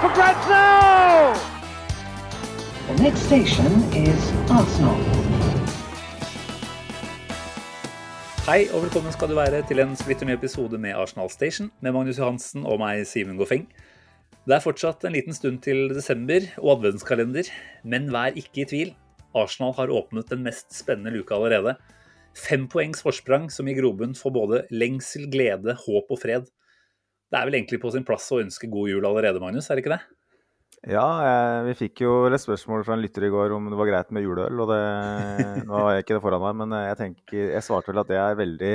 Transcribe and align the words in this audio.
for 0.00 0.10
grabs! 0.14 1.40
The 2.86 3.02
next 3.02 3.26
station 3.26 3.72
is 3.92 4.30
Arsenal. 4.46 4.98
Hei 8.46 8.60
og 8.70 8.84
velkommen 8.86 9.12
skal 9.12 9.32
du 9.32 9.34
være 9.36 9.64
til 9.66 9.82
en 9.82 9.96
splitter 9.98 10.28
ny 10.28 10.36
episode 10.36 10.78
med 10.80 10.94
Arsenal 10.94 11.28
Station 11.34 11.72
med 11.82 11.96
Magnus 11.96 12.20
Johansen 12.20 12.62
og 12.62 12.78
meg, 12.80 13.02
Simen 13.10 13.40
Goffeng. 13.40 13.66
Det 14.46 14.54
er 14.56 14.62
fortsatt 14.62 15.02
en 15.04 15.16
liten 15.18 15.34
stund 15.36 15.58
til 15.66 15.90
desember 15.90 16.46
og 16.62 16.76
adventskalender, 16.76 17.50
men 17.82 18.06
vær 18.14 18.38
ikke 18.38 18.62
i 18.62 18.68
tvil. 18.70 18.94
Arsenal 19.34 19.74
har 19.80 19.90
åpnet 19.92 20.30
den 20.30 20.46
mest 20.46 20.70
spennende 20.78 21.12
luka 21.16 21.34
allerede. 21.36 21.74
Fem 22.38 22.70
poengs 22.70 23.02
forsprang 23.02 23.50
som 23.50 23.66
gir 23.66 23.82
grobunn 23.82 24.14
for 24.14 24.30
både 24.30 24.62
lengsel, 24.70 25.26
glede, 25.32 25.74
håp 25.74 26.14
og 26.14 26.22
fred. 26.22 26.46
Det 27.28 27.36
er 27.36 27.48
vel 27.48 27.58
egentlig 27.58 27.80
på 27.82 27.90
sin 27.92 28.06
plass 28.08 28.30
å 28.32 28.40
ønske 28.40 28.70
god 28.72 28.88
jul 28.88 29.04
allerede, 29.04 29.40
Magnus, 29.42 29.68
er 29.68 29.76
det 29.76 29.84
ikke 29.84 29.96
det? 29.96 30.04
Ja, 30.86 31.06
eh, 31.26 31.66
vi 31.66 31.74
fikk 31.74 32.04
jo 32.04 32.12
et 32.28 32.40
spørsmål 32.40 32.84
fra 32.86 32.94
en 32.94 33.02
lytter 33.02 33.26
i 33.26 33.32
går 33.32 33.52
om 33.56 33.66
det 33.66 33.78
var 33.80 33.90
greit 33.90 34.12
med 34.14 34.22
juleøl. 34.22 34.62
og 34.62 34.70
det, 34.70 34.80
Nå 35.68 35.74
har 35.82 35.96
jeg 35.96 36.06
ikke 36.06 36.16
det 36.16 36.24
foran 36.24 36.44
meg, 36.44 36.58
men 36.62 36.74
eh, 36.78 36.88
jeg 36.92 36.98
tenker, 37.02 37.44
jeg 37.56 37.66
svarte 37.66 37.92
vel 37.92 38.02
at 38.04 38.10
det 38.12 38.20
er 38.22 38.38
veldig 38.38 38.74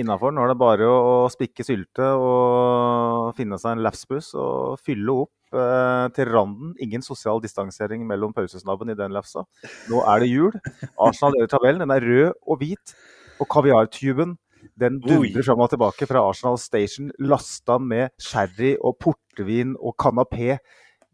innafor. 0.00 0.34
Nå 0.34 0.44
er 0.44 0.52
det 0.52 0.60
bare 0.62 0.86
å, 0.88 1.00
å 1.24 1.32
spikke 1.32 1.66
sylte 1.66 2.06
og 2.18 3.34
finne 3.38 3.58
seg 3.60 3.74
en 3.74 3.84
lafsbuss 3.84 4.32
og 4.38 4.78
fylle 4.82 5.18
opp 5.26 5.58
eh, 5.58 6.06
til 6.14 6.30
randen. 6.30 6.72
Ingen 6.86 7.04
sosial 7.04 7.42
distansering 7.42 8.06
mellom 8.08 8.32
pausesnabben 8.36 8.94
i 8.94 8.98
den 8.98 9.14
lafsa. 9.14 9.44
Nå 9.90 10.04
er 10.06 10.22
det 10.22 10.30
jul. 10.30 10.54
Arsenal 10.94 11.36
leder 11.36 11.50
tabellen. 11.50 11.82
Den 11.82 11.94
er 11.94 12.08
rød 12.08 12.40
og 12.46 12.62
hvit. 12.62 12.96
Og 13.42 13.50
kaviartuben 13.50 14.38
den 14.80 14.98
dundrer 15.04 15.46
fram 15.46 15.62
og 15.62 15.70
tilbake 15.70 16.08
fra 16.10 16.22
Arsenal 16.28 16.58
Station, 16.58 17.12
lasta 17.22 17.78
med 17.78 18.10
sherry 18.22 18.74
og 18.80 18.98
portvin 19.02 19.76
og 19.78 19.94
kanapé. 20.00 20.58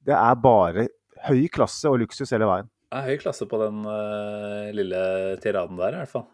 Det 0.07 0.17
er 0.17 0.41
bare 0.41 0.89
høy 1.29 1.47
klasse 1.53 1.91
og 1.91 2.01
luksus 2.01 2.33
hele 2.33 2.49
veien. 2.49 2.71
Det 2.91 2.99
er 2.99 3.09
høy 3.13 3.21
klasse 3.23 3.47
på 3.47 3.59
den 3.61 3.85
uh, 3.87 4.71
lille 4.75 5.01
tiraden 5.45 5.77
der, 5.79 5.95
i 5.95 6.03
hvert 6.03 6.15
fall. 6.15 6.29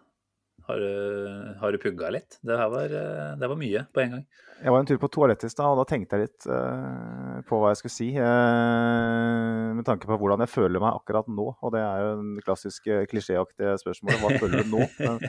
Har, 0.66 0.80
du- 0.82 1.58
har 1.60 1.72
du 1.74 1.78
pugga 1.78 2.08
litt? 2.10 2.38
Det 2.42 2.56
her 2.58 2.70
var, 2.72 2.90
eh, 2.90 3.34
det 3.38 3.46
var 3.52 3.58
mye 3.60 3.84
på 3.94 4.00
en 4.02 4.14
gang. 4.16 4.22
Jeg 4.56 4.72
var 4.72 4.80
en 4.80 4.88
tur 4.88 4.98
på 4.98 5.10
toalettet 5.14 5.46
i 5.46 5.52
stad, 5.52 5.68
og 5.68 5.78
da 5.78 5.84
tenkte 5.86 6.16
jeg 6.18 6.26
litt 6.26 6.46
uh, 6.50 7.36
på 7.46 7.60
hva 7.60 7.70
jeg 7.70 7.78
skulle 7.82 7.94
si. 7.94 8.08
Uh, 8.16 9.76
med 9.78 9.86
tanke 9.86 10.08
på 10.08 10.16
hvordan 10.18 10.42
jeg 10.42 10.50
føler 10.50 10.82
meg 10.82 10.96
akkurat 10.96 11.28
nå. 11.30 11.46
Og 11.60 11.74
det 11.74 11.84
er 11.84 12.02
jo 12.02 12.08
en 12.16 12.32
klassisk 12.42 12.88
klisjéaktig 12.88 13.12
klisjéaktige 13.12 13.76
spørsmål. 13.84 14.18
Hva 14.24 14.32
føler 14.40 14.64
du 14.64 14.72
nå? 14.74 14.88
Men, 15.04 15.28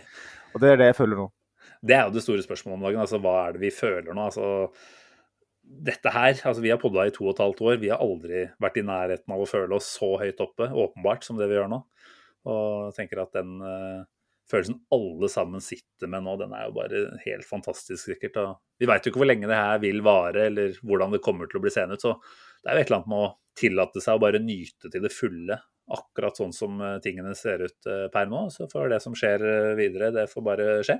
og 0.55 0.63
det 0.63 0.71
er 0.71 0.81
det 0.81 0.89
jeg 0.89 0.99
føler 1.03 1.21
nå. 1.21 1.27
Det 1.81 1.97
er 1.97 2.07
jo 2.07 2.15
det 2.15 2.23
store 2.25 2.45
spørsmålet 2.45 2.79
om 2.79 2.87
dagen. 2.87 3.01
altså 3.03 3.19
Hva 3.23 3.35
er 3.43 3.57
det 3.57 3.63
vi 3.65 3.73
føler 3.73 4.13
nå? 4.13 4.29
altså 4.29 4.47
dette 5.67 6.11
her, 6.13 6.31
altså 6.31 6.61
Vi 6.63 6.71
har 6.71 6.79
podda 6.79 7.07
i 7.07 7.13
to 7.13 7.25
og 7.25 7.33
et 7.35 7.43
halvt 7.43 7.63
år. 7.65 7.79
Vi 7.81 7.89
har 7.91 8.03
aldri 8.03 8.45
vært 8.63 8.77
i 8.79 8.85
nærheten 8.87 9.33
av 9.35 9.41
å 9.43 9.49
føle 9.49 9.75
oss 9.75 9.89
så 9.97 10.13
høyt 10.21 10.39
oppe, 10.43 10.69
åpenbart, 10.71 11.27
som 11.27 11.39
det 11.39 11.49
vi 11.49 11.57
gjør 11.57 11.71
nå. 11.73 11.81
Og 12.47 12.67
jeg 12.87 12.95
tenker 13.01 13.23
at 13.23 13.33
den 13.35 13.57
uh, 13.59 14.05
følelsen 14.51 14.79
alle 14.95 15.29
sammen 15.31 15.63
sitter 15.63 16.11
med 16.11 16.23
nå, 16.23 16.37
den 16.39 16.53
er 16.55 16.67
jo 16.67 16.75
bare 16.77 17.01
helt 17.25 17.47
fantastisk, 17.47 17.99
sikkert. 18.05 18.39
Og 18.43 18.79
vi 18.79 18.87
veit 18.89 19.03
jo 19.03 19.11
ikke 19.11 19.23
hvor 19.23 19.29
lenge 19.29 19.49
det 19.49 19.59
her 19.59 19.81
vil 19.83 20.03
vare, 20.05 20.47
eller 20.51 20.77
hvordan 20.83 21.15
det 21.15 21.23
kommer 21.25 21.49
til 21.49 21.59
å 21.59 21.65
bli 21.65 21.73
seende 21.73 21.97
ut. 21.99 22.05
Så 22.05 22.15
det 22.63 22.71
er 22.71 22.77
jo 22.77 22.85
et 22.85 22.91
eller 22.91 23.01
annet 23.01 23.11
med 23.11 23.25
å 23.25 23.33
tillate 23.57 24.03
seg 24.03 24.15
å 24.15 24.23
bare 24.23 24.43
nyte 24.43 24.93
til 24.93 25.03
det 25.03 25.11
fulle, 25.13 25.59
akkurat 25.97 26.35
sånn 26.35 26.51
som 26.51 26.81
eh, 26.83 26.97
tingene 27.03 27.31
ser 27.35 27.61
ut 27.63 27.87
eh, 27.89 28.07
per 28.13 28.27
nå. 28.31 28.47
Så 28.53 28.67
får 28.71 28.91
det 28.91 29.01
som 29.03 29.15
skjer 29.17 29.43
videre, 29.79 30.13
det 30.15 30.27
får 30.31 30.47
bare 30.47 30.71
skje. 30.87 30.99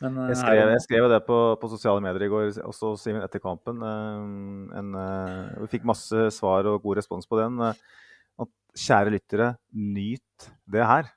Men 0.00 0.16
eh, 0.22 0.30
Jeg 0.32 0.40
skrev, 0.40 0.70
jeg 0.74 0.84
skrev 0.86 1.06
det 1.12 1.20
på, 1.26 1.38
på 1.60 1.70
sosiale 1.72 2.02
medier 2.04 2.26
i 2.26 2.30
går, 2.32 2.50
også 2.66 2.94
Simen, 3.00 3.24
etter 3.24 3.42
kampen. 3.42 3.82
eh, 3.84 4.78
en, 4.80 4.90
eh, 4.96 5.60
vi 5.64 5.70
fikk 5.76 5.86
masse 5.88 6.28
svar 6.36 6.68
og 6.70 6.82
god 6.84 7.00
respons 7.02 7.28
på 7.28 7.40
den. 7.40 7.60
at 7.60 8.50
kjære 8.80 9.12
lyttere, 9.16 9.48
nyt 9.74 10.50
det 10.70 10.86
her. 10.86 11.10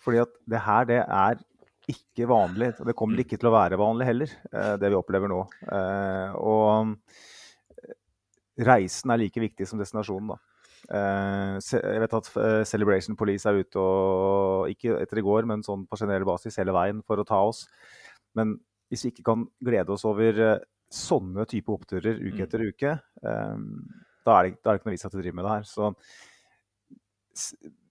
Fordi 0.00 0.22
at 0.22 0.32
det 0.48 0.60
her, 0.64 0.84
det 0.88 1.00
er 1.04 1.40
ikke 1.90 2.28
vanlig. 2.30 2.70
og 2.80 2.86
Det 2.86 2.96
kommer 2.96 3.20
ikke 3.20 3.36
til 3.36 3.50
å 3.50 3.56
være 3.56 3.80
vanlig 3.80 4.06
heller, 4.06 4.30
det 4.78 4.88
vi 4.92 4.96
opplever 4.96 5.28
nå. 5.28 5.40
Og 6.38 6.94
reisen 8.60 9.10
er 9.10 9.20
like 9.20 9.42
viktig 9.42 9.66
som 9.68 9.80
destinasjonen, 9.82 10.32
da. 10.32 10.38
Eh, 10.90 11.56
Jeg 11.62 12.00
vet 12.02 12.14
at 12.18 12.28
eh, 12.36 12.64
Celebration 12.66 13.16
Police 13.16 13.46
er 13.46 13.60
ute 13.62 13.78
og 13.78 14.70
ikke 14.72 14.96
etter 15.00 15.20
i 15.20 15.24
går, 15.26 15.46
men 15.46 15.62
sånn 15.62 15.86
på 15.86 15.98
generell 16.00 16.26
basis 16.26 16.58
hele 16.58 16.74
veien 16.74 17.02
for 17.06 17.20
å 17.22 17.26
ta 17.26 17.38
oss. 17.46 17.68
Men 18.34 18.56
hvis 18.90 19.04
vi 19.06 19.12
ikke 19.14 19.26
kan 19.30 19.44
glede 19.62 19.94
oss 19.94 20.04
over 20.08 20.40
eh, 20.46 20.64
sånne 20.90 21.46
type 21.46 21.70
oppturer 21.70 22.18
uke 22.18 22.40
Mm. 22.40 22.46
etter 22.48 22.64
uke, 22.66 22.96
da 23.22 24.32
er, 24.40 24.48
det, 24.50 24.58
da 24.62 24.70
er 24.70 24.74
det 24.74 24.80
ikke 24.80 24.88
noe 24.90 24.94
vits 24.96 25.06
at 25.06 25.14
vi 25.14 25.22
driver 25.22 25.36
med 25.38 25.46
det 25.46 25.52
her. 25.54 25.68
Så 25.70 25.94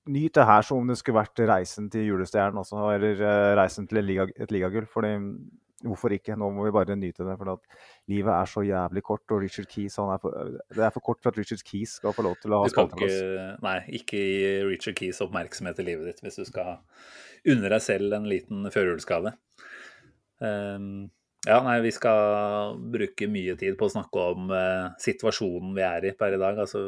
nyt 0.09 0.33
det 0.35 0.45
her 0.45 0.61
som 0.67 0.81
om 0.81 0.87
det 0.89 0.97
skulle 0.99 1.21
vært 1.21 1.39
reisen 1.47 1.87
til 1.89 2.09
julestjernen 2.09 2.59
også, 2.59 2.81
eller 2.97 3.23
reisen 3.55 3.87
til 3.87 4.01
en 4.01 4.05
liga, 4.09 4.27
et 4.35 4.51
ligagull. 4.51 4.85
Fordi 4.91 5.13
hvorfor 5.85 6.13
ikke? 6.15 6.35
Nå 6.39 6.49
må 6.55 6.65
vi 6.67 6.73
bare 6.75 6.97
nyte 6.99 7.25
det. 7.27 7.35
For 7.39 7.53
at 7.53 7.83
livet 8.11 8.31
er 8.35 8.49
så 8.51 8.63
jævlig 8.65 9.03
kort, 9.05 9.25
og 9.31 9.43
Richard 9.43 9.69
Keys 9.71 9.99
er 10.01 10.17
for, 10.21 10.57
Det 10.75 10.85
er 10.85 10.95
for 10.95 11.05
kort 11.05 11.21
for 11.23 11.33
at 11.33 11.39
Richard 11.39 11.63
Keys 11.67 11.97
skal 11.99 12.15
få 12.15 12.25
lov 12.27 12.39
til 12.41 12.55
å 12.55 12.63
ha 12.63 12.71
spalteplass. 12.71 13.21
nei, 13.65 13.77
ikke 14.01 14.19
gi 14.19 14.49
Richard 14.69 14.97
Keys 14.99 15.21
oppmerksomhet 15.25 15.79
i 15.79 15.87
livet 15.91 16.11
ditt 16.11 16.25
hvis 16.25 16.41
du 16.41 16.47
skal 16.49 16.79
unne 17.49 17.71
deg 17.71 17.83
selv 17.83 18.17
en 18.17 18.27
liten 18.29 18.67
førjulsgave. 18.73 19.35
Um, 20.39 21.09
ja, 21.47 21.59
nei, 21.63 21.77
vi 21.85 21.91
skal 21.95 22.75
bruke 22.91 23.29
mye 23.31 23.55
tid 23.59 23.77
på 23.79 23.87
å 23.87 23.93
snakke 23.93 24.25
om 24.33 24.49
uh, 24.51 24.91
situasjonen 24.99 25.71
vi 25.77 25.85
er 25.87 26.09
i 26.09 26.15
per 26.19 26.35
i 26.35 26.41
dag. 26.41 26.59
Altså, 26.65 26.81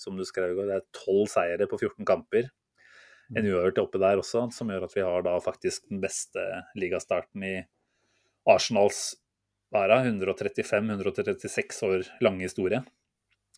som 0.00 0.16
du 0.16 0.24
skrev 0.24 0.54
i 0.54 0.56
går, 0.56 0.70
det 0.70 0.78
er 0.80 0.88
tolv 0.96 1.28
seire 1.32 1.68
på 1.68 1.80
14 1.80 2.08
kamper. 2.08 2.48
En 3.36 3.44
uavgjort 3.44 3.82
oppe 3.82 4.00
der 4.00 4.20
også, 4.22 4.46
som 4.56 4.70
gjør 4.72 4.86
at 4.86 4.94
vi 4.96 5.04
har 5.04 5.24
da 5.26 5.34
faktisk 5.44 5.90
den 5.90 6.00
beste 6.00 6.44
ligastarten 6.80 7.44
i 7.44 7.56
Arsenals 8.48 9.12
er 9.76 9.92
135-136 9.92 11.84
år 11.88 12.06
lange 12.24 12.46
historie. 12.46 12.80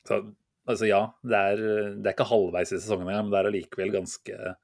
Så 0.03 0.23
altså 0.69 0.89
ja, 0.89 1.01
det 1.23 1.39
er, 1.53 1.63
det 2.01 2.11
er 2.11 2.15
ikke 2.17 2.29
halvveis 2.31 2.73
i 2.73 2.79
sesongen 2.79 3.09
engang, 3.09 3.29
men 3.29 3.35
det 3.35 3.41
er 3.41 3.51
allikevel 3.51 3.95
ganske 3.95 4.55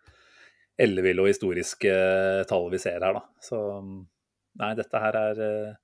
elleville 0.87 1.25
og 1.25 1.31
historiske 1.31 1.93
tall 2.51 2.69
vi 2.73 2.81
ser 2.83 3.01
her, 3.01 3.17
da. 3.17 3.23
Så 3.43 3.59
nei, 4.61 4.73
dette 4.79 5.01
her 5.01 5.19
er 5.21 5.43
eh, 5.45 5.75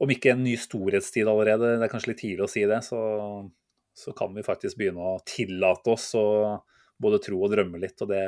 Om 0.00 0.12
ikke 0.14 0.32
en 0.32 0.44
ny 0.44 0.54
storhetstid 0.56 1.28
allerede, 1.28 1.74
det 1.76 1.84
er 1.84 1.92
kanskje 1.92 2.14
litt 2.14 2.22
tidlig 2.22 2.46
å 2.46 2.48
si 2.48 2.62
det, 2.68 2.78
så, 2.86 3.00
så 3.92 4.14
kan 4.16 4.32
vi 4.32 4.44
faktisk 4.46 4.78
begynne 4.80 5.04
å 5.04 5.18
tillate 5.28 5.92
oss 5.92 6.14
å 6.16 6.26
både 7.00 7.18
tro 7.20 7.40
og 7.44 7.52
drømme 7.52 7.80
litt. 7.82 8.00
Og 8.00 8.08
det, 8.08 8.22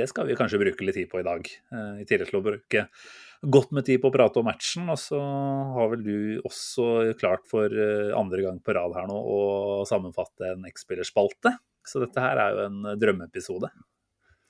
det 0.00 0.06
skal 0.08 0.28
vi 0.28 0.36
kanskje 0.38 0.60
bruke 0.62 0.86
litt 0.86 0.96
tid 0.96 1.10
på 1.12 1.20
i 1.20 1.26
dag. 1.26 1.50
eh, 1.76 2.00
I 2.00 2.08
tillegg 2.08 2.32
til 2.32 2.40
å 2.40 2.46
bruke 2.46 2.86
godt 3.52 3.72
med 3.76 3.86
tid 3.88 4.00
på 4.02 4.10
å 4.10 4.14
prate 4.14 4.40
om 4.40 4.48
matchen. 4.48 4.88
Og 4.92 5.00
så 5.00 5.20
har 5.76 5.90
vel 5.92 6.04
du 6.06 6.18
også 6.44 7.14
klart 7.20 7.46
for 7.50 7.70
eh, 7.70 8.12
andre 8.16 8.44
gang 8.46 8.60
på 8.64 8.76
rad 8.76 8.96
her 8.96 9.08
nå 9.10 9.16
å 9.18 9.40
sammenfatte 9.88 10.54
en 10.54 10.68
X-spillerspalte. 10.70 11.56
Så 11.84 12.00
dette 12.00 12.22
her 12.22 12.40
er 12.40 12.54
jo 12.54 12.68
en 12.68 12.94
drømmeepisode. 13.00 13.70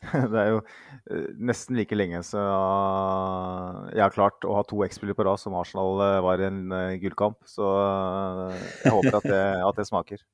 Det 0.33 0.41
er 0.41 0.51
jo 0.53 0.61
eh, 0.61 1.29
nesten 1.41 1.79
like 1.79 1.97
lenge 1.97 2.21
så 2.27 2.41
jeg 3.95 4.03
har 4.03 4.15
klart 4.15 4.45
å 4.47 4.59
ha 4.59 4.65
to 4.69 4.83
X-spillere 4.87 5.17
på 5.19 5.27
rad 5.29 5.41
som 5.41 5.57
Arsenal 5.59 6.03
eh, 6.05 6.23
var 6.25 6.43
i 6.43 6.49
en 6.49 6.65
eh, 6.75 6.97
gullkamp. 7.03 7.41
Så 7.49 7.69
eh, 7.69 8.67
jeg 8.85 8.97
håper 8.97 9.21
at 9.21 9.31
det, 9.31 9.45
at 9.69 9.81
det 9.81 9.89
smaker. 9.89 10.27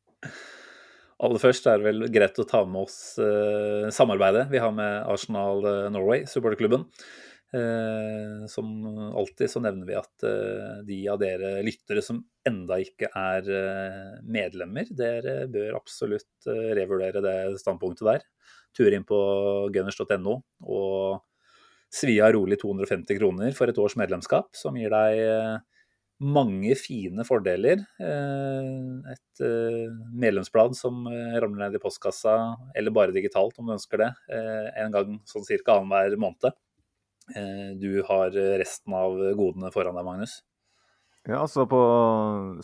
Aller 1.21 1.43
først 1.43 1.67
er 1.69 1.81
det 1.81 1.91
vel 1.91 2.07
greit 2.13 2.39
å 2.41 2.49
ta 2.49 2.63
med 2.65 2.87
oss 2.87 3.19
eh, 3.21 3.91
samarbeidet 3.93 4.47
vi 4.53 4.61
har 4.63 4.73
med 4.73 5.03
Arsenal 5.11 5.67
eh, 5.69 5.89
Norway, 5.93 6.25
supporterklubben. 6.29 6.87
Eh, 7.51 8.47
som 8.47 8.87
alltid 9.17 9.51
så 9.51 9.61
nevner 9.61 9.87
vi 9.89 9.97
at 9.99 10.23
eh, 10.23 10.83
de 10.87 10.99
av 11.11 11.19
dere 11.19 11.57
lyttere 11.67 12.03
som 12.05 12.21
enda 12.47 12.77
ikke 12.79 13.09
er 13.11 13.49
eh, 13.51 14.13
medlemmer, 14.23 14.87
dere 14.95 15.49
bør 15.51 15.81
absolutt 15.81 16.47
revurdere 16.47 17.23
det 17.25 17.35
standpunktet 17.63 18.07
der. 18.07 18.29
Ture 18.77 18.95
inn 18.95 19.09
på 19.09 19.19
gunners.no 19.75 20.37
og 20.63 21.19
svi 21.91 22.21
av 22.23 22.37
rolig 22.37 22.61
250 22.63 23.19
kroner 23.19 23.57
for 23.57 23.71
et 23.71 23.83
års 23.83 23.99
medlemskap, 23.99 24.55
som 24.55 24.79
gir 24.79 24.95
deg 24.95 25.65
mange 26.23 26.77
fine 26.79 27.25
fordeler. 27.27 27.83
Et 27.99 29.43
medlemsblad 30.15 30.77
som 30.79 31.03
ramler 31.11 31.65
ned 31.65 31.81
i 31.81 31.83
postkassa, 31.83 32.37
eller 32.79 32.95
bare 32.95 33.17
digitalt 33.17 33.59
om 33.59 33.67
du 33.67 33.75
ønsker 33.75 34.05
det, 34.05 34.11
en 34.79 34.95
gang 34.95 35.19
sånn 35.27 35.49
ca. 35.51 35.81
annenhver 35.81 36.15
måned. 36.29 36.55
Du 37.81 37.91
har 38.09 38.35
resten 38.61 38.95
av 38.97 39.19
godene 39.39 39.71
foran 39.75 39.99
deg, 39.99 40.07
Magnus. 40.07 40.41
Ja, 41.29 41.43
altså 41.43 41.67
På 41.69 41.81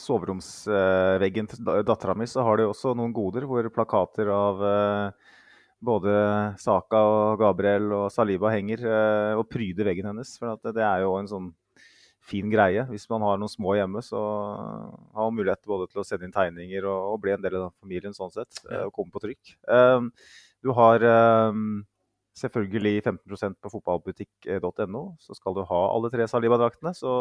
soveromsveggen 0.00 1.50
til 1.50 1.66
dattera 1.86 2.14
mi 2.16 2.26
så 2.30 2.44
har 2.46 2.58
de 2.58 2.68
også 2.70 2.94
noen 2.96 3.12
goder 3.14 3.44
hvor 3.46 3.68
plakater 3.74 4.30
av 4.32 4.64
både 5.86 6.14
Saka 6.58 7.02
og 7.04 7.42
Gabriel 7.42 7.92
og 7.92 8.06
Saliba 8.10 8.50
henger 8.54 8.82
og 9.36 9.44
pryder 9.52 9.86
veggen 9.90 10.08
hennes. 10.10 10.32
For 10.40 10.56
det 10.72 10.82
er 10.82 11.04
jo 11.04 11.14
en 11.20 11.30
sånn 11.30 11.52
fin 12.26 12.50
greie. 12.50 12.84
Hvis 12.90 13.06
man 13.10 13.24
har 13.26 13.38
noen 13.38 13.52
små 13.52 13.76
hjemme, 13.78 14.02
så 14.04 14.18
har 14.18 15.28
man 15.28 15.36
mulighet 15.36 15.62
både 15.68 15.88
til 15.90 16.02
å 16.02 16.06
sende 16.06 16.26
inn 16.26 16.34
tegninger 16.34 16.86
og, 16.90 17.18
bli 17.22 17.34
en 17.36 17.44
del 17.44 17.58
av 17.60 17.74
familien 17.80 18.16
sånn 18.16 18.34
sett. 18.34 18.62
Og 18.86 18.92
komme 18.96 19.14
på 19.14 19.22
trykk. 19.22 19.54
Du 20.64 20.72
har 20.74 21.04
um, 21.52 21.84
selvfølgelig 22.36 23.00
15% 23.02 23.56
på 23.62 23.72
fotballbutikk.no. 23.72 25.02
Så 25.22 25.36
skal 25.38 25.56
du 25.56 25.62
ha 25.68 25.80
alle 25.88 26.10
tre 26.12 26.26
Saliba-draktene, 26.28 26.92
så, 26.96 27.12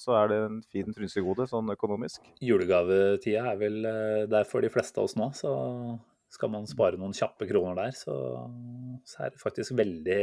så, 0.00 0.14
er 0.20 0.30
det 0.30 0.38
en 0.44 0.60
fin 0.72 0.96
frynsegode 0.96 1.48
sånn 1.50 1.72
økonomisk. 1.74 2.28
Julegavetida 2.44 3.46
er 3.52 3.60
vel 3.60 3.80
eh, 3.88 4.28
der 4.30 4.48
for 4.48 4.64
de 4.64 4.72
fleste 4.72 5.00
av 5.00 5.08
oss 5.08 5.16
nå, 5.18 5.30
så 5.36 5.54
skal 6.30 6.52
man 6.52 6.68
spare 6.70 6.98
noen 7.00 7.16
kjappe 7.16 7.48
kroner 7.48 7.74
der, 7.78 7.94
så, 7.96 8.14
så 9.08 9.24
er 9.24 9.32
det 9.32 9.42
faktisk 9.42 9.74
veldig 9.80 10.20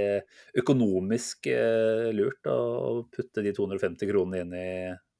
økonomisk 0.61 1.49
eh, 1.51 2.07
lurt 2.15 2.47
å 2.47 3.03
putte 3.11 3.43
de 3.43 3.51
250 3.57 4.07
kronene 4.07 4.45
inn 4.45 4.55
i 4.55 4.69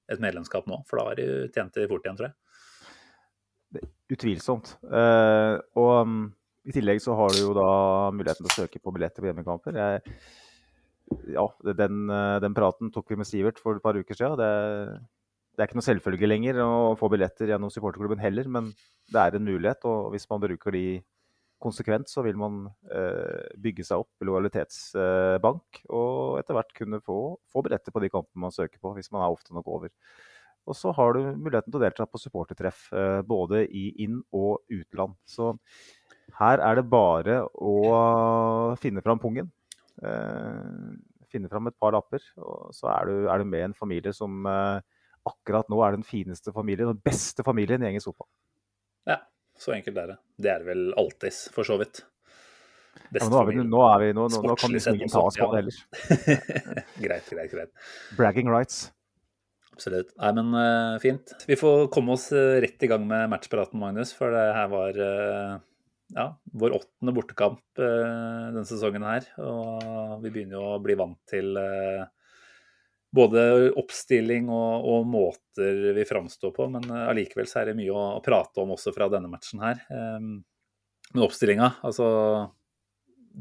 et 0.08 0.24
medlemskap 0.24 0.70
nå. 0.70 0.84
For 0.88 1.02
da 1.02 1.10
har 1.10 1.20
du 1.20 1.52
tjent 1.52 1.76
det 1.76 1.90
fort 1.92 2.06
igjen, 2.06 2.20
tror 2.22 2.30
jeg. 2.30 2.38
Utvilsomt. 4.16 4.78
Eh, 4.88 5.56
og 5.76 5.94
um, 6.08 6.20
i 6.68 6.76
tillegg 6.76 7.00
så 7.04 7.16
har 7.16 7.32
du 7.34 7.40
jo 7.40 7.56
da 7.56 7.70
muligheten 8.12 8.44
til 8.44 8.52
å 8.52 8.66
søke 8.66 8.82
på 8.84 8.92
billetter 8.96 9.24
på 9.24 9.30
hjemmekamper. 9.30 9.78
Jeg, 9.80 10.18
ja, 11.32 11.46
den, 11.72 12.08
eh, 12.12 12.40
den, 12.44 12.56
praten 12.58 12.92
tok 12.94 13.14
vi 13.14 13.20
med 13.20 13.30
Sivert 13.30 13.62
for 13.64 13.80
et 13.80 13.86
par 13.86 13.96
uker 13.96 14.18
siden. 14.18 14.36
Det, 14.40 14.50
det 15.56 15.64
er 15.64 15.70
ikke 15.70 15.80
noe 15.80 15.88
selvfølge 15.88 16.30
lenger 16.30 16.60
å 16.66 16.96
få 17.00 17.10
billetter 17.14 17.54
gjennom 17.54 17.72
supporterklubben 17.74 18.22
heller, 18.22 18.50
men 18.52 18.74
det 19.14 19.22
er 19.22 19.38
en 19.38 19.48
mulighet. 19.48 19.88
Og 19.88 20.12
hvis 20.14 20.28
man 20.30 20.44
bruker 20.44 20.76
de 20.76 20.88
konsekvent, 21.64 22.10
så 22.12 22.22
vil 22.26 22.38
man 22.38 22.66
eh, 22.94 23.48
bygge 23.64 23.86
seg 23.88 24.04
opp 24.04 24.28
lojalitetsbank. 24.28 25.80
Eh, 25.82 25.92
og 25.96 26.42
etter 26.42 26.58
hvert 26.58 26.76
kunne 26.78 27.00
få, 27.04 27.20
få, 27.50 27.64
billetter 27.66 27.96
på 27.96 28.04
de 28.04 28.12
kampene 28.14 28.44
man 28.48 28.54
søker 28.54 28.82
på, 28.82 28.92
hvis 28.98 29.10
man 29.14 29.24
er 29.24 29.34
ofte 29.34 29.56
nok 29.56 29.72
over. 29.80 29.94
Og 30.68 30.76
så 30.76 30.92
har 30.92 31.16
du 31.16 31.22
muligheten 31.40 31.72
til 31.72 31.80
å 31.80 31.86
delta 31.86 32.06
på 32.06 32.20
supportertreff, 32.22 32.90
eh, 32.92 33.22
både 33.26 33.64
i 33.72 33.88
inn- 34.04 34.26
og 34.36 34.68
utland. 34.68 35.16
Så 35.26 35.56
her 36.38 36.62
er 36.64 36.80
det 36.80 36.88
bare 36.90 37.42
å 37.46 37.76
finne 38.82 39.04
fram 39.06 39.22
pungen. 39.22 39.50
Eh, 40.06 40.98
finne 41.32 41.50
fram 41.52 41.70
et 41.70 41.78
par 41.80 41.96
lapper, 41.96 42.24
og 42.40 42.76
så 42.76 42.92
er 42.94 43.10
du, 43.10 43.16
er 43.28 43.42
du 43.42 43.50
med 43.50 43.64
i 43.64 43.68
en 43.70 43.78
familie 43.78 44.14
som 44.16 44.46
eh, 44.48 44.84
akkurat 45.28 45.70
nå 45.72 45.80
er 45.84 45.98
den 45.98 46.06
fineste 46.08 46.54
familien, 46.56 46.94
den 46.94 47.02
beste 47.04 47.46
familien 47.46 47.84
i 47.84 47.90
engelsk 47.92 48.12
fotball. 48.12 48.30
Ja, 49.10 49.22
så 49.60 49.74
enkelt 49.76 49.98
er 50.04 50.14
det. 50.14 50.20
Det 50.46 50.54
er 50.54 50.68
vel 50.68 50.92
alltids, 51.00 51.48
for 51.54 51.68
så 51.68 51.80
vidt. 51.82 52.04
Ja, 53.14 53.28
nå, 53.30 53.40
er 53.40 53.50
vi, 53.50 53.64
nå, 53.64 53.82
vi, 54.02 54.12
nå, 54.16 54.28
nå, 54.34 54.56
kan 54.60 54.74
liksom 54.74 54.98
ingen 54.98 55.12
ta 55.12 55.22
oss 55.24 55.38
på 55.40 55.48
det 55.54 55.62
heller. 55.62 55.82
greit, 57.06 57.30
greit, 57.30 57.52
greit. 57.54 57.74
Bragging 58.18 58.50
rights. 58.52 58.88
Absolutt. 59.78 60.10
Nei, 60.18 60.32
men 60.34 60.54
uh, 60.58 60.98
fint. 61.02 61.34
Vi 61.46 61.58
får 61.60 61.88
komme 61.94 62.16
oss 62.18 62.32
uh, 62.34 62.58
rett 62.64 62.82
i 62.84 62.90
gang 62.90 63.06
med 63.08 63.30
matchpraten, 63.30 63.80
Magnus. 63.80 64.14
For 64.18 64.34
det 64.34 64.46
her 64.58 64.72
var 64.72 64.98
uh, 64.98 65.60
ja, 66.16 66.30
vår 66.56 66.78
åttende 66.78 67.14
bortekamp 67.16 67.64
denne 67.80 68.64
sesongen 68.68 69.04
her. 69.08 69.26
Og 69.44 70.22
vi 70.24 70.32
begynner 70.32 70.60
jo 70.60 70.70
å 70.76 70.84
bli 70.84 70.96
vant 71.00 71.20
til 71.28 71.58
både 73.18 73.44
oppstilling 73.80 74.50
og, 74.52 74.86
og, 74.88 75.08
måter 75.08 75.94
vi 75.96 76.06
framstår 76.08 76.54
på, 76.56 76.68
men 76.74 76.86
eh, 76.92 77.08
allikevel 77.12 77.50
så 77.50 77.62
er 77.62 77.72
det 77.72 77.80
mye 77.80 77.94
å, 77.94 78.06
å, 78.18 78.24
prate 78.24 78.64
om 78.64 78.76
også 78.76 78.94
fra 78.96 79.10
denne 79.12 79.32
matchen 79.32 79.64
her. 79.64 79.82
Um, 79.90 80.40
men 81.14 81.24
oppstillinga, 81.24 81.72
altså 81.88 82.08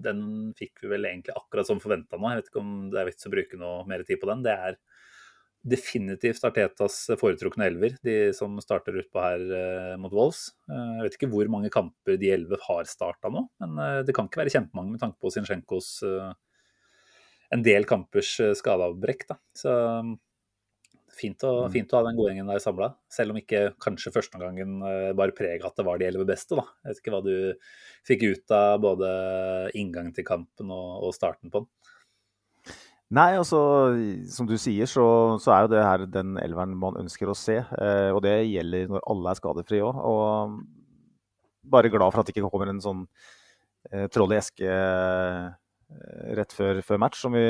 Den 0.06 0.52
fikk 0.58 0.84
vi 0.84 0.92
vel 0.92 1.08
egentlig 1.08 1.34
akkurat 1.34 1.66
som 1.66 1.80
forventa 1.82 2.18
nå. 2.18 2.28
Jeg 2.30 2.42
vet 2.42 2.50
ikke 2.52 2.62
om 2.62 2.74
det 2.92 3.00
er 3.00 3.08
vits 3.10 3.26
å 3.26 3.32
bruke 3.32 3.58
noe 3.58 3.80
mer 3.90 4.04
tid 4.06 4.20
på 4.22 4.28
den. 4.30 4.44
Det 4.46 4.54
er 4.54 4.78
definitivt 5.66 6.44
Artetas 6.46 7.00
foretrukne 7.18 7.66
elver, 7.66 7.96
de 8.06 8.16
som 8.36 8.54
starter 8.62 9.00
utpå 9.02 9.22
her 9.22 9.44
uh, 9.50 9.92
mot 10.00 10.14
Wolves. 10.14 10.48
Uh, 10.70 11.00
jeg 11.00 11.06
vet 11.06 11.18
ikke 11.18 11.30
hvor 11.34 11.50
mange 11.52 11.72
kamper 11.74 12.18
de 12.20 12.32
elleve 12.36 12.60
har 12.68 12.86
starta 12.86 13.32
nå, 13.32 13.44
men 13.64 13.78
uh, 13.80 14.00
det 14.06 14.14
kan 14.16 14.30
ikke 14.30 14.44
være 14.44 14.54
kjempemange 14.54 14.94
med 14.94 15.02
tanke 15.02 15.18
på 15.22 15.34
Zinczenkos 15.34 15.96
en 17.54 17.64
del 17.66 17.86
kampers 17.88 18.36
eh, 18.42 18.54
skadeavbrekk. 18.58 19.26
Da. 19.30 19.38
Så 19.56 19.72
um, 19.72 20.14
fint 21.16 21.42
å, 21.46 21.52
mm. 21.66 21.74
fint 21.74 21.92
å, 21.92 22.00
ha 22.00 22.08
den 22.08 22.18
gode 22.18 22.32
gjengen 22.32 22.50
der 22.50 22.62
samla. 22.62 22.92
Selv 23.12 23.34
om 23.34 23.40
ikke 23.40 23.68
kanskje 23.82 24.14
første 24.14 24.40
gangen 24.42 24.78
eh, 24.86 25.10
bar 25.18 25.34
preg 25.36 25.64
at 25.66 25.78
det 25.78 25.86
var 25.86 26.00
de 26.00 26.08
elleve 26.08 26.28
beste. 26.28 26.58
Da. 26.58 26.66
Jeg 26.82 26.92
vet 26.92 27.02
ikke 27.02 27.16
hva 27.16 27.22
du 27.26 27.36
fikk 28.06 28.26
ut 28.26 28.56
av 28.56 28.80
både 28.84 29.10
inngangen 29.78 30.14
til 30.16 30.26
kampen 30.28 30.72
og, 30.74 31.06
og 31.08 31.16
starten 31.16 31.52
på 31.52 31.64
den. 31.64 31.94
Nei, 33.14 33.36
altså 33.38 33.58
som 34.34 34.48
du 34.48 34.56
sier, 34.58 34.88
så, 34.90 35.04
så, 35.38 35.52
er 35.54 35.66
jo 35.66 35.72
det 35.76 35.84
her 35.84 36.06
den 36.10 36.34
elveren 36.42 36.72
man 36.78 36.98
ønsker 36.98 37.30
å 37.30 37.36
se. 37.38 37.60
Eh, 37.62 38.08
og 38.10 38.24
det 38.24 38.40
gjelder 38.48 38.90
når 38.90 39.04
alle 39.12 39.30
er 39.30 39.38
skadefrie 39.38 39.84
òg. 39.86 40.00
Og 40.10 40.56
bare 41.70 41.92
glad 41.92 42.10
for 42.10 42.22
at 42.22 42.26
det 42.26 42.34
ikke 42.34 42.50
kommer 42.50 42.72
en 42.72 42.82
sånn 42.82 43.06
eh, 43.92 44.08
troll 44.10 44.34
i 44.34 44.40
eske 44.40 44.74
Eh, 45.86 46.30
rett 46.34 46.50
før, 46.54 46.80
før 46.82 46.98
match. 46.98 47.22
Vi, 47.30 47.44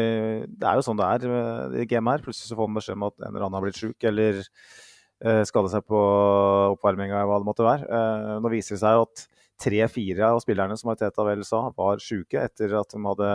det 0.44 0.68
er 0.68 0.76
jo 0.76 0.84
sånn 0.84 0.98
det 1.00 1.06
er 1.08 1.24
eh, 1.38 1.78
i 1.84 1.86
game 1.88 2.12
her. 2.12 2.24
Plutselig 2.24 2.50
så 2.50 2.58
får 2.58 2.68
man 2.68 2.80
beskjed 2.80 2.98
om 2.98 3.06
at 3.08 3.16
en 3.22 3.30
eller 3.30 3.46
annen 3.46 3.56
har 3.56 3.64
blitt 3.64 3.80
sjuk 3.80 4.06
eller 4.10 4.42
eh, 4.42 5.42
skada 5.48 5.70
seg 5.72 5.86
på 5.88 6.02
oppvarminga, 6.74 7.24
hva 7.24 7.40
det 7.40 7.48
måtte 7.48 7.66
være. 7.66 7.88
Eh, 7.88 8.34
nå 8.44 8.52
viser 8.52 8.76
det 8.76 8.82
seg 8.84 8.98
jo 8.98 9.06
at 9.06 9.24
tre-fire 9.64 10.34
av 10.34 10.42
spillerne 10.44 10.76
som 10.76 10.92
Teta 11.00 11.24
vel 11.24 11.46
sa, 11.48 11.62
var 11.76 12.02
sjuke 12.02 12.42
etter 12.42 12.76
at 12.76 12.92
de 12.92 13.00
hadde 13.06 13.30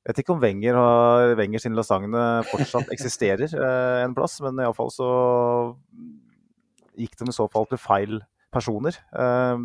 jeg 0.00 0.14
vet 0.14 0.22
ikke 0.22 0.32
om 0.32 0.40
Wenger, 0.40 0.78
har, 0.80 1.34
Wenger 1.36 1.60
sin 1.60 1.76
lasagne 1.76 2.24
fortsatt 2.48 2.88
eksisterer 2.94 3.52
eh, 3.66 4.00
en 4.06 4.16
plass, 4.16 4.38
men 4.44 4.62
iallfall 4.62 4.92
så 4.94 5.10
gikk 6.96 7.18
de 7.20 7.28
i 7.28 7.36
så 7.36 7.46
fall 7.52 7.68
til 7.68 7.80
feil 7.80 8.18
personer. 8.52 8.96
Eh, 9.12 9.62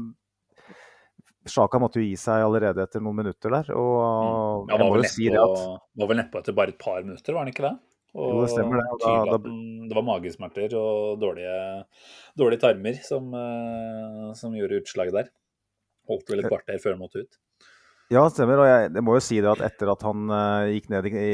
Sjaka 1.45 1.77
måtte 1.81 2.01
jo 2.01 2.07
gi 2.07 2.15
seg 2.17 2.41
allerede 2.41 2.81
etter 2.83 3.03
noen 3.05 3.21
minutter 3.21 3.53
der. 3.53 3.67
og 3.77 4.65
mm. 4.65 4.71
ja, 4.71 4.79
jeg 4.79 4.85
må 4.89 4.97
jo 4.97 5.09
si 5.13 5.27
det 5.29 5.41
at... 5.41 5.65
Var 6.01 6.09
vel 6.09 6.19
nedpå 6.23 6.41
etter 6.41 6.57
bare 6.57 6.73
et 6.73 6.81
par 6.81 7.03
minutter, 7.05 7.37
var 7.37 7.45
det 7.45 7.53
ikke 7.53 7.67
det? 7.67 7.75
Og 8.15 8.31
jo, 8.31 8.43
det 8.45 8.51
stemmer 8.53 8.79
det. 8.79 8.85
Da, 9.03 9.15
da... 9.29 9.39
det 9.89 9.97
var 9.97 10.05
magesmerter 10.07 10.75
og 10.79 11.19
dårlige, 11.21 11.55
dårlige 12.39 12.63
tarmer 12.63 12.99
som, 13.03 13.27
uh, 13.35 14.29
som, 14.39 14.55
gjorde 14.55 14.79
utslaget 14.81 15.17
der. 15.19 15.33
Holdt 16.09 16.31
vel 16.31 16.43
et 16.43 16.49
kvarter 16.49 16.79
før 16.81 16.95
han 16.95 17.03
måtte 17.03 17.25
ut. 17.25 17.39
Ja, 18.13 18.21
stemmer. 18.29 18.61
Og 18.61 18.67
jeg, 18.69 18.89
jeg, 18.93 19.03
må 19.05 19.15
jo 19.15 19.23
si 19.23 19.37
det 19.41 19.49
at 19.49 19.61
etter 19.65 19.89
at 19.95 20.03
han 20.05 20.27
uh, 20.29 20.67
gikk 20.69 20.91
ned 20.93 21.07
i, 21.09 21.29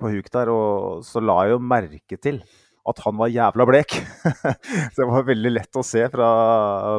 på 0.00 0.12
huk 0.14 0.30
der, 0.32 0.52
og, 0.52 1.02
så 1.04 1.20
la 1.20 1.42
jeg 1.44 1.56
jo 1.56 1.58
merke 1.60 2.20
til 2.20 2.40
at 2.88 3.00
han 3.04 3.18
var 3.20 3.32
jævla 3.32 3.66
blek. 3.68 3.96
så 4.92 5.02
det 5.02 5.10
var 5.10 5.28
veldig 5.28 5.52
lett 5.52 5.80
å 5.80 5.84
se 5.84 6.06
fra, 6.12 6.30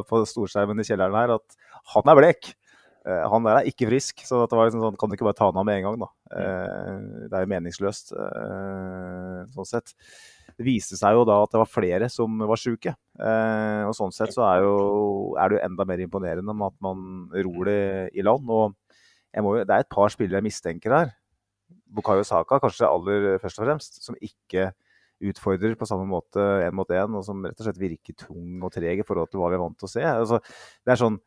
på 0.05 0.21
storskjermen 0.29 0.81
i 0.81 0.85
kjelleren 0.85 1.17
her 1.17 1.35
at 1.39 1.57
han 1.93 2.13
er 2.13 2.19
blek. 2.21 2.51
Uh, 3.05 3.25
han 3.33 3.49
der 3.49 3.63
er 3.63 3.71
ikke 3.71 3.89
frisk, 3.89 4.21
så 4.29 4.43
det 4.45 4.57
var 4.57 4.69
liksom 4.69 4.85
sånn, 4.85 5.01
kan 5.01 5.09
du 5.09 5.17
ikke 5.17 5.29
bare 5.29 5.39
ta 5.41 5.49
han 5.49 5.57
av 5.61 5.65
med 5.65 5.81
en 5.81 5.89
gang. 5.89 5.99
da. 6.05 6.11
Uh, 6.29 7.25
det 7.25 7.33
er 7.33 7.47
jo 7.47 7.53
meningsløst 7.55 8.13
sånn 8.13 9.71
sett. 9.73 9.93
Det 10.53 10.69
viste 10.69 11.01
seg 11.01 11.17
jo 11.17 11.25
da 11.25 11.41
at 11.41 11.53
det 11.53 11.63
var 11.63 11.73
flere 11.73 12.13
som 12.13 12.45
var 12.45 12.61
sjuke. 12.61 12.93
og 13.17 13.93
sånn 13.97 14.13
sett 14.13 14.37
så 14.37 14.45
er, 14.47 14.63
jo, 14.63 15.33
er 15.41 15.49
det 15.49 15.57
jo 15.57 15.65
enda 15.65 15.85
mer 15.89 16.01
imponerende 16.05 16.53
med 16.53 16.69
at 16.69 16.81
man 16.85 16.99
ror 17.33 17.69
det 17.73 17.85
i 18.13 18.23
land. 18.25 18.53
og 18.53 18.75
jo, 19.43 19.63
Det 19.63 19.75
er 19.75 19.83
et 19.83 19.91
par 19.91 20.09
spillere 20.13 20.39
jeg 20.39 20.47
mistenker 20.47 20.95
her. 20.95 21.13
Bukayo 21.95 22.23
Saka 22.23 22.59
kanskje 22.59 22.87
aller 22.87 23.37
først 23.41 23.59
og 23.59 23.65
fremst, 23.65 24.03
som 24.03 24.15
ikke 24.21 24.71
utfordrer 25.23 25.77
på 25.79 25.87
samme 25.87 26.07
måte 26.09 26.43
én 26.65 26.75
mot 26.75 26.89
én, 26.91 27.15
og 27.15 27.23
som 27.23 27.43
rett 27.45 27.59
og 27.59 27.67
slett 27.67 27.79
virker 27.79 28.17
tung 28.19 28.63
og 28.63 28.73
treg 28.75 28.99
i 28.99 29.05
forhold 29.07 29.31
til 29.31 29.39
hva 29.39 29.51
vi 29.51 29.57
er 29.57 29.63
vant 29.63 29.77
til 29.79 29.87
å 29.87 29.91
se. 29.91 30.03
Altså, 30.03 30.41
det 30.85 30.95
er 30.95 31.01
sånn 31.01 31.19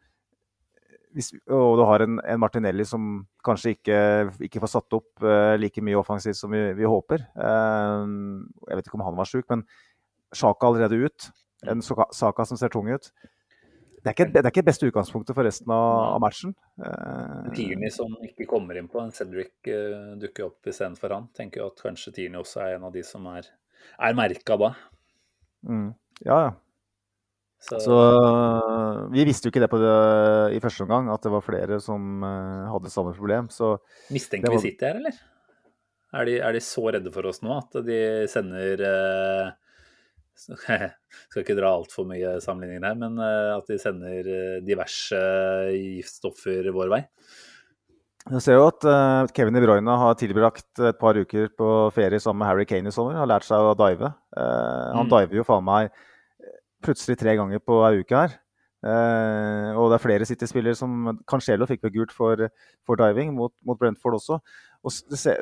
hvis, 1.16 1.32
og 1.48 1.78
du 1.80 1.82
har 1.88 2.04
en, 2.04 2.18
en, 2.20 2.40
Martinelli 2.40 2.84
som 2.86 3.06
kanskje 3.46 3.72
ikke, 3.76 3.98
ikke 4.44 4.60
får 4.60 4.72
satt 4.74 4.96
opp 4.98 5.24
uh, 5.24 5.56
like 5.56 5.82
mye 5.84 5.96
offensivt 5.98 6.36
som 6.36 6.52
vi, 6.52 6.60
vi 6.76 6.88
håper. 6.88 7.24
Uh, 7.32 8.44
jeg 8.68 8.78
vet 8.78 8.90
ikke 8.90 8.98
om 9.00 9.06
han 9.06 9.16
var 9.18 9.30
sjuk, 9.30 9.46
men 9.48 9.64
Sjaka 10.36 10.68
allerede 10.68 11.00
ut. 11.00 11.30
En 11.66 11.82
Saka 11.82 12.44
som 12.46 12.60
ser 12.60 12.70
tung 12.74 12.90
ut. 12.92 13.08
Det 14.08 14.14
er 14.14 14.16
ikke 14.16 14.32
det 14.32 14.40
er 14.40 14.52
ikke 14.54 14.64
beste 14.64 14.88
utgangspunktet 14.88 15.36
for 15.36 15.44
resten 15.44 15.72
av, 15.74 15.88
av 16.14 16.20
matchen. 16.24 16.54
Uh, 16.80 17.50
Tierney 17.52 17.90
som 17.92 18.14
ikke 18.24 18.46
kommer 18.48 18.78
inn 18.80 18.88
på, 18.88 19.02
en 19.02 19.12
Cedric 19.12 19.52
uh, 19.68 20.14
dukker 20.20 20.46
opp 20.48 20.70
istedenfor 20.70 21.12
han. 21.12 21.26
Tenker 21.36 21.60
jo 21.60 21.68
at 21.68 21.82
kanskje 21.84 22.14
Tierney 22.16 22.40
også 22.40 22.62
er 22.64 22.78
en 22.78 22.86
av 22.88 22.94
de 22.94 23.02
som 23.04 23.26
er, 23.34 23.50
er 24.00 24.16
merka 24.16 24.56
da. 24.64 24.72
Mm. 25.68 25.90
Ja, 26.24 26.40
ja. 26.46 26.56
Så, 27.60 27.80
Så 27.82 27.94
vi 29.12 29.24
visste 29.26 29.48
jo 29.48 29.52
ikke 29.52 29.60
det, 29.64 29.68
på 29.72 29.80
det 29.82 29.94
i 30.54 30.60
første 30.62 30.84
omgang, 30.86 31.08
at 31.10 31.24
det 31.26 31.32
var 31.34 31.42
flere 31.44 31.80
som 31.82 32.22
uh, 32.24 32.68
hadde 32.72 32.92
samme 32.94 33.12
problem. 33.18 33.52
Så 33.52 33.74
mistenker 34.14 34.48
var- 34.48 34.62
vi 34.62 34.70
City 34.70 34.88
her, 34.88 35.02
eller? 35.02 35.18
Er 36.16 36.24
de, 36.24 36.38
er 36.40 36.54
de 36.56 36.60
så 36.64 36.86
redde 36.88 37.12
for 37.12 37.28
oss 37.28 37.42
nå 37.44 37.52
at 37.58 37.74
de 37.84 37.98
sender 38.32 38.80
eh, 38.80 39.48
Skal 41.28 41.42
ikke 41.44 41.56
dra 41.58 41.74
altfor 41.74 42.06
mye 42.08 42.36
sammenligninger 42.44 42.86
her, 42.88 42.98
men 43.00 43.18
eh, 43.22 43.52
at 43.56 43.70
de 43.70 43.78
sender 43.82 44.28
eh, 44.32 44.58
diverse 44.66 45.20
giftstoffer 45.74 46.70
vår 46.74 46.92
vei? 46.96 47.02
jeg 48.28 48.42
ser 48.44 48.58
jo 48.58 48.66
at 48.68 48.84
eh, 48.84 49.30
Kevin 49.32 49.56
De 49.56 49.62
Bruyne 49.64 49.94
har 50.02 50.16
tilbrakt 50.20 50.82
et 50.84 50.98
par 51.00 51.16
uker 51.16 51.46
på 51.56 51.68
ferie 51.96 52.18
sammen 52.20 52.42
med 52.42 52.50
Harry 52.50 52.66
Kane 52.68 52.90
i 52.90 52.92
sommer. 52.92 53.16
Har 53.16 53.30
lært 53.30 53.46
seg 53.48 53.56
å 53.70 53.76
dive. 53.78 54.10
Eh, 54.36 54.90
han 54.98 55.06
Mm. 55.06 55.12
diver 55.14 55.38
jo 55.40 55.46
faen 55.48 55.64
meg 55.64 55.88
plutselig 56.84 57.16
tre 57.18 57.32
ganger 57.38 57.58
på 57.64 57.78
ei 57.88 58.02
uke 58.02 58.18
her. 58.20 58.36
Eh, 58.84 59.70
og 59.74 59.88
det 59.90 59.96
er 59.96 60.04
flere 60.04 60.26
City-spillere 60.28 60.76
som 60.76 61.18
Cancelo 61.26 61.66
fikk 61.66 61.82
vel 61.86 61.94
gult 61.96 62.12
for, 62.14 62.44
for 62.86 63.00
diving 63.00 63.32
mot, 63.34 63.50
mot 63.66 63.78
Brentford 63.80 64.18
også. 64.20 64.38
Og 64.84 64.92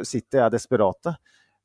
City 0.07 0.39
er 0.41 0.55
desperate. 0.55 1.17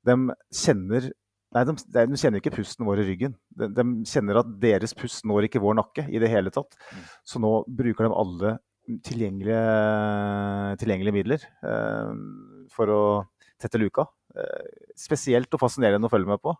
De 0.03 0.17
kjenner 0.51 1.11
Nei, 1.51 1.65
de, 1.67 1.73
de 1.91 2.19
kjenner 2.19 2.39
ikke 2.39 2.53
pusten 2.55 2.87
vår 2.87 3.01
i 3.03 3.05
ryggen. 3.09 3.33
De, 3.59 3.67
de 3.75 3.83
kjenner 4.07 4.39
at 4.39 4.51
deres 4.61 4.93
pust 4.95 5.25
når 5.27 5.49
ikke 5.49 5.61
vår 5.63 5.75
nakke 5.81 6.05
i 6.07 6.21
det 6.23 6.29
hele 6.31 6.53
tatt. 6.53 6.77
Så 7.27 7.41
nå 7.43 7.51
bruker 7.67 8.07
de 8.07 8.15
alle 8.15 8.53
tilgjengelige, 9.05 9.65
tilgjengelige 10.81 11.15
midler 11.15 11.43
eh, 11.43 12.11
for 12.71 12.95
å 12.95 13.01
tette 13.61 13.81
luka. 13.81 14.07
Eh, 14.31 14.63
spesielt 14.99 15.51
og 15.51 15.61
fascinerende 15.65 16.07
å 16.07 16.13
følge 16.13 16.31
med 16.31 16.39
på. 16.43 16.55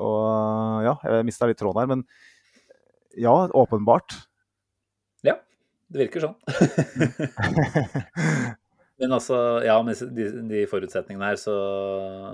Og 0.00 0.86
ja, 0.86 0.94
jeg 1.02 1.26
mista 1.26 1.48
litt 1.50 1.58
tråden 1.60 1.82
her, 1.82 1.90
men 1.90 2.00
ja, 3.18 3.34
åpenbart. 3.58 4.14
Ja, 5.26 5.34
det 5.90 6.06
virker 6.06 6.28
sånn. 6.28 6.38
Men 9.00 9.12
altså, 9.12 9.36
ja, 9.66 9.76
med 9.84 10.00
de, 10.16 10.28
de 10.48 10.62
forutsetningene 10.70 11.32
her, 11.32 11.40
så, 11.40 11.56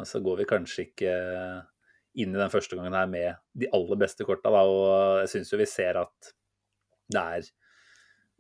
så 0.07 0.21
går 0.23 0.43
vi 0.43 0.51
kanskje 0.53 0.85
ikke 0.87 1.15
inn 2.23 2.35
i 2.35 2.39
den 2.39 2.53
første 2.53 2.77
gangen 2.79 2.95
her 2.95 3.09
med 3.11 3.41
de 3.59 3.71
aller 3.75 3.99
beste 3.99 4.27
korta. 4.29 4.53
Da, 4.53 4.63
og 4.69 5.25
jeg 5.25 5.33
syns 5.33 5.53
jo 5.53 5.61
vi 5.61 5.67
ser 5.71 5.99
at 6.03 6.33
det 7.13 7.23
er, 7.23 7.51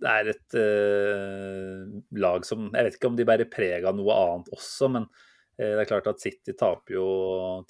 det 0.02 0.12
er 0.12 0.30
et 0.32 0.56
uh, 0.56 1.82
lag 2.22 2.46
som 2.46 2.70
Jeg 2.70 2.86
vet 2.86 2.96
ikke 2.96 3.10
om 3.10 3.18
de 3.18 3.26
bærer 3.28 3.50
preg 3.52 3.84
av 3.88 3.98
noe 3.98 4.16
annet 4.16 4.48
også, 4.54 4.88
men 4.94 5.08
uh, 5.10 5.66
det 5.66 5.82
er 5.82 5.90
klart 5.90 6.08
at 6.12 6.22
City 6.22 6.54
taper 6.54 6.96
jo 6.96 7.06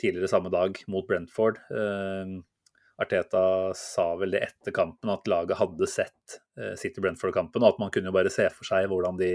tidligere 0.00 0.30
samme 0.30 0.52
dag 0.52 0.78
mot 0.92 1.09
Brentford. 1.09 1.62
Uh, 1.73 2.42
Arteta 3.02 3.73
sa 3.75 4.12
vel 4.21 4.37
det 4.37 4.44
etter 4.47 4.75
kampen, 4.75 5.11
at 5.11 5.28
laget 5.30 5.59
hadde 5.59 5.88
sett 5.90 6.38
eh, 6.61 6.75
City-Brentford-kampen, 6.78 7.64
og 7.64 7.75
at 7.75 7.80
man 7.82 7.90
kunne 7.90 8.11
jo 8.11 8.14
bare 8.14 8.32
se 8.32 8.47
for 8.52 8.68
seg 8.68 8.88
hvordan 8.90 9.18
de 9.21 9.32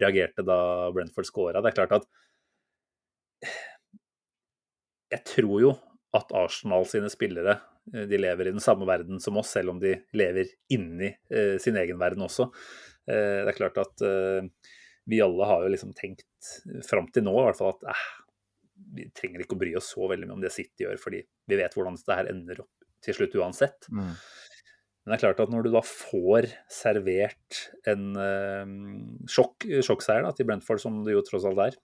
reagerte 0.00 0.44
da 0.46 0.58
Brentford 0.94 1.28
scora. 1.28 1.62
Det 1.62 1.72
er 1.72 1.78
klart 1.80 1.96
at 2.00 2.10
Jeg 5.12 5.22
tror 5.28 5.60
jo 5.62 5.72
at 6.16 6.32
Arsenal 6.34 6.86
sine 6.88 7.10
spillere 7.12 7.58
eh, 7.92 8.06
de 8.10 8.18
lever 8.18 8.48
i 8.48 8.54
den 8.56 8.62
samme 8.64 8.88
verden 8.88 9.20
som 9.22 9.36
oss, 9.38 9.52
selv 9.54 9.74
om 9.74 9.82
de 9.82 9.94
lever 10.16 10.50
inni 10.72 11.12
eh, 11.30 11.56
sin 11.62 11.78
egen 11.78 12.00
verden 12.00 12.24
også. 12.26 12.48
Eh, 13.06 13.44
det 13.46 13.52
er 13.52 13.58
klart 13.60 13.78
at 13.84 14.06
vi 15.06 15.20
alle 15.22 15.46
har 15.46 15.62
jo 15.62 15.70
liksom 15.70 15.92
tenkt 15.94 16.50
fram 16.86 17.06
til 17.14 17.26
nå 17.26 17.34
i 17.38 17.44
hvert 17.46 17.58
fall 17.58 17.74
at 17.76 17.84
eh, 17.92 18.06
vi 18.96 19.06
trenger 19.14 19.42
ikke 19.42 19.56
å 19.56 19.60
bry 19.60 19.74
oss 19.78 19.92
så 19.94 20.08
veldig 20.10 20.28
mye 20.28 20.36
om 20.36 20.42
det 20.42 20.52
City 20.54 20.84
gjør, 20.84 20.98
fordi 21.00 21.22
vi 21.22 21.58
vet 21.58 21.76
hvordan 21.76 21.96
dette 21.96 22.18
her 22.18 22.30
ender 22.32 22.64
opp 22.64 22.88
til 23.06 23.16
slutt 23.16 23.36
uansett. 23.38 23.86
Mm. 23.94 24.10
Men 25.06 25.12
det 25.12 25.16
er 25.20 25.22
klart 25.28 25.40
at 25.44 25.52
når 25.54 25.62
du 25.62 25.70
da 25.70 25.80
får 25.86 26.48
servert 26.72 27.60
en 27.86 28.16
eh, 28.18 28.72
sjokk, 29.30 29.68
sjokkseier 29.86 30.26
da, 30.26 30.32
til 30.34 30.48
Brentford, 30.48 30.82
som 30.82 30.98
det 31.06 31.14
jo 31.14 31.22
tross 31.28 31.46
alt 31.46 31.62
er, 31.62 31.76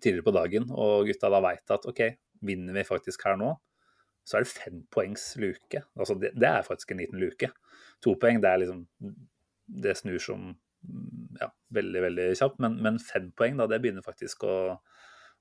tidligere 0.00 0.24
på 0.24 0.32
dagen, 0.32 0.70
og 0.72 1.04
gutta 1.10 1.28
da 1.32 1.42
veit 1.44 1.74
at 1.76 1.84
OK, 1.90 2.00
vinner 2.44 2.76
vi 2.76 2.86
faktisk 2.88 3.26
her 3.28 3.36
nå, 3.40 3.50
så 4.24 4.38
er 4.38 4.46
det 4.46 4.54
fem 4.54 4.78
poengs 4.92 5.26
luke. 5.36 5.82
Altså 5.92 6.16
det, 6.16 6.32
det 6.40 6.48
er 6.48 6.64
faktisk 6.64 6.94
en 6.94 7.02
liten 7.02 7.20
luke. 7.20 7.50
To 8.04 8.14
poeng, 8.20 8.40
det 8.40 8.48
er 8.48 8.62
liksom 8.62 8.86
Det 9.84 9.94
snur 9.96 10.20
som 10.20 10.46
mm, 10.48 11.36
ja, 11.40 11.50
veldig, 11.76 12.00
veldig 12.06 12.26
kjapt, 12.40 12.58
men, 12.64 12.78
men 12.84 13.00
fem 13.00 13.28
poeng, 13.36 13.60
da, 13.60 13.68
det 13.68 13.82
begynner 13.84 14.04
faktisk 14.04 14.44
å, 14.48 14.56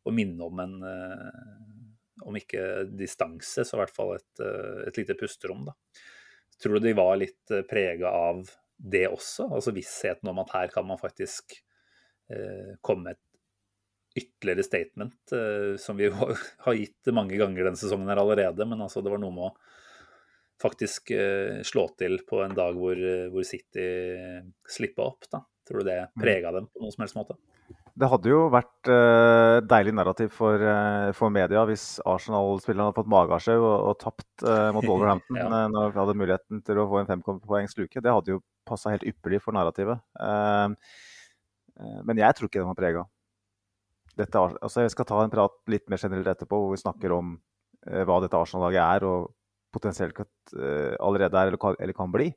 å 0.04 0.14
minne 0.16 0.44
om 0.44 0.60
en 0.64 0.76
eh, 0.92 1.40
om 2.24 2.36
ikke 2.38 2.84
distanse, 3.00 3.64
så 3.66 3.78
i 3.78 3.82
hvert 3.82 3.96
fall 3.96 4.14
et, 4.18 4.44
eh, 4.44 4.84
et 4.90 5.00
lite 5.00 5.16
pusterom. 5.20 5.66
da. 5.72 5.76
Tror 6.64 6.80
du 6.80 6.88
de 6.88 6.96
var 6.96 7.18
litt 7.20 7.52
prega 7.70 8.12
av 8.16 8.46
det 8.78 9.06
også? 9.12 9.50
Altså 9.52 9.74
vissheten 9.76 10.30
om 10.32 10.40
at 10.44 10.54
her 10.56 10.72
kan 10.72 10.88
man 10.88 11.02
faktisk 11.02 11.58
eh, 12.32 12.76
komme 12.82 13.10
med 13.10 13.18
et 13.18 13.24
ytterligere 14.16 14.64
statement, 14.64 15.32
eh, 15.32 15.78
som 15.78 15.98
vi 15.98 16.10
har 16.66 16.74
gitt 16.74 17.14
mange 17.14 17.38
ganger 17.38 17.68
denne 17.68 17.80
sesongen 17.80 18.10
her 18.12 18.22
allerede. 18.22 18.68
Men 18.70 18.86
altså 18.86 19.02
det 19.02 19.14
var 19.14 19.22
noe 19.22 19.34
med 19.36 19.50
å 19.50 19.56
faktisk 20.62 21.12
eh, 21.16 21.62
slå 21.66 21.88
til 22.00 22.20
på 22.28 22.44
en 22.44 22.56
dag 22.58 22.78
hvor, 22.78 22.98
eh, 22.98 23.30
hvor 23.34 23.48
City 23.48 23.88
slippa 24.70 25.10
opp. 25.10 25.30
da. 25.32 25.44
Tror 25.68 25.82
du 25.82 25.90
det 25.90 26.00
prega 26.20 26.52
dem 26.56 26.70
på 26.70 26.84
noen 26.84 26.94
som 26.94 27.06
helst 27.06 27.18
måte? 27.18 27.40
Det 27.94 28.08
hadde 28.10 28.30
jo 28.32 28.48
vært 28.50 28.90
uh, 28.90 29.60
deilig 29.70 29.92
narrativ 29.94 30.32
for, 30.34 30.58
uh, 30.58 31.12
for 31.14 31.30
media 31.34 31.62
hvis 31.70 32.00
Arsenal-spillerne 32.10 32.88
hadde 32.88 32.98
fått 32.98 33.12
magesjau 33.14 33.60
og, 33.60 33.76
og 33.92 34.00
tapt 34.02 34.46
uh, 34.48 34.72
mot 34.74 34.88
Wolverhampton 34.90 35.38
Ja. 35.42 35.46
uh, 35.52 35.68
når 35.70 35.94
vi 35.94 36.02
hadde 36.02 36.16
muligheten 36.18 36.64
til 36.66 36.82
å 36.82 36.88
få 36.90 37.04
en 37.04 37.12
fempoengs 37.12 37.78
luke. 37.78 38.02
Det 38.02 38.16
hadde 38.16 38.34
jo 38.34 38.42
passa 38.66 38.96
helt 38.96 39.06
ypperlig 39.06 39.44
for 39.44 39.54
narrativet. 39.54 40.00
Men 42.08 42.22
jeg 42.22 42.38
tror 42.38 42.48
ikke 42.48 42.62
den 42.62 42.70
var 42.70 42.78
prega. 42.80 43.02
Dette, 44.16 44.40
altså 44.40 44.86
jeg 44.86 44.94
skal 44.94 45.08
ta 45.10 45.20
en 45.20 45.34
prat 45.34 45.56
litt 45.74 45.90
mer 45.92 46.00
generelt 46.00 46.30
etterpå, 46.32 46.62
hvor 46.64 46.72
vi 46.72 46.80
snakker 46.80 47.12
om 47.12 47.34
hva 47.84 48.22
dette 48.24 48.40
Arsenal-laget 48.40 48.80
er, 48.86 49.06
og 49.10 49.34
potensielt 49.76 50.22
allerede 50.56 51.36
er 51.36 51.52
eller 51.52 51.60
kan, 51.60 51.76
eller 51.84 51.98
kan 51.98 52.14
bli. 52.14 52.30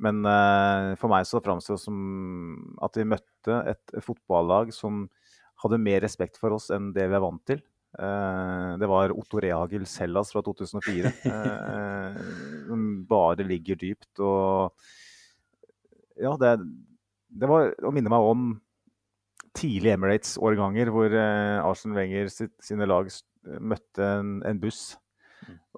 Men 0.00 0.22
eh, 0.24 0.92
for 1.00 1.12
meg 1.12 1.26
så 1.28 1.42
framstår 1.44 1.76
det 1.76 1.84
som 1.84 1.98
at 2.84 2.96
vi 2.96 3.08
møtte 3.08 3.58
et 3.72 3.96
fotballag 4.04 4.72
som 4.74 5.04
hadde 5.60 5.80
mer 5.82 6.00
respekt 6.04 6.40
for 6.40 6.56
oss 6.56 6.70
enn 6.72 6.90
det 6.96 7.04
vi 7.10 7.18
er 7.18 7.24
vant 7.24 7.42
til. 7.48 7.60
Eh, 8.00 8.70
det 8.80 8.88
var 8.88 9.12
Otto 9.12 9.42
Rehagel 9.44 9.84
Sellas 9.90 10.32
fra 10.32 10.42
2004. 10.46 11.12
eh, 11.34 12.22
som 12.70 12.88
bare 13.10 13.46
ligger 13.46 13.80
dypt 13.80 14.24
og 14.24 14.72
Ja, 16.20 16.34
det, 16.40 16.56
det 17.32 17.48
var 17.48 17.72
å 17.84 17.92
minne 17.96 18.12
meg 18.12 18.32
om 18.32 18.50
tidlige 19.56 19.96
Emirates-årganger 19.96 20.90
hvor 20.94 21.14
Arsen 21.16 21.96
Wenger 21.96 22.28
sitt, 22.30 22.52
sine 22.62 22.86
lag 22.86 23.08
møtte 23.58 24.04
en, 24.20 24.36
en 24.46 24.60
buss 24.62 24.94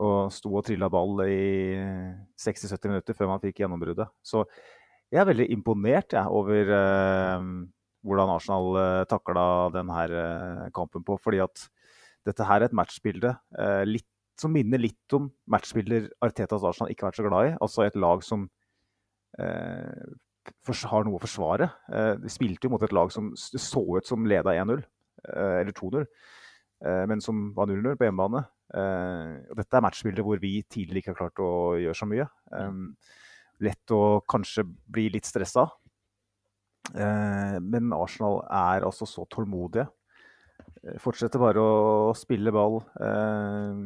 og 0.02 0.32
sto 0.34 0.52
og 0.54 0.64
trilla 0.66 0.88
ball 0.92 1.22
i 1.26 1.76
60-70 2.40 2.90
minutter 2.90 3.16
før 3.18 3.30
man 3.32 3.42
fikk 3.42 3.62
gjennombruddet. 3.62 4.08
Så 4.24 4.44
jeg 5.12 5.20
er 5.20 5.28
veldig 5.28 5.48
imponert 5.52 6.14
jeg, 6.16 6.24
over 6.32 6.72
eh, 6.78 7.46
hvordan 8.06 8.32
Arsenal 8.32 8.78
eh, 8.80 9.02
takla 9.10 9.44
denne 9.74 10.06
eh, 10.08 10.64
kampen 10.74 11.04
på. 11.06 11.18
Fordi 11.20 11.42
at 11.44 11.66
dette 12.26 12.46
her 12.48 12.62
er 12.62 12.70
et 12.70 12.76
matchbilde 12.76 13.34
eh, 13.58 13.82
litt, 13.88 14.08
som 14.40 14.54
minner 14.54 14.80
litt 14.80 15.16
om 15.16 15.28
matchbilder 15.52 16.08
Artetas 16.24 16.64
Arsenal 16.64 16.90
ikke 16.90 17.04
har 17.04 17.12
vært 17.12 17.20
så 17.20 17.26
glad 17.28 17.50
i. 17.50 17.54
Altså 17.62 17.84
et 17.84 17.98
lag 18.00 18.24
som 18.26 18.48
eh, 19.38 20.06
har 20.90 21.06
noe 21.06 21.18
å 21.18 21.22
forsvare. 21.22 21.68
Eh, 21.92 22.14
de 22.22 22.32
spilte 22.32 22.66
jo 22.66 22.74
mot 22.74 22.82
et 22.82 22.94
lag 22.94 23.12
som 23.14 23.32
så 23.36 23.84
ut 23.96 24.08
som 24.08 24.26
leda 24.26 24.54
1-0, 24.56 24.82
eh, 25.28 25.58
eller 25.60 25.76
2-0, 25.76 26.06
eh, 26.86 27.04
men 27.10 27.20
som 27.20 27.50
var 27.56 27.70
0-0 27.70 27.96
på 27.96 28.08
hjemmebane. 28.08 28.46
Eh, 28.72 29.32
og 29.50 29.58
dette 29.58 29.76
er 29.76 29.84
matchbilder 29.84 30.24
hvor 30.26 30.40
vi 30.40 30.62
tidligere 30.62 31.02
ikke 31.02 31.12
har 31.14 31.20
klart 31.24 31.42
å 31.44 31.50
gjøre 31.82 31.98
så 31.98 32.08
mye. 32.08 32.28
Lett 33.62 33.94
å 33.94 34.02
kanskje 34.30 34.64
bli 34.66 35.08
litt 35.12 35.28
stressa. 35.28 35.66
Eh, 36.92 37.58
men 37.62 37.92
Arsenal 37.94 38.40
er 38.48 38.86
altså 38.86 39.06
så 39.08 39.26
tålmodige. 39.30 39.86
Fortsette 40.82 40.98
Fortsetter 41.02 41.38
bare 41.42 41.62
å 41.62 42.14
spille 42.18 42.50
ball. 42.54 42.80
Eh, 42.98 43.82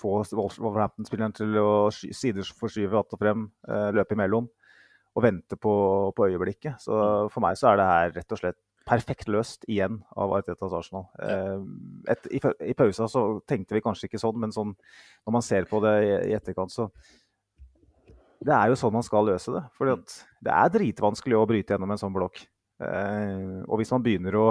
få 0.00 0.16
Wolverhampton-spilleren 0.34 1.34
til 1.36 1.54
å 1.60 1.90
sky- 1.94 2.10
sideforskyve 2.10 2.98
att 2.98 3.12
og 3.14 3.18
frem, 3.20 3.50
eh, 3.68 3.90
løpe 3.92 4.16
imellom. 4.16 4.48
Og 5.14 5.22
vente 5.22 5.56
på, 5.56 6.12
på 6.16 6.26
øyeblikket. 6.26 6.80
Så 6.82 7.30
for 7.30 7.40
meg 7.40 7.54
så 7.56 7.70
er 7.70 7.76
det 7.76 7.86
her 7.86 8.10
rett 8.18 8.32
og 8.32 8.38
slett 8.40 8.58
perfekt 8.88 9.30
løst 9.32 9.64
igjen 9.70 10.00
av 10.16 10.32
Artetas 10.36 10.74
Arsenal. 10.76 11.06
Eh, 11.22 11.58
et, 12.14 12.30
i, 12.36 12.40
I 12.70 12.76
pausa 12.78 13.08
så 13.10 13.24
tenkte 13.48 13.76
vi 13.76 13.82
kanskje 13.84 14.08
ikke 14.10 14.20
sånn, 14.22 14.38
men 14.40 14.54
sånn, 14.54 14.74
når 15.24 15.36
man 15.38 15.44
ser 15.44 15.68
på 15.70 15.80
det 15.84 15.94
i, 16.04 16.10
i 16.30 16.36
etterkant, 16.38 16.72
så 16.72 16.90
Det 18.44 18.52
er 18.52 18.68
jo 18.68 18.76
sånn 18.76 18.92
man 18.92 19.04
skal 19.06 19.24
løse 19.24 19.52
det. 19.54 19.62
For 19.72 19.88
det 19.88 20.52
er 20.52 20.72
dritvanskelig 20.74 21.36
å 21.38 21.46
bryte 21.48 21.72
gjennom 21.72 21.94
en 21.94 22.00
sånn 22.00 22.12
blokk. 22.12 22.42
Eh, 22.84 23.62
og 23.64 23.80
hvis 23.80 23.92
man 23.94 24.04
begynner 24.04 24.36
å 24.36 24.48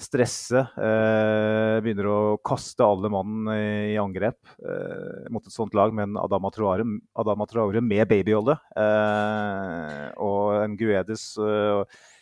stresse. 0.00 0.62
Eh, 0.80 1.76
begynner 1.84 2.08
å 2.08 2.20
kaste 2.44 2.84
alle 2.84 3.10
mann 3.12 3.48
i, 3.52 3.94
i 3.94 3.98
angrep 4.00 4.38
eh, 4.64 5.26
mot 5.32 5.44
et 5.44 5.54
sånt 5.54 5.76
lag 5.76 5.92
med 5.94 6.08
en 6.08 6.20
Adama 6.22 6.50
Traore, 6.54 6.86
Adama 7.20 7.46
Traore 7.50 7.82
med 7.84 8.08
babyolje. 8.10 8.56
Eh, 8.80 10.06
og 10.24 10.62
en 10.62 10.78
Guedes 10.80 11.26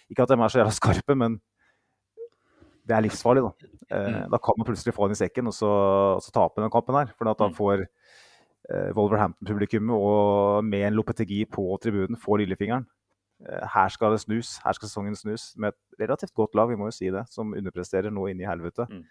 Ikke 0.08 0.24
at 0.24 0.32
de 0.32 0.38
er 0.38 0.52
så 0.52 0.60
jævla 0.62 0.74
skarpe, 0.74 1.14
men 1.18 1.38
det 2.88 2.96
er 2.96 3.04
livsfarlig. 3.04 3.44
Da 3.44 3.96
eh, 3.96 4.20
Da 4.32 4.40
kan 4.40 4.56
man 4.58 4.68
plutselig 4.68 4.94
få 4.96 5.08
den 5.08 5.16
i 5.16 5.20
sekken 5.20 5.50
og 5.50 5.54
så, 5.54 5.70
og 6.16 6.22
så 6.24 6.32
tape 6.32 6.62
den 6.62 6.72
kampen 6.72 6.96
her. 6.96 7.12
For 7.16 7.28
da 7.28 7.48
mm. 7.48 7.56
får 7.56 7.84
eh, 7.84 8.90
Wolverhampton-publikummet 8.96 9.96
og 9.96 10.64
med 10.64 10.86
en 10.86 10.96
Lopetegi 10.96 11.44
på 11.44 11.66
tribunen 11.82 12.16
får 12.16 12.44
lillefingeren. 12.44 12.88
Eh, 13.44 13.64
her 13.74 13.88
skal 13.92 14.16
det 14.16 14.22
snus. 14.24 14.56
Her 14.64 14.76
skal 14.76 14.88
sesongen 14.88 15.16
snus. 15.16 15.52
Med 15.56 15.74
et 15.74 16.04
relativt 16.06 16.34
godt 16.34 16.56
lag, 16.56 16.70
vi 16.72 16.80
må 16.80 16.88
jo 16.88 16.96
si 16.96 17.12
det, 17.12 17.26
som 17.30 17.52
underpresterer 17.52 18.10
nå 18.10 18.30
inne 18.32 18.46
i 18.46 18.50
helvete. 18.50 18.88
Mm. 18.88 19.04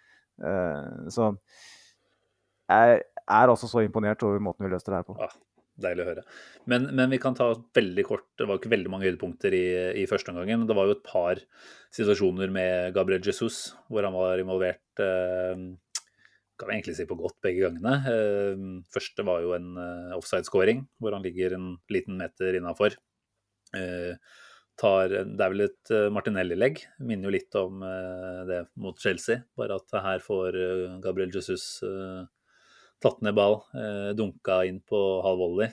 Så 1.10 1.32
jeg 2.70 3.02
er 3.02 3.50
altså 3.50 3.68
så 3.68 3.82
imponert 3.82 4.22
over 4.24 4.40
måten 4.44 4.66
vi 4.66 4.70
løste 4.70 4.92
det 4.92 5.00
her 5.00 5.06
på. 5.08 5.16
Ja, 5.18 5.30
deilig 5.82 6.04
å 6.04 6.10
høre. 6.10 6.24
Men, 6.70 6.90
men, 6.92 7.10
vi 7.14 7.20
kan 7.22 7.36
ta 7.38 7.50
veldig 7.78 8.06
kort 8.08 8.26
Det 8.40 8.48
var 8.50 8.60
ikke 8.60 8.72
veldig 8.74 8.92
mange 8.92 9.08
høydepunkter 9.08 9.56
i, 9.56 9.66
i 10.04 10.06
første 10.10 10.34
omgang. 10.34 10.68
Det 10.68 10.78
var 10.78 10.90
jo 10.90 10.98
et 10.98 11.04
par 11.06 11.42
situasjoner 11.96 12.54
med 12.54 12.96
Gabriel 12.98 13.24
Jesus 13.24 13.76
hvor 13.88 14.08
han 14.08 14.18
var 14.18 14.42
involvert. 14.42 14.86
eh, 15.04 15.68
kan 16.58 16.72
vi 16.72 16.74
egentlig 16.74 16.96
si 16.98 17.06
på 17.06 17.20
godt 17.20 17.38
begge 17.46 17.68
gangene. 17.68 17.98
Eh, 18.10 18.64
første 18.94 19.26
var 19.28 19.44
jo 19.46 19.54
en 19.58 19.76
offside-scoring, 20.18 20.88
hvor 20.98 21.14
han 21.14 21.26
ligger 21.26 21.54
en 21.54 21.76
liten 21.94 22.18
meter 22.18 22.58
innafor. 22.58 22.98
Eh, 23.76 24.16
det 24.78 25.42
er 25.42 25.52
vel 25.52 25.66
et 25.66 25.92
eh, 25.94 26.08
Martinelli-legg. 26.14 26.84
Minner 27.02 27.30
jo 27.30 27.34
litt 27.34 27.58
om 27.58 27.82
eh, 27.86 28.42
det 28.50 28.62
mot 28.78 29.00
Chelsea. 29.02 29.42
Bare 29.58 29.80
at 29.82 29.98
her 30.06 30.22
får 30.24 30.60
Gabriel 31.04 31.34
Jesus 31.34 31.82
tatt 33.04 33.22
ned 33.26 33.36
ball, 33.38 33.60
dunka 34.18 34.64
inn 34.66 34.80
på 34.82 35.00
halv 35.26 35.44
volley. 35.44 35.70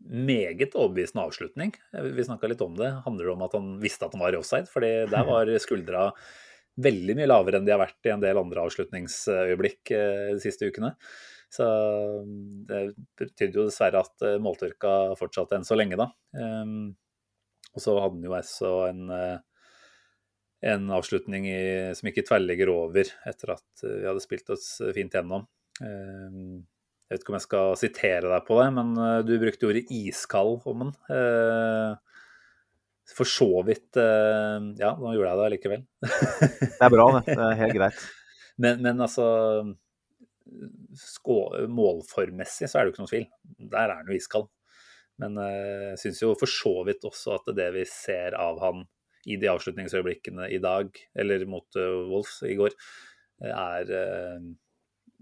Meget 0.00 0.74
overbevisende 0.74 1.22
avslutning. 1.22 1.74
Vi 2.16 2.26
snakka 2.26 2.50
litt 2.50 2.64
om 2.64 2.74
det. 2.78 2.88
Handler 3.04 3.28
det 3.28 3.34
om 3.36 3.44
at 3.46 3.54
han 3.54 3.72
visste 3.82 4.08
at 4.08 4.16
han 4.16 4.24
var 4.24 4.34
i 4.34 4.40
offside? 4.40 4.66
fordi 4.72 4.92
der 5.12 5.26
var 5.32 5.52
skuldra 5.62 6.08
veldig 6.80 7.18
mye 7.18 7.28
lavere 7.28 7.60
enn 7.60 7.66
de 7.68 7.74
har 7.74 7.82
vært 7.82 8.08
i 8.08 8.14
en 8.14 8.22
del 8.22 8.40
andre 8.40 8.64
avslutningsøyeblikk 8.64 9.92
de 9.92 10.40
siste 10.42 10.70
ukene. 10.70 10.94
Så 11.50 11.66
mm, 12.24 12.66
det 12.68 12.80
betydde 13.18 13.58
jo 13.58 13.66
dessverre 13.66 14.04
at 14.04 14.26
eh, 14.26 14.38
måltørka 14.42 15.16
fortsatte 15.18 15.58
enn 15.58 15.66
så 15.66 15.78
lenge, 15.78 15.98
da. 15.98 16.06
Um, 16.36 16.92
og 17.74 17.82
så 17.82 17.96
hadde 17.98 18.18
han 18.18 18.26
jo 18.28 18.36
også 18.38 18.70
en, 18.88 19.00
eh, 19.14 19.40
en 20.60 20.90
avslutning 20.92 21.46
i, 21.48 21.60
som 21.96 22.10
ikke 22.10 22.26
tverrligger 22.28 22.70
over 22.72 23.08
etter 23.28 23.54
at 23.54 23.84
vi 23.84 24.04
hadde 24.04 24.22
spilt 24.24 24.52
oss 24.52 24.66
fint 24.96 25.14
gjennom. 25.16 25.46
Um, 25.80 26.60
jeg 27.08 27.16
vet 27.16 27.24
ikke 27.24 27.32
om 27.32 27.38
jeg 27.38 27.46
skal 27.46 27.78
sitere 27.80 28.30
deg 28.30 28.44
på 28.46 28.60
det, 28.60 28.68
men 28.76 28.90
eh, 29.02 29.16
du 29.26 29.32
brukte 29.42 29.66
ordet 29.66 29.88
iskald 29.90 30.60
om 30.70 30.84
den. 30.84 30.92
For 33.10 33.26
så 33.26 33.48
vidt 33.66 33.98
Ja, 33.98 34.92
nå 34.94 35.16
gjorde 35.16 35.32
jeg 35.32 35.38
det 35.40 35.46
allikevel. 35.48 35.80
det 36.60 36.84
er 36.86 36.92
bra, 36.94 37.06
det. 37.16 37.34
Det 37.34 37.48
er 37.48 37.58
helt 37.64 37.74
greit. 37.80 38.04
Men, 38.62 38.84
men 38.84 39.02
altså 39.02 39.26
målformmessig 41.74 42.68
så 42.70 42.78
er 42.78 42.86
det 42.86 42.92
jo 42.92 42.94
ikke 42.94 43.02
noen 43.02 43.10
tvil. 43.10 43.26
Der 43.74 43.82
er 43.88 43.96
han 43.96 44.12
jo 44.12 44.14
iskald. 44.14 44.46
Men 45.18 45.34
jeg 45.42 45.98
syns 46.04 46.22
jo 46.22 46.30
for 46.38 46.54
så 46.54 46.76
vidt 46.86 47.10
også 47.10 47.40
at 47.40 47.50
det 47.58 47.66
vi 47.74 47.82
ser 47.90 48.38
av 48.38 48.62
han 48.62 48.86
i 49.30 49.36
de 49.40 49.50
avslutningsøyeblikkene 49.52 50.48
i 50.52 50.58
dag, 50.62 50.90
eller 51.14 51.46
mot 51.50 51.78
uh, 51.78 52.02
Wolves 52.10 52.40
i 52.48 52.56
går, 52.58 52.76
er 53.50 53.92
uh, 53.94 54.50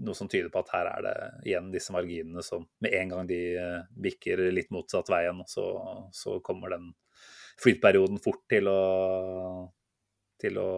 noe 0.03 0.19
som 0.19 0.31
tyder 0.31 0.50
på 0.55 0.62
at 0.62 0.73
her 0.75 0.91
er 0.93 1.05
det 1.07 1.17
igjen 1.50 1.73
disse 1.75 1.95
marginene 1.95 2.43
som 2.47 2.67
med 2.83 2.95
en 2.95 3.15
gang 3.15 3.29
de 3.31 3.41
bikker 3.99 4.45
litt 4.55 4.71
motsatt 4.75 5.11
veien, 5.11 5.42
så, 5.51 5.64
så 6.14 6.38
kommer 6.44 6.75
den 6.77 6.92
flytperioden 7.59 8.21
fort 8.23 8.44
til 8.51 8.71
å 8.71 8.79
til 10.38 10.59
å 10.61 10.68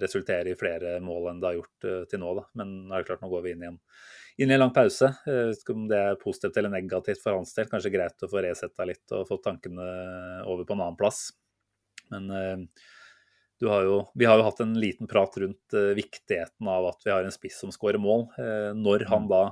resultere 0.00 0.52
i 0.52 0.58
flere 0.58 0.96
mål 1.04 1.30
enn 1.30 1.42
det 1.42 1.50
har 1.50 1.58
gjort 1.58 1.88
til 2.10 2.22
nå. 2.22 2.32
Da. 2.38 2.46
Men 2.60 2.72
nå 2.86 2.94
er 2.94 3.02
det 3.02 3.10
klart, 3.10 3.22
nå 3.24 3.30
går 3.32 3.44
vi 3.44 3.54
inn 3.54 3.64
i 3.64 3.68
en, 3.68 3.78
inn 4.40 4.52
i 4.52 4.56
en 4.56 4.62
lang 4.62 4.72
pause. 4.76 5.12
Jeg 5.26 5.74
om 5.74 5.86
det 5.90 6.00
er 6.00 6.20
positivt 6.20 6.56
eller 6.56 6.72
negativt 6.72 7.22
for 7.22 7.36
hans 7.36 7.52
del. 7.56 7.68
Kanskje 7.70 7.92
greit 7.94 8.24
å 8.24 8.30
få 8.30 8.44
resetta 8.44 8.86
litt 8.88 9.16
og 9.16 9.28
få 9.28 9.40
tankene 9.44 9.86
over 10.48 10.64
på 10.64 10.76
en 10.76 10.84
annen 10.86 10.98
plass. 11.00 11.26
Men 12.12 12.30
uh, 12.30 13.70
har 13.70 13.86
jo, 13.86 13.96
vi 14.18 14.28
har 14.28 14.40
jo 14.40 14.46
hatt 14.46 14.62
en 14.64 14.76
liten 14.80 15.10
prat 15.10 15.36
rundt 15.42 15.76
uh, 15.76 15.92
viktigheten 15.98 16.68
av 16.70 16.90
at 16.92 17.04
vi 17.06 17.14
har 17.14 17.26
en 17.26 17.34
spiss 17.34 17.58
som 17.62 17.72
skårer 17.74 18.00
mål. 18.02 18.28
når 18.76 19.06
han 19.10 19.26
mm. 19.26 19.32
da 19.32 19.42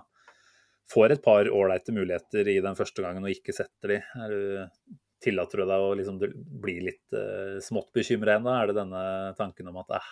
får 0.92 1.12
et 1.12 1.24
par 1.24 1.48
ålreite 1.52 1.92
muligheter 1.92 2.48
i 2.48 2.60
den 2.64 2.76
første 2.78 3.04
gangen 3.04 3.26
og 3.26 3.34
ikke 3.34 3.54
setter 3.56 3.94
de, 3.94 4.00
er 4.00 4.32
du 4.32 4.96
Tillater 5.18 5.58
du 5.58 5.66
deg 5.66 5.82
å 5.82 5.94
liksom 5.98 6.18
bli 6.62 6.76
litt 6.86 7.16
uh, 7.16 7.58
smått 7.62 7.90
bekymra 7.96 8.36
ennå? 8.38 8.52
Er 8.54 8.70
det 8.70 8.76
denne 8.76 9.00
tanken 9.38 9.66
om 9.66 9.80
at 9.80 9.96
eh, 9.96 10.10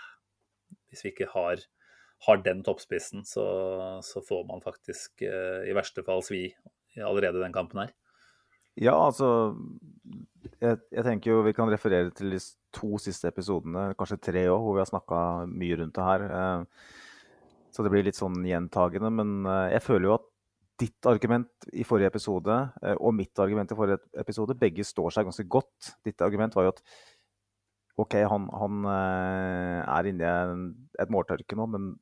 hvis 0.91 1.05
vi 1.05 1.13
ikke 1.13 1.29
har, 1.31 1.63
har 2.27 2.41
den 2.43 2.65
toppspissen, 2.67 3.23
så, 3.23 3.45
så, 4.03 4.23
får 4.27 4.43
man 4.49 4.65
faktisk 4.65 5.23
uh, 5.23 5.63
i 5.63 5.77
verste 5.79 6.03
fall 6.07 6.25
svi 6.27 6.49
allerede 6.99 7.39
i 7.39 7.45
den 7.45 7.55
kampen 7.55 7.85
her? 7.85 7.95
Ja, 8.77 8.93
altså 8.93 9.29
jeg, 10.61 10.79
jeg, 10.93 11.03
tenker 11.05 11.33
jo 11.33 11.43
vi 11.47 11.55
kan 11.57 11.71
referere 11.73 12.13
til 12.15 12.35
de 12.35 12.41
to 12.77 13.01
siste 13.01 13.31
episodene, 13.31 13.91
kanskje 13.97 14.21
tre 14.29 14.47
òg, 14.53 14.61
hvor 14.63 14.77
vi 14.77 14.83
har 14.85 14.91
snakka 14.91 15.21
mye 15.49 15.81
rundt 15.81 15.97
det 15.97 16.07
her. 16.07 16.27
Uh, 16.29 16.97
så 17.73 17.85
det 17.85 17.93
blir 17.93 18.05
litt 18.07 18.19
sånn 18.19 18.41
gjentagende. 18.45 19.11
Men 19.13 19.49
jeg 19.73 19.85
føler 19.85 20.09
jo 20.09 20.17
at 20.17 20.29
ditt 20.81 21.09
argument 21.09 21.69
i 21.73 21.85
forrige 21.89 22.11
episode 22.13 22.57
eh, 22.83 22.97
og 22.97 23.15
mitt 23.17 23.39
argument 23.41 23.73
i 23.73 23.79
forrige 23.79 24.01
episode, 24.21 24.57
begge 24.61 24.85
står 24.85 25.15
seg 25.15 25.29
ganske 25.29 25.47
godt. 25.49 25.93
Ditt 26.05 26.25
argument 26.25 26.57
var 26.57 26.69
jo 26.69 26.75
at 26.75 26.83
OK, 27.97 28.19
han, 28.29 28.49
han 28.53 28.89
eh, 28.93 29.81
er 29.81 30.11
inne 30.11 30.33
i 30.33 31.03
et 31.03 31.13
måltørke 31.13 31.57
nå, 31.57 31.69
men 31.73 31.95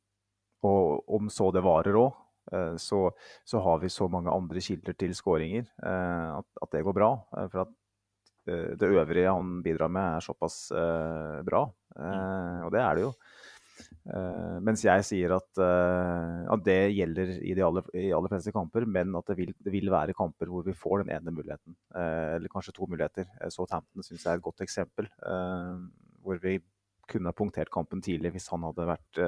og 0.64 1.10
om 1.12 1.28
så 1.28 1.50
det 1.52 1.60
varer 1.64 1.98
òg, 2.00 2.14
eh, 2.16 2.23
så, 2.80 3.00
så, 3.44 3.62
har 3.64 3.80
vi 3.82 3.92
så 3.92 4.08
mange 4.12 4.32
andre 4.32 4.60
kilder 4.60 4.96
til 4.98 5.14
skåringer 5.16 5.64
at, 5.80 6.46
at, 6.62 6.70
det 6.72 6.84
går 6.84 6.96
bra. 6.96 7.10
For 7.52 7.64
at 7.64 7.72
det 8.44 8.90
øvrige 8.90 9.32
han 9.32 9.62
bidrar 9.64 9.88
med, 9.88 10.18
er 10.18 10.24
såpass 10.24 10.68
bra. 11.46 11.64
Og 11.64 12.72
det 12.74 12.82
er 12.82 12.98
det 12.98 13.06
jo. 13.06 13.12
Mens 14.64 14.84
jeg 14.84 15.06
sier 15.08 15.32
at, 15.38 15.48
at 15.58 16.66
det 16.66 16.92
gjelder 16.94 17.32
i 17.40 17.54
de 17.56 17.64
aller, 17.64 17.88
i 17.96 18.10
aller, 18.14 18.30
fleste 18.30 18.52
kamper, 18.54 18.84
men 18.84 19.16
at 19.16 19.32
det 19.32 19.38
vil, 19.38 19.54
det 19.64 19.72
vil, 19.72 19.88
være 19.92 20.16
kamper 20.16 20.52
hvor 20.52 20.66
vi 20.66 20.76
får 20.76 21.02
den 21.02 21.14
ene 21.16 21.32
muligheten. 21.34 21.76
Eller 21.96 22.52
kanskje 22.52 22.76
to 22.76 22.88
muligheter. 22.90 23.30
Southampton 23.48 24.04
syns 24.04 24.26
jeg 24.26 24.34
er 24.34 24.42
et 24.42 24.46
godt 24.46 24.64
eksempel. 24.66 25.08
hvor 26.20 26.40
vi 26.44 26.58
kunne 27.08 27.28
ha 27.28 27.36
punktert 27.36 27.72
kampen 27.72 28.00
tidlig 28.04 28.32
hvis 28.34 28.48
han 28.52 28.64
hadde 28.64 28.86
vært 28.88 29.18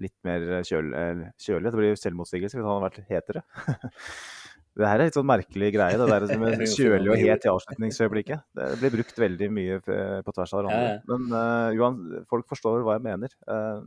litt 0.00 0.16
mer 0.26 0.62
kjøl, 0.66 0.92
kjølig. 1.40 1.70
Det 1.70 1.78
blir 1.78 1.92
jo 1.92 2.00
selvmotsigelse 2.00 2.56
hvis 2.56 2.64
han 2.64 2.72
hadde 2.72 2.86
vært 2.88 3.10
hetere. 3.10 3.44
Det 4.78 4.86
her 4.86 5.00
er 5.02 5.08
litt 5.08 5.16
sånn 5.18 5.26
merkelig 5.26 5.72
greie, 5.74 5.96
det 5.98 6.06
der 6.06 6.38
med 6.38 6.62
kjølig 6.76 7.10
og 7.10 7.18
het 7.20 7.46
i 7.46 7.50
avslutningsøyeblikket. 7.50 8.44
Det 8.54 8.68
blir 8.78 8.94
brukt 8.94 9.18
veldig 9.18 9.48
mye 9.52 9.80
på 9.82 10.34
tvers 10.36 10.54
av 10.54 10.62
hverandre. 10.62 10.92
Men 11.10 11.34
uh, 11.34 11.72
Johan, 11.74 11.98
folk 12.30 12.46
forstår 12.50 12.86
hva 12.86 12.96
jeg 12.96 13.04
mener. 13.08 13.34
Uh, 13.50 13.82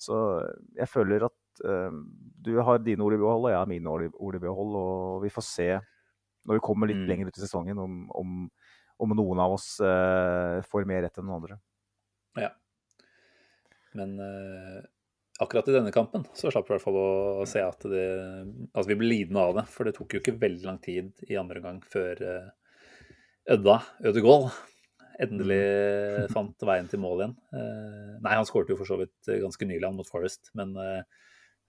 så 0.00 0.18
jeg 0.76 0.90
føler 0.92 1.24
at 1.30 1.64
uh, 1.64 1.96
du 2.44 2.52
har 2.60 2.84
dine 2.84 3.06
ord 3.06 3.16
i 3.16 3.22
behold, 3.22 3.48
og 3.48 3.54
jeg 3.54 3.62
har 3.62 3.70
mine 3.70 3.96
ord 4.12 4.38
i 4.38 4.42
behold. 4.44 4.78
Og 4.82 5.24
vi 5.24 5.32
får 5.32 5.48
se 5.48 5.70
når 6.44 6.60
vi 6.60 6.66
kommer 6.66 6.90
litt 6.90 7.00
mm. 7.00 7.08
lenger 7.08 7.30
ut 7.30 7.40
i 7.40 7.46
sesongen, 7.46 7.80
om, 7.80 8.02
om, 8.12 8.40
om 9.00 9.16
noen 9.16 9.40
av 9.40 9.54
oss 9.56 9.78
får 9.80 10.84
mer 10.84 11.06
rett 11.06 11.16
enn 11.16 11.24
noen 11.24 11.38
andre. 11.40 11.56
Ja. 12.36 12.50
Men 13.96 14.18
akkurat 15.42 15.68
i 15.68 15.74
denne 15.74 15.92
kampen 15.94 16.26
så 16.36 16.50
slapp 16.52 16.68
vi 16.68 16.74
i 16.74 16.76
hvert 16.76 16.84
fall 16.84 16.98
å 17.00 17.46
se 17.48 17.62
at, 17.64 17.86
det, 17.90 18.04
at 18.74 18.86
vi 18.86 18.96
ble 18.98 19.08
lidende 19.10 19.42
av 19.42 19.56
det. 19.58 19.64
For 19.72 19.86
det 19.86 19.96
tok 19.96 20.14
jo 20.14 20.20
ikke 20.22 20.36
veldig 20.42 20.68
lang 20.68 20.78
tid 20.84 21.24
i 21.26 21.38
andre 21.40 21.62
gang 21.64 21.80
før 21.90 22.22
uh, 22.22 22.52
Ødda 23.54 23.80
Ødegaard 24.10 24.54
endelig 25.24 25.60
mm. 25.62 26.30
fant 26.34 26.64
veien 26.66 26.88
til 26.90 27.02
mål 27.02 27.20
igjen. 27.20 27.34
Uh, 27.54 28.14
nei, 28.22 28.34
han 28.34 28.46
skåret 28.48 28.72
jo 28.72 28.78
for 28.78 28.88
så 28.88 28.98
vidt 29.02 29.30
ganske 29.42 29.68
nylig 29.68 29.92
mot 29.94 30.10
Forest, 30.10 30.50
men 30.58 30.74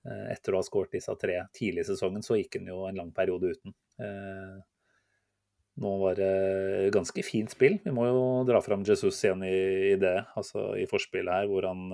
etter 0.06 0.54
å 0.54 0.60
ha 0.60 0.66
skåret 0.66 0.92
disse 0.94 1.14
tre 1.18 1.40
tidlig 1.58 1.82
i 1.82 1.88
sesongen, 1.88 2.22
så 2.22 2.36
gikk 2.38 2.60
han 2.60 2.68
jo 2.70 2.84
en 2.86 2.98
lang 3.00 3.08
periode 3.14 3.56
uten. 3.56 3.72
Nå 5.82 5.94
var 5.98 6.20
det 6.20 6.92
ganske 6.94 7.24
fint 7.26 7.50
spill. 7.50 7.80
Vi 7.82 7.94
må 7.94 8.06
jo 8.06 8.20
dra 8.46 8.62
fram 8.62 8.86
Jesus 8.86 9.18
igjen 9.26 9.42
i, 9.48 9.56
i 9.90 9.96
det, 9.98 10.20
altså 10.38 10.76
i 10.78 10.86
forspillet 10.90 11.34
her, 11.34 11.50
hvor 11.50 11.66
han 11.66 11.90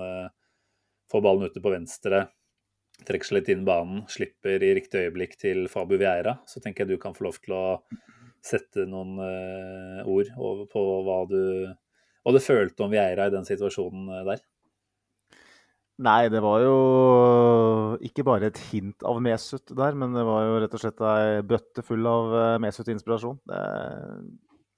får 1.12 1.24
ballen 1.24 1.52
ute 1.52 1.62
på 1.62 1.74
venstre, 1.74 2.24
trekker 3.06 3.28
seg 3.28 3.38
litt 3.38 3.52
inn 3.52 3.66
banen, 3.68 4.06
slipper 4.10 4.64
i 4.64 4.72
riktig 4.78 5.06
øyeblikk 5.06 5.36
til 5.40 5.66
Fabu 5.70 5.98
Vieira. 6.00 6.38
Så 6.48 6.64
tenker 6.64 6.84
jeg 6.86 6.96
du 6.96 7.02
kan 7.02 7.14
få 7.16 7.28
lov 7.28 7.38
til 7.44 7.54
å 7.58 7.64
sette 8.42 8.88
noen 8.90 9.20
uh, 9.22 10.02
ord 10.10 10.32
over 10.34 10.66
på 10.70 10.82
hva 11.06 11.20
du 11.30 11.42
hva 12.22 12.34
du 12.34 12.42
følte 12.42 12.84
om 12.84 12.92
Vieira 12.92 13.26
i 13.26 13.34
den 13.34 13.46
situasjonen 13.46 14.10
eh, 14.14 14.24
der? 14.30 14.42
Nei, 16.02 16.30
det 16.32 16.40
var 16.42 16.62
jo 16.64 16.76
ikke 18.02 18.24
bare 18.26 18.48
et 18.48 18.60
hint 18.70 19.04
av 19.06 19.20
Mesut 19.22 19.74
der, 19.76 19.98
men 19.98 20.14
det 20.16 20.24
var 20.26 20.46
jo 20.46 20.56
rett 20.62 20.76
og 20.78 20.82
slett 20.82 21.02
ei 21.06 21.42
bøtte 21.46 21.84
full 21.86 22.06
av 22.08 22.32
eh, 22.38 22.56
Mesut-inspirasjon. 22.62 23.38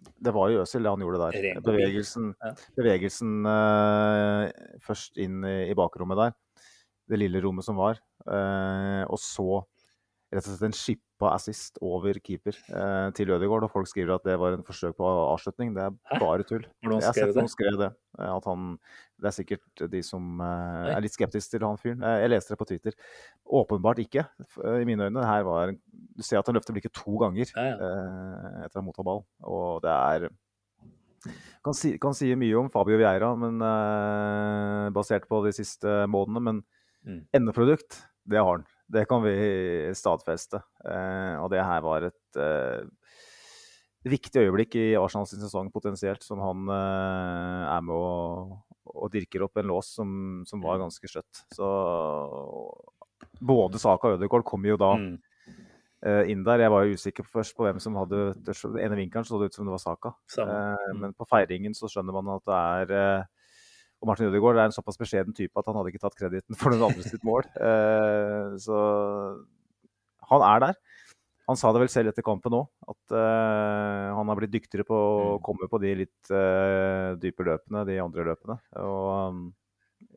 Det, 0.04 0.14
det, 0.28 0.34
var 0.36 0.52
jo 0.52 0.62
Øsil 0.62 0.84
det 0.84 0.94
han 0.94 1.04
gjorde 1.04 1.20
der. 1.22 1.60
Bevegelsen, 1.64 2.32
bevegelsen 2.76 3.36
uh, 3.48 4.48
først 4.84 5.20
inn 5.22 5.44
i, 5.48 5.56
i 5.70 5.76
bakrommet 5.78 6.20
der, 6.20 6.36
det 7.10 7.20
lille 7.20 7.42
rommet 7.44 7.66
som 7.66 7.80
var, 7.80 8.00
Uh, 8.24 9.04
og 9.12 9.18
så 9.20 9.46
rett 10.32 10.46
og 10.46 10.54
slett 10.54 10.68
en 10.70 10.76
skippa 11.24 11.34
assist 11.34 11.78
over 11.82 12.14
keeper 12.20 12.52
eh, 12.68 13.10
til 13.16 13.30
Ødegaard. 13.32 13.64
Og 13.64 13.70
folk 13.72 13.86
skriver 13.88 14.14
at 14.14 14.24
det 14.24 14.36
var 14.38 14.52
en 14.56 14.62
forsøk 14.64 14.96
på 14.96 15.04
avslutning. 15.32 15.74
Det 15.74 15.82
er 15.82 16.18
bare 16.20 16.44
tull. 16.44 16.64
Jeg 16.82 17.00
har 17.02 17.12
sett 17.16 17.34
noen 17.36 17.48
skrev 17.48 17.78
det. 17.80 17.90
eh, 18.18 18.30
At 18.36 18.44
han, 18.44 18.78
det 19.20 19.26
er 19.30 19.36
sikkert 19.36 19.84
de 19.90 20.02
som 20.02 20.40
eh, 20.40 20.92
er 20.96 21.00
litt 21.04 21.14
skeptiske 21.14 21.50
til 21.56 21.64
han 21.66 21.78
fyren. 21.80 22.02
Eh, 22.04 22.20
Jeg 22.24 22.30
leste 22.34 22.54
det 22.54 22.58
på 22.60 22.66
Twitter. 22.68 22.92
Åpenbart 23.46 23.98
ikke, 24.04 24.26
eh, 24.64 24.80
i 24.82 24.84
mine 24.88 25.08
øyne. 25.08 25.24
Her 25.24 25.42
var, 25.44 25.72
du 25.74 26.22
ser 26.22 26.38
at 26.38 26.46
han 26.46 26.54
løfter 26.56 26.74
blikket 26.76 26.92
to 26.94 27.16
ganger 27.18 27.46
Ja, 27.56 27.64
ja. 27.72 27.76
eh, 27.76 28.64
etter 28.66 28.78
å 28.78 28.82
ha 28.82 28.86
mottatt 28.88 29.04
ball. 29.08 29.24
Og 29.42 29.82
det 29.82 29.90
er 29.90 30.28
kan 31.64 31.72
si, 31.72 31.96
kan 31.96 32.12
si 32.12 32.28
mye 32.36 32.58
om 32.60 32.66
Fabio 32.68 32.98
Vieira, 33.00 33.30
men 33.40 33.56
basert 34.92 35.24
på 35.30 35.38
de 35.46 35.52
siste 35.56 36.02
månedene. 36.10 36.42
Men 36.50 36.64
Mm. 37.04 37.18
endeprodukt, 37.36 37.98
det 38.26 38.38
har 38.40 38.46
han. 38.56 38.62
Det 38.92 39.06
kan 39.08 39.22
vi 39.24 39.32
stadfeste. 39.96 40.60
Eh, 40.84 41.36
og 41.40 41.48
det 41.50 41.62
her 41.64 41.80
var 41.84 42.04
et 42.10 42.36
eh, 42.36 42.84
viktig 44.04 44.42
øyeblikk 44.44 44.74
i 44.76 44.86
Arsenals 45.00 45.32
sesong 45.32 45.70
potensielt, 45.72 46.22
som 46.22 46.42
han 46.44 46.68
eh, 46.68 47.62
er 47.72 47.80
med 47.86 47.94
å, 47.96 48.58
og 48.94 49.10
dirker 49.14 49.46
opp 49.46 49.56
en 49.62 49.70
lås 49.72 49.94
som, 49.96 50.42
som 50.46 50.60
var 50.62 50.82
ganske 50.82 51.08
skjøtt. 51.08 51.44
Så 51.56 51.64
både 53.40 53.80
Saka 53.80 54.10
og 54.12 54.18
Ødegaard 54.18 54.44
kom 54.48 54.64
jo 54.68 54.76
da 54.80 54.94
Mm. 55.00 55.16
inn 56.28 56.42
der. 56.44 56.60
Jeg 56.60 56.70
var 56.70 56.84
jo 56.84 56.94
usikker 56.98 57.24
først 57.24 57.56
på 57.56 57.64
hvem 57.64 57.78
som 57.80 57.94
hadde 57.96 58.34
Den 58.44 58.76
ene 58.76 58.96
vinkelen 58.98 59.24
så 59.24 59.38
det 59.40 59.46
ut 59.48 59.54
som 59.56 59.64
det 59.64 59.72
var 59.72 59.80
Saka. 59.80 60.12
Eh, 60.36 60.92
Mm. 60.92 61.00
Men 61.00 61.14
på 61.14 61.24
feiringen 61.26 61.72
så 61.74 61.88
skjønner 61.88 62.12
man 62.12 62.28
at 62.36 62.44
det 62.44 62.92
er 62.92 63.26
Og 64.04 64.10
Martin 64.10 64.28
Ødegaard 64.28 64.58
er 64.60 64.68
en 64.68 64.74
såpass 64.76 64.98
beskjeden 65.00 65.32
type 65.32 65.56
at 65.56 65.64
han 65.70 65.78
hadde 65.80 65.88
ikke 65.94 66.02
tatt 66.04 66.18
krediten 66.18 66.58
for 66.60 66.74
noen 66.74 66.90
andre 66.90 67.06
sitt 67.08 67.24
mål. 67.24 67.46
Eh, 67.64 68.52
Så 68.60 68.76
han 70.28 70.44
er 70.44 70.60
der. 70.68 70.76
Han 71.48 71.56
sa 71.60 71.72
det 71.72 71.80
vel 71.82 71.90
selv 71.92 72.08
etter 72.12 72.24
kampen 72.24 72.54
òg, 72.56 72.68
at 72.88 73.12
eh, 73.16 74.12
han 74.16 74.28
har 74.30 74.38
blitt 74.38 74.52
dyktigere 74.54 74.86
på 74.88 74.96
å 74.96 75.16
Mm. 75.34 75.42
komme 75.44 75.68
på 75.68 75.80
de 75.82 75.90
litt 76.04 76.30
eh, 76.32 77.16
dype 77.20 77.44
løpene, 77.44 77.82
de 77.88 77.98
andre 78.00 78.24
løpene. 78.30 78.56
Og 78.80 79.28
um, 79.28 79.42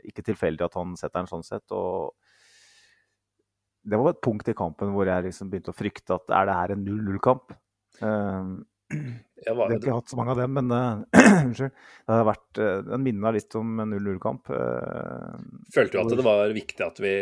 ikke 0.08 0.24
tilfeldig 0.24 0.64
at 0.68 0.78
han 0.80 0.96
setter 1.00 1.20
den 1.20 1.28
sånn 1.32 1.44
sett. 1.48 1.68
og 1.72 2.14
det 3.88 3.96
var 4.00 4.10
et 4.12 4.22
punkt 4.24 4.48
i 4.52 4.56
kampen 4.56 4.92
hvor 4.96 5.08
jeg 5.08 5.24
liksom 5.30 5.48
begynte 5.52 5.72
å 5.72 5.76
frykte 5.76 6.16
at 6.16 6.32
er 6.36 6.48
det 6.50 6.56
her 6.60 6.72
en 6.76 6.86
0-0-kamp? 6.88 7.54
Um, 8.04 8.66
Jeg 8.88 9.54
har 9.54 9.74
ikke 9.76 9.96
hatt 9.98 10.12
så 10.12 10.18
mange 10.20 10.34
av 10.34 10.42
dem, 10.42 10.56
men 10.58 10.74
eh, 10.74 11.20
unnskyld. 11.44 11.76
Det 12.08 12.16
har 12.16 12.26
vært, 12.28 12.62
eh, 12.64 12.80
den 12.88 13.04
minna 13.06 13.34
litt 13.36 13.58
om 13.60 13.76
0-0-kamp. 13.84 14.50
Uh, 14.50 15.38
følte 15.76 16.00
jo 16.00 16.06
at 16.06 16.16
det 16.18 16.26
var 16.26 16.56
viktig 16.56 16.86
at 16.86 17.02
vi 17.04 17.14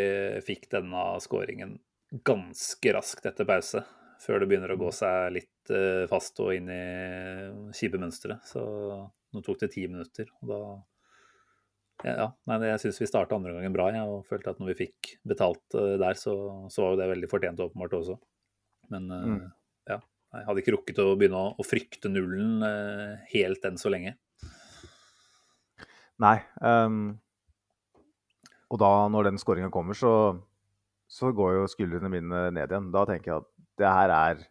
fikk 0.45 0.69
denne 0.75 1.05
skåringen 1.23 1.77
ganske 2.25 2.95
raskt 2.95 3.27
etter 3.27 3.49
pause. 3.49 3.83
Før 4.23 4.41
det 4.41 4.47
begynner 4.49 4.71
å 4.71 4.79
gå 4.79 4.89
seg 4.95 5.33
litt 5.35 5.73
uh, 5.73 6.05
fast 6.11 6.39
og 6.43 6.53
inn 6.55 6.71
i 6.71 6.83
kjipe 7.75 7.99
mønstre. 8.01 8.39
Så 8.47 8.63
nå 8.63 9.43
tok 9.43 9.65
det 9.65 9.73
ti 9.73 9.87
minutter, 9.89 10.29
og 10.41 10.51
da 10.53 10.61
ja, 12.03 12.13
ja, 12.19 12.25
nei, 12.49 12.57
Jeg 12.67 12.81
syns 12.83 12.97
vi 12.99 13.07
starta 13.07 13.37
andre 13.37 13.53
gangen 13.55 13.75
bra, 13.75 13.87
jeg, 13.93 14.03
og 14.03 14.25
følte 14.27 14.51
at 14.51 14.57
når 14.59 14.73
vi 14.73 14.79
fikk 14.85 15.13
betalt 15.27 15.77
eh, 15.79 15.95
der, 16.01 16.17
så, 16.19 16.33
så 16.71 16.83
var 16.83 16.93
jo 16.93 16.99
det 16.99 17.11
veldig 17.13 17.29
fortjent 17.31 17.61
åpenbart 17.63 17.95
også. 18.01 18.17
Men 18.93 19.11
eh, 19.11 19.29
Mm. 19.35 19.45
Jeg 20.39 20.47
hadde 20.47 20.63
ikke 20.63 20.75
rukket 20.75 21.01
å 21.03 21.13
begynne 21.19 21.43
å 21.55 21.65
frykte 21.65 22.11
nullen 22.11 22.63
eh, 22.65 23.27
helt 23.33 23.65
enn 23.67 23.79
så 23.81 23.91
lenge. 23.93 24.15
Nei. 26.23 26.37
Um, 26.63 27.17
og 28.71 28.81
da, 28.81 28.91
når 29.11 29.29
den 29.29 29.39
skåringa 29.41 29.71
kommer, 29.73 29.97
så, 29.97 30.11
så 31.11 31.31
går 31.35 31.59
jo 31.59 31.71
skuldrene 31.71 32.11
mine 32.11 32.47
ned 32.55 32.71
igjen. 32.71 32.91
Da 32.95 33.05
tenker 33.09 33.31
jeg 33.31 33.43
at 33.43 33.49
det 33.81 33.91
her 33.91 34.13
er 34.15 34.45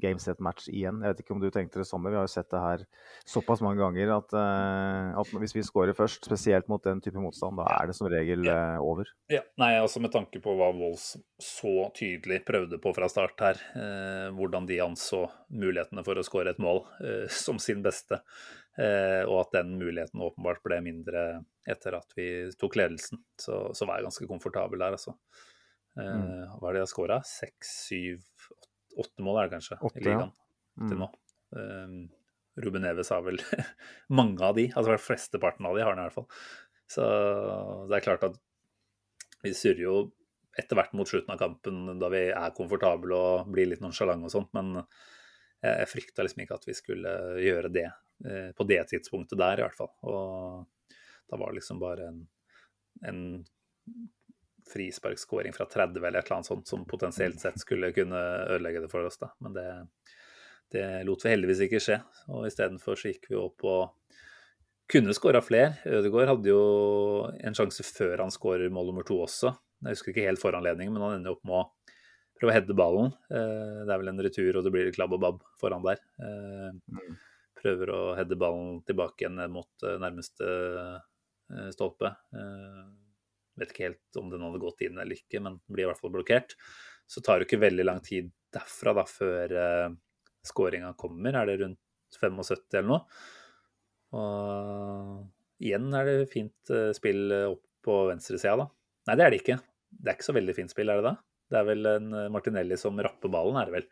game 0.00 0.20
set 0.22 0.40
match 0.44 0.68
igjen. 0.70 1.00
Jeg 1.02 1.12
vet 1.12 1.22
ikke 1.22 1.34
om 1.34 1.42
du 1.42 1.48
tenkte 1.52 1.80
det 1.80 1.88
samme. 1.88 2.10
Vi 2.12 2.18
har 2.18 2.26
jo 2.26 2.32
sett 2.32 2.50
det 2.52 2.60
her 2.62 2.84
såpass 3.28 3.62
mange 3.64 3.80
ganger 3.82 4.12
at, 4.16 4.34
uh, 4.36 5.18
at 5.20 5.32
hvis 5.42 5.56
vi 5.56 5.64
scorer 5.66 5.96
først, 5.96 6.28
spesielt 6.28 6.68
mot 6.70 6.82
den 6.84 7.02
type 7.04 7.20
motstand, 7.22 7.58
da 7.58 7.66
er 7.76 7.90
det 7.90 7.96
som 7.98 8.10
regel 8.10 8.46
uh, 8.48 8.78
over. 8.84 9.10
Ja, 9.32 9.42
nei, 9.60 9.74
altså 9.80 10.02
Med 10.02 10.14
tanke 10.14 10.40
på 10.44 10.54
hva 10.58 10.70
Wolls 10.76 11.10
så 11.42 11.88
tydelig 11.96 12.42
prøvde 12.48 12.80
på 12.82 12.92
fra 12.96 13.10
start 13.10 13.44
her, 13.44 13.60
uh, 13.74 14.28
hvordan 14.38 14.68
de 14.68 14.80
anså 14.84 15.24
mulighetene 15.48 16.04
for 16.06 16.18
å 16.18 16.26
skåre 16.26 16.54
et 16.54 16.62
mål 16.62 16.84
som 17.44 17.58
sin 17.62 17.82
beste, 17.84 18.20
og 18.78 19.36
at 19.40 19.56
den 19.56 19.72
muligheten 19.80 20.20
åpenbart 20.22 20.60
ble 20.62 20.76
mindre 20.84 21.22
etter 21.66 21.96
at 21.98 22.12
vi 22.14 22.28
tok 22.60 22.76
ledelsen, 22.78 23.18
så, 23.40 23.72
så 23.74 23.88
var 23.88 23.98
jeg 23.98 24.06
ganske 24.06 24.28
komfortabel 24.30 24.84
der, 24.84 24.94
altså. 24.94 25.16
Mm. 25.98 26.46
Hva 26.60 26.68
er 26.68 26.76
det 26.76 26.82
jeg 26.82 26.86
har 26.86 26.92
skåra? 26.92 27.16
Seks, 27.26 27.72
syv, 27.88 28.22
åtte, 29.00 29.24
mål 29.24 29.40
er 29.40 29.48
det 29.48 29.56
kanskje 29.58 29.80
8, 29.80 29.96
i 29.98 30.06
ligaen 30.06 30.34
Mm. 30.78 30.86
til 30.92 30.98
nå. 31.00 31.06
Um, 31.58 31.94
Ruben 32.62 32.84
Neves 32.86 33.08
har 33.10 33.22
vel 33.26 33.40
mange 34.18 34.38
av 34.46 34.52
de, 34.54 34.68
altså 34.70 34.94
flesteparten 35.02 35.66
av 35.66 35.74
de 35.74 35.82
har 35.82 35.90
han 35.90 35.98
i 35.98 36.04
hvert 36.06 36.14
fall. 36.14 36.28
Så 36.86 37.02
det 37.90 37.96
er 37.98 38.04
klart 38.04 38.26
at 38.28 38.36
vi 39.42 39.50
surrer 39.58 39.82
jo 39.82 39.96
etter 40.58 40.78
hvert 40.78 40.94
mot 40.94 41.06
slutten 41.10 41.34
av 41.34 41.40
kampen 41.40 41.98
da 41.98 42.10
vi 42.14 42.24
er 42.30 42.54
komfortable 42.54 43.14
og 43.18 43.50
blir 43.54 43.68
litt 43.70 43.82
nonsjalante 43.82 44.30
og 44.30 44.34
sånt, 44.36 44.52
men 44.54 44.76
jeg, 44.78 45.72
jeg 45.72 45.90
frykta 45.90 46.26
liksom 46.26 46.44
ikke 46.44 46.58
at 46.58 46.66
vi 46.70 46.76
skulle 46.78 47.12
gjøre 47.42 47.70
det 47.74 47.86
eh, 47.88 48.50
på 48.54 48.66
det 48.70 48.80
tidspunktet 48.90 49.38
der, 49.38 49.58
i 49.58 49.66
hvert 49.66 49.78
fall. 49.78 49.92
Og 50.06 50.94
da 51.28 51.38
var 51.42 51.50
det 51.50 51.60
liksom 51.60 51.82
bare 51.82 52.08
en, 52.10 52.22
en 53.06 53.22
frisparkskåring 54.70 55.54
fra 55.56 55.66
30 55.66 55.98
eller 56.04 56.18
et 56.20 56.26
eller 56.28 56.36
annet 56.38 56.50
sånt 56.50 56.68
som 56.70 56.84
potensielt 56.88 57.40
sett 57.40 57.58
skulle 57.60 57.92
kunne 57.96 58.20
ødelegge 58.48 58.84
det 58.84 58.90
for 58.92 59.06
oss, 59.08 59.18
da. 59.20 59.30
Men 59.44 59.54
det, 59.56 59.66
det 60.74 60.84
lot 61.08 61.24
vi 61.24 61.32
heldigvis 61.32 61.62
ikke 61.66 61.80
skje. 61.82 62.00
Og 62.34 62.46
istedenfor 62.48 62.98
så 62.98 63.12
gikk 63.12 63.30
vi 63.32 63.38
opp 63.40 63.64
og 63.64 63.94
kunne 64.88 65.12
skåra 65.16 65.42
flere. 65.44 65.74
Ødegaard 65.84 66.30
hadde 66.32 66.48
jo 66.52 66.60
en 67.44 67.56
sjanse 67.56 67.84
før 67.84 68.22
han 68.24 68.32
skårer 68.32 68.72
mål 68.72 68.88
nummer 68.92 69.04
to 69.08 69.18
også. 69.24 69.52
Jeg 69.84 69.94
husker 69.94 70.14
ikke 70.14 70.26
helt 70.26 70.42
foranledningen, 70.42 70.94
men 70.94 71.04
han 71.04 71.18
ender 71.18 71.36
opp 71.36 71.44
med 71.46 71.58
å 71.60 71.66
prøve 72.38 72.52
å 72.52 72.56
heade 72.56 72.76
ballen. 72.78 73.12
Eh, 73.30 73.84
Det 73.84 73.92
er 73.92 73.98
vel 74.00 74.08
en 74.12 74.22
retur, 74.24 74.56
og 74.56 74.64
det 74.64 74.72
blir 74.74 74.92
klabb 74.94 75.12
og 75.16 75.20
babb 75.24 75.42
foran 75.60 75.84
der. 75.86 76.00
Eh, 76.20 76.70
Mm. 76.88 77.16
Prøver 77.58 77.90
å 77.90 78.00
heade 78.14 78.36
ballen 78.38 78.82
tilbake 78.86 79.24
igjen 79.24 79.50
mot 79.50 79.82
eh, 79.82 79.96
nærmeste 79.98 80.46
stolpe. 81.74 82.12
Eh, 83.58 83.64
Vet 83.64 83.74
ikke 83.74 83.88
helt 83.88 84.20
om 84.20 84.30
den 84.30 84.44
hadde 84.46 84.62
gått 84.62 84.84
inn 84.86 84.98
eller 84.98 85.18
ikke, 85.18 85.42
men 85.42 85.58
blir 85.66 85.84
i 85.84 85.90
hvert 85.90 86.00
fall 86.00 86.14
blokkert. 86.14 86.54
Så 87.10 87.20
tar 87.24 87.40
det 87.40 87.48
ikke 87.48 87.60
veldig 87.66 87.84
lang 87.88 88.00
tid 88.04 88.30
derfra 88.54 88.94
da, 88.96 89.04
før 89.08 89.52
uh, 89.58 89.88
skåringa 90.46 90.94
kommer. 90.96 91.34
Er 91.36 91.48
det 91.50 91.58
rundt 91.60 91.80
75 92.20 92.78
eller 92.78 92.88
noe? 92.88 93.00
Og 94.16 95.64
igjen 95.64 95.90
er 95.96 96.06
det 96.08 96.30
fint 96.32 96.72
uh, 96.72 96.92
spill 96.96 97.32
opp 97.48 97.64
på 97.84 97.98
venstresida, 98.10 98.56
da. 98.60 98.68
Nei, 99.08 99.16
det 99.16 99.24
er 99.24 99.32
det 99.32 99.40
ikke. 99.42 99.58
Det 99.88 100.10
er 100.10 100.16
ikke 100.18 100.28
så 100.28 100.36
veldig 100.36 100.54
fint 100.56 100.72
spill, 100.72 100.90
er 100.92 101.00
det 101.00 101.08
da? 101.08 101.14
Det 101.48 101.56
er 101.56 101.64
vel 101.64 101.86
en 101.88 102.08
eh, 102.12 102.26
Martinelli 102.28 102.76
som 102.76 102.98
rapper 103.00 103.30
ballen, 103.32 103.56
er 103.56 103.70
det 103.70 103.72
vel? 103.78 103.86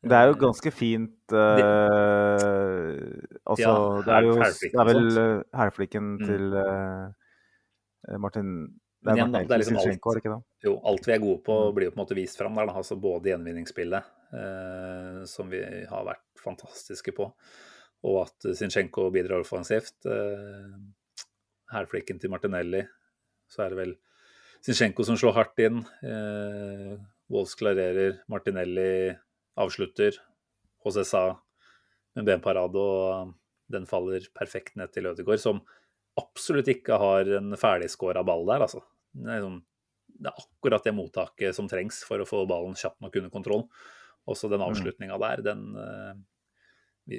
Det 0.00 0.16
er 0.16 0.30
jo 0.30 0.36
ganske 0.40 0.70
fint 0.72 1.34
eh, 1.36 3.00
Altså, 3.44 3.66
Ja, 3.66 3.74
det 4.06 4.14
er 4.16 4.24
jo 4.24 4.36
Det 4.40 4.70
er 4.72 4.88
vel 4.88 5.18
eh, 5.20 5.42
hælflikken 5.60 6.06
Mm. 6.16 6.22
til 6.24 6.56
uh, 6.56 8.16
Martin 8.16 8.79
Det 9.00 9.06
Men 9.08 9.12
er 9.14 9.18
igjen 9.20 9.32
da, 9.32 9.40
det 9.48 9.54
er 9.54 9.62
liksom 9.62 9.78
alt. 9.80 10.44
Jo, 10.64 10.74
alt 10.84 11.06
vi 11.08 11.12
er 11.14 11.18
gode 11.22 11.40
på 11.46 11.54
Mm. 11.56 11.74
blir 11.74 11.84
jo 11.86 11.90
på 11.94 11.96
en 12.00 12.02
måte 12.04 12.14
vist 12.18 12.36
fram 12.36 12.54
der, 12.54 12.66
da. 12.66 12.72
Altså 12.76 12.96
både 13.00 13.30
gjenvinningsspillet, 13.30 14.04
eh, 14.36 15.24
som 15.24 15.48
vi 15.48 15.62
har 15.88 16.04
vært 16.04 16.42
fantastiske 16.44 17.14
på, 17.16 17.32
og 18.04 18.18
at 18.26 18.56
Zinchenko 18.56 19.10
bidrar 19.10 19.40
offensivt. 19.40 20.04
Eh, 20.04 20.76
Hælflikken 21.72 22.20
til 22.20 22.30
Martinelli, 22.30 22.82
så 23.48 23.62
er 23.64 23.68
det 23.70 23.78
vel 23.78 23.96
Zinchenko 24.62 25.04
som 25.06 25.16
slår 25.16 25.32
hardt 25.32 25.58
inn. 25.64 25.78
Eh, 26.04 26.98
Wolves 27.30 27.54
klarerer, 27.54 28.18
Martinelli 28.28 29.16
avslutter. 29.56 30.12
HCSA 30.84 31.04
Sa 31.04 31.24
med 32.16 32.24
benparade, 32.26 32.76
og 32.76 33.34
den 33.70 33.86
faller 33.86 34.20
perfekt 34.34 34.76
ned 34.76 34.92
til 34.92 35.06
Ødegaard, 35.06 35.38
som 35.38 35.60
absolutt 36.18 36.70
ikke 36.72 36.98
har 37.00 37.28
en 37.38 37.54
ferdigskåra 37.60 38.24
ball 38.26 38.46
der, 38.48 38.66
altså. 38.66 38.82
Det 39.12 39.30
er, 39.36 39.44
sånn, 39.44 39.60
det 40.20 40.30
er 40.30 40.42
akkurat 40.42 40.86
det 40.86 40.94
mottaket 40.96 41.56
som 41.56 41.68
trengs 41.70 42.02
for 42.06 42.22
å 42.22 42.28
få 42.28 42.44
ballen 42.50 42.76
kjapt 42.78 43.00
nok 43.02 43.16
under 43.20 43.32
kontroll. 43.34 43.64
Også 44.30 44.50
den 44.50 44.60
Mm. 44.60 44.68
avslutninga 44.68 45.18
der, 45.18 45.42
den 45.42 45.62
eh, 45.80 46.18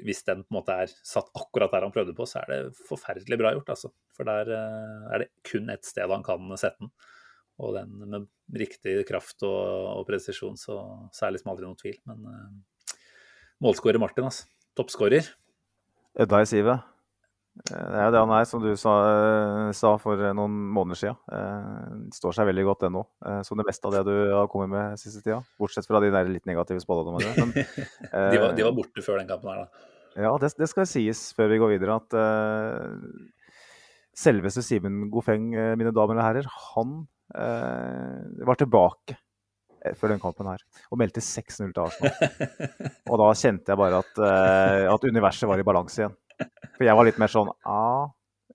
hvis 0.06 0.22
den 0.24 0.44
på 0.44 0.54
en 0.54 0.58
måte 0.60 0.76
er 0.84 0.92
satt 1.04 1.28
akkurat 1.36 1.72
der 1.72 1.84
han 1.84 1.92
prøvde 1.92 2.14
på, 2.16 2.24
så 2.28 2.40
er 2.40 2.46
det 2.48 2.76
forferdelig 2.88 3.38
bra 3.40 3.52
gjort. 3.52 3.72
altså. 3.74 3.90
For 4.16 4.24
der 4.28 4.48
eh, 4.48 5.08
er 5.12 5.24
det 5.24 5.32
kun 5.44 5.68
ett 5.72 5.84
sted 5.84 6.08
han 6.08 6.24
kan 6.24 6.48
sette 6.56 6.80
den. 6.80 6.92
Og 7.62 7.74
den 7.76 7.92
med 8.08 8.28
riktig 8.56 9.02
kraft 9.06 9.42
og, 9.44 10.00
og 10.00 10.06
presisjon, 10.08 10.56
så, 10.56 10.78
så 11.12 11.26
er 11.26 11.30
det 11.30 11.36
liksom 11.36 11.52
aldri 11.52 11.66
noen 11.68 11.78
tvil. 11.78 11.98
Men 12.08 12.24
uh, 12.26 12.96
målskårer 13.62 14.00
Martin, 14.02 14.24
altså. 14.24 14.48
Toppskårer. 14.78 15.28
Edda 16.24 16.40
i 16.42 16.48
sivet. 16.48 16.91
Det 17.52 17.76
er 17.76 18.06
jo 18.06 18.12
det 18.14 18.20
han 18.22 18.30
er, 18.32 18.46
som 18.48 18.62
du 18.62 18.70
sa, 18.80 18.92
sa 19.76 19.90
for 20.00 20.20
noen 20.32 20.54
måneder 20.72 20.98
siden. 20.98 21.18
Det 22.08 22.16
står 22.16 22.36
seg 22.38 22.48
veldig 22.48 22.64
godt 22.70 22.86
ennå, 22.88 23.02
eh, 23.28 23.40
som 23.44 23.60
det 23.60 23.66
meste 23.68 23.88
av 23.88 23.96
det 23.98 24.02
du 24.08 24.14
har 24.32 24.48
kommet 24.52 24.72
med 24.72 25.00
siste 25.00 25.20
tida. 25.20 25.42
Bortsett 25.60 25.88
fra 25.88 26.00
de 26.00 26.08
der 26.14 26.30
litt 26.32 26.48
negative 26.48 26.80
spådommene. 26.80 27.34
Men, 27.36 27.52
eh, 27.60 28.30
de, 28.32 28.40
var, 28.40 28.56
de, 28.56 28.64
var, 28.64 28.72
borte 28.78 29.04
før 29.04 29.20
den 29.20 29.28
kampen 29.28 29.52
her, 29.52 29.66
da. 29.66 29.90
Ja, 30.24 30.32
det, 30.40 30.54
det, 30.60 30.68
skal 30.72 30.88
sies 30.88 31.20
før 31.36 31.52
vi 31.52 31.60
går 31.60 31.74
videre 31.74 31.96
at 31.96 32.16
uh, 32.16 32.96
selveste 34.16 34.64
Simen 34.64 35.06
Gofeng, 35.12 35.46
mine 35.52 35.92
damer 35.96 36.18
og 36.20 36.24
herrer, 36.24 36.48
han 36.74 36.98
uh, 37.32 38.48
var 38.48 38.60
tilbake 38.60 39.16
før 39.98 40.12
den 40.12 40.20
kampen 40.22 40.46
her 40.46 40.60
og 40.92 41.00
meldte 41.00 41.22
6-0 41.24 41.72
til 41.72 41.82
Arsenal. 41.82 42.12
Og 43.10 43.18
da 43.18 43.30
kjente 43.38 43.72
jeg 43.72 43.80
bare 43.80 44.02
at, 44.04 44.20
uh, 44.20 44.92
at 44.92 45.06
universet 45.08 45.48
var 45.50 45.60
i 45.60 45.66
balanse 45.66 46.04
igjen. 46.04 46.14
For 46.76 46.86
jeg 46.86 46.98
var 46.98 47.08
litt 47.08 47.20
mer 47.22 47.30
sånn 47.32 47.50
ah, 47.68 48.10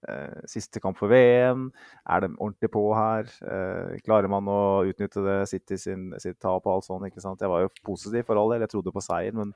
eh, 0.09 0.37
Siste 0.49 0.81
kamp 0.83 0.99
for 0.99 1.11
VM. 1.11 1.67
Er 2.09 2.23
de 2.25 2.31
ordentlig 2.35 2.71
på 2.73 2.83
her? 2.97 3.31
Eh, 3.41 3.97
klarer 4.05 4.31
man 4.31 4.49
å 4.51 4.59
utnytte 4.89 5.23
det 5.25 5.39
City 5.51 5.79
sin, 5.81 6.09
sitt 6.23 6.39
tap 6.43 6.65
og 6.65 6.77
alt 6.77 6.87
sånt? 6.87 7.07
ikke 7.09 7.23
sant? 7.23 7.43
Jeg 7.43 7.51
var 7.51 7.65
jo 7.65 7.73
positiv 7.87 8.27
for 8.29 8.39
all 8.39 8.53
del, 8.53 8.65
jeg 8.65 8.75
trodde 8.75 8.95
på 8.95 9.03
seier. 9.05 9.35
Men 9.37 9.53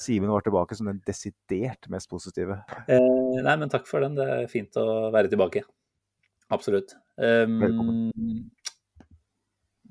Simen 0.00 0.32
var 0.32 0.44
tilbake 0.44 0.76
som 0.76 0.88
den 0.88 1.02
desidert 1.06 1.88
mest 1.92 2.08
positive. 2.10 2.62
Eh, 2.88 3.38
nei, 3.44 3.56
men 3.60 3.70
takk 3.72 3.86
for 3.88 4.04
den. 4.04 4.16
Det 4.18 4.24
er 4.24 4.50
fint 4.50 4.76
å 4.80 5.12
være 5.14 5.30
tilbake. 5.32 5.64
Absolutt. 6.52 6.96
Um, 7.16 7.60
Velkommen. 7.60 8.50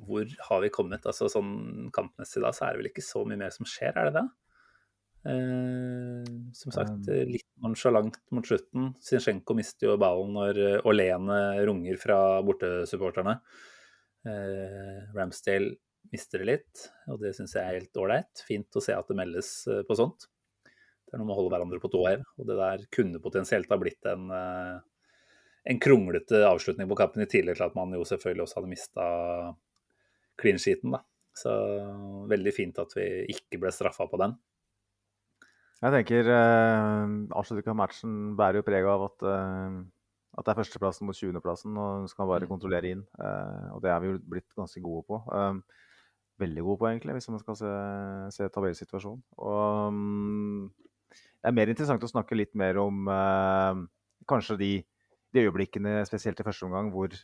Hvor 0.02 0.26
har 0.50 0.62
vi 0.64 0.72
kommet? 0.74 1.06
Altså 1.08 1.30
Sånn 1.32 1.90
kampmessig 1.94 2.42
da, 2.44 2.52
så 2.54 2.68
er 2.68 2.74
det 2.74 2.82
vel 2.82 2.92
ikke 2.92 3.06
så 3.06 3.24
mye 3.28 3.40
mer 3.40 3.54
som 3.54 3.68
skjer, 3.70 3.94
er 3.96 4.10
det 4.10 4.20
det? 4.20 4.26
Eh, 5.22 6.24
som 6.58 6.74
sagt, 6.74 7.08
eh, 7.14 7.28
litt 7.30 7.46
nonsjalant 7.62 8.18
mot 8.34 8.48
slutten. 8.48 8.92
Zinchenko 9.06 9.54
mister 9.54 9.92
jo 9.92 10.00
ballen 10.02 10.34
når 10.34 10.60
eh, 10.64 10.80
Olene 10.90 11.38
runger 11.68 12.00
fra 12.02 12.18
bortesupporterne. 12.46 13.38
Eh, 14.26 14.98
Ramsdale 15.14 15.76
mister 16.12 16.42
det 16.42 16.50
litt, 16.50 16.86
og 17.14 17.22
det 17.22 17.36
syns 17.38 17.54
jeg 17.54 17.62
er 17.62 17.78
helt 17.78 18.02
ålreit. 18.02 18.46
Fint 18.48 18.78
å 18.78 18.82
se 18.84 18.96
at 18.98 19.08
det 19.08 19.18
meldes 19.20 19.52
på 19.88 19.98
sånt. 19.98 20.26
Det 20.66 21.14
er 21.14 21.22
noe 21.22 21.28
med 21.30 21.36
å 21.36 21.38
holde 21.38 21.54
hverandre 21.54 21.82
på 21.84 21.92
tå 21.94 22.02
her. 22.08 22.26
Og 22.42 22.50
det 22.50 22.58
der 22.58 22.88
kunne 22.92 23.22
potensielt 23.22 23.70
ha 23.70 23.78
blitt 23.80 24.10
en, 24.10 24.26
en 24.32 25.82
kronglete 25.84 26.42
avslutning 26.48 26.90
på 26.90 26.98
kampen, 26.98 27.24
i 27.24 27.30
tillegg 27.30 27.60
til 27.60 27.68
at 27.68 27.78
man 27.78 27.94
jo 27.94 28.04
selvfølgelig 28.08 28.48
også 28.48 28.60
hadde 28.60 28.72
mista 28.74 29.08
clean 30.42 30.60
sheeten, 30.60 30.98
da. 30.98 31.04
Så 31.38 31.52
veldig 32.28 32.54
fint 32.56 32.80
at 32.82 32.92
vi 32.98 33.06
ikke 33.32 33.62
ble 33.62 33.72
straffa 33.72 34.10
på 34.10 34.20
den. 34.20 34.34
Jeg 35.82 35.94
tenker 35.96 36.28
eh, 36.30 37.14
avslutningen 37.34 37.74
av 37.74 37.80
matchen 37.80 38.18
bærer 38.38 38.60
jo 38.60 38.66
preg 38.68 38.86
av 38.86 39.08
at, 39.08 39.24
eh, 39.26 39.78
at 40.38 40.46
det 40.46 40.54
er 40.54 40.60
førsteplassen 40.60 41.10
mot 41.10 41.18
20.-plassen, 41.18 41.80
og 41.82 42.12
skal 42.12 42.30
bare 42.30 42.46
mm. 42.46 42.52
kontrollere 42.52 42.92
inn. 42.94 43.02
Eh, 43.18 43.72
og 43.74 43.82
det 43.82 43.90
er 43.90 44.04
vi 44.04 44.12
jo 44.12 44.20
blitt 44.36 44.54
ganske 44.58 44.84
gode 44.84 45.08
på. 45.10 45.20
Eh, 45.34 45.82
veldig 46.46 46.68
gode 46.68 46.82
på, 46.84 46.90
egentlig, 46.92 47.18
hvis 47.18 47.30
man 47.34 47.42
skal 47.42 47.58
se, 47.58 47.74
se 48.38 48.52
tabellsituasjonen. 48.54 49.26
Og 49.42 49.90
um, 49.90 50.70
det 51.42 51.50
er 51.50 51.58
mer 51.58 51.74
interessant 51.74 52.06
å 52.06 52.14
snakke 52.14 52.38
litt 52.38 52.54
mer 52.58 52.78
om 52.82 53.10
eh, 53.10 53.82
kanskje 54.30 54.62
de, 54.62 54.72
de, 55.34 55.48
øyeblikkene, 55.48 56.04
spesielt 56.06 56.42
i 56.42 56.46
første 56.46 56.70
omgang, 56.70 56.94
hvor 56.94 57.18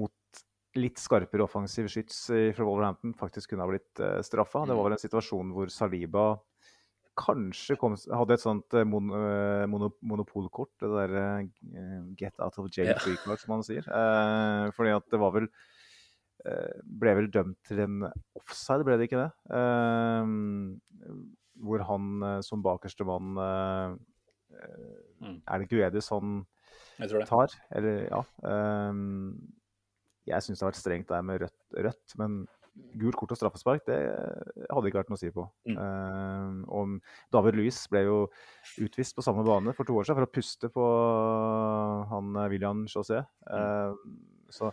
mot 0.00 0.44
litt 0.80 1.00
skarpere 1.02 1.44
offensiv 1.44 1.90
skyts 1.90 2.28
fra 2.30 2.64
Wolverhampton 2.64 3.12
faktisk 3.18 3.52
kunne 3.52 3.66
ha 3.66 3.72
blitt 3.74 4.00
eh, 4.00 4.22
straffa. 4.24 4.64
Det 4.64 4.76
var 4.78 4.88
vel 4.88 4.96
en 4.96 5.04
situasjon 5.04 5.52
hvor 5.52 5.72
Saliba 5.74 6.30
kanskje 7.18 7.76
kom, 7.80 7.96
hadde 7.96 8.36
et 8.36 8.42
sånt 8.42 8.76
eh, 8.76 8.86
mon, 8.86 9.10
eh, 9.16 9.64
mono, 9.70 9.90
monopolkort. 10.06 10.72
Det 10.80 10.90
derre 10.92 11.24
uh, 11.42 11.98
get 12.18 12.34
out 12.40 12.58
of 12.60 12.70
jail 12.74 12.94
free-kort, 13.02 13.42
som 13.42 13.54
man 13.56 13.66
sier. 13.66 13.86
Uh, 13.88 14.70
fordi 14.76 14.94
at 14.94 15.06
det 15.12 15.20
var 15.22 15.34
vel 15.36 15.48
uh, 15.50 16.78
Ble 17.02 17.16
vel 17.18 17.30
dømt 17.32 17.58
til 17.68 17.82
en 17.84 18.06
offside, 18.38 18.86
ble 18.86 18.98
det 19.00 19.10
ikke 19.10 19.26
det? 19.26 19.30
hvor 21.60 21.82
han 21.84 22.22
som 22.40 22.62
bakerste 22.64 23.04
mann 23.04 23.34
mm. 23.36 25.34
Er 25.44 25.60
det 25.60 25.66
Guedis 25.68 26.08
han 26.08 26.38
tar? 27.28 27.52
Eller, 27.76 28.06
ja. 28.08 28.22
jeg 30.30 30.46
syns 30.46 30.56
det 30.56 30.64
har 30.64 30.70
vært 30.70 30.80
strengt 30.80 31.12
der 31.12 31.26
med 31.28 31.42
rødt, 31.42 31.58
rødt 31.84 32.16
men 32.16 32.38
gult 33.00 33.18
kort 33.18 33.32
og 33.34 33.38
straffespark, 33.38 33.84
det 33.88 33.98
hadde 34.70 34.90
ikke 34.90 35.00
vært 35.00 35.10
noe 35.12 35.18
å 35.18 35.20
si 35.20 35.30
på. 35.34 35.44
Mm. 35.68 35.76
Uh, 35.78 36.60
og 36.76 36.94
David 37.34 37.58
Louis 37.58 37.78
ble 37.92 38.04
jo 38.06 38.18
utvist 38.84 39.16
på 39.16 39.24
samme 39.26 39.44
bane 39.46 39.74
for 39.76 39.88
to 39.88 39.96
år 39.98 40.06
siden 40.06 40.20
for 40.20 40.28
å 40.28 40.34
puste 40.34 40.70
på 40.74 40.86
han 42.12 42.36
eh, 42.36 42.50
William 42.52 42.84
José. 42.90 43.22
Uh, 43.46 43.96
så 44.52 44.70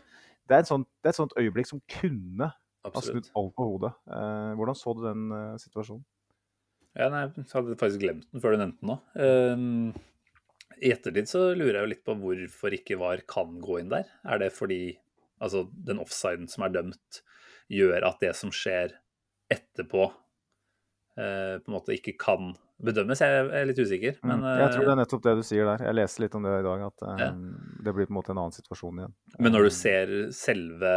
det 0.48 0.60
er, 0.60 0.68
sånt, 0.68 0.88
det 1.02 1.10
er, 1.10 1.16
et 1.16 1.20
sånt 1.20 1.36
øyeblikk 1.40 1.70
som 1.70 1.82
kunne 1.92 2.52
ha 2.52 3.04
snudd 3.04 3.32
alt 3.36 3.56
på 3.58 3.72
hodet. 3.72 3.94
Uh, 4.10 4.54
hvordan 4.60 4.78
så 4.78 4.94
du 4.96 5.04
den 5.06 5.26
situasjonen? 5.64 6.06
Ja, 6.98 7.12
nei, 7.14 7.28
Jeg 7.36 7.50
hadde 7.52 7.78
faktisk 7.78 8.02
glemt 8.02 8.30
den 8.32 8.42
før 8.42 8.56
du 8.56 8.62
nevnte 8.64 8.82
den 8.82 8.90
nå. 8.90 8.96
Ehm, 9.22 9.90
I 10.82 10.94
ettertid 10.96 11.30
så 11.30 11.44
lurer 11.52 11.76
jeg 11.76 11.84
jo 11.84 11.92
litt 11.92 12.06
på 12.08 12.16
hvorfor 12.18 12.74
ikke 12.74 12.98
VAR 12.98 13.22
kan 13.30 13.60
gå 13.62 13.82
inn 13.84 13.92
der. 13.92 14.10
Er 14.26 14.42
det 14.42 14.50
fordi 14.56 14.98
altså, 15.38 15.68
den 15.70 16.02
offsiden 16.02 16.50
som 16.50 16.66
er 16.66 16.74
dømt, 16.74 17.22
gjør 17.72 18.08
at 18.08 18.24
det 18.24 18.34
som 18.38 18.54
skjer 18.54 18.96
etterpå, 19.52 20.08
eh, 21.20 21.58
på 21.62 21.72
en 21.72 21.76
måte 21.76 21.96
ikke 21.96 22.16
kan 22.20 22.54
bedømmes. 22.84 23.22
Jeg 23.24 23.46
er 23.58 23.68
litt 23.68 23.80
usikker. 23.80 24.18
Mm. 24.22 24.28
Men, 24.30 24.44
mm, 24.44 24.60
jeg 24.62 24.74
tror 24.74 24.86
det 24.86 24.94
er 24.94 25.00
nettopp 25.02 25.24
det 25.26 25.36
du 25.40 25.44
sier 25.48 25.70
der. 25.70 25.86
Jeg 25.88 25.98
leste 25.98 26.24
litt 26.24 26.38
om 26.38 26.48
det 26.48 26.56
i 26.60 26.66
dag, 26.68 26.84
at 26.88 27.06
eh, 27.08 27.24
ja. 27.24 27.30
det 27.88 27.96
blir 27.96 28.10
på 28.10 28.14
en 28.14 28.20
måte 28.20 28.34
en 28.36 28.42
annen 28.44 28.58
situasjon 28.58 29.02
igjen. 29.02 29.16
Men 29.38 29.56
når 29.56 29.68
du 29.68 29.72
um, 29.72 29.78
ser 29.78 30.14
selve 30.36 30.94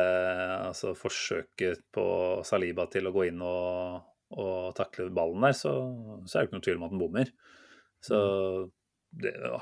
altså, 0.71 0.97
forsøket 0.99 1.87
på 1.95 2.09
Saliba 2.47 2.87
til 2.93 3.09
å 3.09 3.15
gå 3.15 3.31
inn 3.31 3.41
og, 3.47 4.03
og 4.37 4.75
takle 4.79 5.09
ballen 5.15 5.49
der, 5.49 5.57
så, 5.57 5.79
så, 6.27 6.35
er 6.35 6.43
det 6.43 6.51
ikke 6.51 6.59
noe 6.59 6.69
tvil 6.69 6.83
om 6.83 6.87
at 6.89 6.95
den 6.95 7.03
bommer. 7.05 7.33
Så 8.05 8.21
mm 8.21 8.77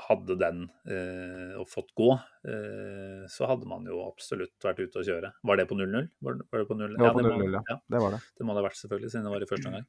hadde 0.07 0.35
den 0.39 0.63
eh, 0.85 1.57
fått 1.67 1.91
gå, 1.97 2.11
eh, 2.45 3.25
så 3.27 3.49
hadde 3.49 3.67
man 3.69 3.87
jo 3.89 4.03
absolutt 4.05 4.55
vært 4.63 4.83
ute 4.83 5.01
og 5.01 5.07
kjøre. 5.07 5.31
Var 5.41 5.59
det 5.59 5.67
på 5.69 5.77
0-0? 5.77 6.09
Var, 6.21 6.41
var, 6.45 6.61
det 6.61 6.67
på 6.69 6.77
0 6.77 6.95
Det 6.95 7.03
var 7.03 7.15
på 7.17 7.23
0-0, 7.25 7.53
ja. 7.57 7.63
ja. 7.73 7.77
Det 7.89 8.01
var 8.03 8.15
det. 8.15 8.19
Det 8.37 8.45
må 8.45 8.53
det 8.53 8.61
ha 8.61 8.67
vært, 8.69 8.79
selvfølgelig, 8.81 9.13
siden 9.13 9.25
det 9.25 9.33
var 9.33 9.45
i 9.45 9.49
første 9.49 9.71
omgang. 9.71 9.87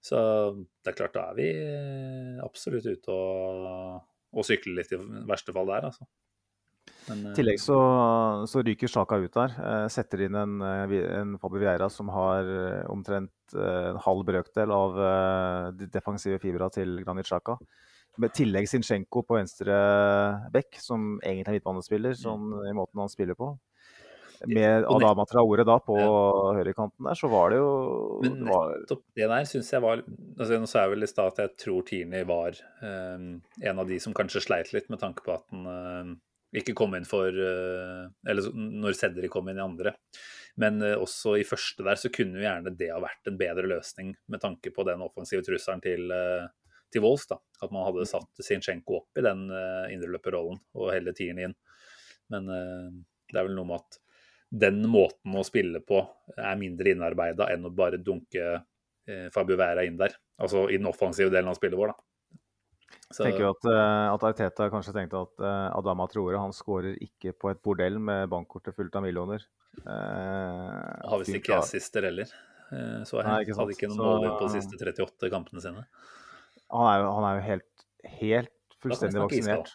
Så 0.00 0.22
det 0.80 0.90
er 0.90 0.96
klart, 0.96 1.14
da 1.14 1.26
er 1.28 1.36
vi 1.38 1.50
eh, 1.52 2.40
absolutt 2.42 2.88
ute 2.88 3.14
og, 3.14 4.00
og 4.34 4.48
sykler 4.48 4.80
litt 4.80 4.96
i 4.96 4.98
verste 5.28 5.54
fall 5.54 5.70
der, 5.70 5.86
altså. 5.92 6.08
Men, 7.06 7.30
I 7.30 7.36
tillegg 7.36 7.60
så, 7.62 7.76
så 8.50 8.62
ryker 8.64 8.90
Sjaka 8.90 9.16
ut 9.22 9.34
der. 9.34 9.54
Setter 9.92 10.24
inn 10.26 10.36
en, 10.36 10.58
en 10.62 11.36
Fabio 11.40 11.62
Vieira 11.62 11.88
som 11.92 12.10
har 12.12 12.48
omtrent 12.92 13.54
en 13.54 13.98
halv 14.04 14.24
brøkdel 14.28 14.72
av 14.74 14.98
de 15.78 15.88
defensive 15.90 16.38
fibra 16.42 16.68
til 16.74 17.00
Granit 17.04 17.30
Sjaka. 17.30 17.56
Med 18.18 18.32
tillegg 18.34 18.66
Zinchenko 18.68 19.22
på 19.22 19.36
venstre 19.38 19.74
bekk, 20.52 20.80
som 20.82 21.18
egentlig 21.22 21.52
er 21.52 21.58
midtbanespiller, 21.60 22.16
mm. 22.16 22.20
sånn 22.20 22.48
i 22.66 22.74
måten 22.76 23.02
han 23.04 23.12
spiller 23.12 23.38
på. 23.38 23.52
Med 24.48 24.84
Adama 24.88 25.26
Traore 25.28 25.64
da 25.68 25.76
på 25.84 25.96
ja. 25.98 26.12
høyrekanten 26.56 27.04
der, 27.04 27.18
så 27.18 27.28
var 27.28 27.52
det 27.52 27.58
jo 27.60 27.72
Men 28.24 28.38
nettopp 28.48 29.02
det 29.18 29.28
der 29.28 29.48
syns 29.48 29.68
jeg 29.74 29.84
var 29.84 30.00
altså 30.00 30.60
Nå 30.62 30.70
sa 30.70 30.84
jeg 30.86 30.94
vel 30.94 31.04
i 31.04 31.10
stad 31.10 31.34
at 31.34 31.42
jeg 31.42 31.52
tror 31.60 31.84
Tierney 31.88 32.24
var 32.28 32.56
um, 32.80 33.34
en 33.36 33.82
av 33.82 33.90
de 33.90 34.00
som 34.00 34.16
kanskje 34.16 34.44
sleit 34.46 34.72
litt, 34.72 34.88
med 34.88 35.02
tanke 35.02 35.26
på 35.26 35.34
at 35.34 35.44
han 35.52 35.68
uh, 35.68 36.14
ikke 36.56 36.74
kom 36.78 36.96
inn 36.96 37.08
for 37.08 37.28
uh, 37.28 38.08
Eller 38.26 38.48
når 38.56 38.96
Sedri 38.96 39.28
kom 39.30 39.50
inn 39.50 39.60
i 39.60 39.66
andre. 39.66 39.92
Men 40.60 40.80
uh, 40.82 40.96
også 40.96 41.36
i 41.36 41.46
første 41.46 41.84
der 41.86 42.00
så 42.00 42.12
kunne 42.14 42.40
jo 42.40 42.46
gjerne 42.46 42.72
det 42.80 42.90
ha 42.94 43.02
vært 43.02 43.28
en 43.28 43.38
bedre 43.40 43.68
løsning 43.68 44.14
med 44.32 44.42
tanke 44.42 44.72
på 44.72 44.88
den 44.88 45.04
offensive 45.04 45.44
trusselen 45.46 45.84
til 45.84 46.08
uh, 46.08 46.48
til 46.92 47.04
Wolf. 47.04 47.26
da, 47.30 47.38
At 47.62 47.72
man 47.74 47.86
hadde 47.86 48.08
satt 48.08 48.44
Zinchenko 48.44 49.00
opp 49.02 49.20
i 49.20 49.24
den 49.24 49.46
uh, 49.52 49.86
indreløperrollen 49.92 50.60
og 50.76 50.92
heller 50.94 51.16
tieren 51.16 51.42
inn. 51.46 51.56
Men 52.30 52.50
uh, 52.50 52.88
det 53.30 53.38
er 53.38 53.46
vel 53.46 53.56
noe 53.58 53.68
med 53.70 53.82
at 53.82 54.00
den 54.50 54.82
måten 54.90 55.36
å 55.38 55.46
spille 55.46 55.82
på 55.86 56.00
er 56.34 56.58
mindre 56.58 56.90
innarbeida 56.90 57.46
enn 57.52 57.68
å 57.68 57.74
bare 57.74 58.00
dunke 58.02 58.46
uh, 58.58 59.26
Fabio 59.34 59.58
Vera 59.60 59.86
inn 59.86 59.98
der. 60.00 60.16
Altså 60.40 60.66
i 60.70 60.78
den 60.80 60.90
offensive 60.90 61.30
delen 61.32 61.50
av 61.50 61.58
spillet 61.58 61.78
vår, 61.78 61.94
da. 61.94 62.06
Så... 63.10 63.24
Jeg 63.24 63.34
tenker 63.34 63.48
at, 63.50 63.66
at 64.14 64.24
Arteta 64.26 64.68
kanskje 64.70 64.94
tenkte 64.94 65.22
at 65.22 65.42
uh, 65.42 65.70
Adama 65.78 66.06
Traore 66.10 66.38
han 66.38 66.54
skårer 66.54 66.98
ikke 67.02 67.34
på 67.38 67.50
et 67.50 67.58
bordell 67.62 67.98
med 68.02 68.30
bankkortet 68.30 68.74
fullt 68.74 68.98
av 68.98 69.06
millioner. 69.06 69.42
Uh, 69.82 69.90
har 71.06 71.22
visst 71.22 71.38
ikke 71.38 71.58
assister 71.58 72.06
heller. 72.06 72.30
Så 72.70 73.18
jeg 73.18 73.26
Nei, 73.26 73.38
ikke 73.42 73.56
hadde 73.58 73.74
ikke 73.74 73.88
noen 73.90 73.98
mål 73.98 74.36
på 74.38 74.46
de 74.46 74.60
siste 74.60 74.76
38 74.78 75.30
kampene 75.32 75.62
sine. 75.62 75.82
Han 76.70 76.86
er 76.86 77.02
jo, 77.02 77.12
han 77.16 77.26
er 77.26 77.36
jo 77.36 77.44
helt, 77.46 77.84
helt 78.20 78.76
fullstendig 78.82 79.22
vaksinert. 79.24 79.72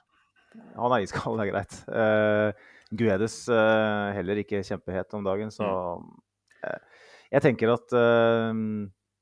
Han 0.77 0.93
er 0.95 1.03
iskald, 1.03 1.39
det 1.39 1.45
er 1.45 1.51
greit. 1.51 1.79
Uh, 1.89 2.75
Guedes 2.95 3.39
uh, 3.51 4.13
heller 4.15 4.39
ikke 4.39 4.63
kjempehet 4.63 5.15
om 5.17 5.25
dagen, 5.25 5.51
så 5.51 5.67
uh, 5.99 7.01
Jeg 7.34 7.43
tenker 7.43 7.73
at 7.73 7.91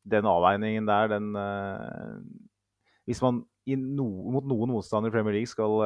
den 0.03 0.27
avveiningen 0.27 0.85
der, 0.85 1.07
den 1.07 1.29
Hvis 3.07 3.21
man 3.23 3.39
no, 3.65 4.05
mot 4.35 4.45
noen 4.45 4.73
motstandere 4.75 5.09
i 5.09 5.15
Premier 5.15 5.37
League 5.37 5.49
skal 5.49 5.79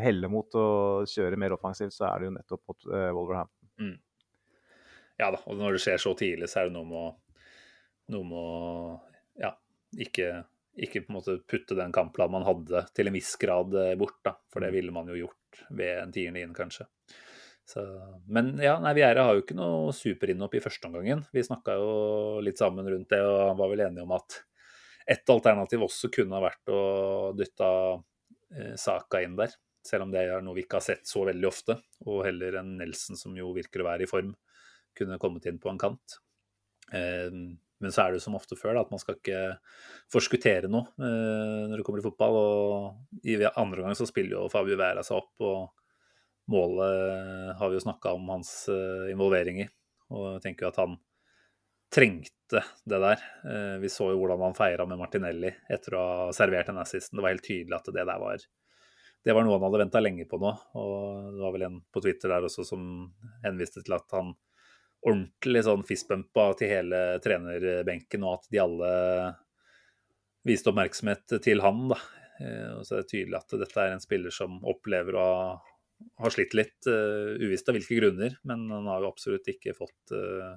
helle 0.00 0.30
mot 0.30 0.54
å 0.54 0.68
kjøre 1.10 1.36
mer 1.36 1.56
offensivt, 1.56 1.92
så 1.92 2.06
er 2.08 2.22
det 2.22 2.30
jo 2.30 2.36
nettopp 2.36 2.62
mot 2.70 2.86
Wolverhampton. 2.88 3.98
Ja 5.20 5.28
da, 5.34 5.42
og 5.44 5.58
når 5.58 5.76
det 5.76 5.82
skjer 5.84 6.00
så 6.00 6.14
tidlig, 6.16 6.48
så 6.48 6.62
er 6.62 6.70
det 6.70 6.76
noe 6.78 6.86
med 6.88 7.00
å, 7.02 7.10
noe 8.14 8.28
med 8.30 8.38
å 8.38 8.94
ja, 9.42 9.50
ikke, 10.06 10.30
ikke 10.78 11.02
på 11.04 11.12
en 11.12 11.18
måte 11.18 11.38
putte 11.48 11.76
den 11.78 11.92
kampplanen 11.94 12.38
man 12.38 12.46
hadde, 12.46 12.84
til 12.94 13.10
en 13.10 13.16
viss 13.16 13.34
grad 13.40 13.74
eh, 13.74 13.96
bort. 13.98 14.20
da, 14.26 14.36
For 14.52 14.62
det 14.64 14.72
ville 14.74 14.94
man 14.94 15.10
jo 15.10 15.18
gjort 15.18 15.64
ved 15.76 15.98
en 15.98 16.14
tiende 16.14 16.42
inn, 16.44 16.54
kanskje. 16.56 16.86
Så, 17.70 17.82
men 18.26 18.56
ja, 18.58 18.76
nei, 18.82 18.94
Viera 18.98 19.28
har 19.28 19.36
jo 19.36 19.44
ikke 19.44 19.54
noe 19.58 19.92
superinnhopp 19.94 20.56
i 20.58 20.62
førsteomgangen. 20.62 21.24
Vi 21.30 21.44
snakka 21.46 21.76
jo 21.78 21.90
litt 22.42 22.58
sammen 22.58 22.88
rundt 22.88 23.12
det 23.12 23.20
og 23.22 23.58
var 23.58 23.70
vel 23.70 23.84
enige 23.86 24.06
om 24.06 24.14
at 24.16 24.40
et 25.10 25.32
alternativ 25.32 25.84
også 25.86 26.10
kunne 26.14 26.38
ha 26.38 26.44
vært 26.44 26.70
å 26.74 26.80
dytte 27.38 27.68
eh, 28.54 28.74
Saka 28.78 29.22
inn 29.24 29.36
der. 29.38 29.54
Selv 29.86 30.04
om 30.04 30.12
det 30.12 30.26
er 30.26 30.42
noe 30.44 30.58
vi 30.58 30.64
ikke 30.66 30.80
har 30.80 30.86
sett 30.86 31.08
så 31.08 31.24
veldig 31.28 31.48
ofte. 31.48 31.78
Og 32.06 32.24
heller 32.26 32.58
en 32.60 32.76
Nelson 32.80 33.18
som 33.18 33.36
jo 33.38 33.52
virker 33.56 33.82
å 33.84 33.88
være 33.90 34.06
i 34.06 34.10
form, 34.10 34.34
kunne 34.96 35.18
kommet 35.22 35.46
inn 35.48 35.60
på 35.62 35.70
en 35.70 35.80
kant. 35.80 36.18
Eh, 36.92 37.30
men 37.80 37.92
så 37.94 38.04
er 38.04 38.14
det 38.14 38.22
som 38.24 38.36
ofte 38.36 38.58
før 38.58 38.76
da, 38.76 38.84
at 38.84 38.92
man 38.92 39.00
skal 39.00 39.16
ikke 39.16 39.42
forskuttere 40.12 40.68
noe 40.70 40.90
eh, 41.00 41.68
når 41.70 41.80
det 41.80 41.84
kommer 41.86 42.02
til 42.02 42.10
fotball. 42.10 42.38
Og 42.40 43.24
i 43.24 43.38
andre 43.48 43.82
omgang 43.82 43.96
så 43.98 44.08
spiller 44.08 44.36
jo 44.36 44.48
Fabio 44.52 44.78
Vera 44.80 45.04
seg 45.06 45.20
opp, 45.20 45.32
og 45.40 46.52
målet 46.52 47.54
har 47.58 47.70
vi 47.70 47.78
jo 47.78 47.84
snakka 47.86 48.14
om 48.16 48.28
hans 48.34 48.52
eh, 48.72 49.08
involvering 49.14 49.62
i. 49.64 49.68
Og 50.12 50.26
jeg 50.36 50.44
tenker 50.48 50.66
jo 50.66 50.72
at 50.74 50.82
han 50.82 50.98
trengte 51.90 52.62
det 52.86 53.02
der. 53.02 53.26
Eh, 53.48 53.76
vi 53.82 53.90
så 53.92 54.12
jo 54.12 54.20
hvordan 54.20 54.44
han 54.50 54.58
feira 54.58 54.86
med 54.86 55.00
Martinelli 55.00 55.52
etter 55.72 55.96
å 55.96 56.06
ha 56.06 56.32
servert 56.36 56.70
den 56.70 56.80
assisten. 56.82 57.16
Det 57.18 57.24
var 57.24 57.34
helt 57.34 57.46
tydelig 57.46 57.78
at 57.80 57.90
det 57.90 58.04
der 58.04 58.20
var 58.20 58.48
det 59.20 59.34
var 59.36 59.44
noe 59.44 59.58
han 59.58 59.66
hadde 59.66 59.82
venta 59.82 60.00
lenge 60.00 60.24
på 60.28 60.38
nå. 60.40 60.52
Og 60.80 61.32
det 61.34 61.42
var 61.42 61.54
vel 61.56 61.66
en 61.66 61.80
på 61.92 62.02
Twitter 62.04 62.32
der 62.32 62.46
også 62.46 62.64
som 62.64 62.84
henviste 63.44 63.82
til 63.84 63.96
at 63.96 64.16
han 64.16 64.32
ordentlig 65.06 65.62
sånn 65.64 65.84
fistbumpa 65.88 66.50
til 66.60 66.72
hele 66.74 66.98
trenerbenken, 67.24 68.24
og 68.26 68.40
at 68.40 68.50
de 68.52 68.60
alle 68.60 68.94
viste 70.46 70.72
oppmerksomhet 70.72 71.38
til 71.44 71.62
han. 71.64 71.86
da. 71.92 72.00
Eh, 72.40 72.70
Og 72.78 72.86
så 72.86 72.96
er 72.96 73.04
det 73.04 73.12
tydelig 73.12 73.38
at 73.40 73.58
dette 73.60 73.80
er 73.80 73.94
en 73.94 74.02
spiller 74.02 74.34
som 74.34 74.60
opplever 74.64 75.16
å 75.16 75.28
ha, 76.16 76.30
slitt 76.32 76.54
litt, 76.56 76.78
uh, 76.88 77.36
uvisst 77.36 77.68
av 77.68 77.76
hvilke 77.76 77.98
grunner, 77.98 78.38
men 78.48 78.70
han 78.72 78.86
har 78.88 79.02
jo 79.04 79.10
absolutt 79.10 79.50
ikke 79.52 79.74
fått, 79.76 80.14
uh, 80.16 80.56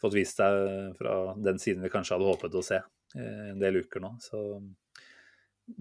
fått 0.00 0.16
vist 0.16 0.40
seg 0.40 0.96
fra 0.96 1.34
den 1.36 1.60
siden 1.60 1.84
vi 1.84 1.90
kanskje 1.92 2.16
hadde 2.16 2.30
håpet 2.30 2.56
å 2.56 2.62
se 2.64 2.78
en 3.14 3.60
del 3.60 3.82
uker 3.84 4.00
nå. 4.00 4.14
Så 4.24 4.40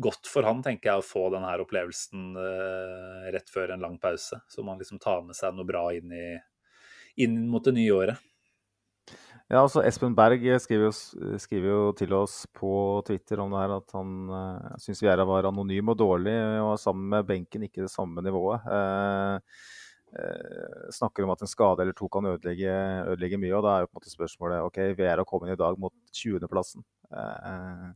godt 0.03 0.27
for 0.27 0.43
han, 0.43 0.59
tenker 0.61 0.89
jeg, 0.91 0.99
å 0.99 1.07
få 1.07 1.29
denne 1.31 1.55
opplevelsen 1.63 2.35
rett 3.33 3.49
før 3.49 3.73
en 3.73 3.81
lang 3.87 3.95
pause. 4.03 4.37
Så 4.51 4.67
man 4.67 4.77
liksom 4.77 4.99
tar 5.01 5.23
med 5.25 5.35
seg 5.39 5.55
noe 5.55 5.65
bra 5.65 5.87
inn, 5.95 6.11
i, 6.11 6.27
inn 7.21 7.43
mot 7.49 7.65
det 7.65 7.75
nye 7.77 7.95
året. 7.95 8.29
Ja, 9.51 9.59
altså 9.59 9.83
Espen 9.85 10.15
Berg 10.17 10.41
skriver 10.63 10.87
jo, 10.87 10.93
skriver 11.41 11.67
jo 11.67 11.81
til 11.99 12.13
oss 12.17 12.39
på 12.55 13.03
Twitter 13.05 13.41
om 13.43 13.51
det 13.53 13.59
her 13.59 13.73
at 13.75 13.93
han 13.93 14.13
uh, 14.31 14.77
syns 14.81 15.03
Vieira 15.03 15.27
var 15.29 15.49
anonym 15.49 15.91
og 15.93 15.99
dårlig 15.99 16.33
og 16.63 16.73
sammen 16.81 17.11
med 17.11 17.27
benken 17.27 17.67
ikke 17.67 17.83
det 17.83 17.91
samme 17.93 18.23
nivået. 18.25 18.63
Uh, 18.65 19.37
uh, 20.15 20.87
snakker 20.95 21.27
om 21.27 21.35
at 21.35 21.43
en 21.43 21.51
skade 21.51 21.83
eller 21.85 21.97
to 21.97 22.09
kan 22.09 22.31
ødelegge, 22.31 22.71
ødelegge 23.11 23.41
mye. 23.43 23.53
og 23.59 23.67
Da 23.67 23.75
er 23.75 23.83
jo 23.83 23.91
på 23.91 23.97
en 23.97 24.01
måte 24.01 24.15
spørsmålet 24.15 24.65
ok, 24.71 24.79
Vieira 24.97 25.27
kom 25.27 25.45
inn 25.45 25.53
i 25.53 25.59
dag 25.59 25.77
mot 25.77 25.93
20.-plassen. 26.23 26.87
Uh, 27.13 27.91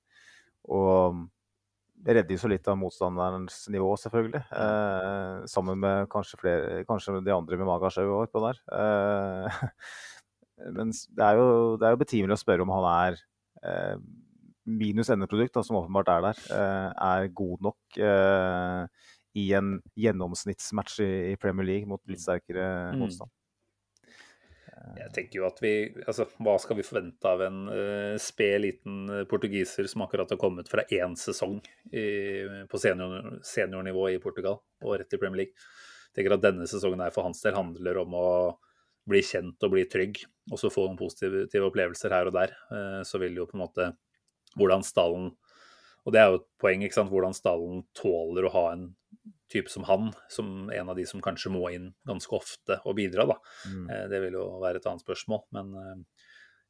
og 0.67 1.23
det 2.05 2.13
redder 2.13 2.36
jo 2.36 2.41
så 2.43 2.49
litt 2.51 2.67
av 2.69 2.77
motstanderens 2.79 3.63
nivå, 3.73 3.89
selvfølgelig. 3.99 4.43
Eh, 4.53 5.39
sammen 5.49 5.81
med 5.81 6.10
kanskje, 6.13 6.39
flere, 6.41 6.83
kanskje 6.88 7.17
de 7.25 7.33
andre 7.33 7.57
med 7.57 7.69
Magasjau 7.69 8.13
oppå 8.19 8.43
der. 8.45 8.62
Eh, 8.77 9.57
men 10.77 10.93
det 10.93 11.25
er, 11.25 11.41
jo, 11.41 11.75
det 11.79 11.88
er 11.89 11.95
jo 11.95 12.01
betimelig 12.03 12.38
å 12.38 12.43
spørre 12.43 12.67
om 12.67 12.73
han 12.75 12.88
er 12.91 13.19
eh, 13.65 13.97
minus 14.67 15.10
endeprodukt, 15.13 15.57
som 15.65 15.79
åpenbart 15.79 16.12
er 16.13 16.25
der, 16.27 16.43
eh, 16.53 16.89
er 17.10 17.31
god 17.41 17.65
nok 17.69 17.99
eh, 18.03 19.10
i 19.38 19.47
en 19.57 19.77
gjennomsnittsmatch 19.97 21.01
i, 21.05 21.12
i, 21.33 21.36
Premier 21.41 21.67
League 21.67 21.89
mot 21.89 22.01
litt 22.10 22.23
sterkere 22.23 22.67
Mm. 22.97 23.33
Jeg 24.97 25.13
tenker 25.15 25.39
jo 25.39 25.47
at 25.47 25.59
vi, 25.63 25.71
altså 26.03 26.27
Hva 26.43 26.57
skal 26.61 26.77
vi 26.79 26.85
forvente 26.85 27.29
av 27.29 27.41
en 27.45 27.59
uh, 27.69 28.15
sped 28.21 28.61
liten 28.63 29.11
eh, 29.13 29.25
portugiser 29.29 29.87
som 29.89 30.03
akkurat 30.05 30.29
har 30.33 30.39
kommet 30.41 30.69
fra 30.71 30.85
én 30.93 31.15
sesong 31.17 31.59
i, 31.91 32.05
på 32.69 32.81
senior, 32.81 33.37
seniornivå 33.45 34.07
i 34.13 34.21
Portugal 34.23 34.59
og 34.83 34.97
rett 34.97 35.09
til 35.11 35.21
Premier 35.21 35.45
League? 35.45 35.67
Jeg 36.09 36.19
tenker 36.19 36.37
at 36.37 36.45
denne 36.45 36.67
sesongen 36.69 37.03
her 37.03 37.13
for 37.13 37.27
hans 37.27 37.43
del 37.43 37.57
handler 37.57 38.01
om 38.01 38.15
å 38.17 38.29
bli 39.07 39.21
kjent 39.23 39.63
og 39.63 39.71
bli 39.71 39.85
trygg, 39.87 40.19
og 40.51 40.59
så 40.59 40.71
få 40.73 40.87
noen 40.87 40.99
positive 40.99 41.67
opplevelser 41.69 42.11
her 42.11 42.29
og 42.29 42.35
der. 42.35 42.55
Uh, 42.71 43.01
så 43.07 43.21
vil 43.21 43.37
jo 43.37 43.47
på 43.49 43.57
en 43.57 43.63
måte 43.63 43.91
hvordan 44.57 44.85
stallen 44.85 45.33
Og 46.07 46.13
det 46.15 46.21
er 46.21 46.31
jo 46.31 46.39
et 46.39 46.47
poeng, 46.61 46.83
ikke 46.85 46.95
sant, 46.95 47.11
hvordan 47.11 47.35
stallen 47.35 47.81
tåler 47.97 48.47
å 48.47 48.53
ha 48.53 48.65
en 48.71 48.87
type 49.51 49.71
som 49.71 49.85
han, 49.87 50.11
som 50.29 50.69
en 50.73 50.89
av 50.89 50.97
de 50.97 51.05
som 51.07 51.21
kanskje 51.23 51.51
må 51.53 51.67
inn 51.73 51.91
ganske 52.07 52.33
ofte 52.35 52.79
og 52.83 52.97
bidra, 52.99 53.27
da. 53.29 53.37
Mm. 53.69 53.85
Eh, 53.89 54.05
Det 54.11 54.21
vil 54.25 54.37
jo 54.39 54.47
være 54.63 54.81
et 54.81 54.89
annet 54.89 55.05
spørsmål, 55.05 55.45
men 55.55 55.71
eh, 55.81 56.25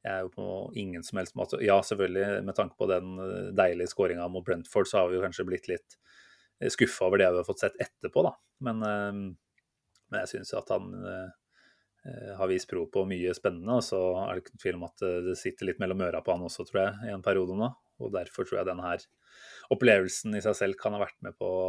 jeg 0.05 0.13
er 0.13 0.21
jo 0.27 0.29
på 0.35 0.45
ingen 0.77 1.03
som 1.03 1.17
helst 1.19 1.35
måte 1.35 1.59
Ja, 1.65 1.79
selvfølgelig, 1.81 2.43
med 2.45 2.55
tanke 2.55 2.77
på 2.77 2.87
den 2.91 3.17
eh, 3.23 3.49
deilige 3.57 3.91
skåringa 3.93 4.29
mot 4.31 4.45
Brentford, 4.45 4.87
så 4.89 5.01
har 5.01 5.09
vi 5.09 5.17
jo 5.17 5.25
kanskje 5.25 5.47
blitt 5.49 5.67
litt 5.71 5.97
skuffa 6.73 7.05
over 7.05 7.21
det 7.21 7.27
vi 7.29 7.41
har 7.41 7.45
fått 7.45 7.65
sett 7.65 7.81
etterpå, 7.81 8.23
da. 8.25 8.33
Men, 8.65 8.85
eh, 8.85 9.11
men 10.07 10.23
jeg 10.23 10.35
syns 10.37 10.53
at 10.57 10.69
han 10.73 10.93
har 12.37 12.47
vist 12.47 12.69
pro 12.69 12.85
på 12.87 13.01
mye 13.03 13.33
spennende, 13.35 13.81
og 13.81 13.83
så 13.83 13.97
er 14.21 14.37
det 14.37 14.45
ikke 14.45 14.59
tvil 14.61 14.77
om 14.77 14.85
at 14.87 15.01
det 15.25 15.33
sitter 15.35 15.67
litt 15.67 15.81
mellom 15.81 16.05
øra 16.05 16.21
på 16.23 16.31
han 16.31 16.45
også, 16.45 16.63
tror 16.69 16.79
jeg, 16.79 17.09
i 17.09 17.11
en 17.11 17.25
periode 17.25 17.57
nå. 17.59 17.67
Og 17.99 18.13
derfor 18.13 18.47
tror 18.47 18.61
jeg 18.61 18.69
denne 18.69 18.85
her 18.85 19.03
opplevelsen 19.75 20.37
i 20.37 20.41
seg 20.45 20.55
selv 20.55 20.77
kan 20.79 20.95
ha 20.95 21.01
vært 21.01 21.17
med 21.25 21.35
på 21.35 21.49
å 21.49 21.65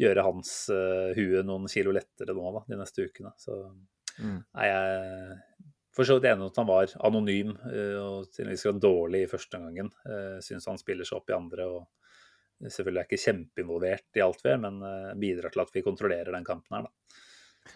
gjøre 0.00 0.24
hans 0.26 0.50
uh, 0.72 1.12
hue 1.16 1.42
noen 1.46 1.68
kilo 1.72 1.94
lettere 1.96 2.34
nå 2.36 2.52
da, 2.58 2.64
de 2.68 2.80
neste 2.80 3.06
ukene. 3.08 3.34
Så 3.40 3.62
Mm. 4.16 4.38
er 4.56 4.64
jeg 4.64 5.74
for 5.92 6.08
så 6.08 6.14
vidt 6.16 6.30
enig 6.30 6.46
i 6.46 6.48
at 6.48 6.56
han 6.56 6.68
var 6.70 6.92
anonym 7.04 7.50
uh, 7.52 7.96
og 8.00 8.30
til 8.32 8.46
en 8.46 8.54
viss 8.54 8.62
grad 8.64 8.78
dårlig 8.80 9.26
i 9.26 9.28
første 9.28 9.58
omgangen. 9.58 9.90
Uh, 10.08 10.38
Syns 10.40 10.64
han 10.70 10.80
spiller 10.80 11.04
seg 11.04 11.18
opp 11.18 11.28
i 11.28 11.36
andre 11.36 11.66
og 11.68 11.84
selvfølgelig 12.64 13.02
er 13.02 13.08
ikke 13.10 13.24
kjempeinvolvert 13.26 14.16
i 14.16 14.24
alt 14.24 14.40
vi 14.40 14.48
gjør, 14.48 14.62
men 14.64 14.80
uh, 14.80 15.12
bidrar 15.20 15.52
til 15.52 15.64
at 15.66 15.74
vi 15.76 15.84
kontrollerer 15.84 16.32
den 16.32 16.48
kampen 16.48 16.78
her, 16.78 16.88
da. 16.88 17.22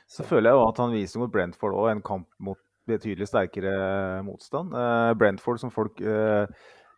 Så 0.08 0.24
føler 0.24 0.48
jeg 0.48 0.56
jo 0.56 0.66
at 0.70 0.80
han 0.80 0.92
viser 0.94 1.20
mot 1.20 1.32
Brentford 1.34 1.76
òg 1.76 1.90
en 1.92 2.02
kamp 2.06 2.28
mot 2.40 2.60
betydelig 2.88 3.28
sterkere 3.28 3.72
motstand. 4.26 4.72
Eh, 4.74 5.12
Brentford 5.18 5.60
som 5.62 5.72
folk 5.74 6.00
eh, 6.00 6.46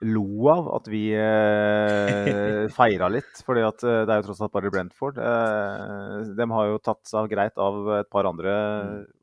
lo 0.02 0.48
av 0.50 0.68
at 0.76 0.88
vi 0.90 1.02
eh, 1.14 2.68
feira 2.76 3.08
litt, 3.12 3.42
For 3.46 3.58
eh, 3.58 3.68
det 3.80 4.10
er 4.10 4.20
jo 4.20 4.26
tross 4.28 4.42
alt 4.44 4.54
bare 4.54 4.72
Brentford. 4.72 5.20
Eh, 5.22 6.32
de 6.38 6.46
har 6.52 6.70
jo 6.70 6.80
tatt 6.82 7.02
seg 7.08 7.30
greit 7.32 7.58
av 7.62 7.78
et 8.00 8.10
par 8.12 8.28
andre 8.28 8.54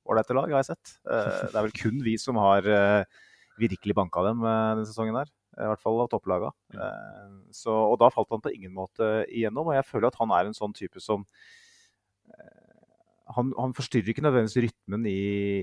ålreite 0.10 0.38
lag, 0.38 0.52
har 0.54 0.63
jeg 0.63 0.72
sett. 0.72 0.96
Eh, 1.10 1.44
det 1.50 1.56
er 1.56 1.68
vel 1.68 1.76
kun 1.76 2.00
vi 2.06 2.15
som 2.22 2.39
har 2.42 2.65
eh, 2.65 3.20
virkelig 3.60 3.98
banka 3.98 4.24
dem 4.30 4.44
eh, 4.46 4.63
denne 4.78 4.88
sesongen 4.89 5.20
her. 5.20 5.32
I 5.60 5.68
hvert 5.68 5.84
fall 5.84 6.00
av 6.00 6.12
topplaga. 6.12 6.54
Eh, 6.72 7.32
så, 7.56 7.74
og 7.74 7.98
da 8.00 8.12
falt 8.13 8.32
han 8.32 8.44
på 8.44 8.54
ingen 8.56 8.76
måte 8.76 9.26
igjennom. 9.28 9.72
Og 9.72 9.76
jeg 9.76 9.88
føler 9.89 10.10
at 10.10 10.20
han 10.22 10.36
er 10.36 10.48
en 10.48 10.58
sånn 10.58 10.76
type 10.78 11.04
som 11.04 11.28
han, 13.36 13.52
han, 13.58 13.73
forstyrrer 13.77 14.12
ikke 14.12 14.23
nødvendigvis 14.25 14.63
rytmen 14.65 15.06
i, 15.10 15.19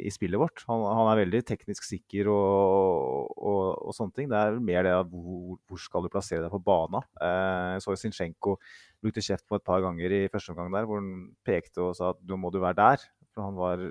i 0.07 0.13
spillet 0.15 0.41
vårt. 0.41 0.63
Han, 0.69 0.85
han, 0.87 1.11
er 1.11 1.21
veldig 1.25 1.43
teknisk 1.49 1.87
sikker 1.87 2.31
og, 2.31 3.33
og, 3.37 3.63
og, 3.81 3.93
sånne 3.97 4.15
ting. 4.17 4.31
Det 4.31 4.39
er 4.39 4.61
mer 4.63 4.87
det 4.87 4.95
at 4.95 5.11
hvor, 5.11 5.59
hvor 5.67 5.83
skal 5.83 6.07
du 6.07 6.13
plassere 6.13 6.45
deg 6.45 6.53
på 6.53 6.63
bana. 6.63 7.03
Eh, 7.19 7.75
jeg 7.77 7.85
så 7.85 7.95
jo 7.95 8.01
Zinchenko 8.05 8.57
brukte 9.03 9.25
kjeft 9.25 9.47
på 9.49 9.59
et 9.59 9.67
par 9.67 9.83
ganger 9.85 10.15
i 10.15 10.25
første 10.33 10.55
omgang 10.55 10.73
der, 10.75 10.89
hvor 10.89 11.03
han 11.03 11.13
pekte 11.47 11.89
og 11.89 11.95
sa 11.99 12.13
at 12.15 12.23
nå 12.27 12.39
må 12.41 12.53
du 12.55 12.61
være 12.63 12.79
der. 12.79 13.07
For 13.37 13.45
han 13.45 13.57
var, 13.59 13.83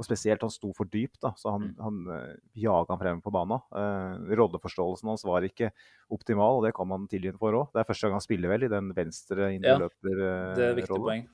og 0.00 0.06
spesielt 0.06 0.40
han 0.46 0.52
sto 0.52 0.70
for 0.72 0.88
dypt, 0.88 1.18
da, 1.20 1.34
så 1.36 1.52
han, 1.52 1.74
han 1.76 1.98
uh, 2.08 2.30
jaga 2.56 2.94
han 2.94 3.00
frem 3.02 3.18
på 3.20 3.32
banen. 3.34 3.60
Eh, 3.76 4.30
rolleforståelsen 4.40 5.10
hans 5.12 5.26
var 5.28 5.44
ikke 5.44 5.74
optimal, 6.14 6.56
og 6.56 6.64
det 6.64 6.72
kan 6.78 6.88
man 6.88 7.04
tilgitt 7.10 7.36
for 7.36 7.52
òg. 7.58 7.74
Det 7.74 7.82
er 7.82 7.90
første 7.90 8.08
gang 8.08 8.16
han 8.16 8.24
spiller 8.24 8.54
vel 8.54 8.64
i 8.64 8.70
den 8.72 8.94
venstre 8.96 9.50
indreløperrollen. 9.58 10.22
Ja, 10.24 10.56
det 10.56 10.70
er 10.70 10.78
viktig 10.80 11.02
poeng. 11.02 11.26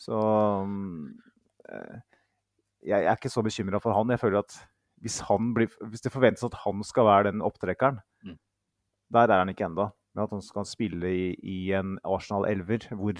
Så 0.00 0.16
um, 0.64 1.10
jeg, 2.84 3.00
er 3.00 3.14
ikke 3.14 3.32
så 3.32 3.44
bekymra 3.44 3.80
for 3.82 3.96
han. 3.96 4.12
Jeg 4.12 4.20
føler 4.20 4.42
at 4.42 4.56
hvis, 5.04 5.20
blir, 5.56 5.68
hvis, 5.90 6.04
det 6.04 6.12
forventes 6.12 6.46
at 6.46 6.56
han 6.64 6.84
skal 6.86 7.08
være 7.08 7.28
den 7.30 7.44
opptrekkeren, 7.44 8.00
mm. 8.24 8.38
der 9.14 9.28
er 9.28 9.42
han 9.42 9.52
ikke 9.52 9.68
ennå. 9.68 9.90
Men 10.14 10.24
at 10.24 10.34
han 10.36 10.44
skal 10.44 10.66
spille 10.68 11.10
i, 11.10 11.26
i 11.42 11.58
en 11.74 11.98
Arsenal-elver 12.06 12.90
hvor 12.94 13.18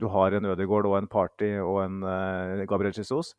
du 0.00 0.08
har 0.08 0.34
en 0.34 0.48
Ødegaard 0.48 0.88
og 0.88 0.98
en 0.98 1.08
Party 1.08 1.50
og 1.60 1.82
en 1.84 2.02
uh, 2.02 2.64
Gabriel 2.68 2.96
Jesus, 2.96 3.34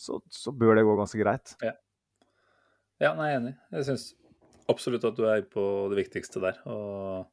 så, 0.00 0.18
så, 0.32 0.52
bør 0.52 0.74
det 0.78 0.86
gå 0.86 0.96
ganske 0.98 1.20
greit. 1.20 1.54
Ja, 1.62 1.74
ja 3.02 3.12
nei, 3.14 3.28
jeg 3.28 3.36
er 3.36 3.42
enig. 3.42 3.54
Jeg 3.76 3.88
syns 3.90 4.06
absolutt 4.72 5.04
at 5.06 5.18
du 5.18 5.26
er 5.28 5.44
på 5.50 5.64
det 5.92 6.00
viktigste 6.00 6.42
der. 6.42 6.58
Og 6.64 7.28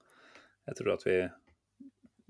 jeg 0.67 0.77
tror 0.77 0.93
at 0.97 1.07
vi, 1.07 1.17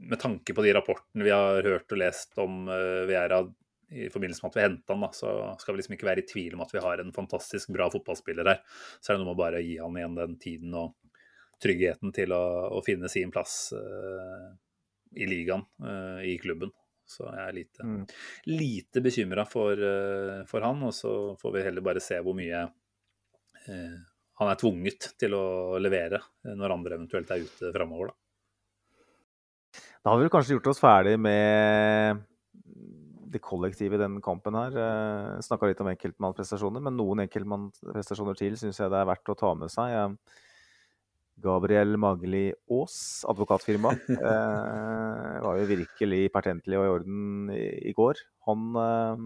med 0.02 0.20
tanke 0.22 0.56
på 0.58 0.64
de 0.66 0.74
rapportene 0.74 1.26
vi 1.26 1.34
har 1.34 1.66
hørt 1.66 1.93
og 1.93 1.99
lest 2.02 2.38
om 2.41 2.64
uh, 2.70 3.04
Viera 3.10 3.43
i 3.91 4.08
forbindelse 4.10 4.43
med 4.43 4.54
at 4.54 4.58
vi 4.58 4.64
henta 4.64 4.93
han, 4.93 5.04
da, 5.04 5.10
så 5.14 5.32
skal 5.60 5.76
vi 5.76 5.82
liksom 5.82 5.95
ikke 5.97 6.08
være 6.08 6.24
i 6.24 6.28
tvil 6.28 6.56
om 6.56 6.64
at 6.64 6.72
vi 6.72 6.84
har 6.84 7.02
en 7.02 7.12
fantastisk 7.16 7.74
bra 7.76 7.89
fotballspiller 7.91 8.47
her. 8.47 8.62
Så 8.99 9.12
er 9.12 9.18
det 9.18 9.24
noe 9.24 9.34
med 9.34 9.36
å 9.36 9.41
bare 9.41 9.64
gi 9.66 9.78
han 9.82 9.97
igjen 9.99 10.16
den 10.16 10.38
tiden 10.39 10.78
og 10.80 10.95
tryggheten 11.62 12.14
til 12.16 12.32
å, 12.34 12.43
å 12.78 12.80
finne 12.86 13.12
sin 13.12 13.34
plass 13.34 13.74
uh, 13.76 14.47
i 15.12 15.28
ligaen, 15.28 15.66
uh, 15.84 16.22
i 16.24 16.38
klubben. 16.41 16.72
Så 17.12 17.28
jeg 17.28 17.43
er 17.43 17.58
lite, 17.58 17.84
mm. 17.84 18.06
lite 18.54 19.04
bekymra 19.04 19.45
for, 19.49 19.76
uh, 19.76 20.39
for, 20.47 20.64
han. 20.64 20.88
Og 20.88 20.95
så 20.95 21.14
får 21.41 21.58
vi 21.58 21.66
heller 21.68 21.86
bare 21.86 22.04
se 22.04 22.22
hvor 22.24 22.38
mye 22.38 22.64
han 23.62 24.49
er 24.49 24.58
tvunget 24.58 25.12
til 25.22 25.36
å 25.38 25.78
levere 25.78 26.18
når 26.58 26.74
andre 26.74 26.95
eventuelt 26.97 27.30
er 27.30 27.43
ute 27.45 27.70
framover, 27.76 28.10
da. 28.10 28.20
Da 30.02 30.14
har 30.14 30.22
vi 30.22 30.30
kanskje 30.34 30.56
gjort 30.58 30.72
oss 30.72 30.82
ferdig 30.82 31.18
med 31.22 32.22
det 33.32 33.41
kollektive 33.43 33.95
i 33.95 34.02
den 34.02 34.18
kampen 34.24 34.58
her. 34.58 34.74
Eh, 34.76 35.41
Snakka 35.45 35.70
litt 35.70 35.82
om 35.84 35.91
enkeltmannsprestasjoner, 35.91 36.84
men 36.84 36.97
noen 36.97 37.24
enkeltmannsprestasjoner 37.28 38.39
til 38.39 38.58
syns 38.60 38.82
jeg 38.82 38.91
det 38.91 38.97
er 38.97 39.08
verdt 39.12 39.32
å 39.32 39.38
ta 39.39 39.54
med 39.56 39.72
seg. 39.72 40.18
Gabriel 41.41 41.95
Magli 42.02 42.49
Aas, 42.70 42.97
advokatfirma, 43.30 43.93
eh, 44.18 45.38
var 45.45 45.62
jo 45.62 45.70
virkelig 45.70 46.26
pertentlig 46.34 46.78
og 46.82 46.86
i 46.86 46.93
orden 46.97 47.54
i, 47.56 47.64
i 47.89 47.95
går. 47.97 48.20
Han 48.49 48.68
eh, 48.82 49.26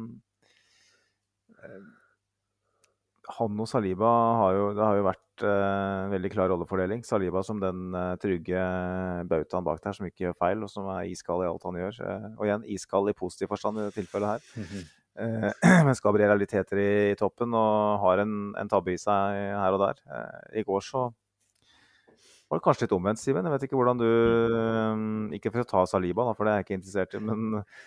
han 3.39 3.61
og 3.61 3.67
Saliba 3.69 4.09
har 4.41 4.53
jo, 4.53 4.65
har 4.77 4.99
jo 4.99 5.05
vært 5.07 5.24
uh, 5.43 6.05
veldig 6.11 6.31
klar 6.33 6.51
rollefordeling. 6.51 7.01
Saliba 7.07 7.41
som 7.43 7.59
den 7.61 7.95
uh, 7.95 8.13
trygge 8.21 8.61
bautaen 9.29 9.65
bak 9.65 9.81
der 9.83 9.97
som 9.97 10.07
ikke 10.07 10.27
gjør 10.27 10.37
feil, 10.39 10.61
og 10.63 10.71
som 10.71 10.87
er 10.93 11.09
iskald 11.11 11.43
i 11.43 11.49
alt 11.49 11.65
han 11.67 11.79
gjør. 11.81 11.99
Uh, 11.99 12.29
og 12.37 12.45
igjen 12.47 12.69
iskald 12.77 13.11
i 13.11 13.17
positiv 13.17 13.51
forstand 13.51 13.79
i 13.79 13.85
dette 13.87 13.99
tilfellet 13.99 14.35
her. 14.35 14.47
Mm 14.55 14.69
-hmm. 14.69 14.85
mens 15.87 16.01
Gabriel 16.03 16.31
er 16.31 16.37
litt 16.37 16.51
heter 16.51 16.77
i, 16.77 17.11
i, 17.11 17.15
toppen 17.15 17.53
og 17.53 17.99
har 17.99 18.19
en, 18.19 18.53
en 18.59 18.69
tabbe 18.69 18.91
i 18.91 18.97
seg 18.97 19.37
her 19.63 19.71
og 19.71 19.79
der. 19.79 19.95
I 20.59 20.63
går 20.63 20.81
så 20.81 21.13
var 22.49 22.57
det 22.59 22.63
kanskje 22.63 22.83
litt 22.83 22.91
omvendt, 22.91 23.19
Simen. 23.19 23.45
Jeg 23.45 23.51
vet 23.51 23.63
ikke 23.63 23.75
hvordan 23.75 23.97
du 23.97 25.33
Ikke 25.33 25.51
for 25.51 25.59
å 25.59 25.63
ta 25.63 25.85
Saliba, 25.85 26.25
da, 26.25 26.33
for 26.33 26.45
det 26.45 26.51
er 26.51 26.57
jeg 26.57 26.65
ikke 26.65 26.73
interessert 26.73 27.13
i, 27.13 27.19
men 27.19 27.37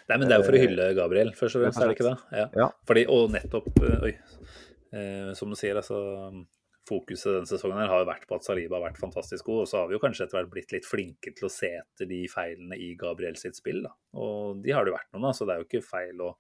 Nei, 0.09 0.17
men 0.17 0.25
det 0.25 0.33
er 0.35 0.41
jo 0.41 0.49
for 0.49 0.57
å 0.57 0.63
hylle 0.63 0.95
Gabriel, 0.95 1.35
først 1.35 1.57
og 1.57 1.63
fremst, 1.63 1.81
er 1.81 1.87
det 1.87 1.99
ikke 1.99 2.09
det? 2.09 2.17
Ja. 2.33 2.47
ja. 2.63 2.71
Fordi, 2.87 3.07
og 3.07 3.31
nettopp 3.31 3.69
Oi. 4.09 4.15
Eh, 4.93 5.35
som 5.37 5.51
du 5.53 5.57
sier, 5.59 5.77
altså 5.77 5.99
fokuset 6.89 7.35
denne 7.35 7.49
sesongen 7.49 7.81
her 7.83 7.91
har 7.93 8.03
jo 8.03 8.09
vært 8.09 8.25
på 8.29 8.37
at 8.39 8.47
Saliba 8.47 8.79
har 8.79 8.87
vært 8.89 9.01
fantastisk 9.01 9.47
god. 9.51 9.65
Og 9.65 9.69
så 9.71 9.83
har 9.83 9.91
vi 9.91 9.97
jo 9.97 10.03
kanskje 10.03 10.27
etter 10.27 10.41
hvert 10.41 10.53
blitt 10.53 10.73
litt 10.75 10.89
flinke 10.89 11.35
til 11.37 11.49
å 11.49 11.53
se 11.53 11.71
etter 11.81 12.09
de 12.11 12.23
feilene 12.33 12.79
i 12.81 12.95
Gabriel 12.99 13.39
sitt 13.41 13.59
spill. 13.59 13.83
Da. 13.87 13.93
Og 14.19 14.65
de 14.65 14.75
har 14.75 14.85
det 14.85 14.93
jo 14.93 14.97
vært 14.97 15.13
noen, 15.13 15.29
da, 15.29 15.35
så 15.37 15.47
det 15.47 15.55
er 15.55 15.63
jo 15.63 15.69
ikke 15.69 15.85
feil 15.87 16.25
å, 16.25 16.33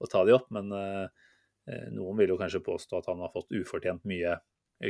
å 0.00 0.10
ta 0.10 0.24
de 0.26 0.34
opp. 0.36 0.50
Men 0.56 0.72
eh, 0.78 1.30
eh 1.70 1.86
noen 1.94 2.18
vil 2.20 2.34
jo 2.34 2.40
kanskje 2.40 2.64
påstå 2.64 3.00
at 3.00 3.12
han 3.12 3.22
har 3.24 3.32
fått 3.34 3.54
ufortjent 3.54 4.04
mye 4.08 4.38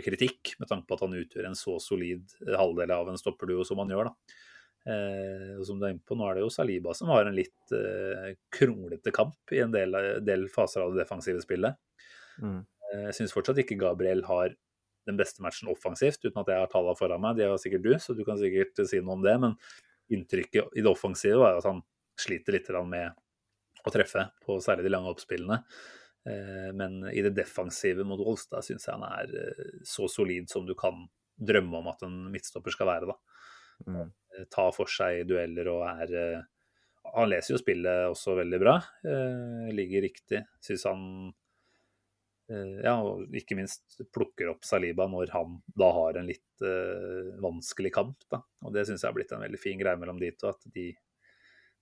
kritikk, 0.05 0.55
med 0.59 0.71
tanke 0.71 0.89
på 0.89 0.97
at 0.97 1.05
han 1.05 1.15
utgjør 1.19 1.51
en 1.51 1.59
så 1.59 1.77
solid 1.83 2.35
eh, 2.47 2.57
halvdel 2.59 2.95
av 2.95 3.13
en 3.13 3.21
stopperduo 3.21 3.67
som 3.69 3.83
han 3.83 3.93
gjør. 3.95 4.11
da. 4.11 4.41
Eh, 4.85 5.55
og 5.57 5.65
som 5.65 5.79
du 5.81 5.87
er 5.87 5.95
inne 5.95 6.05
på, 6.05 6.17
Nå 6.19 6.27
er 6.29 6.37
det 6.37 6.45
jo 6.45 6.53
Saliba 6.53 6.93
som 6.97 7.09
har 7.15 7.25
en 7.25 7.37
litt 7.37 7.73
eh, 7.73 8.35
kronglete 8.53 9.15
kamp 9.17 9.55
i 9.57 9.63
en 9.65 9.73
del, 9.73 9.97
del 10.25 10.45
faser 10.53 10.85
av 10.85 10.93
det 10.93 11.05
defensive 11.05 11.41
spillet. 11.45 11.79
Mm. 12.43 12.61
Eh, 12.61 13.07
jeg 13.09 13.19
syns 13.21 13.35
fortsatt 13.37 13.63
ikke 13.63 13.81
Gabriel 13.81 14.25
har 14.29 14.57
den 15.09 15.19
beste 15.19 15.43
matchen 15.45 15.71
offensivt, 15.73 16.23
uten 16.25 16.41
at 16.41 16.51
jeg 16.51 16.63
har 16.63 16.71
tallene 16.73 16.99
foran 16.99 17.23
meg. 17.23 17.39
Det 17.39 17.49
har 17.49 17.61
sikkert 17.61 17.85
du, 17.85 17.93
så 18.01 18.17
du 18.17 18.25
kan 18.27 18.39
sikkert 18.41 18.85
si 18.89 19.01
noe 19.01 19.19
om 19.19 19.25
det. 19.25 19.35
Men 19.43 19.59
inntrykket 20.15 20.77
i 20.77 20.85
det 20.85 20.91
offensive 20.91 21.41
var 21.41 21.59
at 21.59 21.69
han 21.69 21.83
sliter 22.21 22.57
litt 22.57 22.71
med 22.89 23.15
å 23.85 23.93
treffe 23.93 24.29
på 24.45 24.59
særlig 24.65 24.87
de 24.87 24.95
lange 24.95 25.13
oppspillene. 25.13 25.61
Eh, 26.29 26.71
men 26.77 27.03
i 27.13 27.25
det 27.25 27.35
defensive 27.37 28.07
mot 28.07 28.21
Wolstad 28.25 28.65
syns 28.65 28.87
jeg 28.89 28.97
han 28.97 29.05
er 29.11 29.35
eh, 29.43 29.79
så 29.85 30.09
solid 30.09 30.49
som 30.49 30.65
du 30.65 30.73
kan 30.79 31.05
drømme 31.35 31.83
om 31.83 31.91
at 31.93 32.05
en 32.07 32.17
midtstopper 32.33 32.73
skal 32.73 32.89
være. 32.93 33.13
da. 33.13 33.19
Mm. 33.91 34.11
Ta 34.55 34.69
for 34.75 34.91
seg 34.91 35.25
dueller 35.29 35.69
og 35.73 35.83
er 35.89 36.45
Han 37.15 37.29
leser 37.29 37.55
jo 37.55 37.59
spillet 37.61 38.09
også 38.09 38.37
veldig 38.39 38.59
bra. 38.63 38.79
Ligger 39.75 40.03
riktig. 40.07 40.41
Syns 40.65 40.87
han 40.89 41.03
Eh, 41.25 41.44
ja, 42.53 42.95
og 43.01 43.33
ikke 43.33 43.57
minst 43.57 44.03
plukker 44.13 44.51
opp 44.53 44.67
Saliba 44.69 45.07
når 45.09 45.33
han 45.33 45.57
da 45.81 45.89
har 45.97 46.19
en 46.21 46.29
litt 46.29 46.65
uh, 46.65 47.33
vanskelig 47.41 47.95
kamp. 47.95 48.27
Da. 48.33 48.43
Og 48.65 48.75
det 48.75 48.85
syns 48.89 49.05
jeg 49.05 49.09
har 49.09 49.17
blitt 49.17 49.33
en 49.33 49.45
veldig 49.45 49.61
fin 49.61 49.81
greie 49.81 49.99
mellom 50.01 50.21
de 50.21 50.31
to. 50.37 50.53
At 50.53 50.69
de, 50.75 50.91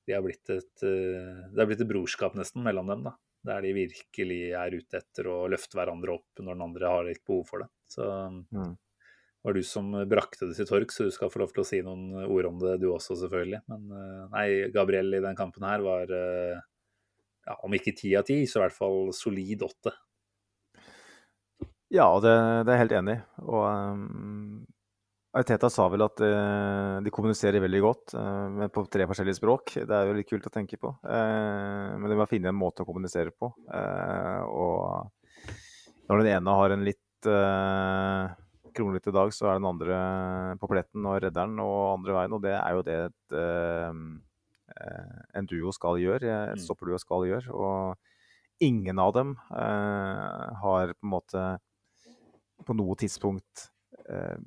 de 0.07 0.15
har 0.15 0.23
blitt 0.25 0.53
et, 0.55 0.75
uh, 0.87 1.51
det 1.51 1.59
har 1.59 1.71
blitt 1.71 1.83
et 1.83 1.91
brorskap 1.91 2.39
nesten 2.39 2.63
mellom 2.67 2.93
dem. 2.93 3.03
da. 3.09 3.17
Der 3.51 3.67
de 3.67 3.75
virkelig 3.75 4.41
er 4.55 4.79
ute 4.79 5.03
etter 5.03 5.27
å 5.33 5.41
løfte 5.51 5.75
hverandre 5.79 6.15
opp 6.15 6.45
når 6.45 6.55
den 6.55 6.67
andre 6.69 6.95
har 6.95 7.09
litt 7.09 7.25
behov 7.27 7.43
for 7.49 7.65
det. 7.65 7.71
Så 7.91 8.07
mm. 8.39 8.77
var 9.43 9.59
du 9.59 9.65
som 9.67 9.91
brakte 10.07 10.47
det 10.47 10.55
til 10.61 10.69
torg, 10.69 10.95
så 10.95 11.09
du 11.09 11.11
skal 11.15 11.33
få 11.33 11.43
lov 11.43 11.51
til 11.57 11.65
å 11.65 11.67
si 11.67 11.83
noen 11.83 12.23
ord 12.23 12.53
om 12.53 12.63
det 12.63 12.77
du 12.85 12.87
også, 12.93 13.19
selvfølgelig. 13.25 13.65
Men 13.73 13.91
uh, 13.91 14.23
nei, 14.37 14.47
Gabriel 14.71 15.19
i 15.19 15.25
den 15.27 15.39
kampen 15.39 15.67
her 15.67 15.83
var 15.83 16.15
ja, 16.15 17.59
om 17.67 17.75
ikke 17.75 17.97
ti 17.99 18.15
av 18.15 18.31
ti, 18.31 18.45
så 18.47 18.61
i 18.61 18.67
hvert 18.69 18.79
fall 18.79 19.11
solid 19.17 19.67
åtte. 19.67 19.97
Ja, 21.93 22.07
det, 22.25 22.33
det 22.65 22.73
er 22.73 22.79
jeg 22.79 22.85
helt 22.87 22.95
enig 22.97 23.15
i. 23.19 23.23
Og 23.45 23.65
um, 23.69 24.63
Ariteta 25.37 25.69
sa 25.73 25.91
vel 25.93 26.05
at 26.07 26.21
uh, 26.25 27.01
de 27.05 27.13
kommuniserer 27.13 27.61
veldig 27.61 27.81
godt, 27.85 28.15
uh, 28.17 28.69
på 28.73 28.85
tre 28.89 29.05
forskjellige 29.09 29.37
språk. 29.37 29.75
Det 29.77 29.97
er 29.97 30.09
jo 30.09 30.15
litt 30.17 30.29
kult 30.31 30.47
å 30.49 30.53
tenke 30.55 30.79
på. 30.81 30.95
Uh, 31.05 31.93
men 32.01 32.09
de 32.09 32.17
må 32.17 32.25
finne 32.31 32.49
en 32.49 32.57
måte 32.57 32.85
å 32.85 32.89
kommunisere 32.89 33.35
på. 33.37 33.51
og 33.53 35.11
når 36.09 36.23
den 36.23 36.31
ene 36.33 36.55
har 36.57 36.73
en 36.73 36.87
litt 36.87 37.29
uh, 37.29 38.33
kronglete 38.73 39.13
dag, 39.13 39.33
så 39.37 39.51
er 39.51 39.61
den 39.61 39.69
andre 39.69 39.99
på 40.61 40.71
pletten 40.71 41.05
og 41.05 41.19
redder 41.21 41.45
den 41.45 41.61
og 41.61 41.99
andre 41.99 42.17
veien. 42.17 42.37
Og 42.39 42.41
det 42.45 42.55
er 42.57 42.77
jo 42.79 42.87
det 42.87 42.97
et, 43.11 43.37
en 45.37 45.51
duo 45.51 45.75
skal 45.77 46.01
gjøre, 46.01 46.25
et 46.25 46.57
mm. 46.57 46.65
stopperduo 46.65 46.97
skal 47.01 47.29
gjøre. 47.29 47.53
Og 47.53 48.65
ingen 48.65 49.01
av 49.03 49.13
dem 49.17 49.37
har 49.53 50.97
på 50.97 51.05
en 51.05 51.13
måte 51.13 51.45
på 52.67 52.77
noe 52.79 52.97
tidspunkt 52.99 53.69
eh, 54.09 54.39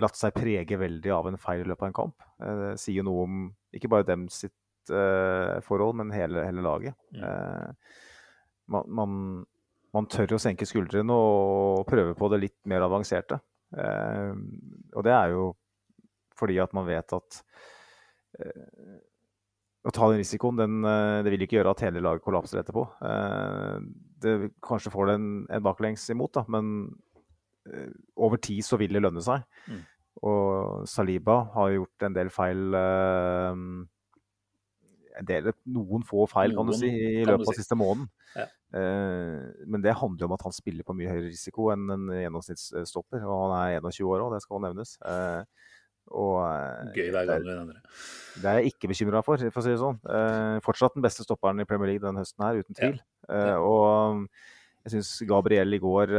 latt 0.00 0.16
seg 0.18 0.34
prege 0.36 0.78
veldig 0.80 1.12
av 1.12 1.28
en 1.28 1.38
feil 1.40 1.64
i 1.64 1.68
løpet 1.68 1.86
av 1.86 1.90
en 1.90 1.98
kamp. 2.00 2.26
Eh, 2.40 2.58
det 2.62 2.72
sier 2.80 3.00
jo 3.00 3.06
noe 3.08 3.26
om 3.26 3.44
ikke 3.76 3.90
bare 3.92 4.08
dem 4.08 4.26
sitt 4.32 4.92
eh, 4.92 5.58
forhold, 5.66 5.98
men 6.00 6.12
hele, 6.14 6.44
hele 6.46 6.64
laget. 6.64 6.96
Mm. 7.14 7.22
Eh, 7.28 8.00
man, 8.72 8.88
man, 8.88 9.16
man, 9.94 10.08
tør 10.10 10.36
å 10.36 10.42
senke 10.42 10.68
skuldrene 10.68 11.14
og 11.14 11.84
prøve 11.88 12.16
på 12.18 12.30
det 12.32 12.42
litt 12.46 12.58
mer 12.70 12.86
avanserte. 12.86 13.40
Eh, 13.76 14.32
og 14.92 15.06
det 15.06 15.16
er 15.16 15.36
jo 15.36 15.52
fordi 16.38 16.56
at 16.62 16.72
man 16.74 16.88
vet 16.88 17.12
at 17.14 17.42
eh, 18.40 19.00
å 19.82 19.90
ta 19.90 20.08
den 20.08 20.20
risikoen, 20.22 20.58
den, 20.60 20.84
det 21.26 21.30
vil 21.34 21.42
ikke 21.42 21.56
gjøre 21.56 21.72
at 21.74 21.80
hele 21.82 22.02
laget 22.04 22.22
kollapser 22.22 22.60
etterpå. 22.60 22.84
Det 24.22 24.52
kanskje 24.62 24.92
får 24.94 25.08
det 25.08 25.16
en, 25.18 25.24
en 25.58 25.64
baklengs 25.64 26.04
imot, 26.14 26.30
da, 26.36 26.44
men 26.54 26.68
over 28.16 28.40
tid 28.42 28.62
så 28.66 28.78
vil 28.80 28.94
det 28.94 29.02
lønne 29.04 29.22
seg. 29.24 29.44
Mm. 29.70 29.82
Og 30.28 30.84
Saliba 30.88 31.38
har 31.54 31.72
gjort 31.72 32.06
en 32.06 32.16
del 32.16 32.30
feil 32.32 32.76
uh, 32.76 33.56
en 35.12 35.28
del, 35.28 35.50
Noen 35.74 36.04
få 36.08 36.26
feil, 36.30 36.54
kan 36.56 36.68
du 36.68 36.74
si, 36.76 36.88
i 36.88 37.24
løpet 37.28 37.50
av 37.50 37.58
siste 37.58 37.78
måneden. 37.78 38.08
Ja. 38.36 38.46
Uh, 38.72 39.50
men 39.68 39.84
det 39.84 39.96
handler 39.98 40.28
om 40.28 40.36
at 40.36 40.44
han 40.46 40.54
spiller 40.56 40.86
på 40.86 40.96
mye 40.96 41.10
høyere 41.10 41.30
risiko 41.30 41.70
enn 41.74 41.90
en 41.92 42.12
gjennomsnittsstopper. 42.16 43.24
Og 43.26 43.46
han 43.46 43.56
er 43.58 43.80
21 43.80 44.08
år 44.08 44.26
òg, 44.26 44.36
det 44.36 44.44
skal 44.44 44.64
nevnes. 44.64 44.94
Og, 46.12 46.38
Gøy 46.96 47.12
hver 47.14 47.28
gang 47.28 47.44
du 47.44 47.50
nevner 47.50 47.76
det. 47.76 47.98
Det 48.42 48.48
er 48.48 48.56
jeg 48.58 48.72
ikke 48.72 48.90
bekymra 48.90 49.20
for, 49.24 49.42
for 49.52 49.62
å 49.62 49.64
si 49.64 49.70
det 49.70 49.80
sånn. 49.80 50.00
fortsatt 50.64 50.96
den 50.96 51.04
beste 51.04 51.24
stopperen 51.24 51.62
i 51.62 51.68
Premier 51.68 51.92
League 51.92 52.04
denne 52.04 52.24
høsten 52.24 52.42
her, 52.42 52.58
uten 52.58 52.78
tvil. 52.78 52.98
Ja. 53.28 53.44
Ja. 53.52 53.60
og 53.62 54.24
jeg 54.82 54.96
syns 54.96 55.12
Gabriel 55.30 55.76
i 55.76 55.78
går 55.80 56.10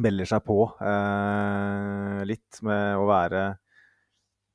melder 0.00 0.26
seg 0.28 0.40
på 0.46 0.56
eh, 0.80 2.22
litt 2.28 2.60
med 2.64 2.96
å 2.96 3.04
være 3.08 3.42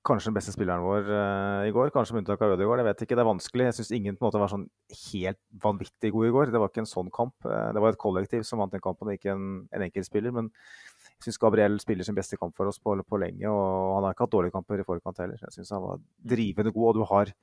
kanskje 0.09 0.29
den 0.31 0.37
beste 0.39 0.53
spilleren 0.55 0.81
vår 0.81 1.09
eh, 1.13 1.63
i 1.69 1.73
går. 1.75 1.91
Kanskje 1.93 2.15
med 2.15 2.23
unntak 2.23 2.41
av 2.41 2.53
Ødegaard. 2.55 2.81
Jeg 2.81 2.87
vet 2.87 3.01
ikke, 3.05 3.17
det 3.19 3.23
er 3.23 3.27
vanskelig. 3.29 3.65
Jeg 3.67 3.75
syns 3.77 3.91
ingen 3.97 4.15
på 4.17 4.23
en 4.23 4.29
måte 4.29 4.41
var 4.41 4.51
sånn 4.51 4.63
helt 5.11 5.39
vanvittig 5.61 6.11
god 6.15 6.29
i 6.29 6.31
går. 6.33 6.53
Det 6.55 6.61
var 6.63 6.71
ikke 6.71 6.81
en 6.85 6.89
sånn 6.89 7.11
kamp. 7.13 7.35
Eh, 7.45 7.67
det 7.75 7.83
var 7.83 7.93
et 7.93 8.01
kollektiv 8.01 8.45
som 8.47 8.63
vant 8.63 8.73
den 8.73 8.81
kampen, 8.83 9.11
ikke 9.13 9.35
en, 9.35 9.49
en 9.75 9.85
enkeltspiller. 9.85 10.33
Men 10.33 10.49
Jeg 11.19 11.27
syns 11.27 11.41
Gabriel 11.43 11.77
spiller 11.83 12.07
sin 12.07 12.17
beste 12.17 12.39
kamp 12.39 12.55
for 12.57 12.71
oss 12.71 12.79
på, 12.81 12.95
på 13.03 13.19
lenge, 13.21 13.51
og 13.51 13.97
han 13.97 14.07
har 14.07 14.15
ikke 14.15 14.25
hatt 14.25 14.35
dårlige 14.37 14.55
kamper 14.55 14.81
i 14.81 14.87
forkant 14.87 15.19
heller. 15.21 15.41
Jeg 15.45 15.57
syns 15.59 15.73
han 15.75 15.83
var 15.83 16.01
drivende 16.33 16.73
god, 16.73 16.89
og 16.89 16.95
du 16.95 17.05
har 17.11 17.33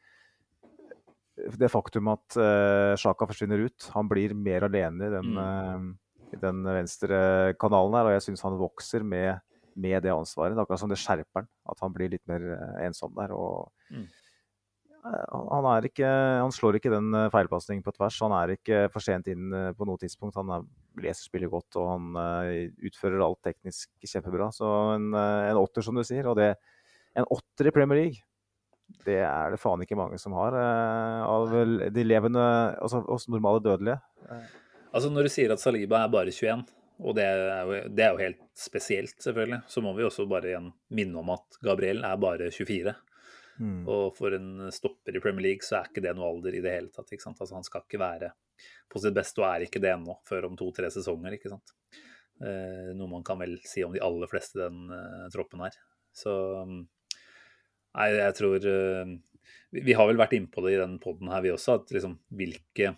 det 1.61 1.69
faktum 1.69 2.09
at 2.09 2.39
Sjaka 2.97 3.29
forsvinner 3.29 3.67
ut. 3.69 3.91
Han 3.93 4.09
blir 4.09 4.33
mer 4.35 4.65
alene 4.67 5.07
i 5.07 5.13
den, 5.13 5.35
Mm. 5.37 5.91
I 6.35 6.39
den 6.41 6.63
venstre 6.67 7.55
kanalen 7.61 7.97
her, 7.99 8.09
og 8.09 8.17
jeg 8.17 8.27
syns 8.29 8.45
han 8.47 8.59
vokser 8.59 9.05
med, 9.07 9.39
med 9.79 10.03
det 10.05 10.13
ansvaret. 10.13 10.57
Det 10.57 10.61
er 10.61 10.67
akkurat 10.67 10.83
som 10.83 10.93
det 10.93 11.01
skjerper 11.01 11.43
han, 11.43 11.51
at 11.71 11.83
han 11.85 11.95
blir 11.95 12.13
litt 12.13 12.25
mer 12.31 12.47
uh, 12.57 12.79
ensom 12.87 13.15
der. 13.17 13.35
og 13.37 13.73
Mm. 13.87 14.07
han, 15.07 15.65
han, 15.67 15.85
ikke, 15.87 16.09
han 16.43 16.51
slår 16.51 16.81
ikke 16.81 16.91
den 16.91 17.13
uh, 17.15 17.29
feilpasningen 17.31 17.85
på 17.87 17.95
tvers. 17.95 18.19
Han 18.25 18.35
er 18.35 18.57
ikke 18.57 18.81
for 18.91 19.05
sent 19.05 19.29
inn 19.31 19.55
på 19.79 19.87
noe 19.87 20.01
tidspunkt. 20.03 20.35
Han 20.41 20.51
er, 20.51 20.67
leser 21.05 21.29
spillet 21.29 21.53
godt, 21.53 21.79
og 21.79 21.93
han 21.93 22.73
utfører 22.89 23.23
alt 23.23 23.39
teknisk 23.47 23.93
kjempebra. 24.03 24.51
Så 24.51 24.67
en, 24.97 25.13
en 25.15 25.61
åtter, 25.61 25.87
som 25.87 25.95
du 25.95 26.03
sier. 26.03 26.27
Og 26.27 26.35
det, 26.41 26.57
en 27.15 27.29
åtter 27.31 27.71
i 27.71 27.75
Premier 27.77 28.01
League, 28.01 28.27
det 29.07 29.21
er 29.23 29.55
det 29.55 29.63
faen 29.63 29.83
ikke 29.87 29.99
mange 29.99 30.19
som 30.19 30.35
har. 30.35 30.59
Av 30.59 31.55
de 31.95 32.07
levende, 32.07 32.43
altså 32.83 33.05
oss 33.07 33.31
normale 33.31 33.63
dødelige. 33.63 34.01
Altså 34.97 35.11
Når 35.13 35.27
du 35.27 35.33
sier 35.33 35.53
at 35.53 35.61
Saliba 35.61 36.01
er 36.01 36.13
bare 36.13 36.33
21, 36.33 36.63
og 37.05 37.17
det 37.19 37.25
er, 37.29 37.41
jo, 37.69 37.81
det 37.93 38.05
er 38.05 38.15
jo 38.15 38.23
helt 38.23 38.45
spesielt, 38.57 39.19
selvfølgelig, 39.21 39.59
så 39.69 39.83
må 39.85 39.93
vi 39.99 40.07
også 40.07 40.25
bare 40.31 40.49
igjen 40.55 40.71
minne 40.97 41.21
om 41.21 41.35
at 41.35 41.59
Gabriel 41.65 42.01
er 42.09 42.17
bare 42.23 42.49
24. 42.55 42.95
Mm. 43.61 43.83
Og 43.89 44.17
for 44.17 44.33
en 44.37 44.71
stopper 44.73 45.17
i 45.17 45.21
Premier 45.21 45.51
League 45.51 45.65
så 45.65 45.79
er 45.79 45.91
ikke 45.91 46.05
det 46.05 46.15
noe 46.17 46.31
alder 46.31 46.57
i 46.57 46.65
det 46.65 46.73
hele 46.73 46.93
tatt. 46.93 47.13
ikke 47.13 47.25
sant? 47.25 47.41
Altså 47.41 47.59
Han 47.59 47.69
skal 47.69 47.85
ikke 47.85 48.01
være 48.01 48.33
på 48.93 49.01
sitt 49.03 49.17
beste, 49.17 49.43
og 49.43 49.49
er 49.51 49.67
ikke 49.67 49.83
det 49.85 49.93
ennå, 49.93 50.17
før 50.29 50.49
om 50.49 50.57
to-tre 50.57 50.91
sesonger. 50.93 51.37
ikke 51.37 51.53
sant? 51.53 51.77
Eh, 52.41 52.93
noe 52.97 53.13
man 53.13 53.25
kan 53.25 53.41
vel 53.41 53.57
si 53.69 53.85
om 53.85 53.95
de 53.95 54.03
aller 54.05 54.33
fleste 54.33 54.61
den 54.61 54.93
eh, 54.93 55.29
troppen 55.33 55.65
her. 55.67 55.77
Så 56.17 56.33
Nei, 57.97 58.11
jeg 58.13 58.33
tror 58.37 58.65
eh, 58.69 59.13
vi, 59.73 59.81
vi 59.87 59.95
har 59.97 60.09
vel 60.09 60.21
vært 60.21 60.35
innpå 60.37 60.65
det 60.65 60.75
i 60.75 60.81
den 60.81 60.99
poden 61.01 61.31
her, 61.33 61.45
vi 61.45 61.53
også. 61.55 61.79
at 61.81 61.93
liksom 61.97 62.19
hvilke 62.37 62.93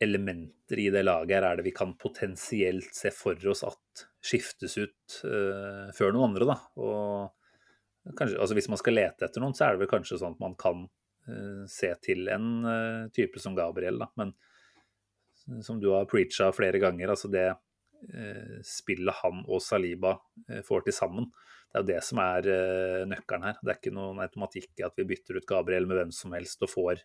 elementer 0.00 0.80
i 0.80 0.88
det 0.92 1.02
laget 1.04 1.36
her 1.36 1.46
er 1.46 1.58
det 1.58 1.66
vi 1.66 1.74
kan 1.76 1.92
potensielt 2.00 2.94
se 2.96 3.12
for 3.12 3.36
oss 3.52 3.62
at 3.68 4.04
skiftes 4.24 4.78
ut 4.80 5.20
uh, 5.28 5.90
før 5.96 6.14
noen 6.14 6.30
andre, 6.30 6.48
da. 6.48 6.56
Og 6.80 8.14
kanskje, 8.16 8.38
altså 8.40 8.56
hvis 8.56 8.70
man 8.72 8.80
skal 8.80 8.96
lete 8.96 9.26
etter 9.26 9.44
noen, 9.44 9.56
så 9.56 9.66
er 9.66 9.76
det 9.76 9.84
vel 9.84 9.92
kanskje 9.92 10.20
sånn 10.22 10.36
at 10.38 10.42
man 10.42 10.56
kan 10.60 10.86
uh, 10.86 11.64
se 11.68 11.92
til 12.04 12.30
en 12.32 12.48
uh, 12.64 13.10
type 13.16 13.42
som 13.42 13.56
Gabriel, 13.58 14.00
da. 14.00 14.08
Men 14.20 14.32
som 15.64 15.80
du 15.82 15.90
har 15.92 16.08
preacha 16.08 16.50
flere 16.54 16.80
ganger, 16.82 17.12
altså 17.12 17.30
det 17.32 17.48
spillet 18.64 19.12
han 19.18 19.42
og 19.44 19.60
Saliba 19.60 20.14
får 20.64 20.86
til 20.86 20.94
sammen, 20.96 21.26
det 21.68 21.74
er 21.76 21.82
jo 21.82 21.88
det 21.90 21.98
som 22.06 22.20
er 22.22 22.46
nøkkelen 23.10 23.44
her. 23.44 23.58
Det 23.60 23.72
er 23.72 23.76
ikke 23.76 23.92
noen 23.92 24.22
automatikk 24.24 24.80
i 24.80 24.86
at 24.86 24.96
vi 24.96 25.04
bytter 25.10 25.36
ut 25.36 25.48
Gabriel 25.48 25.88
med 25.88 25.98
hvem 25.98 26.14
som 26.14 26.32
helst 26.32 26.64
og 26.64 26.70
får 26.72 27.02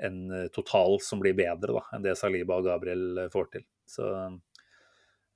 en 0.00 0.30
eh, 0.30 0.48
total 0.54 1.00
som 1.00 1.20
blir 1.20 1.36
bedre 1.38 1.78
da, 1.78 1.84
enn 1.94 2.04
det 2.04 2.16
Saliba 2.18 2.58
og 2.58 2.68
Gabriel 2.68 3.24
eh, 3.24 3.32
får 3.32 3.50
til. 3.54 3.64
Så 3.88 4.06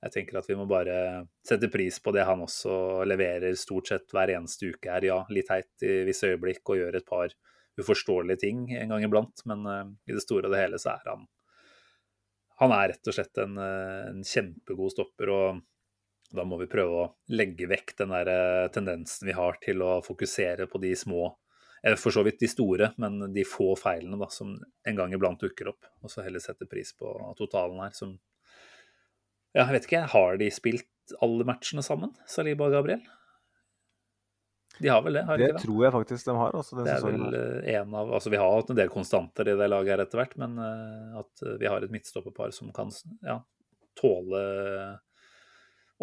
jeg 0.03 0.13
tenker 0.13 0.39
at 0.39 0.49
vi 0.49 0.57
må 0.59 0.67
bare 0.69 0.95
sette 1.47 1.69
pris 1.71 1.99
på 2.03 2.11
det 2.15 2.25
han 2.27 2.43
også 2.43 3.05
leverer 3.07 3.55
stort 3.59 3.89
sett 3.89 4.13
hver 4.13 4.33
eneste 4.35 4.73
uke 4.73 4.91
her. 4.91 5.05
Ja, 5.07 5.19
litt 5.31 5.47
teit 5.49 5.85
i 5.85 6.01
visse 6.07 6.33
øyeblikk 6.33 6.73
og 6.73 6.81
gjør 6.81 6.99
et 6.99 7.07
par 7.07 7.33
uforståelige 7.79 8.43
ting 8.43 8.65
en 8.77 8.91
gang 8.93 9.05
iblant, 9.07 9.41
men 9.49 9.63
uh, 9.65 9.87
i 10.05 10.13
det 10.13 10.21
store 10.21 10.45
og 10.45 10.53
det 10.53 10.59
hele 10.61 10.77
så 10.77 10.91
er 10.91 11.07
han 11.09 11.23
Han 12.61 12.75
er 12.75 12.91
rett 12.91 13.09
og 13.09 13.15
slett 13.15 13.39
en, 13.41 13.57
en 13.57 14.19
kjempegod 14.27 14.91
stopper. 14.93 15.29
og 15.33 15.63
da 16.37 16.43
må 16.45 16.59
vi 16.59 16.69
prøve 16.69 16.99
å 16.99 17.09
legge 17.33 17.65
vekk 17.69 17.95
den 17.97 18.13
der 18.13 18.69
tendensen 18.73 19.27
vi 19.27 19.33
har 19.33 19.57
til 19.61 19.81
å 19.81 20.01
fokusere 20.05 20.67
på 20.69 20.81
de 20.83 20.93
små 20.95 21.31
for 21.99 22.15
så 22.15 22.23
vidt 22.23 22.39
de 22.39 22.47
store, 22.47 22.93
men 23.01 23.33
de 23.35 23.43
få 23.47 23.73
feilene 23.79 24.15
da, 24.21 24.29
som 24.31 24.53
en 24.87 24.99
gang 24.99 25.13
iblant 25.15 25.41
dukker 25.41 25.73
opp. 25.73 25.89
Og 26.03 26.11
så 26.11 26.23
heller 26.23 26.43
sette 26.43 26.67
pris 26.69 26.93
på 26.95 27.11
totalen 27.39 27.81
her, 27.83 27.95
som 27.97 28.17
Ja, 29.53 29.67
jeg 29.67 29.75
vet 29.75 29.89
ikke, 29.89 30.05
har 30.13 30.37
de 30.39 30.47
spilt 30.49 30.87
alle 31.21 31.45
matchene 31.45 31.83
sammen, 31.85 32.15
Saliba 32.29 32.69
og 32.69 32.77
Gabriel? 32.77 33.03
De 34.79 34.89
har 34.89 35.03
vel 35.05 35.13
det? 35.19 35.23
har 35.27 35.37
de 35.37 35.45
Det 35.45 35.53
det? 35.53 35.61
tror 35.61 35.83
jeg 35.85 35.93
faktisk 35.93 36.25
de 36.25 36.35
har. 36.37 36.55
Også, 36.57 36.75
den 36.75 36.87
Det 36.87 36.93
er 36.95 37.03
vel 37.05 37.35
eh, 37.37 37.75
en 37.77 37.93
av 37.93 38.13
Altså, 38.17 38.31
vi 38.33 38.39
har 38.41 38.55
hatt 38.55 38.71
en 38.73 38.79
del 38.79 38.89
konstanter 38.89 39.49
i 39.51 39.57
det 39.59 39.69
laget 39.69 39.93
her 39.93 40.03
etter 40.05 40.21
hvert, 40.21 40.35
men 40.41 40.57
eh, 40.57 41.19
at 41.21 41.45
eh, 41.45 41.57
vi 41.61 41.69
har 41.69 41.85
et 41.85 41.93
midtstopperpar 41.93 42.53
som 42.55 42.71
kan 42.73 42.89
ja, 43.21 43.37
tåle 43.99 44.43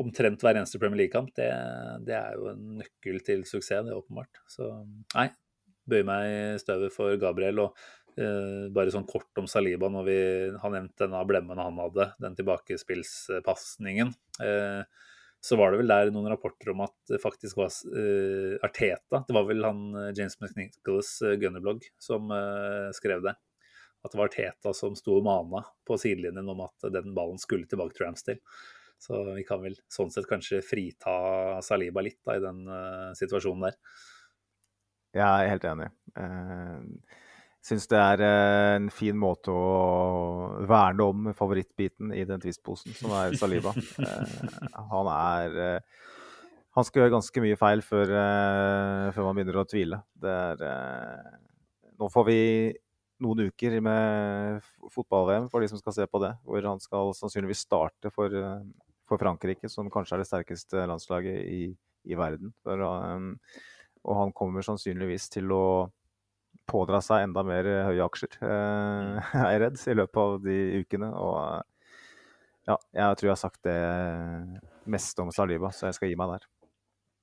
omtrent 0.00 0.40
hver 0.40 0.56
eneste 0.56 0.78
Premier 0.80 1.02
League-kamp, 1.02 1.32
det, 1.36 1.48
det 2.06 2.14
er 2.16 2.36
jo 2.38 2.46
en 2.52 2.78
nøkkel 2.78 3.18
til 3.26 3.42
suksess, 3.44 3.82
det 3.84 3.90
er 3.92 3.98
åpenbart. 3.98 4.38
Så 4.48 4.70
nei, 5.16 5.26
bøyer 5.88 6.06
meg 6.08 6.26
i 6.28 6.60
støvet 6.60 6.94
for 6.94 7.16
Gabriel. 7.20 7.64
og 7.66 7.78
Uh, 8.18 8.66
bare 8.74 8.90
sånn 8.90 9.06
kort 9.08 9.38
om 9.38 9.46
Saliba, 9.48 9.88
når 9.92 10.06
vi 10.08 10.18
har 10.58 10.72
nevnt 10.74 10.98
denne 10.98 11.20
blemmen 11.28 11.60
han 11.60 11.78
hadde, 11.78 12.08
den 12.20 12.34
tilbakespillspasningen. 12.38 14.10
Uh, 14.42 14.82
så 15.40 15.56
var 15.56 15.72
det 15.72 15.80
vel 15.80 15.92
der 15.92 16.10
noen 16.12 16.28
rapporter 16.28 16.72
om 16.74 16.82
at 16.84 16.96
det 17.08 17.20
faktisk 17.22 17.56
var 17.56 17.70
uh, 17.70 18.58
Arteta 18.66 19.22
Det 19.24 19.32
var 19.32 19.46
vel 19.48 19.64
han 19.64 19.86
James 20.12 20.36
McNicholas 20.36 21.14
Gunnerblogg 21.40 21.86
som 22.02 22.28
skrev 22.96 23.24
det. 23.24 23.36
At 24.04 24.12
det 24.12 24.20
var 24.20 24.28
Arteta 24.28 24.74
som 24.76 24.98
sto 24.98 25.16
og 25.16 25.24
mana 25.24 25.62
på 25.86 25.96
sidelinjen 26.00 26.50
om 26.50 26.66
at 26.66 26.90
den 26.92 27.14
ballen 27.16 27.40
skulle 27.40 27.68
tilbake 27.70 27.96
til 27.96 28.08
Ramsdale. 28.08 28.42
Så 29.00 29.22
vi 29.32 29.46
kan 29.48 29.62
vel 29.62 29.78
sånn 29.88 30.12
sett 30.12 30.28
kanskje 30.28 30.60
frita 30.64 31.14
Saliba 31.64 32.02
litt 32.04 32.20
da, 32.26 32.36
i 32.36 32.44
den 32.44 32.66
situasjonen 33.16 33.70
der. 33.70 33.78
Jeg 35.16 35.26
er 35.26 35.50
helt 35.50 35.66
enig. 35.66 35.90
Uh, 36.14 37.18
Syns 37.60 37.84
det 37.90 37.98
er 38.00 38.22
eh, 38.24 38.74
en 38.78 38.86
fin 38.88 39.16
måte 39.20 39.52
å 39.52 40.64
verne 40.68 41.06
om 41.10 41.26
favorittbiten 41.36 42.08
i 42.16 42.22
den 42.24 42.40
twistposen, 42.40 42.94
som 42.96 43.12
er 43.18 43.36
Saliba. 43.36 43.74
Eh, 43.76 44.86
han 44.90 45.10
er 45.12 45.82
Han 46.72 46.86
skal 46.86 47.02
gjøre 47.02 47.12
ganske 47.18 47.42
mye 47.42 47.58
feil 47.58 47.82
før, 47.82 48.12
før 49.12 49.26
man 49.26 49.36
begynner 49.36 49.58
å 49.60 49.66
tvile. 49.68 49.98
Er 50.22 50.60
Nå 51.98 52.08
får 52.08 52.24
vi 52.30 52.38
noen 53.20 53.50
uker 53.50 53.74
med 53.84 54.62
fotball-VM 54.94 55.50
for 55.52 55.60
de 55.60 55.68
som 55.68 55.80
skal 55.82 55.96
se 55.98 56.06
på 56.08 56.20
det, 56.22 56.30
hvor 56.46 56.64
han 56.64 56.80
skal 56.80 57.12
sannsynligvis 57.18 57.66
starte 57.66 58.12
for, 58.14 58.32
for 59.10 59.20
Frankrike, 59.20 59.68
som 59.68 59.90
kanskje 59.92 60.16
er 60.16 60.22
det 60.22 60.30
sterkeste 60.30 60.86
landslaget 60.88 61.42
i, 61.42 61.60
i 62.08 62.16
verden. 62.16 62.54
For, 62.64 62.86
eh, 62.86 63.66
og 64.06 64.16
han 64.16 64.34
kommer 64.36 64.64
sannsynligvis 64.64 65.28
til 65.32 65.52
å 65.54 65.64
pådra 66.70 67.00
seg 67.04 67.26
enda 67.26 67.44
mer 67.46 67.66
eh, 67.68 67.86
høye 67.88 68.06
aksjer, 68.06 68.38
eh, 68.46 69.30
er 69.44 69.60
redd, 69.64 69.78
i 69.80 69.96
løpet 69.98 70.22
av 70.22 70.36
de 70.44 70.58
ukene. 70.82 71.10
Og 71.18 71.38
eh, 71.42 71.94
ja, 72.70 72.76
jeg 72.96 73.20
tror 73.20 73.30
jeg 73.30 73.34
har 73.34 73.44
sagt 73.44 73.62
det 73.66 73.78
meste 74.90 75.24
om 75.24 75.32
Saliba, 75.34 75.72
så 75.74 75.88
jeg 75.88 75.98
skal 75.98 76.12
gi 76.12 76.18
meg 76.20 76.36
der. 76.36 76.50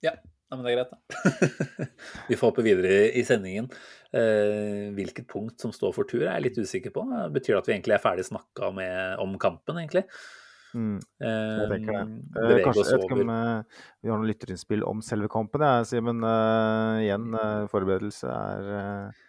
Ja, 0.07 0.15
men 0.53 0.63
det 0.63 0.73
er 0.73 0.77
greit, 0.77 0.91
da. 0.93 1.87
vi 2.29 2.37
får 2.39 2.51
håpe 2.51 2.65
videre 2.65 2.91
i, 2.93 3.13
i 3.21 3.23
sendingen. 3.27 3.69
Eh, 4.15 4.89
hvilket 4.95 5.27
punkt 5.31 5.63
som 5.63 5.73
står 5.75 5.95
for 5.95 6.09
tur, 6.09 6.25
er 6.25 6.37
jeg 6.37 6.49
litt 6.49 6.59
usikker 6.63 6.93
på. 6.95 7.05
Betyr 7.35 7.55
det 7.55 7.61
at 7.61 7.71
vi 7.71 7.77
egentlig 7.77 7.97
er 7.97 8.03
ferdig 8.03 8.27
snakka 8.27 8.71
om 9.23 9.39
kampen, 9.41 9.79
egentlig? 9.81 10.07
Mm, 10.77 10.97
jeg 11.23 11.69
tenker 11.71 11.95
det. 11.95 12.01
Eh, 12.01 12.51
Eh, 12.57 12.59
kanskje, 12.65 12.83
jeg 12.83 12.99
vet 12.99 13.05
ikke 13.07 13.17
om 13.17 13.31
eh, 13.33 13.79
vi 14.03 14.11
har 14.11 14.19
noen 14.19 14.29
lytterinnspill 14.29 14.83
om 14.85 15.01
selve 15.05 15.29
kampen, 15.33 15.63
jeg, 15.65 15.87
Simen. 15.89 16.21
Eh, 16.27 17.05
igjen, 17.07 17.31
eh, 17.33 17.63
forberedelse 17.71 18.29
er 18.35 18.69
eh, 18.77 19.23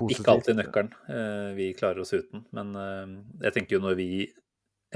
positivt. 0.00 0.22
Ikke 0.24 0.34
alltid 0.36 0.58
nøkkelen. 0.62 0.90
Eh, 1.12 1.50
vi 1.58 1.68
klarer 1.76 2.02
oss 2.04 2.14
uten. 2.16 2.46
Men 2.56 2.72
eh, 2.80 3.14
jeg 3.48 3.58
tenker 3.58 3.76
jo 3.76 3.84
når 3.84 4.00
vi 4.00 4.08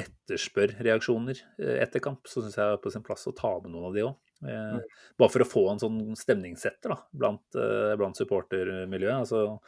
etterspør 0.00 0.76
reaksjoner 0.86 1.36
eh, 1.60 1.76
etter 1.84 2.02
kamp, 2.04 2.24
så 2.30 2.40
syns 2.44 2.56
jeg 2.56 2.64
det 2.64 2.78
er 2.78 2.82
på 2.84 2.94
sin 2.94 3.04
plass 3.04 3.28
å 3.28 3.36
ta 3.36 3.52
med 3.60 3.74
noen 3.74 3.90
av 3.90 3.96
de 3.96 4.06
òg. 4.08 4.18
Mm. 4.40 4.78
Bare 5.20 5.28
for 5.34 5.44
å 5.44 5.48
få 5.48 5.62
en 5.68 5.80
sånn 5.82 5.96
stemningssetter 6.16 6.94
da, 6.94 7.02
blant, 7.12 7.44
eh, 7.60 7.94
blant 8.00 8.16
supportermiljøet. 8.16 9.18
Altså, 9.26 9.58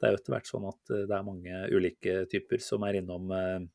det 0.00 0.08
er 0.08 0.14
jo 0.14 0.20
etter 0.20 0.34
hvert 0.34 0.48
sånn 0.48 0.68
at 0.70 0.92
eh, 0.94 1.04
det 1.10 1.16
er 1.18 1.26
mange 1.26 1.64
ulike 1.74 2.14
typer 2.32 2.62
som 2.64 2.86
er 2.88 3.02
innom 3.02 3.34
eh, 3.36 3.58
eh, 3.58 3.66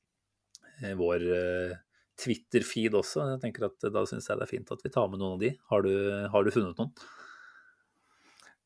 vår 1.00 1.26
eh, 1.36 1.78
Twitter-feed 2.20 2.98
også. 3.00 3.24
Jeg 3.34 3.42
tenker 3.44 3.70
at 3.70 3.88
eh, 3.88 3.94
Da 3.94 4.04
syns 4.10 4.28
jeg 4.30 4.40
det 4.40 4.46
er 4.48 4.52
fint 4.52 4.76
at 4.76 4.84
vi 4.86 4.92
tar 4.94 5.10
med 5.12 5.22
noen 5.22 5.38
av 5.38 5.42
de. 5.44 5.54
Har 5.72 5.86
du, 5.86 5.94
har 6.34 6.46
du 6.46 6.52
funnet 6.56 6.80
noen? 6.80 6.94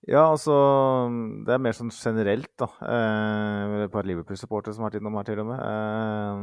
Ja, 0.03 0.25
altså 0.33 0.55
Det 1.47 1.53
er 1.53 1.61
mer 1.63 1.75
sånn 1.77 1.93
generelt, 1.95 2.51
da. 2.59 2.67
Eh, 2.83 3.85
et 3.85 3.93
par 3.93 4.07
Liverpool-supportere 4.09 4.75
som 4.75 4.83
har 4.83 4.91
vært 4.91 4.99
innom 4.99 5.15
her, 5.19 5.29
til 5.29 5.43
og 5.43 5.49
med. 5.53 5.59
Eh, 5.63 6.37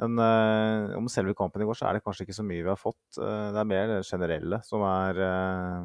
men 0.00 0.20
eh, 0.24 0.96
om 0.96 1.08
selve 1.12 1.34
kampen 1.36 1.64
i 1.64 1.68
går, 1.68 1.76
så 1.76 1.88
er 1.88 1.96
det 1.96 2.04
kanskje 2.04 2.24
ikke 2.26 2.36
så 2.36 2.44
mye 2.46 2.62
vi 2.62 2.72
har 2.72 2.80
fått. 2.80 3.00
Eh, 3.18 3.48
det 3.54 3.62
er 3.62 3.70
mer 3.72 3.90
det 3.90 4.02
generelle 4.08 4.60
som 4.66 4.84
er 4.86 5.24
eh, 5.26 5.82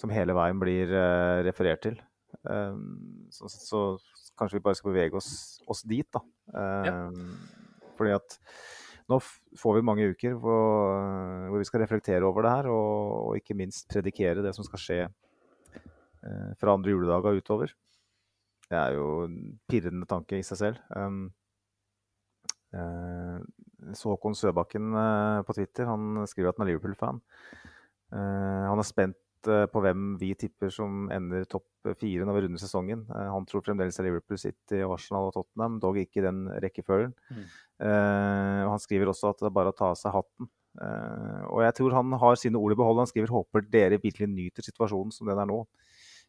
Som 0.00 0.10
hele 0.10 0.34
veien 0.36 0.58
blir 0.60 0.90
eh, 0.90 1.42
referert 1.46 1.84
til. 1.86 1.96
Eh, 2.50 2.76
sånn 3.34 3.52
så 3.52 3.82
kanskje 4.38 4.58
vi 4.58 4.64
bare 4.64 4.78
skal 4.78 4.92
bevege 4.92 5.18
oss, 5.18 5.32
oss 5.70 5.84
dit, 5.88 6.08
da. 6.14 6.22
Ja. 6.86 6.94
Fordi 7.94 8.14
at 8.16 8.38
nå 9.10 9.18
får 9.60 9.76
vi 9.76 9.84
mange 9.84 10.08
uker 10.14 10.36
hvor, 10.40 11.02
hvor, 11.50 11.60
vi 11.60 11.68
skal 11.68 11.82
reflektere 11.84 12.24
over 12.24 12.46
det 12.46 12.54
her, 12.56 12.68
og, 12.72 13.14
og 13.28 13.40
ikke 13.40 13.56
minst 13.58 13.88
predikere 13.92 14.44
det 14.44 14.54
som 14.56 14.64
skal 14.66 14.80
skje 14.80 15.00
eh, 15.04 16.52
fra 16.60 16.74
andre 16.74 16.94
juledag 16.94 17.28
og 17.28 17.40
utover. 17.40 17.74
Det 18.64 18.78
er 18.80 18.96
jo 18.96 19.08
en 19.26 19.58
pirrende 19.68 20.08
tanke 20.08 20.40
i 20.40 20.46
seg 20.46 20.60
selv. 20.60 20.80
Um, 20.96 21.26
eh, 22.72 23.38
så 23.92 24.14
Håkon 24.14 24.36
Søbakken 24.38 24.96
eh, 24.96 25.42
på 25.44 25.56
Twitter 25.58 25.90
han 25.90 26.24
skriver 26.30 26.50
at 26.50 26.58
han 26.58 26.66
er 26.66 26.72
Liverpool-fan. 26.72 27.20
Eh, 28.14 28.64
han 28.70 28.80
er 28.80 28.88
spent 28.88 29.20
eh, 29.20 29.23
på 29.46 29.82
hvem 29.84 30.14
vi 30.20 30.32
tipper 30.38 30.72
som 30.72 31.06
ender 31.12 31.46
topp 31.50 31.66
fire 32.00 32.24
når 32.26 32.36
vi 32.36 32.42
runder 32.46 32.62
sesongen. 32.62 33.04
Eh, 33.12 33.30
han 33.34 33.46
tror 33.48 33.64
fremdeles 33.66 33.98
er 34.00 34.08
Liverpool 34.08 34.40
City, 34.40 34.80
Arsenal 34.86 35.28
og 35.28 35.34
Tottenham, 35.36 35.78
dog 35.82 35.98
ikke 36.00 36.22
i 36.22 36.26
den 36.26 36.44
rekkefølgen. 36.64 37.14
Mm. 37.30 37.46
Uh, 37.84 38.70
han 38.70 38.78
skriver 38.78 39.10
også 39.10 39.32
at 39.32 39.40
det 39.42 39.48
er 39.48 39.56
bare 39.56 39.72
å 39.72 39.76
ta 39.76 39.90
av 39.90 39.98
seg 39.98 40.14
hatten. 40.14 40.46
og 41.50 41.60
jeg 41.62 41.74
tror 41.78 41.94
han 41.94 42.14
har 42.18 42.38
sine 42.38 42.58
ord 42.58 42.72
i 42.74 42.78
behold. 42.78 43.00
Han 43.02 43.10
skriver 43.10 43.34
håper 43.34 43.66
dere 43.70 44.00
virkelig 44.02 44.28
nyter 44.30 44.66
situasjonen 44.66 45.12
som 45.14 45.28
den 45.30 45.38
er 45.38 45.50
nå. 45.50 45.60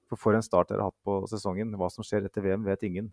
For 0.10 0.22
for 0.22 0.38
en 0.38 0.46
start 0.46 0.70
dere 0.70 0.86
har 0.86 0.92
hatt 0.92 1.06
på 1.06 1.22
sesongen. 1.30 1.74
Hva 1.80 1.90
som 1.94 2.06
skjer 2.06 2.28
etter 2.28 2.46
VM, 2.46 2.66
vet 2.68 2.84
ingen. 2.86 3.10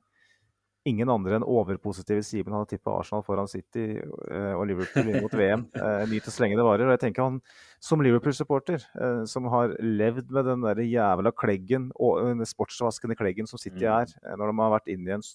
Ingen 0.88 1.12
andre 1.14 1.36
enn 1.38 1.46
overpositive 1.46 2.24
Simen 2.26 2.56
hadde 2.56 2.72
tippa 2.72 2.96
Arsenal 2.98 3.22
foran 3.26 3.50
City 3.50 3.84
uh, 4.00 4.54
og 4.56 4.64
Liverpool 4.66 5.12
inn 5.12 5.22
mot 5.22 5.36
VM. 5.38 5.68
Nyt 6.10 6.24
det 6.26 6.34
så 6.34 6.42
lenge 6.42 6.58
det 6.58 6.66
varer. 6.66 6.88
Og 6.88 6.96
jeg 6.96 7.04
tenker 7.04 7.28
han 7.28 7.38
som 7.82 8.02
Liverpool-supporter, 8.02 8.82
uh, 8.98 9.22
som 9.30 9.46
har 9.52 9.76
levd 9.78 10.34
med 10.34 10.50
den 10.50 10.66
der 10.66 10.82
jævla 10.82 11.30
kleggen, 11.38 11.92
den 11.94 12.50
sportsvaskende 12.50 13.18
kleggen 13.18 13.46
som 13.50 13.62
City 13.62 13.86
mm. 13.86 13.92
er, 13.94 14.36
når 14.36 14.50
de 14.50 14.58
har 14.64 14.76
vært 14.80 14.90
inne 14.90 15.12
i 15.12 15.16
en 15.20 15.26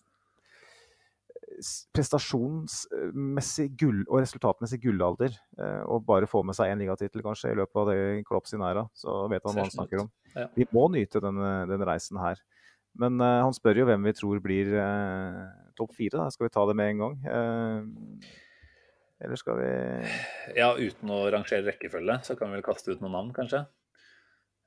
prestasjonsmessig 1.95 3.67
gull 3.79 4.03
og 4.05 4.21
resultatmessig 4.21 4.79
gullalder 4.83 5.31
eh, 5.33 5.83
og 5.89 6.05
bare 6.07 6.29
få 6.29 6.43
med 6.45 6.57
seg 6.57 6.71
én 6.71 6.81
ligatittel 6.81 7.23
kanskje 7.25 7.53
i 7.53 7.57
løpet 7.57 7.81
av 7.81 7.89
det 7.89 7.97
Klopp 8.27 8.49
sin 8.49 8.63
æra, 8.65 8.85
så 8.97 9.23
vet 9.31 9.45
han 9.45 9.57
hva 9.57 9.65
han 9.65 9.73
snakker 9.73 10.03
om. 10.03 10.11
Vi 10.57 10.67
må 10.75 10.87
nyte 10.93 11.21
denne, 11.23 11.51
denne 11.69 11.87
reisen 11.89 12.19
her. 12.21 12.41
Men 13.01 13.21
uh, 13.21 13.43
han 13.45 13.55
spør 13.55 13.83
jo 13.83 13.87
hvem 13.89 14.09
vi 14.09 14.15
tror 14.17 14.41
blir 14.43 14.73
uh, 14.73 15.45
topp 15.77 15.95
fire. 15.97 16.17
Da. 16.17 16.27
Skal 16.33 16.47
vi 16.47 16.53
ta 16.53 16.65
det 16.69 16.75
med 16.77 16.93
en 16.93 17.03
gang? 17.03 17.17
Uh, 17.25 18.29
eller 19.23 19.39
skal 19.39 19.57
vi 19.57 19.71
Ja, 20.59 20.73
uten 20.77 21.13
å 21.13 21.23
rangere 21.33 21.65
rekkefølge, 21.65 22.19
så 22.25 22.37
kan 22.37 22.51
vi 22.51 22.59
vel 22.59 22.65
kaste 22.65 22.93
ut 22.93 23.01
noen 23.01 23.15
navn, 23.17 23.33
kanskje. 23.33 23.63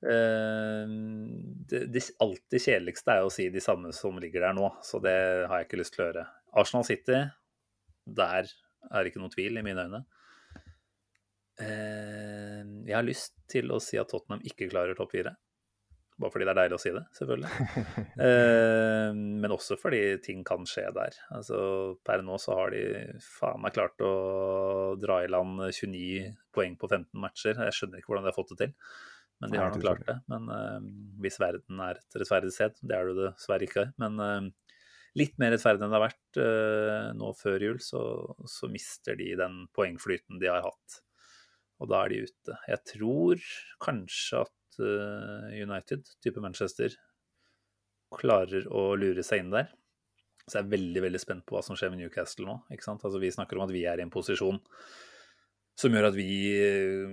Det, 0.01 1.81
det, 1.93 2.01
alltid 2.25 2.63
kjedeligste 2.65 3.15
er 3.15 3.27
å 3.27 3.31
si 3.31 3.47
de 3.53 3.61
samme 3.63 3.93
som 3.95 4.17
ligger 4.19 4.43
der 4.47 4.57
nå, 4.57 4.71
så 4.83 4.99
det 5.05 5.13
har 5.45 5.61
jeg 5.61 5.69
ikke 5.69 5.79
lyst 5.79 5.95
til 5.95 6.03
å 6.03 6.07
gjøre. 6.09 6.25
Arsenal 6.59 6.87
City, 6.89 7.21
der 8.09 8.49
er 8.49 8.97
det 8.97 9.13
ikke 9.13 9.23
noen 9.23 9.35
tvil 9.37 9.61
i 9.61 9.65
mine 9.69 9.85
øyne. 9.87 10.03
Jeg 11.61 12.97
har 12.97 13.07
lyst 13.07 13.37
til 13.53 13.71
å 13.71 13.79
si 13.85 14.01
at 14.03 14.11
Tottenham 14.11 14.43
ikke 14.51 14.73
klarer 14.73 14.99
topp 14.99 15.15
fire. 15.15 15.37
Bare 16.21 16.33
fordi 16.35 16.45
det 16.45 16.53
er 16.53 16.59
deilig 16.59 16.77
å 16.77 16.83
si 16.83 16.91
det, 16.93 17.03
selvfølgelig. 17.17 17.67
eh, 18.27 19.21
men 19.43 19.55
også 19.55 19.79
fordi 19.81 20.01
ting 20.25 20.43
kan 20.47 20.67
skje 20.69 20.85
der. 20.97 21.17
Altså, 21.33 21.61
per 22.05 22.25
nå 22.27 22.37
så 22.43 22.57
har 22.59 22.75
de 22.75 22.83
faen 23.25 23.63
meg 23.65 23.77
klart 23.77 24.05
å 24.05 24.13
dra 25.01 25.23
i 25.25 25.31
land 25.33 25.63
29 25.65 26.29
poeng 26.55 26.77
på 26.81 26.91
15 26.91 27.09
matcher. 27.23 27.63
Jeg 27.65 27.77
skjønner 27.77 28.03
ikke 28.03 28.13
hvordan 28.13 28.29
de 28.29 28.33
har 28.33 28.37
fått 28.37 28.53
det 28.53 28.61
til, 28.67 28.75
men 29.41 29.55
de 29.55 29.63
har 29.63 29.73
nok 29.73 29.85
klart 29.87 30.07
det. 30.11 30.19
Men 30.33 30.49
eh, 30.53 30.79
hvis 31.25 31.41
verden 31.41 31.85
er 31.87 32.03
et 32.03 32.21
rettferdig 32.21 32.53
sted, 32.57 32.77
det 32.85 32.99
er 32.99 33.09
det 33.09 33.19
dessverre 33.23 33.69
ikke. 33.71 33.87
Men 34.03 34.25
eh, 34.27 34.77
litt 35.23 35.41
mer 35.41 35.55
rettferdig 35.55 35.87
enn 35.87 35.95
det 35.95 36.01
har 36.03 36.09
vært 36.11 36.43
eh, 36.45 37.11
nå 37.17 37.33
før 37.41 37.69
jul, 37.71 37.81
så, 37.85 38.03
så 38.45 38.69
mister 38.73 39.17
de 39.17 39.33
den 39.41 39.63
poengflyten 39.77 40.43
de 40.43 40.53
har 40.53 40.69
hatt. 40.69 41.01
Og 41.81 41.89
da 41.89 42.05
er 42.05 42.13
de 42.13 42.25
ute. 42.29 42.57
Jeg 42.69 42.85
tror 42.93 43.53
kanskje 43.81 44.45
at 44.45 44.57
United, 44.81 46.09
type 46.25 46.43
Manchester, 46.43 46.95
klarer 48.17 48.67
å 48.67 48.91
lure 48.99 49.23
seg 49.27 49.45
inn 49.45 49.55
der. 49.55 49.71
Så 50.47 50.59
jeg 50.59 50.67
er 50.67 50.73
veldig 50.73 51.05
veldig 51.05 51.21
spent 51.23 51.47
på 51.47 51.55
hva 51.55 51.63
som 51.63 51.79
skjer 51.79 51.93
med 51.93 52.03
Newcastle 52.03 52.49
nå. 52.49 52.57
ikke 52.75 52.87
sant? 52.89 53.05
Altså 53.07 53.21
Vi 53.23 53.31
snakker 53.31 53.59
om 53.59 53.69
at 53.69 53.75
vi 53.75 53.85
er 53.87 54.01
i 54.01 54.05
en 54.07 54.13
posisjon 54.13 54.59
som 55.81 55.95
gjør 55.95 56.11
at 56.11 56.17
vi 56.17 56.33
eh, 56.61 57.13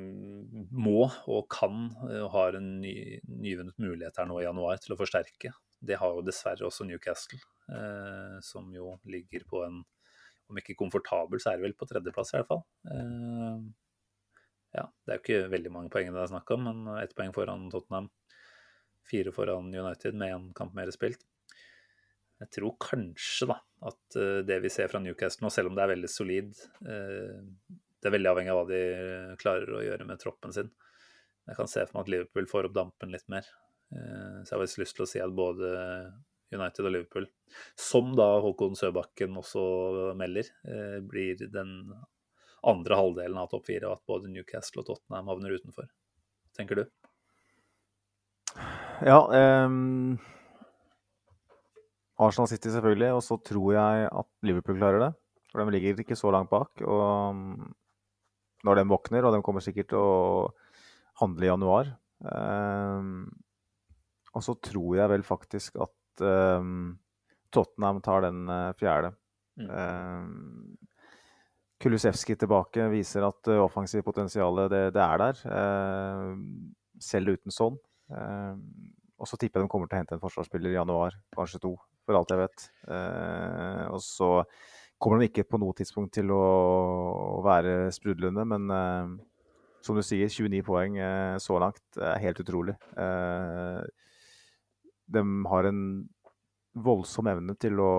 må 0.76 1.06
og 1.06 1.46
kan 1.52 1.86
og 2.02 2.10
eh, 2.12 2.26
har 2.34 2.58
en 2.58 2.72
ny, 2.82 2.96
nyvunnet 3.30 3.78
mulighet 3.80 4.18
her 4.20 4.28
nå 4.28 4.42
i 4.42 4.48
januar 4.48 4.82
til 4.84 4.96
å 4.96 5.00
forsterke. 5.00 5.54
Det 5.80 6.00
har 6.02 6.16
jo 6.16 6.26
dessverre 6.26 6.66
også 6.68 6.88
Newcastle, 6.88 7.40
eh, 7.72 8.40
som 8.44 8.68
jo 8.76 8.98
ligger 9.08 9.48
på 9.50 9.64
en 9.68 9.86
Om 10.48 10.62
ikke 10.62 10.78
komfortabel, 10.80 11.42
så 11.44 11.50
er 11.52 11.58
det 11.58 11.66
vel 11.66 11.74
på 11.76 11.84
tredjeplass 11.90 12.30
i 12.32 12.38
hvert 12.38 12.48
fall. 12.48 12.62
Eh, 12.88 13.56
ja, 14.78 14.86
det 15.06 15.14
er 15.14 15.18
jo 15.18 15.24
ikke 15.24 15.52
veldig 15.56 15.74
mange 15.74 15.92
poeng 15.94 16.12
det 16.14 16.22
er 16.22 16.32
snakk 16.32 16.52
om, 16.54 16.68
men 16.70 17.02
ett 17.02 17.16
poeng 17.18 17.34
foran 17.36 17.68
Tottenham. 17.74 18.12
Fire 19.08 19.32
foran 19.34 19.72
United 19.72 20.18
med 20.20 20.36
én 20.36 20.48
kamp 20.56 20.76
mer 20.78 20.92
spilt. 20.94 21.24
Jeg 22.38 22.54
tror 22.54 22.76
kanskje 22.82 23.48
da, 23.50 23.58
at 23.90 24.18
eh, 24.20 24.42
det 24.46 24.60
vi 24.62 24.72
ser 24.74 24.92
fra 24.92 25.02
Newcastle 25.02 25.46
nå, 25.46 25.54
selv 25.54 25.72
om 25.72 25.78
det 25.78 25.86
er 25.86 25.94
veldig 25.96 26.10
solid 26.12 26.52
eh, 26.86 27.40
Det 27.98 28.10
er 28.10 28.14
veldig 28.14 28.30
avhengig 28.30 28.54
av 28.54 28.60
hva 28.60 28.68
de 28.70 28.82
klarer 29.42 29.72
å 29.74 29.82
gjøre 29.82 30.06
med 30.06 30.22
troppen 30.22 30.54
sin. 30.54 30.70
Jeg 31.48 31.58
kan 31.58 31.72
se 31.72 31.86
for 31.88 31.98
meg 31.98 32.06
at 32.06 32.12
Liverpool 32.14 32.50
får 32.52 32.68
opp 32.70 32.76
dampen 32.78 33.14
litt 33.16 33.26
mer. 33.34 33.48
Eh, 33.90 34.44
så 34.44 34.52
jeg 34.52 34.54
har 34.54 34.62
faktisk 34.62 34.84
lyst 34.84 34.98
til 35.00 35.08
å 35.08 35.10
si 35.10 35.24
at 35.24 35.34
både 35.34 35.72
United 36.54 36.86
og 36.86 36.94
Liverpool, 36.94 37.26
som 37.80 38.14
da 38.16 38.28
Håkon 38.44 38.78
Søbakken 38.78 39.34
også 39.42 39.64
melder, 40.20 40.48
blir 41.10 41.42
den 41.52 41.74
andre 42.68 42.98
halvdelen 43.00 43.38
av 43.40 43.52
topp 43.52 43.68
fire, 43.70 43.90
og 43.90 43.98
at 43.98 44.10
både 44.10 44.32
Newcastle 44.32 44.84
og 44.84 44.90
Tottenham 44.90 45.30
havner 45.32 45.56
utenfor. 45.56 45.88
Tenker 46.58 46.82
du? 46.82 46.88
Ja 49.06 49.20
um, 49.68 50.18
Arsenal 52.18 52.50
City 52.50 52.72
selvfølgelig, 52.74 53.12
og 53.14 53.22
så 53.22 53.38
tror 53.46 53.74
jeg 53.76 54.08
at 54.10 54.30
Liverpool 54.48 54.80
klarer 54.80 55.04
det. 55.04 55.12
For 55.52 55.62
de 55.62 55.76
ligger 55.76 56.02
ikke 56.02 56.18
så 56.18 56.32
langt 56.34 56.50
bak. 56.50 56.82
Og 56.82 57.04
um, 57.30 57.68
når 58.66 58.80
de 58.80 58.88
våkner, 58.90 59.28
og 59.28 59.36
de 59.36 59.44
kommer 59.46 59.64
sikkert 59.64 59.92
til 59.94 60.02
å 60.02 60.48
handle 61.22 61.46
i 61.46 61.50
januar 61.50 61.92
um, 62.26 63.28
Og 64.34 64.44
så 64.46 64.58
tror 64.62 64.98
jeg 64.98 65.12
vel 65.14 65.24
faktisk 65.26 65.78
at 65.86 66.26
um, 66.26 66.98
Tottenham 67.54 68.02
tar 68.06 68.26
den 68.26 68.44
uh, 68.50 68.74
fjerde. 68.78 69.14
Mm. 69.58 70.78
Kulusevski 71.78 72.34
tilbake 72.42 72.88
viser 72.90 73.28
at 73.28 73.50
uh, 73.52 73.62
offensivt 73.62 74.06
potensial 74.06 74.64
det, 74.66 74.82
det, 74.96 75.04
er 75.04 75.22
der. 75.22 75.42
Uh, 75.46 76.34
selv 77.02 77.36
uten 77.38 77.54
sånn. 77.54 77.78
Uh, 78.10 78.58
og 79.18 79.30
så 79.30 79.38
tipper 79.38 79.62
jeg 79.62 79.68
de 79.68 79.72
kommer 79.72 79.90
til 79.90 79.98
å 79.98 80.02
hente 80.02 80.18
en 80.18 80.24
forsvarsspiller 80.24 80.74
i 80.74 80.78
januar, 80.78 81.18
kanskje 81.38 81.62
to, 81.62 81.76
for 82.06 82.18
alt 82.18 82.34
jeg 82.34 82.42
vet. 82.42 82.66
Uh, 82.90 83.86
og 83.94 84.02
så 84.06 84.32
kommer 84.98 85.22
de 85.22 85.30
ikke 85.30 85.46
på 85.46 85.62
noe 85.62 85.78
tidspunkt 85.78 86.16
til 86.18 86.34
å, 86.34 86.42
å 87.38 87.42
være 87.46 87.92
sprudlende, 87.94 88.46
men 88.50 88.66
som 89.86 89.94
du 89.94 90.02
sier, 90.02 90.26
29 90.26 90.64
poeng 90.66 90.98
så 91.38 91.60
langt 91.62 92.00
er 92.02 92.18
helt 92.24 92.42
utrolig. 92.42 92.74
de 95.06 95.24
har 95.54 95.70
en 95.70 95.84
voldsom 96.74 97.30
evne 97.30 97.54
til 97.62 97.78
å 97.78 97.92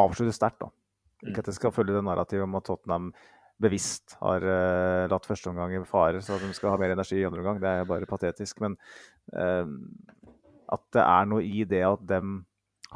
avslutte 0.00 0.32
sterkt, 0.32 0.64
da. 0.64 0.72
Ikke 1.26 1.42
at 1.42 1.50
jeg 1.50 1.58
skal 1.58 1.74
følge 1.74 1.96
det 1.96 2.04
narrativet 2.06 2.46
om 2.46 2.56
at 2.58 2.66
Tottenham 2.68 3.10
bevisst 3.60 4.16
har 4.22 4.44
uh, 4.44 5.08
latt 5.10 5.26
førsteomgang 5.28 5.74
i 5.76 5.82
fare, 5.88 6.22
så 6.24 6.38
at 6.38 6.44
de 6.44 6.54
skal 6.56 6.72
ha 6.72 6.78
mer 6.80 6.94
energi 6.94 7.18
i 7.20 7.26
andre 7.28 7.42
omgang. 7.42 7.58
Det 7.60 7.68
er 7.68 7.88
bare 7.88 8.08
patetisk. 8.08 8.62
Men 8.64 8.78
uh, 9.36 9.66
at 10.72 10.86
det 10.96 11.02
er 11.04 11.28
noe 11.28 11.44
i 11.44 11.66
det 11.68 11.82
at 11.84 12.06
de 12.08 12.20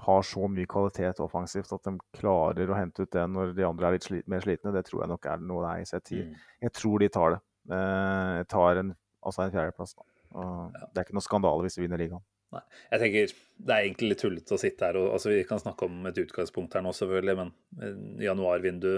har 0.04 0.26
så 0.26 0.48
mye 0.50 0.66
kvalitet 0.66 1.20
offensivt 1.22 1.70
at 1.76 1.86
de 1.86 1.94
klarer 2.16 2.70
å 2.70 2.78
hente 2.78 3.04
ut 3.04 3.12
det 3.14 3.24
når 3.30 3.52
de 3.54 3.66
andre 3.66 3.86
er 3.86 3.94
litt 3.94 4.06
sli 4.08 4.22
mer 4.30 4.42
slitne, 4.42 4.72
det 4.74 4.82
tror 4.88 5.04
jeg 5.04 5.12
nok 5.12 5.28
er 5.30 5.44
noe 5.44 5.62
det 5.62 5.70
er 5.70 5.82
i 5.84 5.88
Z10. 5.90 6.22
Mm. 6.24 6.46
Jeg 6.66 6.74
tror 6.80 7.04
de 7.04 7.10
tar 7.14 7.36
det. 7.36 7.42
Uh, 7.70 8.40
tar 8.50 8.80
en, 8.82 8.94
altså 9.24 9.44
en 9.44 9.54
fjerdeplass. 9.54 9.94
Ja. 10.34 10.46
Det 10.90 10.98
er 10.98 11.06
ikke 11.06 11.18
noe 11.20 11.28
skandale 11.28 11.66
hvis 11.66 11.78
de 11.78 11.84
vinner 11.84 12.00
ligaen. 12.00 12.24
Nei. 12.54 12.62
Jeg 12.92 13.02
tenker 13.02 13.34
Det 13.34 13.74
er 13.74 13.84
egentlig 13.84 14.12
litt 14.12 14.22
tullete 14.22 14.54
å 14.56 14.60
sitte 14.60 14.88
her 14.88 14.98
og 15.00 15.08
altså 15.16 15.32
Vi 15.32 15.42
kan 15.48 15.62
snakke 15.62 15.88
om 15.88 16.06
et 16.10 16.20
utgangspunkt 16.22 16.76
her 16.76 16.84
nå, 16.84 16.92
selvfølgelig, 16.94 17.36
men 17.40 18.20
januarvindu 18.22 18.92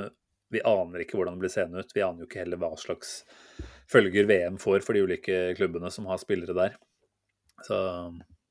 Vi 0.52 0.62
aner 0.68 1.02
ikke 1.02 1.18
hvordan 1.18 1.38
det 1.38 1.46
blir 1.46 1.52
seende 1.52 1.82
ut. 1.82 1.94
Vi 1.96 2.04
aner 2.04 2.22
jo 2.22 2.28
ikke 2.28 2.44
heller 2.44 2.60
hva 2.62 2.72
slags 2.80 3.18
følger 3.90 4.26
VM 4.26 4.58
får 4.62 4.84
for 4.86 4.96
de 4.96 5.02
ulike 5.06 5.38
klubbene 5.58 5.90
som 5.94 6.06
har 6.10 6.20
spillere 6.22 6.54
der. 6.56 6.76
Så 7.66 7.76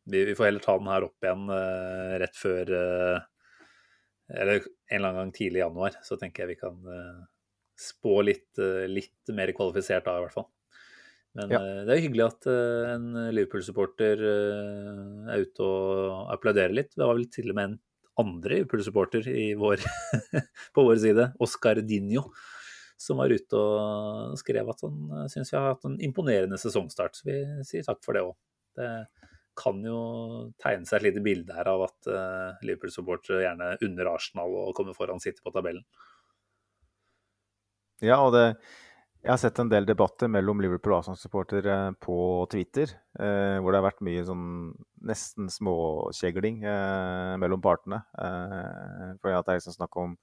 vi, 0.05 0.25
vi 0.25 0.35
får 0.35 0.45
heller 0.45 0.63
ta 0.63 0.77
den 0.79 0.91
her 0.91 1.05
opp 1.07 1.25
igjen 1.25 1.47
uh, 1.49 2.17
rett 2.21 2.37
før 2.37 2.71
uh, 2.71 3.23
Eller 4.29 4.59
en 4.61 4.99
eller 4.99 5.09
annen 5.09 5.21
gang 5.23 5.31
tidlig 5.35 5.61
i 5.61 5.63
januar, 5.63 5.97
så 6.05 6.17
tenker 6.17 6.43
jeg 6.43 6.55
vi 6.55 6.61
kan 6.61 6.77
uh, 6.89 7.23
spå 7.79 8.21
litt, 8.23 8.55
litt 8.87 9.33
mer 9.35 9.51
kvalifisert 9.55 10.05
da, 10.05 10.15
i 10.15 10.23
hvert 10.23 10.35
fall. 10.35 10.47
Men 11.35 11.51
ja. 11.51 11.59
Eh, 11.59 11.81
det 11.83 11.95
er 11.95 12.03
hyggelig 12.05 12.25
at 12.29 12.47
eh, 12.47 12.93
en 12.93 13.07
Liverpool-supporter 13.35 14.21
eh, 14.23 15.33
er 15.33 15.43
ute 15.43 15.67
og 15.67 16.31
applauderer 16.31 16.75
litt. 16.75 16.93
Det 16.95 17.03
var 17.03 17.17
vel 17.17 17.27
til 17.33 17.51
og 17.51 17.57
med 17.57 17.69
en 17.69 17.77
andre 18.23 18.61
Liverpool-supporter 18.61 19.27
på 20.75 20.85
vår 20.87 21.01
side, 21.03 21.27
Oscar 21.43 21.81
Dinho, 21.83 22.23
som 22.95 23.19
var 23.19 23.33
ute 23.35 23.59
og 23.59 24.39
skrev 24.39 24.71
at 24.71 24.85
han 24.87 25.27
syns 25.31 25.51
vi 25.51 25.59
har 25.59 25.73
hatt 25.73 25.87
en 25.89 25.99
imponerende 26.07 26.59
sesongstart. 26.61 27.19
Så 27.19 27.27
vi 27.27 27.39
sier 27.67 27.83
takk 27.87 27.99
for 28.05 28.15
det 28.15 28.23
òg. 28.23 28.37
Det 28.75 28.89
kan 29.55 29.77
jo 29.87 29.99
tegne 30.59 30.87
seg 30.87 30.99
et 30.99 31.09
lite 31.09 31.23
bilde 31.23 31.55
her 31.55 31.67
av 31.71 31.85
at 31.89 32.09
Liverpool-supportere 32.63 33.43
gjerne 33.43 33.69
unner 33.83 34.11
Arsenal 34.11 34.55
og 34.63 34.73
kommer 34.75 34.95
foran 34.95 35.19
City 35.23 35.43
på 35.43 35.51
tabellen. 35.55 35.83
Ja, 38.03 38.19
og 38.23 38.33
det, 38.35 38.57
jeg 39.25 39.33
har 39.33 39.39
sett 39.41 39.57
en 39.57 39.69
del 39.71 39.87
debatter 39.89 40.29
mellom 40.29 40.59
Liverpool 40.61 40.93
og 40.93 40.99
Arsenal-supportere 40.99 41.75
på 42.03 42.17
Twitter, 42.51 42.91
eh, 43.17 43.57
hvor 43.57 43.73
det 43.73 43.79
har 43.79 43.87
vært 43.87 44.03
mye 44.05 44.25
sånn 44.27 44.43
nesten 45.09 45.49
småkjegling 45.49 46.59
eh, 46.69 47.31
mellom 47.41 47.63
partene. 47.63 48.03
Eh, 48.21 49.15
fordi 49.23 49.33
at 49.33 49.47
det 49.47 49.55
er 49.55 49.57
liksom 49.63 49.77
snakk 49.79 49.97
om 49.97 50.13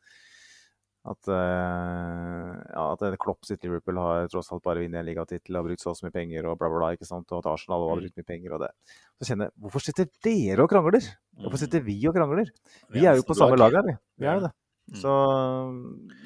at, 1.10 1.32
eh, 1.34 2.52
ja, 2.76 2.84
at 2.92 3.18
Klopp 3.18 3.42
sitt 3.48 3.66
Liverpool 3.66 3.98
har 3.98 4.30
tross 4.30 4.52
alt 4.54 4.62
bare 4.62 4.84
vunnet 4.84 5.02
en 5.02 5.10
ligatittel 5.10 5.58
og 5.58 5.66
brukt 5.66 5.82
så 5.82 5.96
mye 6.06 6.14
penger, 6.14 6.46
og 6.46 6.60
bla, 6.60 6.70
bla, 6.70 6.84
bla, 6.84 6.94
ikke 6.94 7.10
sant? 7.10 7.26
og 7.34 7.42
at 7.42 7.50
Arsenal 7.56 7.88
har 7.88 7.98
mm. 7.98 8.06
brukt 8.06 8.22
mye 8.22 8.30
penger. 8.30 8.54
og 8.54 8.62
det. 8.62 8.72
Så 9.18 9.32
kjenner 9.32 9.50
jeg 9.50 9.58
Hvorfor 9.66 9.88
sitter 9.88 10.10
dere 10.22 10.62
og 10.62 10.70
krangler? 10.70 11.10
Hvorfor 11.42 11.58
mm. 11.58 11.64
sitter 11.66 11.86
vi 11.90 11.98
og 12.06 12.14
krangler? 12.14 12.54
Vi 12.94 13.02
er 13.02 13.18
jo 13.18 13.26
på 13.26 13.34
samme 13.34 13.58
lag 13.58 13.74
her, 13.80 13.88
vi. 13.90 13.98
vi 14.22 14.30
er 14.30 14.38
jo 14.38 14.46
det. 14.46 14.54
Mm. 14.92 14.98
Så 15.00 15.12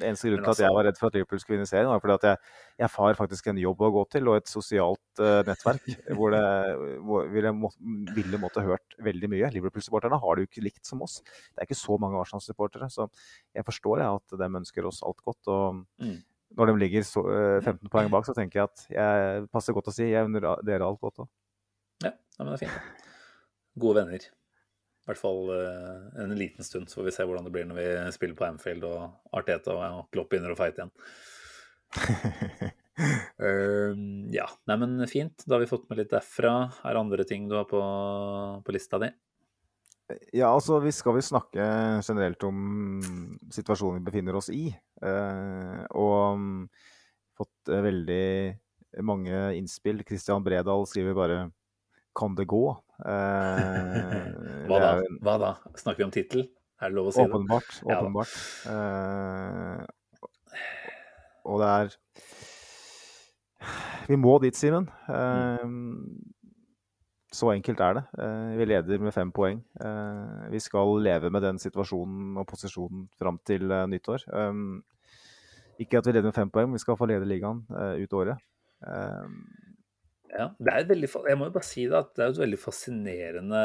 eneste 0.03 0.27
grunn 0.27 0.43
til 0.43 0.51
at 0.51 0.61
jeg 0.65 0.75
var 0.75 0.85
redd 0.89 0.97
for 0.99 1.07
at 1.07 1.15
Liverpool 1.15 1.39
skulle 1.39 1.55
vinne 1.55 1.69
serien, 1.69 1.87
var 1.87 2.01
fordi 2.03 2.15
at 2.17 2.25
jeg, 2.27 2.53
jeg 2.83 2.89
har 2.97 3.19
faktisk 3.19 3.47
en 3.47 3.61
jobb 3.61 3.83
å 3.87 3.91
gå 3.95 4.03
til 4.11 4.27
og 4.27 4.39
et 4.41 4.51
sosialt 4.51 5.21
uh, 5.23 5.39
nettverk 5.47 5.85
hvor 6.17 6.35
det 6.35 6.43
hvor 7.07 7.29
ville, 7.31 7.53
må, 7.55 7.71
ville 8.17 8.41
måtte 8.41 8.65
hørt 8.65 8.97
veldig 9.07 9.31
mye. 9.31 9.51
Liverpool-supporterne 9.55 10.19
har 10.19 10.35
det 10.35 10.43
jo 10.43 10.51
ikke 10.51 10.65
likt 10.67 10.83
som 10.89 11.05
oss. 11.05 11.21
Det 11.23 11.63
er 11.63 11.69
ikke 11.69 11.79
så 11.79 11.95
mange 12.03 12.19
Arsenal-supportere, 12.19 12.91
så 12.91 13.07
jeg 13.55 13.67
forstår 13.67 14.03
jeg, 14.03 14.21
at 14.21 14.39
de 14.43 14.51
ønsker 14.61 14.89
oss 14.91 15.03
alt 15.07 15.23
godt. 15.23 15.53
og 15.53 15.83
mm. 16.03 16.17
Når 16.57 16.71
de 16.71 16.79
ligger 16.83 17.07
så, 17.07 17.23
uh, 17.23 17.59
15 17.63 17.87
poeng 17.93 18.11
bak, 18.11 18.27
så 18.27 18.35
tenker 18.35 18.65
jeg 18.65 18.71
at 18.71 18.87
jeg 18.99 19.47
passer 19.53 19.75
godt 19.77 19.93
å 19.93 19.95
si 19.95 20.11
jeg 20.11 20.27
unner 20.27 20.59
dere 20.67 20.91
alt 20.91 20.99
godt 20.99 21.23
òg. 21.23 21.31
Ja, 22.03 22.17
men 22.41 22.51
det 22.51 22.59
er 22.59 22.67
fint. 22.67 23.05
Gode 23.79 24.03
venner. 24.03 24.27
I 25.07 25.13
hvert 25.13 25.21
fall 25.21 25.47
uh, 25.47 26.07
en 26.19 26.33
liten 26.35 26.65
stund, 26.67 26.89
så 26.91 26.99
får 26.99 27.05
vi 27.07 27.11
se 27.15 27.23
hvordan 27.23 27.45
det 27.47 27.51
blir 27.55 27.63
når 27.69 27.77
vi 27.79 27.85
spiller 28.11 28.35
på 28.35 28.43
Anfield 28.43 28.83
og 28.83 29.37
Arteta 29.39 29.71
og 29.71 30.09
Klopp 30.11 30.33
begynner 30.33 30.51
å 30.51 30.57
fighte 30.59 30.83
igjen. 30.83 30.91
uh, 33.39 33.93
ja, 34.35 34.49
neimen 34.67 34.99
fint. 35.07 35.45
Da 35.47 35.55
har 35.55 35.63
vi 35.63 35.69
fått 35.71 35.87
med 35.87 36.01
litt 36.01 36.11
derfra. 36.11 36.57
Er 36.83 36.91
det 36.91 37.03
andre 37.05 37.27
ting 37.29 37.47
du 37.47 37.55
har 37.55 37.69
på, 37.71 37.79
på 38.67 38.75
lista 38.75 38.99
di? 38.99 39.07
Ja, 40.35 40.49
altså 40.49 40.81
vi 40.83 40.91
skal 40.91 41.21
jo 41.21 41.23
snakke 41.23 41.63
generelt 42.03 42.43
om 42.43 42.99
situasjonen 43.51 44.01
vi 44.01 44.09
befinner 44.09 44.35
oss 44.41 44.51
i. 44.51 44.65
Uh, 44.99 45.87
og 45.95 46.35
um, 46.35 46.51
fått 47.39 47.71
veldig 47.71 48.27
mange 49.07 49.39
innspill. 49.55 50.03
Christian 50.03 50.43
Bredal 50.43 50.83
skriver 50.91 51.15
bare 51.15 51.39
'Kan 52.11 52.35
det 52.35 52.51
gå?' 52.51 52.75
Eh, 53.05 54.65
Hva, 54.69 54.79
da? 54.81 54.93
Hva 55.21 55.35
da? 55.41 55.51
Snakker 55.77 56.01
vi 56.01 56.07
om 56.07 56.15
tittel? 56.15 56.47
Er 56.77 56.91
det 56.91 56.97
lov 56.97 57.09
å 57.09 57.13
si 57.13 57.23
åpenbart, 57.23 57.69
det? 57.79 57.93
Åpenbart. 57.93 58.33
Ja, 58.65 58.73
eh, 59.81 59.85
og 61.47 61.61
det 61.63 61.67
er 61.67 61.95
Vi 64.07 64.17
må 64.19 64.37
dit, 64.43 64.55
Simen. 64.55 64.87
Eh, 65.11 65.65
så 67.37 67.51
enkelt 67.51 67.81
er 67.83 67.97
det. 67.97 68.03
Eh, 68.23 68.51
vi 68.59 68.67
leder 68.69 69.01
med 69.03 69.13
fem 69.15 69.31
poeng. 69.35 69.59
Eh, 69.83 70.45
vi 70.53 70.61
skal 70.63 70.93
leve 71.03 71.31
med 71.33 71.43
den 71.43 71.59
situasjonen 71.59 72.37
og 72.39 72.47
posisjonen 72.47 73.07
fram 73.19 73.39
til 73.45 73.67
nyttår. 73.67 74.23
ikke 75.77 75.97
at 75.99 76.07
vi 76.07 76.11
leder 76.11 76.29
med 76.31 76.33
fem 76.33 76.49
poeng, 76.49 76.69
men 76.69 76.77
vi 76.79 76.85
skal 76.85 76.97
få 76.97 77.05
lede 77.05 77.27
ligaen 77.27 77.65
ut 77.69 78.13
året. 78.13 78.37
Ja, 80.27 80.49
det 80.59 80.73
er 80.73 80.87
veldig, 80.89 81.09
jeg 81.29 81.39
må 81.39 81.47
jo 81.47 81.55
bare 81.55 81.67
si 81.67 81.85
det, 81.87 81.97
at 81.97 82.13
det 82.17 82.23
er 82.25 82.33
et 82.33 82.43
veldig 82.43 82.59
fascinerende 82.59 83.63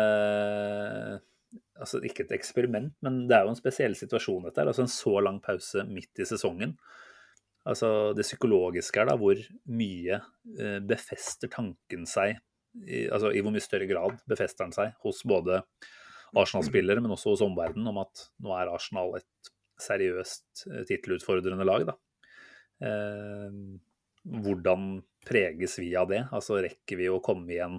altså 1.82 1.98
Ikke 2.06 2.24
et 2.24 2.34
eksperiment, 2.36 2.92
men 3.04 3.24
det 3.28 3.36
er 3.36 3.44
jo 3.44 3.52
en 3.52 3.58
spesiell 3.58 3.96
situasjon, 3.98 4.44
dette 4.46 4.62
her. 4.62 4.70
Altså 4.70 4.84
en 4.86 4.92
så 4.92 5.18
lang 5.20 5.40
pause 5.42 5.82
midt 5.88 6.22
i 6.22 6.26
sesongen. 6.28 6.76
Altså 7.68 8.12
Det 8.16 8.24
psykologiske 8.24 9.02
er 9.02 9.10
da 9.10 9.16
hvor 9.18 9.38
mye 9.70 10.20
eh, 10.56 10.78
befester 10.86 11.50
tanken 11.52 12.06
seg 12.08 12.38
i, 12.86 13.04
altså 13.12 13.32
I 13.34 13.42
hvor 13.44 13.52
mye 13.52 13.62
større 13.62 13.86
grad 13.90 14.16
befester 14.30 14.64
den 14.64 14.74
seg 14.74 14.94
hos 15.04 15.20
både 15.28 15.60
Arsenal-spillere, 16.32 17.02
men 17.04 17.12
også 17.12 17.34
hos 17.34 17.44
omverdenen, 17.44 17.90
om 17.90 18.00
at 18.00 18.26
nå 18.40 18.54
er 18.56 18.70
Arsenal 18.72 19.18
et 19.18 19.52
seriøst 19.82 20.64
eh, 20.70 20.84
tittelutfordrende 20.88 21.66
lag. 21.68 21.84
da. 21.90 21.98
Eh, 22.88 23.58
hvordan 24.42 25.02
preges 25.26 25.78
vi 25.80 25.92
av 25.98 26.10
det? 26.10 26.24
Altså 26.34 26.60
rekker 26.64 27.00
vi 27.00 27.10
å 27.10 27.20
komme 27.24 27.52
i 27.54 27.60
en 27.62 27.78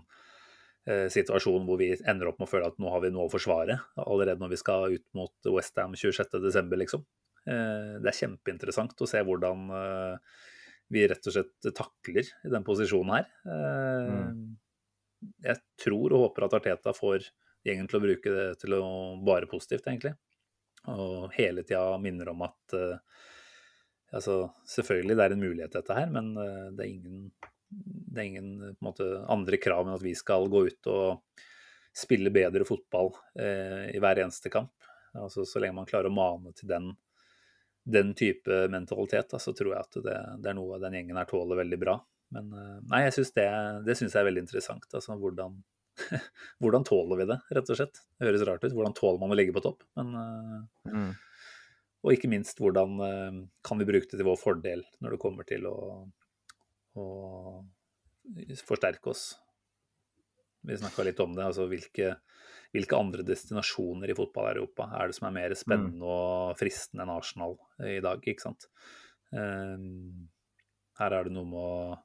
eh, 0.88 1.10
situasjon 1.12 1.68
hvor 1.68 1.80
vi 1.82 1.91
ender 1.98 2.32
opp 2.32 2.39
med 2.41 2.48
å 2.48 2.54
føle 2.54 2.72
at 2.72 2.80
nå 2.82 2.91
har 2.94 3.04
vi 3.04 3.12
noe 3.14 3.28
å 3.28 3.34
forsvare, 3.34 3.80
allerede 4.04 4.41
når 4.41 4.56
vi 4.56 4.62
skal 4.62 4.98
ut 4.98 5.06
mot 5.18 5.52
Westham 5.54 5.96
26.12., 6.00 6.76
liksom. 6.84 7.06
Eh, 7.44 7.94
det 8.00 8.12
er 8.12 8.20
kjempeinteressant 8.22 9.04
å 9.04 9.10
se 9.10 9.22
hvordan 9.26 9.70
eh, 9.76 10.36
vi 10.94 11.06
rett 11.10 11.28
og 11.28 11.36
slett 11.36 11.72
takler 11.76 12.28
i 12.28 12.52
den 12.52 12.66
posisjonen 12.68 13.16
her. 13.18 13.32
Eh, 13.48 14.12
mm. 14.20 14.44
Jeg 15.48 15.64
tror 15.80 16.14
og 16.14 16.28
håper 16.28 16.48
at 16.48 16.60
Arteta 16.60 16.94
får 16.96 17.30
gjengen 17.64 17.88
til 17.88 18.00
å 18.00 18.04
bruke 18.04 18.32
det 18.36 18.48
til 18.62 18.76
å 18.76 18.84
bare 19.24 19.48
positivt, 19.52 19.88
egentlig. 19.88 20.16
Og 20.91 21.32
hele 21.38 21.64
tida 21.64 21.96
minner 22.04 22.34
om 22.34 22.41
at 22.44 22.76
uh, 22.76 22.98
Altså, 24.14 24.51
selvfølgelig 24.70 25.18
det 25.18 25.26
er 25.26 25.34
en 25.34 25.41
mulighet, 25.41 25.74
dette 25.74 25.97
her, 25.97 26.09
men 26.14 26.34
eh, 26.38 26.68
det 26.76 26.86
er 26.86 26.91
ingen, 26.91 27.24
det 27.70 28.22
er 28.22 28.28
ingen 28.30 28.76
måte, 28.84 29.07
andre 29.32 29.57
krav 29.61 29.88
enn 29.88 29.95
at 29.95 30.05
vi 30.05 30.14
skal 30.18 30.45
gå 30.53 30.68
ut 30.70 30.89
og 30.91 31.41
spille 31.93 32.34
bedre 32.34 32.66
fotball 32.66 33.11
eh, 33.39 33.89
i 33.93 34.01
hver 34.01 34.22
eneste 34.22 34.51
kamp. 34.53 34.74
Altså, 35.18 35.45
så 35.45 35.61
lenge 35.61 35.78
man 35.78 35.89
klarer 35.89 36.09
å 36.09 36.14
mane 36.14 36.53
til 36.57 36.70
den, 36.70 36.91
den 37.86 38.14
type 38.18 38.64
mentalitet, 38.74 39.30
da, 39.34 39.41
så 39.41 39.53
tror 39.57 39.76
jeg 39.76 39.82
at 39.82 39.99
det, 40.05 40.18
det, 40.41 40.49
er 40.51 40.57
noe 40.57 40.82
den 40.82 40.97
gjengen 40.97 41.22
her 41.22 41.30
tåler 41.30 41.64
veldig 41.64 41.82
bra. 41.82 41.97
Men 42.34 42.53
eh, 42.53 42.80
nei, 42.93 43.03
jeg 43.07 43.18
synes 43.18 43.36
det, 43.38 43.49
det 43.89 43.97
synes 43.97 44.14
jeg 44.14 44.22
er 44.22 44.30
veldig 44.30 44.45
interessant. 44.45 44.89
Altså, 44.93 45.18
hvordan, 45.26 45.57
hvordan 46.61 46.86
tåler 46.86 47.24
vi 47.24 47.32
det, 47.34 47.41
rett 47.57 47.74
og 47.74 47.82
slett? 47.82 48.05
Det 48.14 48.30
høres 48.30 48.45
rart 48.49 48.66
ut. 48.66 48.74
Hvordan 48.78 48.97
tåler 48.97 49.22
man 49.26 49.34
å 49.34 49.41
ligge 49.41 49.57
på 49.57 49.66
topp? 49.66 49.86
Men 49.97 50.14
mm. 50.89 51.14
Og 52.04 52.16
ikke 52.16 52.30
minst 52.32 52.60
hvordan 52.60 52.97
eh, 53.06 53.39
kan 53.64 53.80
vi 53.80 53.88
bruke 53.88 54.10
det 54.10 54.20
til 54.20 54.28
vår 54.28 54.39
fordel 54.39 54.84
når 55.04 55.16
det 55.16 55.22
kommer 55.24 55.47
til 55.47 55.68
å, 55.70 55.78
å 56.99 57.06
forsterke 58.68 59.12
oss. 59.14 59.24
Vi 60.64 60.78
snakka 60.80 61.04
litt 61.08 61.20
om 61.20 61.34
det. 61.36 61.43
altså 61.43 61.68
hvilke, 61.68 62.14
hvilke, 62.76 62.99
andre 62.99 63.26
destinasjoner 63.28 64.12
i 64.12 64.16
fotball-Europa 64.16 64.89
er 64.99 65.10
det 65.10 65.18
som 65.18 65.28
er 65.28 65.36
mer 65.36 65.56
spennende 65.60 65.99
mm. 65.99 66.08
og 66.08 66.60
fristende 66.60 67.04
enn 67.04 67.16
Arsenal 67.18 67.58
i 67.84 67.99
dag? 68.04 68.24
ikke 68.24 68.45
sant? 68.45 68.70
Um, 69.34 70.30
her 70.99 71.18
er 71.18 71.28
det 71.28 71.34
noe 71.36 71.49
med 71.49 71.60
å, 71.60 71.97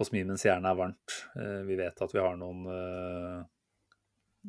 å 0.00 0.06
smi 0.06 0.22
mens 0.24 0.46
jernet 0.46 0.72
er 0.72 0.78
varmt. 0.78 1.16
Uh, 1.34 1.60
vi 1.68 1.76
vet 1.80 2.04
at 2.04 2.16
vi 2.16 2.22
har 2.22 2.38
noen 2.40 2.64
uh, 2.70 3.40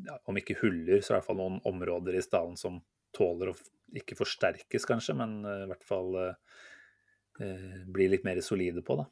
ja, 0.06 0.16
Om 0.30 0.40
ikke 0.40 0.60
huller, 0.62 1.02
så 1.02 1.12
i 1.12 1.18
hvert 1.18 1.28
fall 1.28 1.42
noen 1.42 1.60
områder 1.68 2.16
i 2.16 2.24
stallen 2.24 2.56
som 2.60 2.80
tåler 3.16 3.52
å 3.52 3.58
ikke 3.98 4.18
forsterkes, 4.20 4.88
kanskje, 4.88 5.16
men 5.20 5.42
uh, 5.48 5.64
i 5.66 5.72
hvert 5.72 5.88
fall 5.88 6.14
blir 6.14 6.36
bli 7.90 8.06
litt 8.12 8.26
mer 8.28 8.38
solide 8.44 8.84
på. 8.86 8.98
Da. 9.00 9.06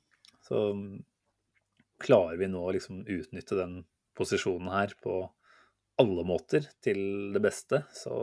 Så 0.45 0.59
um, 0.75 0.99
klarer 2.03 2.37
vi 2.37 2.49
nå 2.51 2.61
å 2.61 2.73
liksom 2.75 3.03
utnytte 3.07 3.57
den 3.57 3.81
posisjonen 4.17 4.71
her 4.73 4.93
på 5.03 5.21
alle 5.99 6.23
måter 6.27 6.67
til 6.83 6.99
det 7.35 7.41
beste, 7.43 7.81
så, 7.95 8.13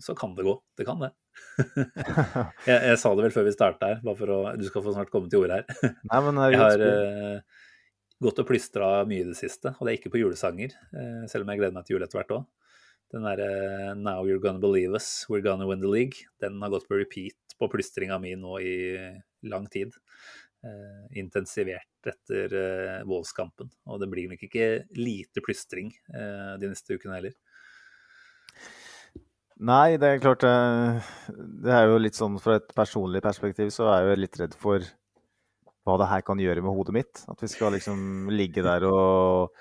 så 0.00 0.14
kan 0.16 0.32
det 0.36 0.46
gå. 0.46 0.54
Det 0.78 0.86
kan 0.88 1.02
det. 1.02 1.10
jeg, 2.68 2.76
jeg, 2.76 2.98
sa 3.00 3.12
det 3.12 3.26
vel 3.26 3.34
før 3.34 3.48
vi 3.48 3.56
starta 3.56 3.90
her, 3.90 3.98
bare 4.04 4.16
for 4.16 4.32
å 4.32 4.38
Du 4.56 4.64
skal 4.68 4.84
få 4.84 4.94
snart 4.94 5.12
komme 5.12 5.28
til 5.32 5.44
orde 5.44 5.60
her. 5.60 5.66
Nei, 6.10 6.20
men 6.24 6.40
jeg 6.46 6.60
har 6.62 6.84
uh, 6.86 7.64
gått 8.24 8.40
og 8.40 8.48
plystra 8.48 8.90
mye 9.08 9.26
i 9.26 9.28
det 9.28 9.36
siste, 9.36 9.74
og 9.76 9.84
det 9.84 9.92
er 9.92 9.98
ikke 10.00 10.14
på 10.14 10.22
julesanger, 10.22 10.72
selv 11.28 11.44
om 11.44 11.52
jeg 11.52 11.60
gleder 11.60 11.76
meg 11.76 11.84
til 11.88 11.98
jul 11.98 12.06
etter 12.06 12.22
hvert 12.22 12.38
òg 12.38 12.46
den 13.14 13.26
derre 13.26 13.94
'Now 13.94 14.24
you're 14.26 14.42
gonna 14.42 14.62
believe 14.62 14.94
us, 14.94 15.26
we're 15.28 15.44
gonna 15.44 15.66
win 15.66 15.80
the 15.80 15.90
league', 15.90 16.26
den 16.40 16.60
har 16.62 16.70
gått 16.70 16.88
på 16.88 16.98
repeat 16.98 17.36
på 17.58 17.68
plystringa 17.72 18.18
mi 18.20 18.34
nå 18.36 18.58
i 18.60 18.74
lang 19.48 19.66
tid. 19.72 19.94
Uh, 20.66 21.06
intensivert 21.14 22.08
etter 22.10 22.52
uh, 22.56 23.04
Wolves-kampen. 23.06 23.68
Og 23.86 24.00
det 24.02 24.08
blir 24.10 24.30
nok 24.32 24.40
ikke 24.48 24.86
lite 24.98 25.42
plystring 25.44 25.92
uh, 26.10 26.56
de 26.58 26.70
neste 26.72 26.96
ukene 26.96 27.18
heller. 27.20 27.36
Nei, 29.56 29.96
det 29.96 30.08
er 30.08 30.18
klart 30.20 30.42
Det 30.44 31.70
er 31.72 31.86
jo 31.88 32.00
litt 32.00 32.18
sånn 32.18 32.34
fra 32.42 32.58
et 32.58 32.74
personlig 32.76 33.22
perspektiv 33.24 33.70
så 33.72 33.86
er 33.88 34.02
jeg 34.02 34.10
jo 34.10 34.20
litt 34.20 34.40
redd 34.42 34.56
for 34.60 34.84
hva 35.86 35.94
det 36.02 36.08
her 36.10 36.24
kan 36.26 36.42
gjøre 36.42 36.64
med 36.66 36.76
hodet 36.76 36.96
mitt. 36.96 37.22
At 37.30 37.40
vi 37.40 37.48
skal 37.48 37.72
liksom 37.76 38.28
ligge 38.34 38.64
der 38.66 38.84
og 38.90 39.54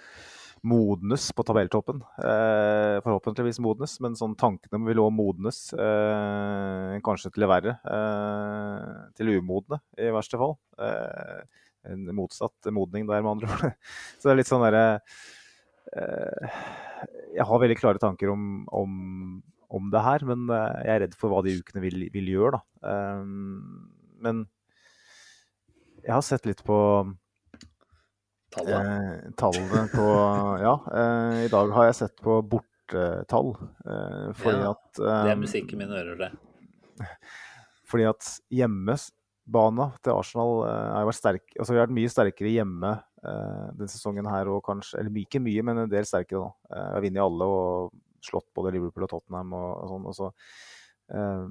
modnes 0.66 1.28
på 1.36 1.44
tabelltoppen. 1.46 2.02
Eh, 2.20 2.98
forhåpentligvis 3.06 3.62
modnes, 3.64 3.98
men 4.04 4.18
sånn 4.18 4.36
tankene 4.40 4.82
vil 4.88 5.02
òg 5.04 5.12
modnes. 5.14 5.68
Eh, 5.74 6.96
kanskje 7.06 7.32
til 7.34 7.46
det 7.46 7.52
verre. 7.52 7.76
Eh, 7.86 8.94
til 9.18 9.36
umodne, 9.38 9.80
i 10.02 10.12
verste 10.16 10.40
fall. 10.42 10.58
Eh, 10.82 11.42
en 11.92 12.08
motsatt 12.18 12.72
modning 12.74 13.06
der, 13.10 13.22
med 13.22 13.36
andre 13.36 13.52
ord. 13.52 13.76
Så 14.18 14.28
det 14.28 14.34
er 14.34 14.40
litt 14.42 14.50
sånn 14.50 14.66
derre 14.66 14.86
eh, 15.94 16.64
Jeg 17.36 17.46
har 17.46 17.62
veldig 17.62 17.78
klare 17.78 18.02
tanker 18.02 18.34
om, 18.34 18.66
om, 18.74 18.96
om, 19.70 19.92
det 19.94 20.06
her, 20.08 20.26
men 20.26 20.50
eh, 20.50 20.82
jeg 20.88 20.96
er 20.96 21.04
redd 21.06 21.20
for 21.20 21.34
hva 21.34 21.44
de 21.46 21.60
ukene 21.60 21.86
vil, 21.86 22.08
vil 22.14 22.34
gjøre, 22.38 22.58
da. 22.58 22.90
men 24.26 24.46
jeg 26.06 26.14
har 26.14 26.26
sett 26.26 26.46
litt 26.46 26.62
på 26.66 26.78
Tallet? 28.56 28.76
Eh, 28.76 29.34
tallene 29.40 29.86
på 29.92 30.06
Ja, 30.66 30.76
eh, 31.02 31.42
i 31.46 31.52
dag 31.52 31.74
har 31.76 31.90
jeg 31.90 31.98
sett 32.00 32.24
på 32.24 32.40
bortetall. 32.48 33.52
Eh, 33.84 34.30
fordi 34.40 34.62
Ja, 34.64 34.72
at 34.72 35.02
Det 35.02 35.34
er 35.34 35.42
musikken 35.42 35.82
min 35.82 35.92
hører, 35.92 36.16
det. 36.24 36.32
Fordi 37.90 38.08
at 38.10 38.30
hjemmebana 38.54 39.90
til 40.02 40.16
Arsenal 40.16 40.64
eh, 40.66 40.94
har 40.96 41.10
vært 41.10 41.20
sterk 41.20 41.60
Altså 41.60 41.74
vi 41.74 41.80
har 41.80 41.86
vært 41.86 41.98
mye 42.00 42.12
sterkere 42.12 42.54
hjemme 42.54 42.94
eh, 42.96 43.68
denne 43.76 43.92
sesongen 43.92 44.30
her 44.32 44.50
og 44.54 44.64
kanskje 44.66 45.02
Eller 45.02 45.22
ikke 45.22 45.44
mye, 45.44 45.66
men 45.68 45.84
en 45.84 45.92
del 45.92 46.08
sterkere, 46.08 46.48
da. 46.48 46.72
Eh, 46.72 46.88
vi 46.88 46.96
har 46.96 47.06
vunnet 47.06 47.26
alle 47.28 47.50
og 47.60 47.96
slått 48.26 48.50
både 48.58 48.74
Liverpool 48.74 49.06
og 49.06 49.12
Tottenham 49.12 49.54
og, 49.54 49.72
og 49.84 49.92
sånn. 49.92 50.06
Og 50.10 50.16
så, 50.18 50.32
eh, 51.14 51.48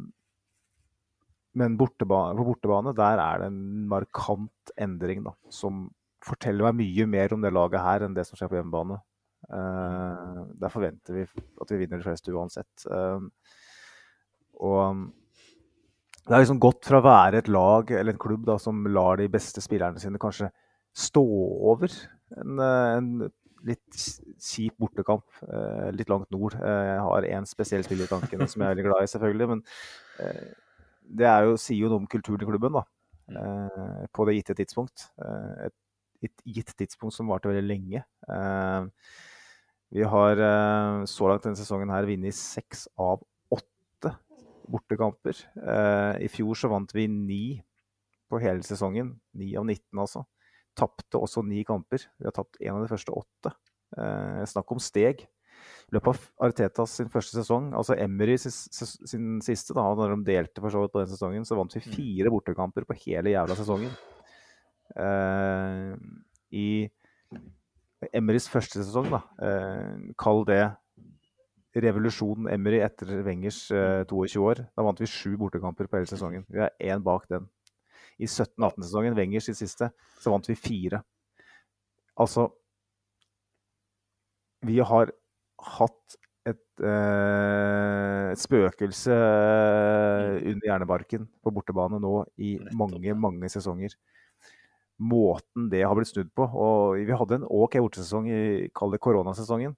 men 1.54 1.76
borteba 1.78 2.24
på 2.34 2.46
bortebane, 2.48 2.94
der 2.98 3.20
er 3.22 3.44
det 3.44 3.50
en 3.52 3.60
markant 3.92 4.72
endring, 4.74 5.22
da. 5.22 5.36
Som 5.54 5.86
forteller 6.24 6.68
meg 6.68 6.78
mye 6.80 7.08
mer 7.10 7.34
om 7.34 7.44
det 7.44 7.52
laget 7.54 7.84
her 7.84 8.06
enn 8.06 8.16
det 8.16 8.26
som 8.28 8.38
skjer 8.38 8.50
på 8.52 8.58
hjemmebane. 8.58 9.00
Uh, 9.44 10.40
der 10.56 10.72
forventer 10.72 11.18
vi 11.18 11.26
at 11.26 11.72
vi 11.72 11.80
vinner 11.82 12.00
de 12.00 12.06
fleste 12.06 12.32
uansett. 12.32 12.86
Uh, 12.88 13.28
og 14.64 15.04
det 16.24 16.32
har 16.32 16.40
liksom 16.40 16.62
gått 16.62 16.88
fra 16.88 17.02
å 17.02 17.04
være 17.04 17.42
et 17.42 17.50
lag 17.52 17.90
eller 17.92 18.14
en 18.14 18.22
klubb 18.22 18.46
da, 18.48 18.56
som 18.60 18.86
lar 18.88 19.20
de 19.20 19.28
beste 19.28 19.60
spillerne 19.60 20.00
sine 20.00 20.20
kanskje 20.22 20.48
stå 20.94 21.24
over 21.74 21.90
en, 22.38 22.60
eh, 22.62 22.92
en 22.94 23.08
litt 23.66 23.98
kjip 24.40 24.76
bortekamp 24.80 25.24
uh, 25.48 25.90
litt 25.96 26.10
langt 26.12 26.30
nord. 26.32 26.54
Jeg 26.56 26.98
har 27.00 27.26
én 27.28 27.48
spesiell 27.48 27.84
spiller 27.84 28.06
i 28.06 28.12
tankene 28.12 28.46
som 28.48 28.62
jeg 28.62 28.68
er 28.68 28.74
veldig 28.76 28.84
glad 28.86 29.04
i, 29.04 29.10
selvfølgelig. 29.10 29.48
Men 29.50 29.62
det 31.04 31.26
er 31.28 31.48
jo, 31.48 31.56
sier 31.60 31.84
jo 31.84 31.90
noe 31.92 32.02
om 32.02 32.10
kulturen 32.10 32.42
i 32.42 32.48
klubben 32.48 32.76
da, 32.78 32.84
eh, 33.30 34.04
på 34.14 34.26
det 34.28 34.36
gitte 34.38 34.56
tidspunkt. 34.60 35.08
Et, 35.66 35.74
et 36.28 36.44
gitt 36.56 36.72
tidspunkt 36.78 37.16
som 37.16 37.30
varte 37.30 37.50
veldig 37.50 37.64
lenge. 37.66 38.02
Eh, 38.28 38.86
vi 39.94 40.06
har 40.10 40.42
eh, 40.48 41.04
så 41.10 41.30
langt 41.30 41.46
denne 41.46 41.58
sesongen 41.58 41.92
her 41.94 42.08
vunnet 42.08 42.36
seks 42.36 42.86
av 43.00 43.22
åtte 43.54 44.14
bortekamper. 44.70 45.44
Eh, 45.60 46.24
I 46.26 46.30
fjor 46.32 46.58
så 46.58 46.72
vant 46.72 46.94
vi 46.96 47.06
ni 47.10 47.44
på 48.30 48.40
hele 48.42 48.64
sesongen. 48.66 49.14
Ni 49.38 49.52
av 49.60 49.66
19, 49.68 49.84
altså. 50.00 50.24
Tapte 50.74 51.20
også 51.20 51.44
ni 51.46 51.62
kamper. 51.66 52.08
Vi 52.18 52.26
har 52.26 52.34
tapt 52.34 52.58
én 52.60 52.74
av 52.74 52.82
de 52.82 52.90
første 52.90 53.14
åtte. 53.14 53.54
Snakk 54.50 54.72
om 54.74 54.80
steg. 54.82 55.20
I 55.84 55.94
løpet 55.94 56.10
av 56.10 56.48
Artetas 56.48 56.96
sin 56.98 57.10
første 57.12 57.36
sesong, 57.36 57.68
altså 57.76 57.94
Emery 58.00 58.34
sin, 58.40 58.50
sin 58.50 59.36
siste, 59.44 59.76
da, 59.76 59.84
når 59.94 60.16
de 60.16 60.26
delte 60.26 60.64
for 60.64 60.74
så 60.74 60.82
vidt 60.82 60.94
på 60.96 61.02
den 61.04 61.12
sesongen, 61.12 61.46
så 61.46 61.58
vant 61.58 61.76
vi 61.76 61.84
fire 61.84 62.32
bortekamper 62.34 62.88
på 62.88 62.96
hele 63.04 63.34
jævla 63.36 63.54
sesongen. 63.58 63.92
Eh, 64.92 65.94
I 66.54 66.66
Emrys 68.14 68.48
første 68.52 68.82
sesong, 68.82 69.08
da, 69.12 69.22
eh, 69.42 70.10
kall 70.20 70.44
det 70.48 70.64
revolusjonen 71.74 72.50
Emry 72.52 72.78
etter 72.84 73.10
Wengers 73.26 73.66
eh, 73.74 74.04
22 74.06 74.42
år. 74.44 74.62
Da 74.76 74.84
vant 74.86 75.00
vi 75.00 75.10
sju 75.10 75.34
bortekamper 75.40 75.88
på 75.90 75.98
hele 75.98 76.10
sesongen. 76.10 76.44
Vi 76.48 76.62
er 76.62 76.74
én 76.92 77.02
bak 77.02 77.26
den. 77.30 77.48
I 78.22 78.28
17-18-sesongen, 78.30 79.16
Wengers 79.18 79.48
i 79.50 79.56
siste, 79.58 79.90
så 80.22 80.30
vant 80.30 80.46
vi 80.46 80.54
fire. 80.58 81.02
Altså 82.20 82.52
Vi 84.64 84.78
har 84.80 85.10
hatt 85.76 86.14
et, 86.48 86.62
eh, 86.80 88.30
et 88.32 88.40
spøkelse 88.40 89.12
eh, 89.12 90.38
under 90.52 90.68
hjernebarken 90.68 91.26
på 91.42 91.52
bortebane 91.52 92.00
nå 92.00 92.14
i 92.38 92.54
mange, 92.72 93.12
mange 93.16 93.50
sesonger. 93.52 93.96
Måten 95.02 95.68
det 95.72 95.82
har 95.82 95.96
blitt 95.98 96.12
snudd 96.12 96.30
på. 96.36 96.46
Og 96.46 97.00
vi 97.00 97.16
hadde 97.16 97.40
en 97.40 97.48
OK 97.48 97.78
bortesesong 97.82 98.28
i 98.30 98.42
kall 98.76 98.94
det 98.94 99.02
koronasesongen. 99.04 99.74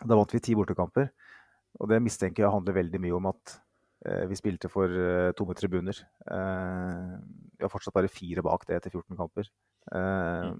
Da 0.00 0.16
vant 0.16 0.32
vi 0.32 0.42
ti 0.42 0.56
bortekamper. 0.56 1.10
Og 1.80 1.90
det 1.90 2.00
mistenker 2.02 2.46
jeg 2.46 2.54
handler 2.54 2.78
veldig 2.80 3.00
mye 3.02 3.16
om 3.18 3.28
at 3.30 3.56
eh, 4.08 4.24
vi 4.30 4.38
spilte 4.38 4.70
for 4.72 4.90
eh, 4.90 5.30
tomme 5.38 5.54
tribuner. 5.58 5.96
Eh, 6.26 7.16
vi 7.56 7.66
har 7.66 7.72
fortsatt 7.72 7.94
bare 7.96 8.10
fire 8.10 8.44
bak 8.46 8.66
det 8.68 8.80
etter 8.80 8.94
14 8.94 9.18
kamper. 9.18 9.50
Eh, 9.92 10.52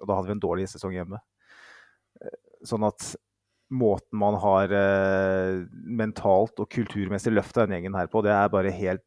og 0.00 0.08
da 0.10 0.18
hadde 0.18 0.30
vi 0.30 0.36
en 0.36 0.44
dårlig 0.44 0.68
sesong 0.70 0.94
hjemme. 0.96 1.20
Eh, 2.20 2.36
sånn 2.68 2.86
at 2.86 3.14
måten 3.74 4.20
man 4.20 4.36
har 4.42 4.72
eh, 4.76 5.64
mentalt 5.72 6.60
og 6.62 6.70
kulturmessig 6.70 7.32
løfta 7.32 7.64
den 7.64 7.78
gjengen 7.78 7.98
her 7.98 8.10
på, 8.12 8.22
det 8.24 8.34
er 8.34 8.52
bare 8.52 8.74
helt 8.74 9.04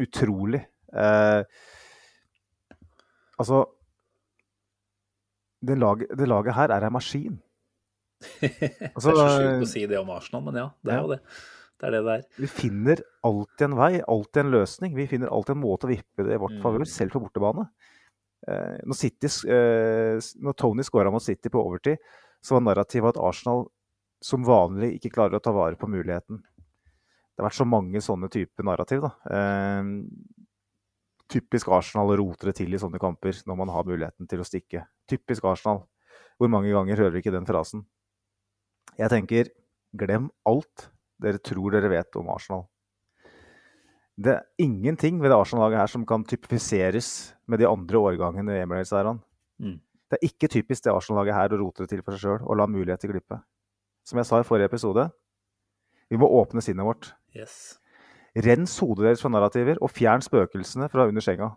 utrolig. 0.00 0.64
Eh, 0.90 1.42
altså 3.40 3.64
det 5.60 5.76
laget, 5.80 6.12
det 6.16 6.28
laget 6.28 6.54
her 6.56 6.72
er 6.72 6.86
en 6.86 6.94
maskin. 6.94 7.38
Altså, 8.94 9.10
det 9.10 9.16
er 9.16 9.16
så 9.16 9.40
sjukt 9.40 9.64
å 9.64 9.70
si 9.70 9.82
det 9.88 9.98
om 10.00 10.10
Arsenal, 10.12 10.44
men 10.46 10.58
ja, 10.60 10.68
det 10.84 10.92
er 10.94 11.00
jo 11.04 11.10
det. 11.14 11.18
Det 11.80 11.88
er 11.88 11.94
det 11.96 12.00
det 12.04 12.14
er. 12.18 12.24
Vi 12.36 12.48
finner 12.52 13.00
alltid 13.24 13.64
en 13.70 13.76
vei, 13.78 13.92
alltid 14.14 14.40
en 14.42 14.50
løsning. 14.52 14.96
Vi 14.96 15.06
finner 15.08 15.30
alltid 15.32 15.54
en 15.56 15.62
måte 15.62 15.88
å 15.88 15.90
vippe 15.92 16.26
det 16.26 16.34
i 16.36 16.40
vårt 16.42 16.52
Mm. 16.58 16.62
favør, 16.64 16.84
selv 16.88 17.14
på 17.16 17.22
bortebane. 17.24 17.64
Eh, 18.48 18.76
når, 18.84 18.96
City, 18.96 19.30
eh, 19.48 20.20
når 20.44 20.56
Tony 20.60 20.84
skåra 20.84 21.12
mot 21.12 21.24
City 21.24 21.48
på 21.48 21.60
overtid, 21.64 21.96
så 22.44 22.56
var 22.58 22.66
narrativet 22.68 23.16
at 23.16 23.20
Arsenal 23.24 23.66
som 24.22 24.44
vanlig 24.44 24.98
ikke 24.98 25.12
klarer 25.16 25.38
å 25.40 25.42
ta 25.42 25.52
vare 25.56 25.76
på 25.80 25.88
muligheten. 25.88 26.40
Det 26.40 27.40
har 27.40 27.48
vært 27.48 27.60
så 27.60 27.68
mange 27.68 28.00
sånne 28.04 28.28
typer 28.28 28.64
narrativ. 28.68 29.00
da. 29.00 29.12
Eh, 29.32 29.82
typisk 31.30 31.70
Arsenal 31.72 32.10
å 32.12 32.18
rote 32.20 32.48
det 32.48 32.56
til 32.58 32.74
i 32.74 32.80
sånne 32.80 33.00
kamper 33.02 33.38
når 33.46 33.58
man 33.62 33.72
har 33.72 33.86
muligheten 33.88 34.28
til 34.30 34.42
å 34.42 34.46
stikke. 34.46 34.84
Typisk 35.10 35.46
Arsenal. 35.48 35.84
Hvor 36.40 36.50
mange 36.52 36.72
ganger 36.74 36.98
hører 36.98 37.14
vi 37.14 37.22
ikke 37.22 37.34
den 37.34 37.48
frasen? 37.48 37.84
Jeg 38.98 39.12
tenker, 39.12 39.50
glem 39.96 40.28
alt 40.48 40.90
dere 41.20 41.40
tror 41.44 41.74
dere 41.74 41.90
vet 41.92 42.16
om 42.18 42.30
Arsenal. 42.32 42.66
Det 44.20 44.34
er 44.34 44.48
ingenting 44.60 45.20
ved 45.22 45.32
det 45.32 45.38
Arsenal-laget 45.38 45.80
her 45.80 45.92
som 45.92 46.04
kan 46.08 46.24
typifiseres 46.28 47.32
med 47.48 47.62
de 47.62 47.68
andre 47.68 48.00
årgangene 48.00 48.58
i 48.58 48.64
Emirates-æraen. 48.64 49.22
Mm. 49.60 49.78
Det 50.10 50.18
er 50.18 50.26
ikke 50.26 50.50
typisk 50.50 50.84
det 50.84 50.92
Arsenal-laget 50.92 51.36
her 51.36 51.54
å 51.54 51.60
rote 51.62 51.84
det 51.84 51.92
til 51.94 52.02
for 52.04 52.16
seg 52.16 52.26
sjøl 52.26 52.44
og 52.44 52.58
la 52.60 52.66
muligheter 52.68 53.12
glippe. 53.12 53.40
Som 54.04 54.20
jeg 54.20 54.28
sa 54.28 54.40
i 54.40 54.46
forrige 54.48 54.68
episode, 54.72 55.06
vi 56.10 56.18
må 56.20 56.28
åpne 56.40 56.64
sinnet 56.64 56.84
vårt. 56.84 57.12
Yes. 57.36 57.79
Rens 58.36 58.76
hodet 58.78 59.08
deres 59.08 59.22
fra 59.22 59.30
narrativer, 59.32 59.80
og 59.82 59.90
fjern 59.90 60.22
spøkelsene 60.22 60.88
fra 60.92 61.08
under 61.10 61.24
senga. 61.24 61.50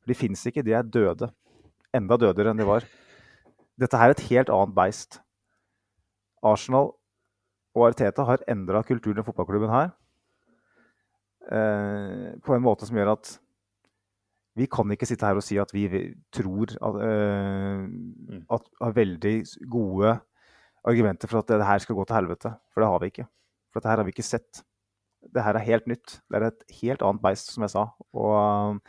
For 0.00 0.10
de 0.10 0.18
fins 0.18 0.42
ikke, 0.46 0.64
de 0.66 0.74
er 0.74 0.82
døde. 0.82 1.30
Enda 1.94 2.18
dødere 2.18 2.50
enn 2.50 2.58
de 2.58 2.66
var. 2.66 2.86
Dette 3.80 3.98
her 3.98 4.10
er 4.10 4.16
et 4.16 4.26
helt 4.30 4.50
annet 4.52 4.74
beist. 4.74 5.20
Arsenal 6.42 6.92
og 7.76 7.86
Arteta 7.86 8.24
har 8.26 8.42
endra 8.50 8.82
kulturen 8.82 9.20
i 9.20 9.24
fotballklubben 9.24 9.70
her 9.70 9.92
eh, 11.50 12.32
på 12.42 12.54
en 12.54 12.64
måte 12.64 12.88
som 12.88 12.98
gjør 12.98 13.12
at 13.14 13.34
vi 14.58 14.66
kan 14.70 14.90
ikke 14.90 15.06
sitte 15.06 15.28
her 15.28 15.38
og 15.38 15.44
si 15.46 15.58
at 15.62 15.70
vi 15.72 15.86
tror 16.34 16.72
at, 16.74 16.98
eh, 17.06 17.84
at 18.50 18.66
har 18.82 18.96
veldig 18.96 19.36
gode 19.70 20.16
argumenter 20.84 21.30
for 21.30 21.40
at 21.40 21.52
det 21.52 21.66
her 21.66 21.78
skal 21.78 21.94
gå 21.94 22.04
til 22.04 22.18
helvete. 22.18 22.52
For 22.72 22.82
det 22.82 22.90
har 22.90 23.00
vi 23.00 23.12
ikke. 23.12 23.28
For 23.70 23.80
dette 23.80 23.92
her 23.92 24.02
har 24.02 24.08
vi 24.08 24.14
ikke 24.16 24.26
sett. 24.26 24.64
Det 25.20 25.44
her 25.44 25.58
er 25.58 25.66
helt 25.66 25.88
nytt. 25.90 26.18
Det 26.30 26.38
er 26.38 26.46
et 26.48 26.62
helt 26.80 27.02
annet 27.06 27.22
beist, 27.22 27.52
som 27.54 27.64
jeg 27.66 27.74
sa. 27.74 27.86
Og 28.16 28.80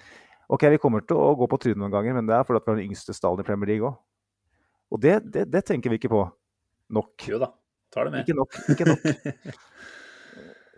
OK, 0.51 0.67
vi 0.73 0.79
kommer 0.83 1.03
til 1.07 1.19
å 1.19 1.33
gå 1.39 1.47
på 1.51 1.59
trynet 1.63 1.79
noen 1.79 1.93
ganger, 1.93 2.15
men 2.17 2.27
det 2.27 2.35
er 2.35 2.47
fordi 2.47 2.59
vi 2.61 2.71
har 2.71 2.79
den 2.79 2.91
yngste 2.91 3.15
stallen 3.15 3.43
i 3.43 3.47
Premier 3.47 3.73
League 3.73 3.87
òg. 3.87 3.99
Og 4.91 4.99
det, 4.99 5.17
det, 5.31 5.45
det 5.51 5.63
tenker 5.67 5.93
vi 5.93 6.01
ikke 6.01 6.11
på 6.11 6.25
nok. 6.91 7.27
Jo 7.31 7.39
da, 7.39 7.53
tar 7.93 8.09
det 8.09 8.15
med. 8.15 8.25
Ikke 8.25 8.35
nok. 8.35 8.57
Ikke 8.73 8.89
nok. 8.89 9.05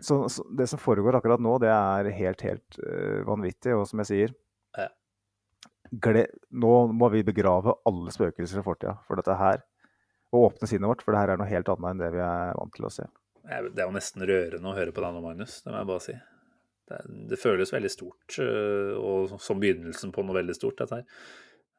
Så, 0.04 0.28
så 0.28 0.42
det 0.52 0.66
som 0.68 0.76
foregår 0.76 1.16
akkurat 1.16 1.40
nå, 1.40 1.54
det 1.62 1.70
er 1.72 2.10
helt, 2.12 2.42
helt 2.44 2.78
uh, 2.82 3.22
vanvittig. 3.24 3.72
Og 3.72 3.86
som 3.88 4.02
jeg 4.02 4.10
sier 4.10 4.34
Ja. 4.76 4.90
gle, 6.04 6.26
Nå 6.52 6.72
må 6.92 7.08
vi 7.14 7.22
begrave 7.24 7.72
alle 7.88 8.12
spøkelser 8.12 8.60
i 8.60 8.66
fortida 8.66 8.98
for 9.06 9.16
dette 9.16 9.36
her. 9.38 9.62
Og 10.34 10.50
åpne 10.50 10.68
sinnet 10.68 10.90
vårt, 10.90 11.04
for 11.06 11.14
det 11.14 11.22
her 11.22 11.32
er 11.32 11.40
noe 11.40 11.48
helt 11.48 11.70
annet 11.72 11.94
enn 11.94 12.02
det 12.02 12.10
vi 12.18 12.20
er 12.26 12.52
vant 12.58 12.74
til 12.76 12.88
å 12.88 12.92
se. 12.92 13.06
Det 13.44 13.82
er 13.82 13.88
jo 13.88 13.94
nesten 13.96 14.24
rørende 14.24 14.70
å 14.70 14.76
høre 14.76 14.94
på 14.94 15.04
deg 15.04 15.16
nå, 15.16 15.22
Magnus. 15.24 15.58
Det 15.64 15.72
må 15.72 15.80
jeg 15.80 15.90
bare 15.90 16.04
si. 16.04 16.14
Det, 16.88 17.00
det 17.30 17.40
føles 17.40 17.72
veldig 17.72 17.90
stort, 17.92 18.36
øh, 18.44 18.92
og 19.00 19.34
som 19.40 19.60
begynnelsen 19.60 20.12
på 20.12 20.24
noe 20.24 20.36
veldig 20.36 20.56
stort, 20.56 20.80
dette 20.80 21.00
her. 21.00 21.24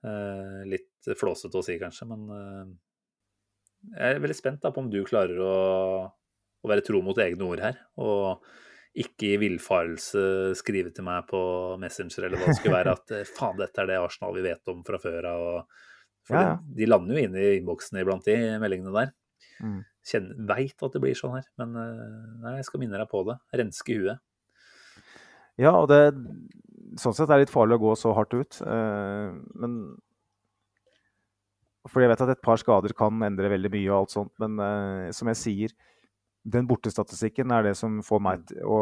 Eh, 0.05 0.59
litt 0.69 1.15
flåsete 1.17 1.57
å 1.57 1.65
si, 1.65 1.77
kanskje, 1.81 2.07
men 2.09 2.27
øh, 2.33 2.75
jeg 3.95 4.17
er 4.17 4.21
veldig 4.21 4.37
spent 4.37 4.61
da, 4.63 4.71
på 4.73 4.81
om 4.81 4.91
du 4.91 4.99
klarer 5.05 5.41
å, 5.41 5.55
å 6.09 6.69
være 6.69 6.85
tro 6.85 7.01
mot 7.05 7.19
egne 7.21 7.45
ord 7.47 7.61
her. 7.61 7.81
Og 8.01 8.45
ikke 8.95 9.33
i 9.33 9.39
villfarelse 9.41 10.55
skrive 10.55 10.93
til 10.95 11.05
meg 11.07 11.25
på 11.29 11.39
Messenger 11.81 12.29
eller 12.29 12.39
hva 12.39 12.47
det 12.49 12.59
skulle 12.61 12.77
være 12.77 12.93
at 12.95 13.13
eh, 13.17 13.27
faen, 13.27 13.57
dette 13.59 13.83
er 13.83 13.91
det 13.91 13.99
Arsenal 13.99 14.37
vi 14.37 14.45
vet 14.45 14.71
om 14.71 14.85
fra 14.87 15.01
før 15.01 15.29
av. 15.33 15.49
For 16.25 16.39
Ja, 16.39 16.45
ja. 16.47 16.53
de 16.79 16.87
lander 16.89 17.17
jo 17.17 17.27
inn 17.27 17.35
i 17.37 17.49
innboksen 17.59 17.99
iblant, 18.01 18.25
de 18.25 18.55
meldingene 18.61 18.95
der. 18.95 19.11
Mm. 19.61 19.81
Veit 20.05 20.83
at 20.85 20.93
det 20.93 21.01
blir 21.01 21.17
sånn 21.17 21.37
her, 21.37 21.45
men 21.61 21.75
eh, 21.81 22.15
nei, 22.43 22.55
jeg 22.59 22.67
skal 22.67 22.81
minne 22.83 22.99
deg 23.01 23.09
på 23.11 23.23
det. 23.27 23.39
Renske 23.57 23.97
huet. 23.97 24.21
Ja, 25.61 25.71
og 25.81 25.89
det 25.91 26.01
Sånn 26.95 27.11
sett 27.11 27.27
er 27.27 27.35
det 27.39 27.47
litt 27.47 27.51
farlig 27.51 27.75
å 27.75 27.81
gå 27.81 27.93
så 27.99 28.13
hardt 28.15 28.31
ut. 28.37 28.61
eh, 28.63 29.33
men 29.59 29.73
For 31.89 32.01
jeg 32.01 32.11
vet 32.11 32.21
at 32.23 32.31
et 32.31 32.43
par 32.45 32.61
skader 32.61 32.93
kan 32.95 33.19
endre 33.25 33.49
veldig 33.51 33.71
mye 33.73 33.89
og 33.89 33.97
alt 33.97 34.13
sånt, 34.13 34.31
men 34.39 34.55
eh, 34.63 35.11
som 35.11 35.27
jeg 35.27 35.41
sier 35.41 35.73
Den 36.45 36.67
bortestatistikken 36.69 37.51
er 37.51 37.63
det 37.65 37.75
som 37.75 37.99
får 38.05 38.21
meg, 38.21 38.53
å, 38.63 38.77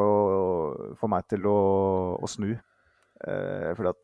får 0.99 1.09
meg 1.09 1.27
til 1.31 1.47
å, 1.47 1.57
å 2.19 2.27
snu. 2.27 2.51
Eh, 3.23 3.69
fordi 3.73 3.93
at 3.93 4.01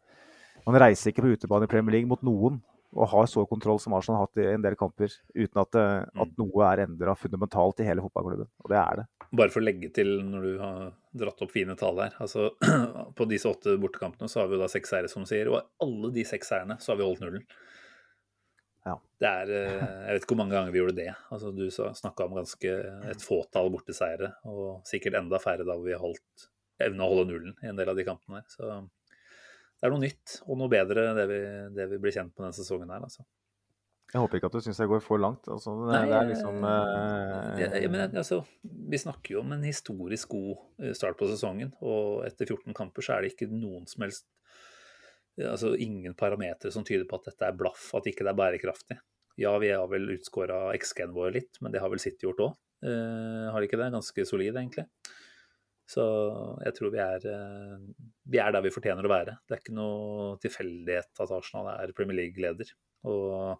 man 0.65 0.79
reiser 0.79 1.11
ikke 1.11 1.25
på 1.25 1.33
utebane 1.35 1.67
i 1.67 1.71
Premier 1.71 1.97
League 1.97 2.09
mot 2.09 2.23
noen 2.23 2.61
og 2.97 3.09
har 3.11 3.27
så 3.29 3.43
kontroll 3.45 3.77
som 3.81 3.93
Arsenal 3.93 4.17
har 4.17 4.27
hatt 4.27 4.39
i 4.41 4.47
en 4.49 4.63
del 4.65 4.75
kamper, 4.77 5.13
uten 5.35 5.61
at, 5.61 5.77
eh, 5.77 6.21
at 6.23 6.31
noe 6.41 6.65
er 6.71 6.83
endra 6.87 7.13
fundamentalt 7.17 7.83
i 7.83 7.87
hele 7.87 8.01
fotballklubben. 8.05 8.49
Og 8.63 8.71
det 8.71 8.79
er 8.81 9.01
det. 9.01 9.05
Bare 9.29 9.53
for 9.53 9.61
å 9.61 9.67
legge 9.67 9.91
til 9.93 10.15
når 10.25 10.47
du 10.47 10.53
har 10.57 10.87
dratt 11.21 11.43
opp 11.45 11.53
fine 11.53 11.75
tall 11.77 12.01
her. 12.01 12.15
altså 12.17 12.49
På 13.17 13.29
disse 13.29 13.49
åtte 13.49 13.77
bortekampene 13.81 14.29
så 14.31 14.41
har 14.41 14.49
vi 14.49 14.57
jo 14.57 14.63
da 14.63 14.71
seks 14.71 14.93
seire, 14.95 15.11
som 15.11 15.25
du 15.25 15.29
sier. 15.29 15.51
Og 15.53 15.85
alle 15.85 16.13
de 16.15 16.25
seks 16.25 16.49
seierne 16.49 16.79
så 16.81 16.93
har 16.93 17.01
vi 17.01 17.05
holdt 17.05 17.21
nullen. 17.25 17.45
Ja. 18.87 18.95
Det 19.21 19.29
er 19.43 19.51
eh, 19.53 19.73
Jeg 19.77 20.15
vet 20.15 20.23
ikke 20.23 20.33
hvor 20.33 20.41
mange 20.41 20.57
ganger 20.57 20.73
vi 20.73 20.81
gjorde 20.81 20.97
det. 20.97 21.09
altså 21.29 21.53
Du 21.53 21.65
snakka 21.69 22.25
om 22.25 22.37
ganske 22.41 22.77
et 23.13 23.25
fåtall 23.25 23.69
borteseiere, 23.75 24.33
og 24.49 24.81
sikkert 24.89 25.19
enda 25.21 25.41
færre 25.43 25.67
da 25.67 25.77
vi 25.83 25.93
holdt 25.93 26.49
evna 26.81 27.05
å 27.05 27.13
holde 27.13 27.33
nullen 27.33 27.57
i 27.61 27.69
en 27.69 27.77
del 27.77 27.91
av 27.91 27.99
de 27.99 28.07
kampene 28.07 28.41
her. 28.41 28.49
Så 28.49 28.79
det 29.79 29.87
er 29.87 29.93
noe 29.93 30.03
nytt 30.03 30.39
og 30.45 30.57
noe 30.59 30.71
bedre 30.71 31.11
det 31.15 31.25
vi, 31.29 31.43
det 31.75 31.85
vi 31.93 31.99
blir 32.03 32.15
kjent 32.15 32.33
på 32.35 32.43
denne 32.43 32.55
sesongen 32.55 32.91
her, 32.91 33.05
altså. 33.05 33.23
Jeg 34.09 34.23
håper 34.23 34.39
ikke 34.39 34.49
at 34.49 34.55
du 34.57 34.63
syns 34.65 34.79
jeg 34.81 34.89
går 34.89 35.03
for 35.05 35.21
langt. 35.21 35.45
Altså, 35.53 35.75
det, 35.83 35.91
Nei, 35.93 36.05
det 36.09 36.15
er 36.17 36.29
liksom 36.31 36.63
eh, 36.65 37.59
Ja, 37.61 37.67
ja, 37.77 37.89
men 37.93 38.17
altså, 38.17 38.39
vi 38.63 38.97
snakker 38.97 39.35
jo 39.35 39.43
om 39.43 39.53
en 39.53 39.65
historisk 39.67 40.33
god 40.33 40.55
eh, 40.81 40.95
start 40.97 41.19
på 41.19 41.29
sesongen, 41.29 41.75
og 41.85 42.25
etter 42.25 42.49
14 42.49 42.73
kamper 42.77 43.05
så 43.05 43.15
er 43.15 43.23
det 43.25 43.35
ikke 43.35 43.51
noen 43.53 43.85
som 43.89 44.07
helst 44.07 44.27
altså 45.39 45.69
Ingen 45.79 46.17
parametere 46.19 46.67
som 46.73 46.83
tyder 46.83 47.05
på 47.07 47.15
at 47.15 47.29
dette 47.29 47.47
er 47.47 47.55
blaff, 47.55 47.85
at 47.95 48.09
ikke 48.09 48.25
det 48.27 48.33
er 48.33 48.39
bærekraftig. 48.41 48.97
Ja, 49.39 49.53
vi 49.61 49.69
har 49.71 49.85
vel 49.87 50.09
utskåra 50.17 50.73
XG-en 50.75 51.13
vår 51.15 51.31
litt, 51.37 51.61
men 51.63 51.71
det 51.71 51.79
har 51.79 51.93
vel 51.93 52.01
City 52.03 52.25
gjort 52.25 52.41
òg. 52.43 52.57
har 52.83 53.55
de 53.55 53.69
ikke 53.69 53.79
det? 53.79 53.87
Ganske 53.93 54.25
solid, 54.27 54.57
egentlig. 54.59 54.83
Så 55.89 56.03
jeg 56.61 56.75
tror 56.77 56.93
vi 56.93 57.01
er, 57.01 57.23
eh, 57.25 57.77
vi 58.29 58.41
er 58.41 58.53
der 58.53 58.61
vi 58.65 58.73
fortjener 58.73 59.05
å 59.05 59.11
være. 59.11 59.39
Det 59.47 59.55
er 59.55 59.63
ikke 59.63 59.77
noe 59.77 60.35
tilfeldighet 60.43 61.23
at 61.25 61.33
Arsenal 61.33 61.71
er 61.73 61.95
Premier 61.97 62.19
League-leder. 62.19 62.73
Og 63.09 63.57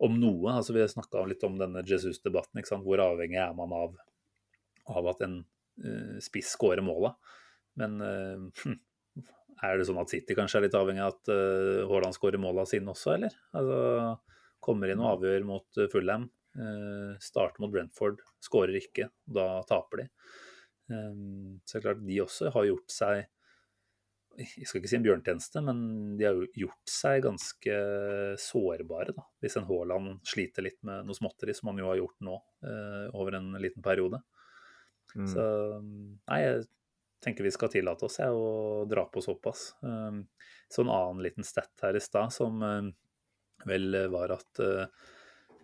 om 0.00 0.16
noe, 0.16 0.54
altså 0.54 0.72
vi 0.72 0.86
snakka 0.88 1.26
litt 1.28 1.44
om 1.44 1.58
denne 1.60 1.84
Jesus-debatten, 1.84 2.64
hvor 2.84 3.04
avhengig 3.04 3.42
er 3.42 3.52
man 3.58 3.74
av, 3.76 3.98
av 4.88 5.10
at 5.12 5.20
en 5.26 5.42
uh, 5.84 6.16
spiss 6.24 6.54
skårer 6.56 6.80
måla? 6.80 7.12
Men 7.76 8.00
hm, 8.00 8.78
er 9.66 9.76
det 9.76 9.86
sånn 9.88 10.00
at 10.00 10.12
City 10.12 10.36
kanskje 10.36 10.60
er 10.60 10.66
litt 10.66 10.76
avhengig 10.78 11.04
av 11.04 11.12
at 11.12 11.32
uh, 11.32 11.86
Haaland 11.90 12.16
skårer 12.16 12.40
måla 12.40 12.64
sine 12.68 12.92
også, 12.94 13.18
eller? 13.18 13.36
Altså, 13.56 13.80
kommer 14.64 14.92
inn 14.92 15.02
og 15.02 15.18
avgjør 15.18 15.44
mot 15.48 15.80
uh, 15.80 15.88
Fulham, 15.92 16.30
uh, 16.56 17.12
starter 17.20 17.60
mot 17.60 17.72
Brentford, 17.72 18.22
skårer 18.44 18.80
ikke, 18.80 19.10
da 19.28 19.60
taper 19.68 20.04
de. 20.04 20.08
Um, 20.90 21.60
så 21.64 21.76
det 21.76 21.80
er 21.80 21.86
klart, 21.88 22.02
de 22.06 22.22
også 22.24 22.50
har 22.54 22.66
gjort 22.70 22.94
seg 22.94 23.28
jeg 24.38 24.66
skal 24.68 24.78
ikke 24.78 24.88
si 24.88 24.96
en 24.96 25.04
bjørntjeneste, 25.04 25.60
men 25.66 25.80
de 26.16 26.24
har 26.24 26.36
jo 26.38 26.46
gjort 26.62 26.90
seg 26.90 27.24
ganske 27.24 27.78
sårbare. 28.40 29.12
da, 29.16 29.24
Hvis 29.42 29.56
en 29.58 29.66
Haaland 29.68 30.20
sliter 30.26 30.64
litt 30.64 30.78
med 30.86 31.08
noe 31.08 31.18
småtteri, 31.18 31.54
som 31.56 31.72
han 31.72 31.80
jo 31.82 31.88
har 31.90 31.98
gjort 31.98 32.16
nå 32.24 32.36
eh, 32.64 33.06
over 33.18 33.36
en 33.36 33.50
liten 33.60 33.82
periode. 33.84 34.22
mm. 35.16 35.26
Så 35.28 35.44
nei, 35.82 36.38
jeg 36.44 36.62
tenker 37.20 37.44
vi 37.44 37.52
skal 37.52 37.72
tillate 37.74 38.06
oss 38.06 38.20
jeg, 38.22 38.32
å 38.32 38.86
dra 38.88 39.04
på 39.10 39.22
såpass. 39.24 39.72
Um, 39.82 40.22
så 40.70 40.86
en 40.86 40.94
annen 40.94 41.24
liten 41.26 41.44
stett 41.44 41.74
her 41.82 41.98
i 41.98 42.04
stad 42.04 42.32
som 42.32 42.62
eh, 42.64 42.92
vel 43.68 43.98
var 44.14 44.38
at 44.38 44.62
eh, 44.64 44.86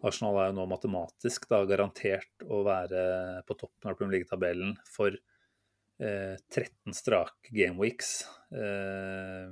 Arsenal 0.08 0.38
er 0.40 0.50
jo 0.50 0.58
nå 0.58 0.66
matematisk 0.70 1.48
da, 1.50 1.62
garantert 1.68 2.44
å 2.46 2.62
være 2.66 3.00
på 3.48 3.56
toppen 3.58 3.90
av 3.90 3.96
Premier 3.98 4.18
League-tabellen 4.18 4.76
for 4.88 5.14
eh, 5.14 6.36
13 6.52 6.96
strake 6.96 7.52
gameweeks 7.54 8.12
eh, 8.54 9.50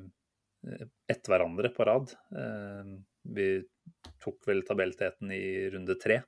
etter 1.10 1.34
hverandre 1.34 1.70
på 1.74 1.86
rad. 1.88 2.14
Eh, 2.36 2.94
vi 3.34 3.48
tok 4.22 4.44
vel 4.48 4.64
tabellteten 4.66 5.32
i 5.32 5.70
runde 5.72 5.96
tre, 6.00 6.22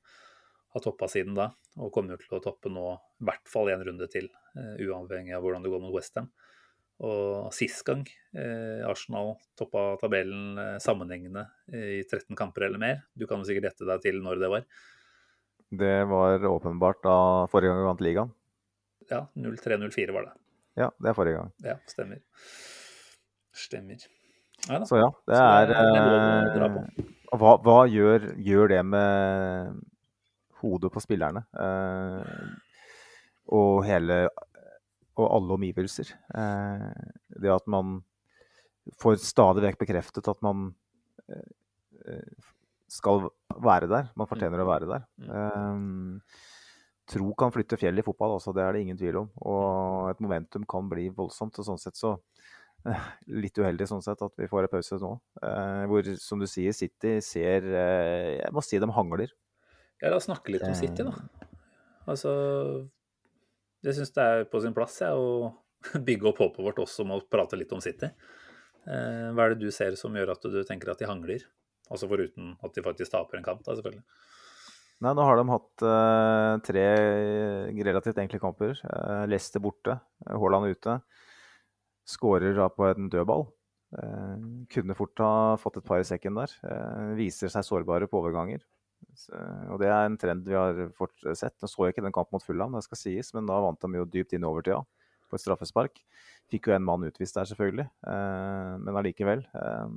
har 0.72 0.84
toppa 0.84 1.08
siden 1.08 1.36
da, 1.36 1.50
og 1.80 1.92
kommer 1.94 2.16
jo 2.16 2.22
til 2.24 2.38
å 2.38 2.42
toppe 2.44 2.72
nå 2.72 2.88
i 2.92 3.28
hvert 3.28 3.48
fall 3.48 3.70
en 3.72 3.84
runde 3.86 4.08
til, 4.12 4.28
eh, 4.56 4.76
uavhengig 4.84 5.36
av 5.36 5.44
hvordan 5.44 5.64
det 5.64 5.72
går 5.72 5.84
mot 5.84 5.94
Westham. 5.96 6.28
Og 7.04 7.52
sist 7.52 7.82
gang 7.84 8.06
eh, 8.32 8.80
Arsenal 8.88 9.34
toppa 9.58 9.98
tabellen 10.00 10.56
eh, 10.62 10.76
sammenhengende 10.80 11.44
i 11.68 12.00
13 12.06 12.32
kamper 12.38 12.70
eller 12.70 12.80
mer, 12.80 13.02
du 13.12 13.26
kan 13.28 13.42
jo 13.42 13.48
sikkert 13.48 13.70
gjette 13.70 13.88
deg 13.90 14.04
til 14.06 14.22
når 14.24 14.40
det 14.40 14.52
var. 14.54 14.64
Det 15.76 15.96
var 16.08 16.46
åpenbart 16.48 17.02
da 17.04 17.18
forrige 17.52 17.72
gang 17.72 17.82
vi 17.82 17.88
vant 17.90 18.04
ligaen. 18.06 18.32
Ja, 19.10 19.26
03-04 19.36 20.14
var 20.14 20.28
det. 20.28 20.34
Ja, 20.76 20.90
det 21.00 21.10
er 21.10 21.16
forrige 21.16 21.40
gang. 21.40 21.52
Ja, 21.64 21.76
stemmer. 21.88 22.22
Stemmer. 23.56 24.06
Ja. 24.68 24.80
Så 24.88 24.98
ja, 24.98 25.10
det 25.28 25.40
er 25.40 25.68
det 25.70 25.76
er 25.80 26.64
eh, 26.66 27.04
hva, 27.36 27.56
hva 27.62 27.80
gjør, 27.90 28.30
gjør 28.40 28.70
det 28.72 28.82
med 28.86 29.76
hodet 30.62 30.92
på 30.94 31.02
spillerne? 31.02 31.44
Eh, 31.52 32.46
og 33.56 33.84
hele 33.86 34.26
Og 35.16 35.30
alle 35.32 35.56
omgivelser. 35.56 36.10
Eh, 36.36 36.90
det 37.40 37.52
at 37.52 37.66
man 37.72 38.00
får 39.00 39.18
stadig 39.24 39.64
vekk 39.64 39.80
bekreftet 39.80 40.28
at 40.30 40.42
man 40.44 40.68
eh, 41.32 41.48
eh, 42.06 42.50
skal 42.92 43.26
være 43.56 43.88
der. 43.90 44.10
Man 44.18 44.28
fortjener 44.30 44.62
å 44.62 44.68
være 44.68 44.90
der. 44.90 45.06
Eh, 45.26 46.44
tro 47.06 47.32
kan 47.38 47.54
flytte 47.54 47.78
fjell 47.80 48.02
i 48.02 48.04
fotball 48.06 48.36
også, 48.36 48.54
det 48.54 48.64
er 48.64 48.76
det 48.76 48.84
ingen 48.84 48.98
tvil 48.98 49.22
om. 49.22 49.32
Og 49.46 50.12
et 50.12 50.22
momentum 50.22 50.66
kan 50.68 50.88
bli 50.90 51.08
voldsomt. 51.14 51.58
og 51.58 51.68
sånn 51.70 51.82
sett 51.82 51.98
så 51.98 52.16
Litt 53.26 53.56
uheldig 53.58 53.86
sånn 53.90 54.02
sett 54.04 54.20
at 54.22 54.34
vi 54.38 54.46
får 54.46 54.66
en 54.66 54.70
pause 54.70 54.98
nå. 55.02 55.08
Eh, 55.42 55.84
hvor, 55.90 56.06
som 56.22 56.38
du 56.38 56.46
sier, 56.46 56.74
City 56.76 57.16
ser 57.24 57.66
eh, 57.66 58.36
Jeg 58.36 58.52
må 58.54 58.62
si 58.62 58.78
de 58.78 58.88
hangler. 58.94 59.32
Ja, 59.98 60.12
la 60.12 60.20
oss 60.20 60.28
snakke 60.28 60.52
litt 60.54 60.62
om 60.62 60.76
City, 60.76 61.02
da. 61.02 61.50
Altså 62.06 62.30
Jeg 63.84 63.98
syns 63.98 64.14
det 64.16 64.24
er 64.24 64.46
på 64.50 64.60
sin 64.64 64.74
plass 64.76 65.00
jeg, 65.02 65.12
å 65.12 66.00
bygge 66.08 66.30
opp 66.30 66.40
håpet 66.44 66.64
vårt 66.64 66.80
også 66.82 67.06
med 67.06 67.20
å 67.20 67.26
prate 67.30 67.58
litt 67.58 67.74
om 67.76 67.82
City. 67.84 68.08
Eh, 68.86 69.28
hva 69.34 69.46
er 69.46 69.54
det 69.54 69.66
du 69.66 69.74
ser 69.74 69.98
som 69.98 70.14
gjør 70.16 70.34
at 70.36 70.46
du 70.46 70.62
tenker 70.66 70.92
at 70.92 71.02
de 71.02 71.10
hangler? 71.10 71.44
Altså 71.90 72.08
foruten 72.10 72.54
at 72.64 72.74
de 72.74 72.82
faktisk 72.82 73.12
taper 73.12 73.38
en 73.38 73.46
kamp, 73.46 73.62
da, 73.66 73.76
selvfølgelig. 73.76 74.04
Nei, 75.04 75.12
nå 75.12 75.24
har 75.28 75.36
de 75.36 75.44
hatt 75.50 75.82
uh, 75.84 76.56
tre 76.64 76.84
relativt 77.84 78.16
enkle 78.22 78.40
kamper. 78.40 78.78
Uh, 78.80 79.26
Leicester 79.28 79.60
borte, 79.62 79.98
Haaland 80.24 80.72
ute. 80.72 80.96
Skårer 82.08 82.56
da 82.56 82.70
på 82.72 82.86
en 82.88 83.10
dødball. 83.12 83.44
Uh, 83.92 84.64
kunne 84.72 84.96
fort 84.96 85.20
ha 85.20 85.34
fått 85.60 85.82
et 85.82 85.86
par 85.86 86.00
i 86.00 86.08
sekken 86.08 86.40
der. 86.40 86.54
Viser 87.18 87.52
seg 87.52 87.66
sårbare 87.68 88.08
på 88.08 88.22
overganger. 88.22 88.64
Og 89.72 89.80
det 89.82 89.88
er 89.90 90.06
en 90.06 90.18
trend 90.20 90.46
vi 90.48 90.56
har 90.56 90.78
fort 90.96 91.14
sett. 91.38 91.56
Nå 91.62 91.70
så 91.70 91.86
jeg 91.86 91.96
ikke 91.96 92.04
den 92.06 92.14
kampen 92.14 92.36
mot 92.36 92.44
Fulham, 92.44 92.76
det 92.76 92.84
skal 92.86 93.00
sies, 93.00 93.32
men 93.36 93.48
da 93.48 93.58
vant 93.64 93.80
de 93.82 94.00
jo 94.00 94.08
dypt 94.12 94.36
inn 94.36 94.46
i 94.46 94.48
overtida 94.48 94.82
på 95.26 95.38
et 95.38 95.42
straffespark. 95.42 96.00
Fikk 96.52 96.68
jo 96.70 96.76
en 96.76 96.86
mann 96.86 97.06
utvist 97.08 97.36
der, 97.38 97.48
selvfølgelig, 97.50 97.88
eh, 98.12 98.72
men 98.82 99.00
allikevel. 99.00 99.42
Eh, 99.58 99.96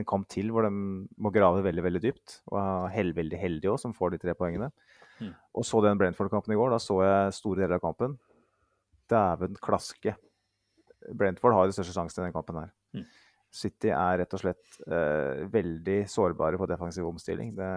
en 0.00 0.08
kamp 0.08 0.26
til 0.32 0.48
hvor 0.50 0.64
de 0.66 0.72
må 0.72 1.32
grave 1.34 1.62
veldig 1.66 1.84
veldig 1.84 2.02
dypt, 2.02 2.40
og 2.50 2.58
er 2.62 2.92
hell, 2.96 3.12
veldig 3.16 3.38
heldige 3.38 3.74
òg, 3.74 3.80
som 3.82 3.94
får 3.96 4.14
de 4.14 4.22
tre 4.22 4.34
poengene. 4.38 4.72
Mm. 5.20 5.32
Og 5.58 5.66
så 5.68 5.82
den 5.84 6.00
Brentford-kampen 6.00 6.54
i 6.54 6.58
går. 6.58 6.72
Da 6.72 6.80
så 6.82 6.98
jeg 7.04 7.34
store 7.36 7.62
deler 7.62 7.76
av 7.78 7.84
kampen. 7.84 8.16
Dæven 9.12 9.58
klaske. 9.62 10.16
Brentford 11.12 11.54
har 11.56 11.68
de 11.68 11.76
største 11.76 11.94
sjansene 11.94 12.24
i 12.24 12.30
den 12.30 12.36
kampen 12.36 12.58
her. 12.62 12.72
Mm. 12.96 13.04
City 13.52 13.90
er 13.92 14.22
rett 14.22 14.36
og 14.36 14.40
slett 14.40 14.78
uh, 14.88 15.44
veldig 15.52 15.98
sårbare 16.08 16.60
på 16.60 16.68
defensiv 16.70 17.04
omstilling. 17.08 17.52
Det 17.58 17.72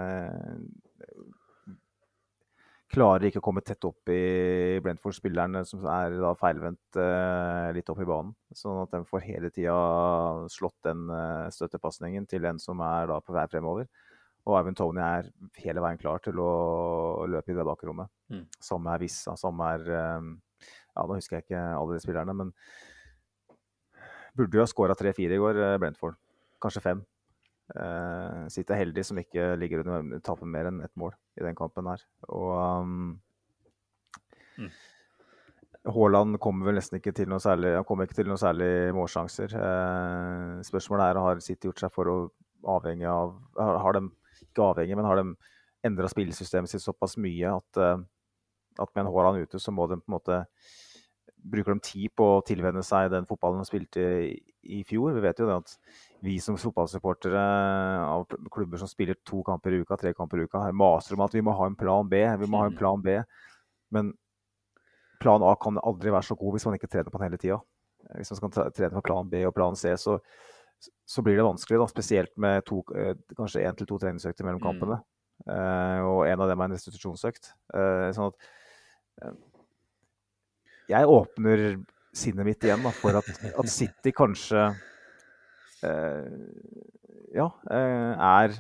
klarer 2.96 3.28
ikke 3.28 3.42
å 3.42 3.44
komme 3.44 3.64
tett 3.66 3.84
opp 3.88 4.08
i 4.14 4.80
Brentford-spillerne, 4.84 5.66
som 5.68 5.84
er 5.92 6.16
da 6.22 6.32
feilvendt 6.40 7.00
uh, 7.00 7.74
litt 7.76 7.90
opp 7.92 8.00
i 8.00 8.08
banen. 8.08 8.32
Sånn 8.56 8.84
at 8.86 8.96
de 8.96 9.04
får 9.10 9.26
hele 9.26 9.52
tida 9.52 9.76
slått 10.52 10.78
den 10.88 11.10
uh, 11.12 11.52
støttepasningen 11.52 12.28
til 12.32 12.48
en 12.48 12.62
som 12.62 12.80
er 12.86 13.12
da 13.12 13.20
på 13.20 13.36
vei 13.36 13.46
fremover. 13.52 13.90
Og 14.46 14.60
Ivan 14.60 14.78
Tony 14.78 15.02
er 15.02 15.30
hele 15.64 15.82
veien 15.82 16.00
klar 16.00 16.22
til 16.24 16.40
å 16.40 16.50
løpe 17.28 17.52
i 17.52 17.58
det 17.58 17.66
bakrommet. 17.66 18.12
Mm. 18.30 18.44
Samme 18.62 18.94
er 18.94 19.02
Vissa, 19.02 19.34
samme 19.42 19.72
er 19.76 19.88
um, 20.22 20.36
Ja, 20.96 21.04
nå 21.04 21.18
husker 21.18 21.40
jeg 21.40 21.48
ikke 21.48 21.64
alle 21.76 21.98
de 21.98 22.04
spillerne, 22.04 22.36
men 22.38 22.54
burde 24.36 24.60
jo 24.60 24.64
ha 24.64 24.70
skåra 24.70 24.96
tre-fire 24.98 25.36
i 25.36 25.42
går, 25.42 25.60
eh, 25.64 25.78
Brentford. 25.82 26.18
Kanskje 26.62 26.84
fem. 26.84 27.04
Uh, 27.66 28.46
sitter 28.54 28.78
heldig 28.78 29.02
som 29.08 29.18
ikke 29.18 29.56
ligger 29.58 29.82
under 29.82 30.20
taper 30.22 30.46
mer 30.46 30.68
enn 30.70 30.84
ett 30.86 30.94
mål 31.02 31.16
i 31.40 31.42
den 31.42 31.58
kampen 31.58 31.88
her. 31.90 32.04
Og 32.30 32.52
um, 32.54 33.08
Mm. 34.58 34.72
Haaland 35.86 36.40
kommer 36.42 36.70
vel 36.70 36.80
nesten 36.80 36.98
ikke 36.98 37.14
til 37.16 37.28
noe 37.30 37.42
særlig 37.44 37.76
Han 37.76 37.86
kommer 37.88 38.08
ikke 38.08 38.18
til 38.18 38.30
noen 38.30 38.42
særlig 38.42 38.94
målsjanser. 38.96 39.52
Uh, 39.54 40.64
spørsmålet 40.66 41.12
er 41.12 41.22
har 41.22 41.44
City 41.44 41.70
gjort 41.70 41.84
seg 41.84 41.94
for 41.94 42.10
å 42.10 42.16
avhenge 42.76 43.10
av 43.10 43.36
Har, 43.60 43.82
har 43.84 44.00
de 44.00 44.08
ikke 44.42 44.66
avhengig, 44.72 44.98
men 44.98 45.08
har 45.08 45.22
de 45.22 45.36
endra 45.86 46.10
spillesystemet 46.12 46.72
sitt 46.72 46.84
såpass 46.84 47.16
mye 47.22 47.52
at, 47.54 47.80
uh, 47.80 48.00
at 48.82 48.96
med 48.96 49.06
en 49.06 49.12
Haaland 49.14 49.46
ute, 49.46 49.62
så 49.62 49.72
må 49.72 49.86
de 49.92 50.00
på 50.02 50.10
en 50.10 50.18
måte 50.18 50.42
Bruker 51.46 51.76
de 51.76 51.84
tid 51.86 52.14
på 52.18 52.26
å 52.38 52.44
tilvenne 52.46 52.82
seg 52.86 53.12
den 53.14 53.28
fotballen 53.30 53.62
de 53.62 53.70
spilte 53.70 54.04
i, 54.66 54.80
fjor? 54.88 55.14
Vi 55.14 55.22
vet 55.22 55.42
jo 55.42 55.50
det 55.50 55.58
at 55.62 55.76
vi 56.26 56.40
som 56.42 56.58
fotballsupportere 56.58 57.42
av 58.08 58.26
klubber 58.54 58.82
som 58.82 58.90
spiller 58.90 59.20
to 59.28 59.44
kamper 59.46 59.76
i 59.76 59.84
uka, 59.84 59.98
tre 60.02 60.16
kamper 60.18 60.42
i 60.42 60.48
uka, 60.48 60.64
maser 60.74 61.18
om 61.18 61.26
at 61.28 61.36
vi 61.38 61.44
må 61.46 61.54
ha 61.54 61.70
en 61.70 61.78
plan 61.78 62.10
B. 62.10 62.24
Vi 62.42 62.50
må 62.50 62.64
ha 62.64 62.72
en 62.72 62.78
plan 62.80 63.02
B. 63.06 63.20
Men 63.94 64.12
plan 65.22 65.46
A 65.46 65.54
kan 65.62 65.78
aldri 65.84 66.14
være 66.14 66.32
så 66.32 66.38
god 66.40 66.58
hvis 66.58 66.68
man 66.68 66.80
ikke 66.80 66.90
trener 66.90 67.14
på 67.14 67.22
den 67.22 67.30
hele 67.30 67.42
tida. 67.42 67.62
Hvis 68.16 68.34
man 68.34 68.42
skal 68.42 68.74
trene 68.74 68.94
på 68.98 69.06
plan 69.06 69.30
B 69.30 69.46
og 69.46 69.54
plan 69.56 69.78
C, 69.78 69.94
så, 70.02 70.18
så 71.06 71.24
blir 71.26 71.38
det 71.38 71.46
vanskelig. 71.46 71.82
da, 71.82 71.90
Spesielt 71.90 72.34
med 72.42 72.66
to, 72.66 72.82
eh, 72.98 73.14
kanskje 73.38 73.66
én 73.66 73.78
til 73.78 73.90
to 73.90 74.00
treningsøkter 74.02 74.48
mellom 74.48 74.64
kampene. 74.64 75.02
Mm. 75.02 75.12
Uh, 75.46 76.00
og 76.08 76.20
en 76.30 76.42
av 76.42 76.48
dem 76.48 76.62
er 76.62 76.70
en 76.70 76.78
restitusjonsøkt. 76.78 77.52
Uh, 77.76 78.08
sånn 78.16 78.32
at 78.32 79.34
Jeg 80.90 81.10
åpner 81.10 81.66
sinnet 82.16 82.48
mitt 82.48 82.64
igjen 82.64 82.84
da, 82.86 82.92
for 82.96 83.18
at, 83.20 83.30
at 83.46 83.70
City 83.72 84.14
kanskje 84.16 84.70
ja, 87.36 87.48
er 87.76 88.54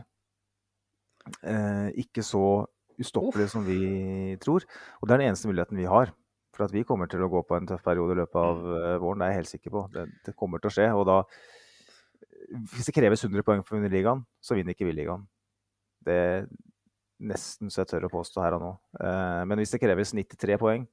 ikke 1.95 2.21
så 2.25 2.65
ustoppelig 3.01 3.47
som 3.51 3.65
vi 3.65 4.35
tror. 4.43 4.65
Og 4.99 5.07
det 5.07 5.15
er 5.15 5.21
den 5.21 5.31
eneste 5.31 5.49
muligheten 5.49 5.79
vi 5.79 5.87
har. 5.89 6.11
For 6.55 6.67
at 6.67 6.73
vi 6.75 6.85
kommer 6.87 7.09
til 7.11 7.23
å 7.25 7.29
gå 7.31 7.41
på 7.43 7.57
en 7.57 7.67
tøff 7.67 7.83
periode 7.83 8.15
i 8.15 8.21
løpet 8.21 8.39
av 8.39 8.61
uh, 8.63 8.95
våren, 9.03 9.19
det 9.19 9.27
er 9.27 9.33
jeg 9.33 9.41
helt 9.41 9.51
sikker 9.51 9.73
på. 9.73 9.81
Det, 9.91 10.05
det, 10.23 10.35
kommer 10.39 10.61
til 10.63 10.71
å 10.71 10.75
skje. 10.77 10.87
Og 10.95 11.03
da 11.09 11.17
Hvis 12.71 12.87
det 12.87 12.95
kreves 12.95 13.25
100 13.25 13.43
poeng 13.43 13.63
for 13.65 13.75
å 13.75 13.79
vinne 13.81 13.91
ligaen, 13.91 14.23
så 14.39 14.55
vinner 14.55 14.75
ikke 14.75 14.87
vi 14.87 14.95
ligaen. 14.95 15.25
Det 16.05 16.15
er 16.15 16.47
nesten 17.25 17.71
så 17.71 17.81
jeg 17.81 17.89
tør 17.89 18.07
å 18.07 18.13
påstå 18.13 18.43
her 18.43 18.55
og 18.57 18.61
nå. 18.61 18.71
Eh, 19.01 19.41
men 19.49 19.59
hvis 19.59 19.71
det 19.73 19.79
kreves 19.81 20.11
93 20.13 20.57
poeng, 20.61 20.83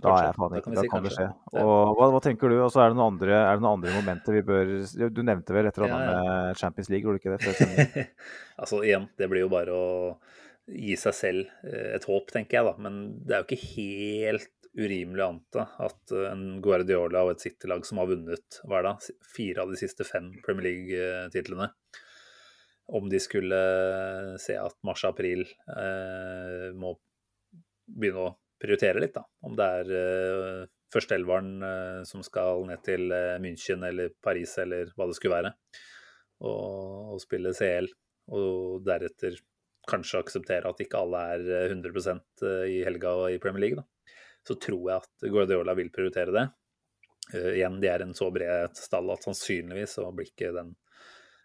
da, 0.00 0.12
er 0.16 0.28
jeg 0.28 0.36
faen 0.38 0.56
ikke, 0.58 0.74
da 0.76 0.84
kan 0.92 1.06
det 1.06 1.14
skje. 1.14 1.26
Og 1.60 1.94
hva, 1.98 2.10
hva 2.14 2.20
tenker 2.24 2.52
du? 2.52 2.58
Og 2.64 2.70
så 2.72 2.82
er, 2.82 2.90
er, 2.90 2.94
det 2.94 3.00
noen 3.64 3.72
andre 3.72 3.94
momenter 3.96 4.36
vi 4.38 4.44
bør 4.46 4.74
Du 5.12 5.22
nevnte 5.26 5.56
vel 5.56 5.68
et 5.68 5.80
eller 5.80 5.90
annet 5.90 6.06
ja, 6.06 6.12
ja. 6.14 6.36
med 6.50 6.60
Champions 6.62 6.92
League, 6.92 7.06
gjorde 7.06 7.20
du 7.20 7.50
ikke 7.50 7.64
det? 7.98 8.06
altså 8.62 8.84
igjen, 8.86 9.10
det 9.20 9.28
blir 9.32 9.44
jo 9.44 9.52
bare 9.52 9.76
å 9.76 9.90
gi 10.70 10.94
seg 11.00 11.16
selv 11.16 11.66
et 11.66 12.04
håp, 12.06 12.30
tenker 12.30 12.60
jeg, 12.60 12.66
da. 12.68 12.74
Men 12.82 13.00
det 13.26 13.36
er 13.36 13.42
jo 13.42 13.48
ikke 13.48 13.70
helt 13.74 14.50
urimelig 14.78 15.24
å 15.24 15.30
anta 15.32 15.64
at 15.82 16.12
en 16.30 16.44
Guardiola 16.62 17.24
og 17.26 17.34
et 17.34 17.44
City-lag 17.46 17.86
som 17.86 17.98
har 18.00 18.10
vunnet 18.10 18.60
hva 18.68 18.80
er 18.80 18.86
det, 18.86 19.16
fire 19.26 19.64
av 19.64 19.72
de 19.72 19.80
siste 19.80 20.06
fem 20.06 20.30
Premier 20.44 20.68
League-titlene 20.68 21.70
Om 23.00 23.08
de 23.10 23.20
skulle 23.22 23.58
se 24.42 24.56
at 24.58 24.76
mars-april 24.86 25.42
eh, 25.74 26.70
må 26.74 26.94
begynne 27.90 28.28
å 28.28 28.36
prioritere 28.60 29.00
litt, 29.02 29.16
da. 29.16 29.24
Om 29.46 29.56
det 29.58 29.68
er 29.80 29.92
uh, 29.94 30.68
førsteelveren 30.92 31.52
uh, 31.64 32.02
som 32.08 32.24
skal 32.26 32.66
ned 32.68 32.82
til 32.86 33.08
uh, 33.12 33.38
München 33.42 33.86
eller 33.86 34.12
Paris 34.22 34.56
eller 34.62 34.92
hva 34.96 35.08
det 35.08 35.16
skulle 35.18 35.38
være, 35.38 35.54
og, 36.44 37.14
og 37.14 37.22
spille 37.22 37.54
CL, 37.56 37.90
og 38.36 38.84
deretter 38.86 39.38
kanskje 39.90 40.20
akseptere 40.20 40.70
at 40.70 40.80
ikke 40.84 41.00
alle 41.00 41.20
er 41.34 41.72
100% 41.72 42.44
i 42.68 42.82
helga 42.86 43.14
og 43.22 43.32
i 43.32 43.40
Premier 43.42 43.64
League, 43.64 43.80
da. 43.80 44.14
Så 44.46 44.56
tror 44.60 44.84
jeg 44.88 45.02
at 45.02 45.30
Guardiola 45.32 45.74
vil 45.76 45.90
prioritere 45.92 46.34
det. 46.36 46.46
Uh, 47.32 47.52
igjen, 47.56 47.80
de 47.82 47.90
er 47.90 48.04
en 48.04 48.16
så 48.16 48.30
bred 48.34 48.76
stall 48.78 49.10
at 49.14 49.24
sannsynligvis 49.26 49.98
så 49.98 50.08
blir 50.12 50.30
ikke 50.30 50.54
den 50.56 50.76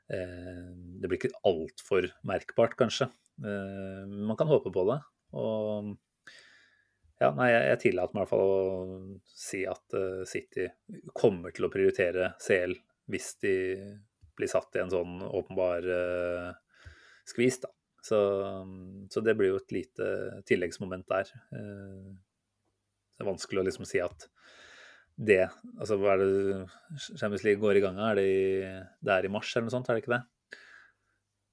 Det 0.06 1.10
blir 1.10 1.18
ikke 1.18 1.40
altfor 1.50 2.06
merkbart, 2.30 2.76
kanskje. 2.78 3.08
man 3.42 4.38
kan 4.38 4.46
håpe 4.46 4.70
på 4.70 4.84
det. 4.86 5.00
Og 5.34 5.96
ja, 7.22 7.30
nei, 7.38 7.48
jeg 7.54 7.80
tillater 7.86 8.16
meg 8.16 8.26
i 8.26 8.26
hvert 8.26 8.34
fall 8.34 8.50
å 8.50 9.20
si 9.32 9.62
at 9.70 9.96
uh, 9.96 10.26
City 10.28 10.68
kommer 11.16 11.56
til 11.56 11.68
å 11.68 11.72
prioritere 11.72 12.34
CL 12.44 12.76
hvis 13.12 13.30
de 13.44 13.56
blir 14.36 14.52
satt 14.52 14.76
i 14.76 14.82
en 14.84 14.92
sånn 14.92 15.22
åpenbar 15.24 15.88
uh, 15.88 16.52
skvis, 17.28 17.62
da. 17.64 17.72
Så, 18.06 18.20
så, 19.10 19.22
det 19.26 19.34
blir 19.34 19.50
jo 19.50 19.58
et 19.58 19.72
lite 19.74 20.08
tilleggsmoment 20.46 21.08
der. 21.10 21.32
Uh, 21.56 22.12
det 23.16 23.24
er 23.24 23.32
vanskelig 23.32 23.64
å 23.64 23.66
liksom 23.70 23.88
si 23.88 24.02
at 24.04 24.28
det 25.16 25.46
Altså, 25.80 25.96
hva 25.96 26.18
er 26.18 26.20
det 26.20 26.66
Champions 27.16 27.46
League 27.48 27.62
går 27.62 27.80
i 27.80 27.84
gang 27.86 27.96
av? 28.02 28.10
Er 28.12 28.20
det, 28.20 28.26
i, 28.28 28.72
det 29.00 29.14
er 29.14 29.28
i 29.28 29.32
mars 29.32 29.54
eller 29.54 29.70
noe 29.70 29.74
sånt, 29.78 29.88
er 29.88 29.96
det 29.96 30.04
ikke 30.04 30.18
det? 30.18 30.26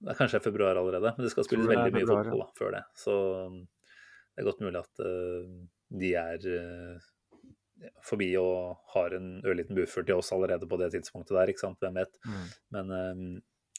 Det 0.03 0.11
er 0.11 0.19
kanskje 0.19 0.43
februar 0.43 0.81
allerede, 0.81 1.13
men 1.15 1.23
det 1.23 1.31
skal 1.31 1.47
spilles 1.47 1.71
veldig 1.71 1.95
mye 1.95 2.09
fotball 2.09 2.43
da, 2.43 2.49
før 2.59 2.75
det. 2.75 2.83
Så 2.99 3.15
det 4.33 4.43
er 4.43 4.49
godt 4.49 4.63
mulig 4.65 4.81
at 4.81 5.03
uh, 5.05 5.49
de 6.03 6.13
er 6.17 6.47
uh, 6.49 7.11
forbi 8.07 8.31
og 8.41 8.81
har 8.95 9.17
en 9.17 9.35
ørliten 9.45 9.77
buffer 9.77 10.07
til 10.07 10.21
oss 10.21 10.33
allerede 10.35 10.69
på 10.71 10.79
det 10.81 10.93
tidspunktet 10.95 11.37
der, 11.37 11.53
ikke 11.53 11.65
sant. 11.65 11.81
Hvem 11.83 12.01
vet. 12.01 12.19
Mm. 12.25 12.49
Men, 12.77 12.93
um, 12.93 13.25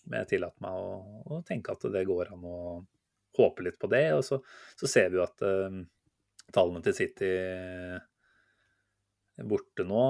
men, 0.06 0.18
jeg 0.22 0.34
tillater 0.36 0.66
meg 0.66 0.80
å, 0.80 0.96
å, 1.26 1.42
tenke 1.48 1.74
at 1.74 1.86
det 1.94 2.06
går 2.10 2.34
an 2.36 2.48
å 2.48 2.58
håpe 3.40 3.66
litt 3.66 3.80
på 3.82 3.90
det. 3.92 4.06
Og 4.18 4.24
så, 4.28 4.42
så 4.80 4.90
ser 4.90 5.10
vi 5.10 5.22
jo 5.22 5.26
at 5.26 5.46
uh, 5.48 5.84
tallene 6.54 6.84
til 6.86 6.98
City 7.02 7.36
borte 9.42 9.82
nå 9.88 10.02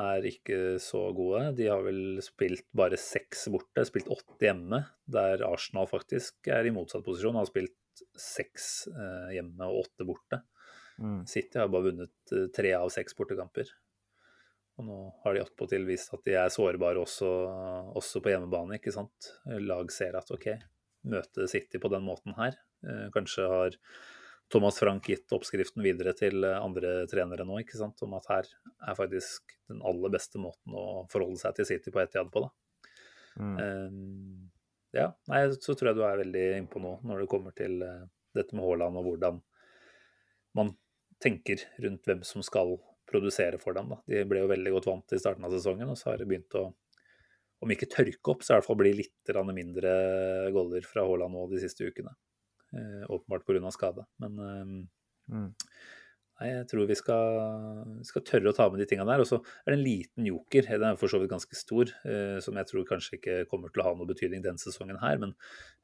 er 0.00 0.24
ikke 0.30 0.78
så 0.80 1.10
gode. 1.16 1.50
De 1.58 1.66
har 1.68 1.82
vel 1.84 2.20
spilt 2.24 2.64
bare 2.76 2.96
seks 3.00 3.44
borte, 3.52 3.84
spilt 3.84 4.08
åtte 4.12 4.46
hjemme, 4.46 4.82
der 5.04 5.44
Arsenal 5.44 5.88
faktisk 5.90 6.48
er 6.48 6.64
i 6.64 6.72
motsatt 6.72 7.04
posisjon. 7.04 7.36
Har 7.36 7.48
spilt 7.50 7.76
seks 8.18 8.88
eh, 8.90 9.36
hjemme 9.36 9.68
og 9.68 9.84
åtte 9.84 10.06
borte. 10.08 10.40
Mm. 11.00 11.22
City 11.28 11.58
har 11.58 11.70
bare 11.72 11.90
vunnet 11.90 12.34
eh, 12.36 12.48
tre 12.54 12.74
av 12.76 12.90
seks 12.92 13.16
bortekamper. 13.16 13.70
Og 14.80 14.86
nå 14.86 14.98
har 15.24 15.36
de 15.36 15.42
attpåtil 15.44 15.84
vist 15.88 16.12
at 16.16 16.24
de 16.24 16.36
er 16.40 16.52
sårbare 16.52 17.02
også, 17.02 17.28
også, 17.98 18.22
på 18.24 18.32
hjemmebane. 18.32 18.78
ikke 18.78 18.94
sant? 18.94 19.32
Lag 19.60 19.92
ser 19.92 20.16
at 20.16 20.30
OK, 20.32 20.48
møte 21.10 21.48
City 21.50 21.80
på 21.82 21.90
den 21.92 22.06
måten 22.06 22.36
her. 22.38 22.56
Eh, 22.86 23.08
kanskje 23.14 23.48
har 23.50 23.76
Thomas 24.50 24.80
Frank 24.82 25.06
gitt 25.06 25.30
oppskriften 25.36 25.84
videre 25.84 26.14
til 26.18 26.42
andre 26.48 27.04
trenere 27.10 27.44
nå, 27.46 27.60
ikke 27.62 27.78
sant? 27.78 28.00
om 28.02 28.16
at 28.18 28.30
her 28.32 28.48
er 28.88 28.96
faktisk 28.98 29.52
den 29.70 29.84
aller 29.86 30.10
beste 30.10 30.40
måten 30.42 30.74
å 30.74 31.04
forholde 31.12 31.38
seg 31.38 31.58
til 31.58 31.68
City 31.68 31.92
på 31.94 32.02
Etiad 32.02 32.32
på. 32.34 32.48
da. 32.48 32.54
Mm. 33.38 33.54
Um, 33.60 34.50
ja, 34.96 35.08
nei, 35.30 35.44
så 35.54 35.74
tror 35.74 35.90
jeg 35.90 35.98
du 35.98 36.04
er 36.06 36.20
veldig 36.24 36.44
innpå 36.58 36.82
nå 36.82 36.96
når 37.06 37.22
det 37.22 37.30
kommer 37.30 37.54
til 37.56 37.80
uh, 37.84 38.06
dette 38.36 38.56
med 38.56 38.66
Haaland 38.66 38.98
og 39.00 39.06
hvordan 39.06 39.40
man 40.58 40.72
tenker 41.22 41.62
rundt 41.84 42.06
hvem 42.08 42.24
som 42.26 42.42
skal 42.42 42.74
produsere 43.10 43.58
for 43.60 43.76
dem. 43.76 43.90
Da. 43.92 43.98
De 44.08 44.24
ble 44.28 44.42
jo 44.42 44.50
veldig 44.50 44.72
godt 44.76 44.88
vant 44.88 45.14
i 45.14 45.20
starten 45.20 45.46
av 45.46 45.54
sesongen, 45.54 45.90
og 45.90 45.98
så 45.98 46.12
har 46.12 46.20
det 46.20 46.28
begynt 46.30 46.56
å 46.58 46.70
om 47.60 47.72
ikke 47.74 47.90
tørke 47.92 48.32
opp, 48.32 48.44
så 48.44 48.54
i 48.54 48.56
hvert 48.56 48.66
fall 48.66 48.78
bli 48.80 48.92
litt 48.96 49.32
mindre 49.52 49.90
goller 50.54 50.84
fra 50.88 51.04
Haaland 51.04 51.36
nå 51.36 51.42
de 51.50 51.60
siste 51.60 51.84
ukene. 51.84 52.14
Eh, 52.72 53.02
åpenbart 53.12 53.44
pga. 53.44 53.70
skade. 53.70 54.06
Men 54.16 54.38
eh, 54.38 55.34
mm. 55.34 55.50
Nei, 56.40 56.54
jeg 56.54 56.68
tror 56.70 56.86
vi 56.88 56.96
skal, 56.96 57.40
skal, 58.08 58.22
tørre 58.24 58.48
å 58.48 58.56
ta 58.56 58.66
med 58.72 58.80
de 58.80 58.86
tingene 58.88 59.12
der. 59.12 59.20
Og 59.20 59.28
så 59.28 59.38
er 59.60 59.74
det 59.74 59.76
en 59.76 59.84
liten 59.84 60.28
joker, 60.30 60.70
den 60.70 60.86
er 60.88 61.00
for 61.00 61.12
så 61.12 61.20
vidt 61.20 61.32
ganske 61.34 61.58
stor, 61.58 61.92
eh, 62.08 62.38
som 62.40 62.56
jeg 62.56 62.68
tror 62.70 62.86
kanskje 62.88 63.18
ikke 63.18 63.34
kommer 63.50 63.68
til 63.68 63.82
å 63.82 63.90
ha 63.90 63.92
noe 63.98 64.08
betydning 64.08 64.40
den 64.46 64.60
sesongen 64.60 65.02
her. 65.02 65.20
Men 65.20 65.34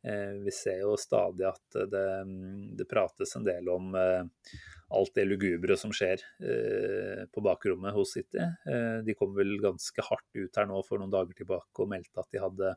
eh, 0.01 0.33
vi 0.47 0.55
ser 0.57 0.81
jo 0.81 0.95
stadig 1.01 1.45
at 1.51 1.78
det, 1.93 2.07
det 2.81 2.89
prates 2.89 3.37
en 3.37 3.45
del 3.45 3.69
om 3.69 3.93
eh, 4.01 4.57
alt 4.97 5.12
det 5.19 5.27
lugubre 5.28 5.77
som 5.77 5.93
skjer 5.93 6.24
eh, 6.24 7.27
på 7.28 7.45
bakrommet 7.45 7.93
hos 7.97 8.16
City. 8.16 8.41
Eh, 8.41 9.05
de 9.05 9.16
kom 9.19 9.37
vel 9.37 9.59
ganske 9.61 10.09
hardt 10.09 10.41
ut 10.41 10.57
her 10.57 10.73
nå 10.73 10.81
for 10.89 11.03
noen 11.03 11.12
dager 11.12 11.37
tilbake 11.37 11.85
og 11.85 11.93
meldte 11.93 12.24
at 12.24 12.33
de 12.33 12.43
hadde 12.43 12.73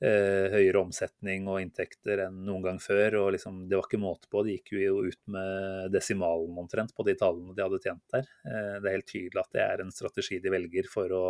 høyere 0.00 0.80
omsetning 0.80 1.44
og 1.50 1.60
inntekter 1.60 2.22
enn 2.24 2.38
noen 2.46 2.62
gang 2.64 2.78
før. 2.80 3.18
og 3.20 3.32
liksom, 3.34 3.66
Det 3.68 3.76
var 3.76 3.84
ikke 3.84 4.00
måte 4.00 4.30
på. 4.32 4.42
De 4.46 4.54
gikk 4.56 4.72
jo 4.78 5.02
ut 5.04 5.20
med 5.28 5.92
desimalen 5.92 6.56
omtrent 6.62 6.94
på 6.96 7.04
de 7.04 7.14
tallene 7.20 7.52
de 7.56 7.64
hadde 7.66 7.82
tjent 7.84 8.14
der. 8.14 8.28
Eh, 8.48 8.76
det 8.80 8.88
er 8.88 8.96
helt 8.96 9.10
tydelig 9.10 9.42
at 9.42 9.52
det 9.52 9.64
er 9.64 9.84
en 9.84 9.92
strategi 9.92 10.40
de 10.40 10.52
velger 10.54 10.88
for 10.88 11.12
å 11.12 11.24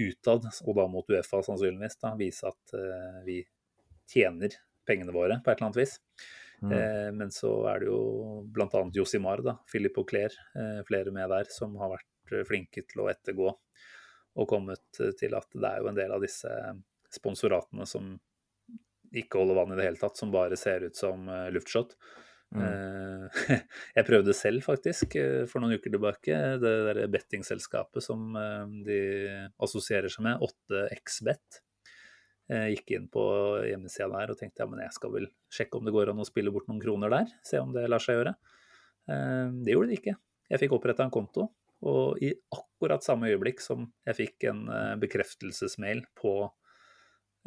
utad, 0.00 0.46
og 0.64 0.76
da 0.78 0.86
mot 0.88 1.10
Uefa 1.10 1.42
sannsynligvis, 1.44 1.98
da, 2.00 2.14
vise 2.16 2.46
at 2.48 2.76
eh, 2.78 3.18
vi 3.26 3.40
tjener 4.10 4.54
pengene 4.86 5.14
våre 5.14 5.40
på 5.42 5.50
et 5.50 5.58
eller 5.58 5.70
annet 5.70 5.80
vis. 5.82 5.96
Mm. 6.62 6.72
Eh, 6.76 7.08
men 7.16 7.32
så 7.34 7.50
er 7.72 7.82
det 7.82 7.90
jo 7.90 8.44
bl.a. 8.54 8.84
Josimar, 8.94 9.42
da, 9.44 9.56
Philip 9.70 9.98
Auclair, 10.00 10.36
eh, 10.54 10.80
flere 10.88 11.12
med 11.14 11.28
der, 11.32 11.50
som 11.52 11.74
har 11.80 11.96
vært 11.96 12.36
eh, 12.36 12.46
flinke 12.48 12.86
til 12.86 13.04
å 13.04 13.10
ettergå 13.12 13.50
og 13.50 14.48
kommet 14.48 15.02
eh, 15.02 15.12
til 15.18 15.34
at 15.36 15.48
det 15.56 15.66
er 15.68 15.82
jo 15.82 15.90
en 15.90 15.98
del 15.98 16.14
av 16.14 16.24
disse 16.24 16.52
sponsoratene 17.14 17.86
som 17.88 18.14
ikke 19.16 19.40
holder 19.40 19.58
vann 19.58 19.72
i 19.74 19.78
det 19.78 19.86
hele 19.88 20.00
tatt, 20.00 20.18
som 20.18 20.32
bare 20.32 20.58
ser 20.58 20.86
ut 20.86 20.98
som 20.98 21.26
eh, 21.28 21.48
luftshot. 21.54 21.96
Mm. 22.54 22.62
Eh, 22.66 23.40
Jeg 23.98 24.06
prøvde 24.06 24.34
selv, 24.36 24.62
faktisk, 24.66 25.16
eh, 25.18 25.46
for 25.50 25.62
noen 25.62 25.78
uker 25.78 25.94
tilbake. 25.94 26.38
Det 26.62 26.74
der 26.90 27.02
bettingselskapet 27.12 28.04
som 28.04 28.36
de 28.86 29.00
assosierer 29.62 30.12
seg 30.12 30.26
med, 30.28 30.46
8xbet. 30.46 31.62
Jeg 32.50 32.74
gikk 32.74 32.96
inn 32.96 33.04
på 33.06 33.22
hjemmesida 33.62 34.08
der 34.10 34.32
og 34.32 34.38
tenkte 34.40 34.64
ja, 34.64 34.66
men 34.66 34.80
jeg 34.82 34.94
skal 34.96 35.12
vel 35.14 35.28
sjekke 35.54 35.78
om 35.78 35.86
det 35.86 35.92
går 35.94 36.10
an 36.10 36.18
å 36.18 36.26
spille 36.26 36.50
bort 36.50 36.66
noen 36.66 36.80
kroner 36.82 37.12
der. 37.12 37.30
Se 37.46 37.60
om 37.62 37.70
det 37.76 37.84
lar 37.86 38.02
seg 38.02 38.18
gjøre. 38.18 38.32
Det 39.06 39.70
gjorde 39.70 39.92
det 39.92 39.98
ikke. 40.00 40.16
Jeg 40.50 40.62
fikk 40.64 40.74
oppretta 40.74 41.06
en 41.06 41.14
konto, 41.14 41.44
og 41.86 42.18
i 42.18 42.32
akkurat 42.50 43.06
samme 43.06 43.30
øyeblikk 43.30 43.62
som 43.62 43.86
jeg 44.08 44.18
fikk 44.18 44.48
en 44.50 44.64
bekreftelsesmail 44.98 46.02
på 46.18 46.34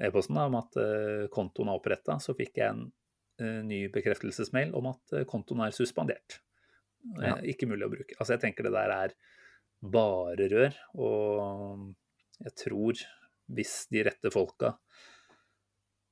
e-posten 0.01 0.39
om 0.41 0.57
at 0.59 0.77
eh, 0.81 1.25
kontoen 1.33 1.69
er 1.71 1.79
oppretta, 1.79 2.17
så 2.21 2.35
fikk 2.37 2.59
jeg 2.59 2.71
en 2.71 2.83
eh, 3.41 3.61
ny 3.65 3.85
bekreftelsesmail 3.93 4.73
om 4.77 4.89
at 4.93 5.15
eh, 5.17 5.27
kontoen 5.29 5.65
er 5.65 5.75
suspendert. 5.75 6.39
Ja. 7.19 7.35
Ikke 7.43 7.67
mulig 7.67 7.87
å 7.87 7.91
bruke. 7.91 8.15
Altså, 8.17 8.35
jeg 8.35 8.45
tenker 8.45 8.67
det 8.67 8.75
der 8.75 8.93
er 8.95 9.15
bare 9.83 10.47
rør, 10.53 10.77
og 10.95 11.89
jeg 12.39 12.55
tror 12.61 13.01
hvis 13.53 13.73
de 13.91 14.05
rette 14.07 14.31
folka 14.31 14.71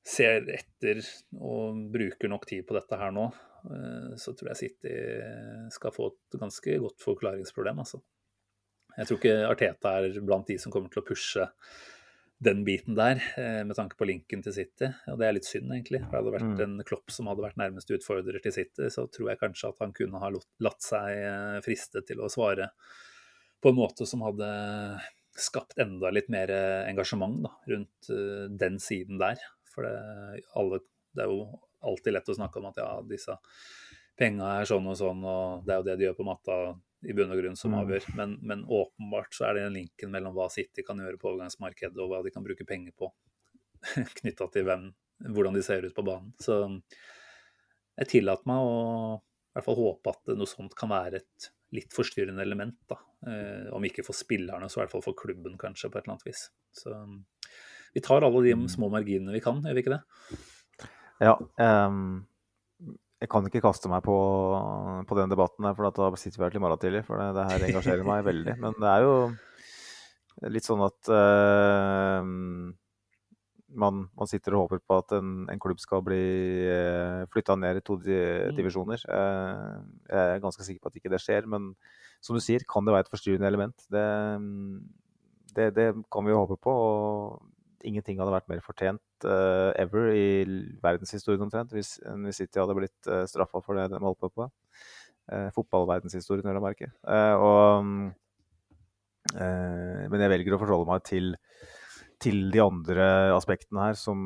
ser 0.03 0.43
etter 0.51 0.99
og 1.37 1.79
bruker 1.93 2.27
nok 2.27 2.43
tid 2.49 2.65
på 2.67 2.75
dette 2.75 2.99
her 2.99 3.13
nå, 3.15 3.29
så 4.19 4.33
tror 4.35 4.49
jeg 4.49 4.59
City 4.59 4.91
skal 5.71 5.93
få 5.95 6.09
et 6.09 6.37
ganske 6.41 6.75
godt 6.83 7.05
forklaringsproblem, 7.05 7.79
altså. 7.85 8.01
Jeg 8.97 9.07
tror 9.07 9.19
ikke 9.21 9.35
Arteta 9.47 9.93
er 10.01 10.19
blant 10.25 10.49
de 10.49 10.57
som 10.59 10.73
kommer 10.73 10.91
til 10.91 10.99
å 11.03 11.07
pushe 11.07 11.45
den 12.41 12.63
biten 12.65 12.95
der, 12.97 13.22
eh, 13.38 13.61
med 13.63 13.76
tanke 13.77 13.97
på 13.97 14.07
linken 14.09 14.41
til 14.41 14.53
City. 14.55 14.89
Og 15.11 15.19
det 15.19 15.27
er 15.27 15.35
litt 15.38 15.45
synd, 15.45 15.69
egentlig. 15.69 16.01
For 16.07 16.18
hadde 16.18 16.31
det 16.31 16.38
vært 16.39 16.63
en 16.65 16.84
Klopp 16.88 17.13
som 17.13 17.30
hadde 17.30 17.45
vært 17.45 17.59
nærmeste 17.61 17.97
utfordrer 17.99 18.41
til 18.41 18.55
City, 18.55 18.89
så 18.89 19.05
tror 19.13 19.30
jeg 19.30 19.41
kanskje 19.43 19.69
at 19.69 19.84
han 19.85 19.93
kunne 19.93 20.22
ha 20.23 20.31
latt 20.34 20.81
seg 20.81 21.22
eh, 21.22 21.61
friste 21.65 22.01
til 22.07 22.22
å 22.22 22.31
svare 22.34 22.72
på 23.61 23.69
en 23.69 23.77
måte 23.77 24.07
som 24.09 24.23
hadde 24.26 24.49
skapt 25.38 25.77
enda 25.80 26.09
litt 26.09 26.31
mer 26.34 26.49
eh, 26.49 26.89
engasjement 26.89 27.43
da, 27.45 27.53
rundt 27.69 28.09
den 28.57 28.81
siden 28.81 29.22
der. 29.22 29.38
For 29.72 29.85
det, 29.85 30.41
alle, 30.57 30.81
det 31.13 31.27
er 31.27 31.30
jo 31.30 31.45
alltid 31.85 32.18
lett 32.18 32.30
å 32.34 32.38
snakke 32.41 32.59
om 32.59 32.72
at 32.72 32.81
ja, 32.81 32.89
disse 33.05 33.38
penga 34.18 34.57
er 34.59 34.69
sånn 34.69 34.89
og 34.89 34.97
sånn, 34.97 35.22
og 35.22 35.65
det 35.65 35.76
er 35.76 35.80
jo 35.80 35.88
det 35.88 35.99
de 35.99 36.09
gjør 36.09 36.18
på 36.18 36.27
matta 36.27 36.57
i 37.07 37.13
bunn 37.17 37.31
og 37.33 37.39
grunn 37.41 37.55
som 37.57 37.71
Mm. 37.73 37.79
avgjør. 37.81 38.09
Men, 38.15 38.37
men 38.41 38.65
åpenbart 38.65 39.33
så 39.33 39.47
er 39.49 39.53
det 39.57 39.63
en 39.67 39.73
linken 39.79 40.11
mellom 40.13 40.35
hva 40.35 40.49
City 40.53 40.83
kan 40.85 40.97
gjøre 41.01 41.17
på 41.21 41.31
overgangsmarkedet, 41.31 41.97
og 41.97 42.09
hva 42.11 42.23
de 42.23 42.31
kan 42.31 42.43
bruke 42.45 42.65
penger 42.67 42.91
på, 42.97 43.09
knytta 44.21 44.47
til 44.53 44.65
hvem, 44.67 44.89
hvordan 45.33 45.53
de 45.57 45.63
ser 45.65 45.85
ut 45.87 45.95
på 45.97 46.05
banen. 46.05 46.33
Så 46.39 46.59
jeg 47.97 48.07
tillater 48.13 48.47
meg 48.49 48.61
å 48.61 48.75
i 49.21 49.57
hvert 49.57 49.65
fall 49.67 49.75
håpe 49.81 50.13
at 50.13 50.29
noe 50.39 50.47
sånt 50.47 50.75
kan 50.79 50.89
være 50.93 51.19
et 51.19 51.49
litt 51.75 51.91
forstyrrende 51.95 52.41
element. 52.43 52.77
da. 52.87 52.95
Eh, 53.27 53.67
om 53.75 53.83
ikke 53.83 54.03
for 54.05 54.15
spillerne, 54.15 54.69
så 54.71 54.79
i 54.79 54.83
hvert 54.85 54.93
fall 54.95 55.03
for 55.03 55.13
klubben, 55.17 55.57
kanskje, 55.59 55.89
på 55.91 55.97
et 55.99 56.05
eller 56.05 56.15
annet 56.15 56.27
vis. 56.29 56.45
Så 56.71 56.93
vi 57.93 57.99
tar 58.03 58.23
alle 58.23 58.41
de 58.45 58.53
små 58.71 58.87
marginene 58.93 59.33
vi 59.35 59.41
kan, 59.43 59.59
gjør 59.61 59.75
vi 59.75 59.83
ikke 59.83 59.97
det? 59.97 60.39
Ja. 61.21 61.35
ehm, 61.59 62.25
jeg 63.22 63.30
kan 63.30 63.45
ikke 63.45 63.61
kaste 63.61 63.89
meg 63.91 64.02
på, 64.02 64.18
på 65.06 65.18
den 65.19 65.30
debatten 65.30 65.68
her, 65.68 65.76
for 65.77 65.93
da 65.93 66.10
sitter 66.18 66.39
vi 66.39 66.45
her 66.48 66.53
til 66.53 66.57
i 66.57 66.64
morgen 66.64 66.81
tidlig. 66.81 67.03
For 67.06 67.22
det, 67.22 67.27
det 67.38 67.48
her 67.52 67.65
engasjerer 67.68 68.07
meg 68.07 68.23
veldig. 68.26 68.56
Men 68.64 68.77
det 68.81 68.89
er 68.89 69.06
jo 69.06 69.15
litt 70.49 70.65
sånn 70.65 70.81
at 70.81 71.11
uh, 71.14 72.26
man, 73.84 74.02
man 74.18 74.31
sitter 74.31 74.57
og 74.57 74.65
håper 74.65 74.81
på 74.81 74.98
at 75.03 75.14
en, 75.19 75.35
en 75.53 75.61
klubb 75.61 75.84
skal 75.84 76.02
bli 76.06 76.23
uh, 76.65 77.22
flytta 77.30 77.60
ned 77.61 77.84
i 77.84 77.85
to 77.85 77.99
di 78.02 78.18
divisjoner. 78.57 79.06
Uh, 79.06 79.85
jeg 80.10 80.34
er 80.34 80.43
ganske 80.48 80.65
sikker 80.65 80.81
på 80.81 80.89
at 80.89 80.98
ikke 80.98 81.14
det 81.14 81.22
skjer. 81.22 81.45
Men 81.52 81.76
som 82.26 82.34
du 82.34 82.41
sier, 82.41 82.65
kan 82.65 82.89
det 82.89 82.98
være 82.98 83.06
et 83.06 83.14
forstyrrende 83.14 83.53
element. 83.53 83.85
Det, 83.93 84.07
det, 85.53 85.72
det 85.77 85.89
kan 86.10 86.26
vi 86.26 86.34
jo 86.34 86.41
håpe 86.41 86.57
på. 86.65 86.73
og 86.73 87.50
ingenting 87.87 88.19
hadde 88.21 88.33
vært 88.33 88.49
mer 88.51 88.63
fortjent 88.65 89.27
uh, 89.27 89.71
ever 89.79 90.11
i 90.13 90.25
verdenshistorien 90.83 91.43
omtrent 91.45 91.73
hvis, 91.75 91.95
hvis 92.25 92.41
City 92.41 92.61
hadde 92.61 92.77
blitt 92.77 93.11
uh, 93.11 93.23
straffa 93.29 93.61
for 93.63 93.79
det 93.79 93.89
de 93.93 94.01
holdt 94.01 94.21
på 94.21 94.31
på. 94.35 94.49
Uh, 95.31 95.47
Fotballverdenshistorien, 95.55 96.45
vil 96.47 96.57
jeg 96.59 96.65
merke. 96.65 96.91
Uh, 97.05 97.35
og, 97.37 97.91
uh, 99.37 100.01
men 100.11 100.25
jeg 100.25 100.33
velger 100.35 100.57
å 100.57 100.61
forholde 100.61 100.89
meg 100.91 101.05
til, 101.07 101.33
til 102.21 102.43
de 102.53 102.63
andre 102.63 103.07
aspektene 103.37 103.89
her 103.89 103.99
som, 103.99 104.21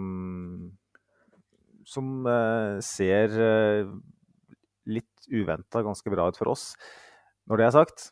som 1.85 2.25
eh, 2.27 2.77
ser 2.83 3.35
eh, 3.39 3.91
litt 4.89 5.29
uventa 5.29 5.83
ganske 5.85 6.11
bra 6.13 6.27
ut 6.29 6.39
for 6.39 6.51
oss. 6.53 6.73
Når 7.49 7.61
det 7.61 7.67
er 7.67 7.75
sagt, 7.75 8.07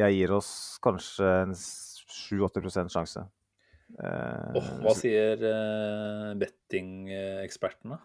jeg 0.00 0.18
gir 0.18 0.34
oss 0.36 0.50
kanskje 0.84 1.30
en 1.44 1.54
7-8% 1.56 2.92
sjanse. 2.92 3.24
Eh, 3.94 4.56
Åh, 4.58 4.68
hva 4.82 4.94
sier 4.98 5.38
uh, 5.44 6.32
bettingekspertene? 6.40 8.00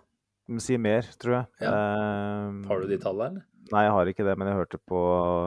De 0.49 0.59
sier 0.61 0.81
mer, 0.81 1.05
tror 1.21 1.35
jeg. 1.39 1.47
Eh, 1.65 2.59
Har 2.69 2.81
du 2.81 2.87
de 2.89 2.97
tallene, 3.01 3.41
eller? 3.41 3.45
Nei, 3.69 3.83
jeg 3.85 3.93
har 3.93 4.09
ikke 4.09 4.25
det, 4.25 4.33
men 4.41 4.47
jeg 4.49 4.57
hørte 4.57 4.79
på 4.89 4.99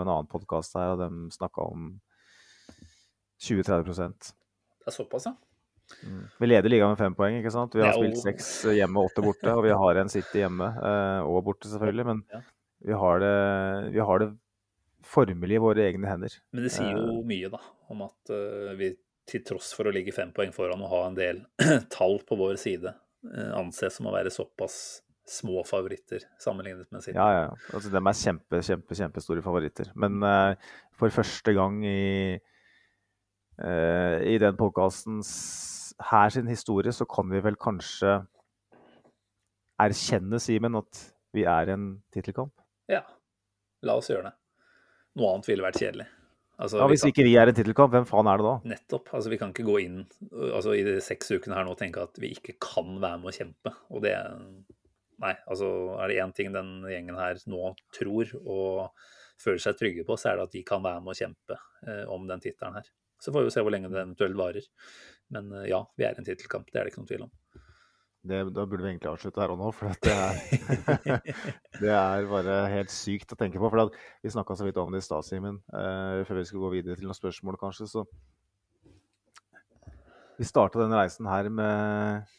en 0.02 0.06
annen 0.10 0.28
podkast 0.31 0.77
her, 0.78 0.93
og 0.94 1.01
de 1.01 1.09
snakka 1.35 1.64
om 1.73 1.89
20-30% 3.43 4.28
Det 4.31 4.86
er 4.90 4.94
såpass, 4.94 5.27
ja. 5.27 5.35
Vi 6.40 6.47
leder 6.47 6.70
ligaen 6.70 6.94
med 6.94 7.01
fem 7.01 7.14
poeng, 7.19 7.35
ikke 7.40 7.51
sant? 7.52 7.74
Vi 7.77 7.82
har 7.82 7.93
spilt 7.97 8.20
seks 8.23 8.47
hjemme 8.78 9.02
og 9.02 9.10
åtte 9.10 9.24
borte, 9.27 9.51
og 9.52 9.64
vi 9.66 9.74
har 9.77 9.98
en 10.01 10.09
City 10.12 10.40
hjemme 10.44 10.69
eh, 10.78 11.27
og 11.27 11.43
borte, 11.51 11.69
selvfølgelig. 11.69 12.06
Men 12.09 12.23
Ja. 12.32 12.40
vi 12.86 12.97
har, 13.02 13.19
det, 13.20 13.35
vi 13.93 14.01
har 14.01 14.23
det 14.23 14.31
formelig 15.05 15.59
i 15.59 15.62
våre 15.66 15.85
egne 15.90 16.09
hender. 16.09 16.39
Men 16.55 16.62
det 16.64 16.73
sier 16.73 16.94
Eh. 16.94 17.02
jo 17.10 17.23
mye, 17.27 17.51
da, 17.52 17.59
om 17.93 18.02
at 18.06 18.31
eh, 18.32 18.73
vi 18.78 18.93
til 19.28 19.44
tross 19.46 19.70
for 19.76 19.88
å 19.88 19.94
ligge 19.94 20.14
fem 20.14 20.32
poeng 20.34 20.52
foran 20.54 20.82
og 20.82 20.92
ha 20.92 21.00
en 21.06 21.16
del 21.18 21.42
tall 21.94 22.18
på 22.26 22.38
vår 22.38 22.58
side, 22.60 22.94
eh, 23.30 23.50
anses 23.58 23.98
som 23.98 24.08
å 24.10 24.14
være 24.14 24.32
såpass 24.34 25.02
små 25.28 25.62
favoritter 25.64 26.24
sammenlignet 26.42 26.90
med 26.90 27.04
City. 27.04 27.16
Ja, 27.16 27.28
ja. 27.32 27.42
ja. 27.46 27.74
Altså, 27.76 27.92
de 27.92 28.00
er 28.00 28.18
kjempe, 28.18 28.62
kjempe, 28.66 28.96
kjempestore 28.98 29.44
favoritter. 29.44 29.92
Men 29.94 30.18
uh, 30.26 30.72
for 30.98 31.14
første 31.14 31.54
gang 31.56 31.78
i, 31.86 32.34
uh, 33.62 34.18
i 34.26 34.34
den 34.42 34.58
podkastens 34.58 35.30
her 36.10 36.34
sin 36.34 36.50
historie, 36.50 36.92
så 36.92 37.06
kan 37.06 37.30
vi 37.30 37.42
vel 37.44 37.58
kanskje 37.60 38.18
erkjenne, 39.82 40.40
Simen, 40.42 40.78
at 40.78 41.06
vi 41.34 41.46
er 41.48 41.72
en 41.74 41.86
tittelkamp? 42.14 42.54
Ja, 42.90 43.04
la 43.86 43.96
oss 44.00 44.10
gjøre 44.10 44.30
det. 44.30 44.36
Noe 45.20 45.36
annet 45.36 45.48
ville 45.48 45.64
vært 45.64 45.80
kjedelig. 45.80 46.08
Altså, 46.60 46.78
Ja, 46.78 46.86
vi 46.86 46.92
Hvis 46.94 47.02
kan- 47.02 47.10
ikke 47.12 47.24
vi 47.24 47.34
er 47.36 47.48
en 47.48 47.54
tittelkamp, 47.54 47.90
hvem 47.92 48.06
faen 48.06 48.28
er 48.28 48.36
det 48.38 48.44
da? 48.44 48.76
Nettopp. 48.76 49.08
altså 49.14 49.30
Vi 49.30 49.38
kan 49.38 49.52
ikke 49.52 49.64
gå 49.66 49.80
inn 49.82 50.06
altså 50.52 50.74
i 50.78 50.82
de 50.84 51.00
seks 51.00 51.30
ukene 51.32 51.54
her 51.56 51.64
nå 51.64 51.70
og 51.72 51.78
tenke 51.78 52.02
at 52.02 52.14
vi 52.20 52.34
ikke 52.34 52.54
kan 52.60 53.00
være 53.00 53.18
med 53.22 53.32
å 53.32 53.36
kjempe. 53.38 53.74
Og 53.90 54.02
det 54.02 54.14
Nei, 55.22 55.36
altså 55.46 56.00
er 56.02 56.08
det 56.08 56.16
én 56.18 56.32
ting 56.34 56.52
den 56.52 56.82
gjengen 56.82 57.14
her 57.16 57.34
nå 57.46 57.76
tror 57.94 58.26
og 58.44 58.90
føler 59.38 59.60
seg 59.60 59.76
trygge 59.78 60.04
på, 60.04 60.16
så 60.18 60.32
er 60.32 60.36
det 60.36 60.42
at 60.48 60.50
de 60.56 60.62
kan 60.64 60.82
være 60.82 61.02
med 61.04 61.14
å 61.14 61.18
kjempe 61.18 61.58
eh, 61.86 62.04
om 62.10 62.26
den 62.26 62.40
tittelen 62.40 62.74
her. 62.74 62.88
Så 63.22 63.30
får 63.30 63.42
vi 63.44 63.46
jo 63.46 63.54
se 63.54 63.62
hvor 63.62 63.70
lenge 63.70 63.88
det 63.92 64.00
eventuelt 64.02 64.34
varer. 64.34 64.66
Men 65.30 65.52
eh, 65.52 65.68
ja, 65.70 65.84
vi 65.96 66.04
er 66.04 66.18
en 66.18 66.24
tittelkamp. 66.26 66.66
Det 66.72 66.80
er 66.80 66.84
det 66.84 66.92
ikke 66.92 67.02
noen 67.04 67.10
tvil 67.12 67.22
om. 67.28 67.30
Det, 68.22 68.38
da 68.54 68.64
burde 68.70 68.84
vi 68.84 68.92
egentlig 68.92 69.10
avslutte 69.10 69.40
her 69.42 69.50
og 69.50 69.58
nå, 69.58 69.70
for 69.74 69.90
det, 70.04 70.12
er, 70.14 70.36
det 71.82 71.90
er 71.90 72.28
bare 72.30 72.58
helt 72.70 72.92
sykt 72.94 73.34
å 73.34 73.38
tenke 73.38 73.58
på. 73.58 73.70
For 73.72 73.96
vi 74.22 74.30
snakka 74.30 74.54
så 74.58 74.68
vidt 74.68 74.78
om 74.78 74.94
det 74.94 75.02
i 75.02 75.06
stad, 75.06 75.26
Simen, 75.26 75.58
uh, 75.74 76.22
før 76.28 76.38
vi 76.38 76.44
skulle 76.46 76.68
gå 76.68 76.76
videre 76.76 77.00
til 77.00 77.08
noen 77.08 77.18
spørsmål, 77.18 77.58
kanskje. 77.58 77.88
Så 77.90 78.04
vi 80.38 80.46
starta 80.46 80.84
denne 80.84 81.02
reisen 81.02 81.26
her 81.26 81.50
med 81.50 82.30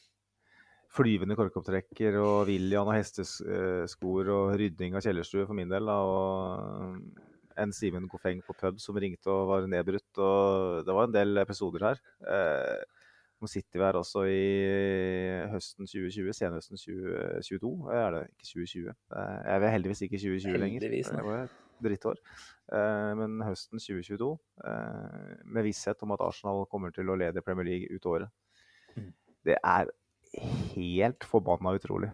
flyvende 0.94 1.36
korkopptrekker 1.36 2.16
og 2.22 2.48
William 2.48 2.88
og 2.88 2.96
hesteskoer 2.96 4.32
og 4.34 4.56
rydding 4.62 4.96
av 4.96 5.04
kjellerstue 5.04 5.48
for 5.50 5.58
min 5.58 5.72
del. 5.72 5.90
Da, 5.90 6.00
og 6.00 7.60
en 7.60 7.74
Simen 7.76 8.08
Kofeng 8.10 8.42
på 8.46 8.56
pub 8.58 8.80
som 8.82 8.98
ringte 8.98 9.32
og 9.32 9.50
var 9.52 9.68
nedbrutt. 9.70 10.10
Og 10.16 10.84
det 10.88 10.96
var 10.96 11.10
en 11.10 11.16
del 11.16 11.44
episoder 11.44 11.88
her. 11.90 12.04
Eh, 12.24 13.03
nå 13.44 13.50
sitter 13.52 13.80
vi 13.80 13.84
her 13.84 13.98
også 14.00 14.24
i 14.32 14.44
høsten 15.52 15.90
2020, 15.90 16.32
senhøsten 16.38 16.80
2022. 16.80 17.72
Er 17.92 18.16
det 18.16 18.22
ikke 18.32 18.48
2020? 18.48 18.94
Eh, 18.94 19.36
Jeg 19.50 19.58
er 19.68 19.74
heldigvis 19.74 20.04
ikke 20.08 20.22
2020 20.22 20.62
lenger. 20.62 20.86
Heldigvis. 20.86 21.12
Det 21.12 21.26
var 21.28 21.44
et 21.44 21.58
drittår. 21.84 22.22
Eh, 22.72 23.12
Men 23.20 23.44
høsten 23.44 23.84
2022, 23.84 24.32
eh, 24.64 25.44
med 25.44 25.68
visshet 25.68 26.04
om 26.08 26.16
at 26.16 26.24
Arsenal 26.24 26.66
kommer 26.72 26.96
til 26.96 27.12
å 27.12 27.20
lede 27.20 27.44
Premier 27.44 27.68
League 27.68 27.92
ut 27.92 28.06
året. 28.06 28.30
Mm. 28.96 29.12
Det 29.44 29.58
er 29.60 29.92
helt 30.78 31.28
forbanna 31.28 31.76
utrolig. 31.76 32.14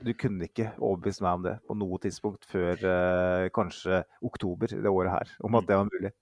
Du 0.00 0.14
kunne 0.14 0.46
ikke 0.46 0.70
overbevist 0.78 1.20
meg 1.20 1.34
om 1.34 1.42
det 1.44 1.58
på 1.66 1.74
noe 1.76 1.98
tidspunkt 2.00 2.46
før 2.48 2.78
eh, 2.88 3.50
kanskje 3.52 4.04
oktober 4.22 4.72
det 4.78 4.88
året 4.88 5.12
her, 5.12 5.34
om 5.44 5.58
at 5.58 5.66
det 5.66 5.76
var 5.76 5.90
mulig. 5.90 6.14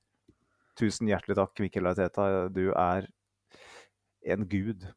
Tusen 0.79 1.11
hjertelig 1.11 1.37
takk, 1.37 1.61
Mikkel 1.61 1.87
Arteta. 1.91 2.49
Du 2.49 2.71
er 2.73 3.07
en 4.35 4.49
gud. 4.49 4.89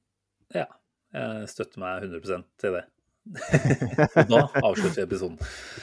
Ja. 0.55 0.67
Jeg 1.11 1.51
støtter 1.51 1.81
meg 1.81 2.07
100% 2.07 2.47
til 2.61 2.77
det. 2.77 2.85
da 4.31 4.39
avslutter 4.63 4.95
vi 4.95 5.03
episoden. 5.03 5.37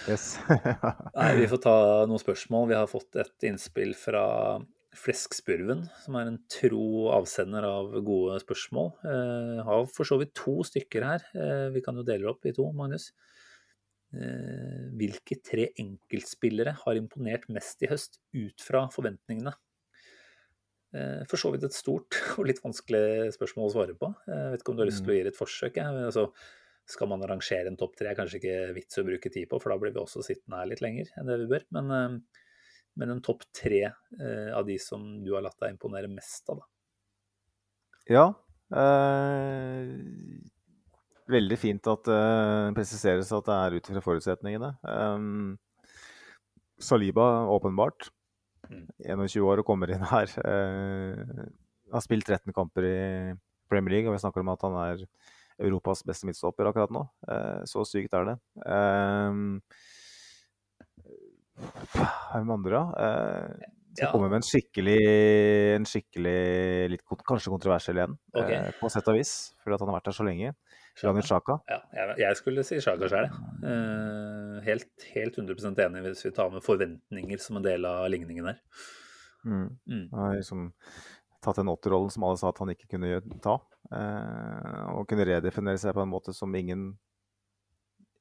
Yes. 0.09 0.33
Nei, 1.19 1.31
Vi 1.39 1.51
får 1.51 1.63
ta 1.67 1.77
noen 2.09 2.23
spørsmål. 2.23 2.71
Vi 2.73 2.79
har 2.79 2.91
fått 2.91 3.19
et 3.21 3.49
innspill 3.49 3.95
fra 3.99 4.25
Fleskspurven, 4.99 5.85
som 6.03 6.17
er 6.19 6.31
en 6.31 6.41
tro 6.51 7.11
avsender 7.15 7.67
av 7.69 7.93
gode 8.07 8.39
spørsmål. 8.43 8.91
Eh, 9.07 9.59
har 9.67 9.85
for 9.93 10.09
så 10.09 10.19
vidt 10.21 10.35
to 10.39 10.59
stykker 10.67 11.07
her. 11.07 11.27
Eh, 11.37 11.69
vi 11.75 11.85
kan 11.85 11.99
jo 11.99 12.07
dele 12.07 12.31
opp 12.33 12.49
i 12.49 12.55
to, 12.57 12.67
Magnus. 12.75 13.13
Eh, 14.09 14.89
hvilke 14.99 15.37
tre 15.45 15.69
enkeltspillere 15.79 16.73
har 16.81 16.99
imponert 16.99 17.45
mest 17.53 17.85
i 17.85 17.91
høst 17.91 18.19
ut 18.33 18.65
fra 18.65 18.87
forventningene? 18.95 19.53
Eh, 20.97 21.25
for 21.29 21.41
så 21.41 21.51
vidt 21.53 21.67
et 21.69 21.77
stort 21.77 22.17
og 22.39 22.47
litt 22.49 22.63
vanskelig 22.65 23.35
spørsmål 23.37 23.69
å 23.69 23.75
svare 23.75 23.99
på. 23.99 24.09
Jeg 24.29 24.55
vet 24.55 24.65
ikke 24.65 24.73
om 24.73 24.79
du 24.79 24.85
har 24.85 24.91
lyst 24.91 25.05
til 25.05 25.13
å 25.13 25.19
gi 25.19 25.27
det 25.27 25.35
et 25.35 25.41
forsøk? 25.41 25.79
Ja. 25.81 25.93
Altså, 26.09 26.29
skal 26.89 27.11
man 27.11 27.25
arrangere 27.25 27.69
en 27.69 27.77
topp 27.77 27.99
tre, 27.99 28.11
er 28.11 28.17
kanskje 28.17 28.41
ikke 28.41 28.57
vits 28.79 29.01
å 29.01 29.05
bruke 29.05 29.33
tid 29.33 29.51
på, 29.51 29.61
for 29.61 29.75
da 29.75 29.77
blir 29.81 29.93
vi 29.93 30.01
også 30.01 30.25
sittende 30.25 30.63
her 30.63 30.71
litt 30.71 30.81
lenger 30.85 31.11
enn 31.21 31.29
det 31.29 31.37
vi 31.43 31.51
bør. 31.51 31.67
Men, 31.77 31.93
eh, 31.93 32.45
men 32.99 33.15
en 33.15 33.25
topp 33.25 33.45
tre 33.55 33.83
eh, 33.85 34.51
av 34.57 34.65
de 34.67 34.79
som 34.83 35.05
du 35.25 35.35
har 35.37 35.45
latt 35.45 35.59
deg 35.61 35.77
imponere 35.77 36.11
mest 36.11 36.49
av, 36.51 36.63
da. 36.63 36.71
Ja. 38.09 38.27
Eh, 38.73 39.85
veldig 41.29 41.59
fint 41.61 41.89
at 41.93 42.09
det 42.09 42.17
eh, 42.17 42.75
presiseres 42.77 43.33
at 43.37 43.49
det 43.49 43.57
er 43.59 43.77
ut 43.77 43.91
fra 43.93 44.05
forutsetningene. 44.09 44.73
Eh, 44.89 45.19
Saliba, 46.81 47.29
åpenbart. 47.53 48.09
21 49.07 49.47
år 49.47 49.63
og 49.63 49.69
kommer 49.69 49.93
inn 49.95 50.05
her. 50.11 50.33
Uh, 50.43 51.47
har 51.95 52.05
spilt 52.05 52.29
13 52.29 52.53
kamper 52.57 52.87
i 52.89 52.99
Premier 53.71 53.99
League, 53.99 54.11
og 54.11 54.17
vi 54.17 54.23
snakker 54.23 54.45
om 54.45 54.53
at 54.53 54.65
han 54.67 54.77
er 54.83 55.07
Europas 55.59 56.05
beste 56.07 56.29
midtstopper 56.29 56.69
akkurat 56.71 56.93
nå. 56.95 57.07
Uh, 57.29 57.65
så 57.69 57.85
sykt 57.89 58.15
er 58.15 58.33
det. 58.33 58.37
Hvem 62.33 62.55
andre, 62.55 62.79
da? 62.79 62.85
Uh, 62.95 63.75
skal 63.99 64.07
Ja. 64.07 64.13
komme 64.13 64.29
med 64.31 64.39
en 64.39 64.47
skikkelig, 64.47 64.99
en 65.75 65.87
skikkelig 65.89 66.91
litt 66.93 67.03
kanskje 67.27 67.51
kontroversiell 67.51 67.99
en, 67.99 68.15
okay. 68.31 68.55
eh, 68.55 68.73
på 68.79 68.91
sett 68.93 69.09
og 69.11 69.17
vis. 69.19 69.33
Fordi 69.63 69.75
at 69.75 69.83
han 69.83 69.91
har 69.91 69.99
vært 69.99 70.11
der 70.11 70.19
så 70.19 70.27
lenge. 70.27 70.53
Granit 71.01 71.29
Sjaka? 71.29 71.59
Ja, 71.71 71.79
jeg, 71.95 72.17
jeg 72.25 72.39
skulle 72.41 72.65
si 72.67 72.81
Sjaka 72.83 73.11
sjøl, 73.11 73.29
jeg. 73.29 74.63
helt, 74.67 74.91
helt 75.15 75.39
100 75.39 75.85
enig 75.87 76.05
hvis 76.09 76.25
vi 76.27 76.33
tar 76.35 76.51
med 76.53 76.65
forventninger 76.65 77.43
som 77.43 77.61
en 77.61 77.67
del 77.67 77.87
av 77.89 78.09
ligningen 78.11 78.51
her. 78.51 78.59
Mm. 79.45 79.69
Mm. 79.87 80.05
Han 80.13 80.21
har 80.25 80.37
liksom 80.37 80.69
tatt 81.45 81.57
den 81.57 81.69
åtterrollen 81.69 82.11
som 82.11 82.25
alle 82.27 82.41
sa 82.41 82.51
at 82.51 82.59
han 82.63 82.73
ikke 82.73 82.91
kunne 82.95 83.21
ta. 83.45 83.59
Eh, 83.95 84.85
og 84.93 85.07
kunne 85.09 85.27
redefinere 85.29 85.81
seg 85.81 85.97
på 85.97 86.05
en 86.05 86.13
måte 86.13 86.35
som 86.37 86.55
ingen, 86.59 86.91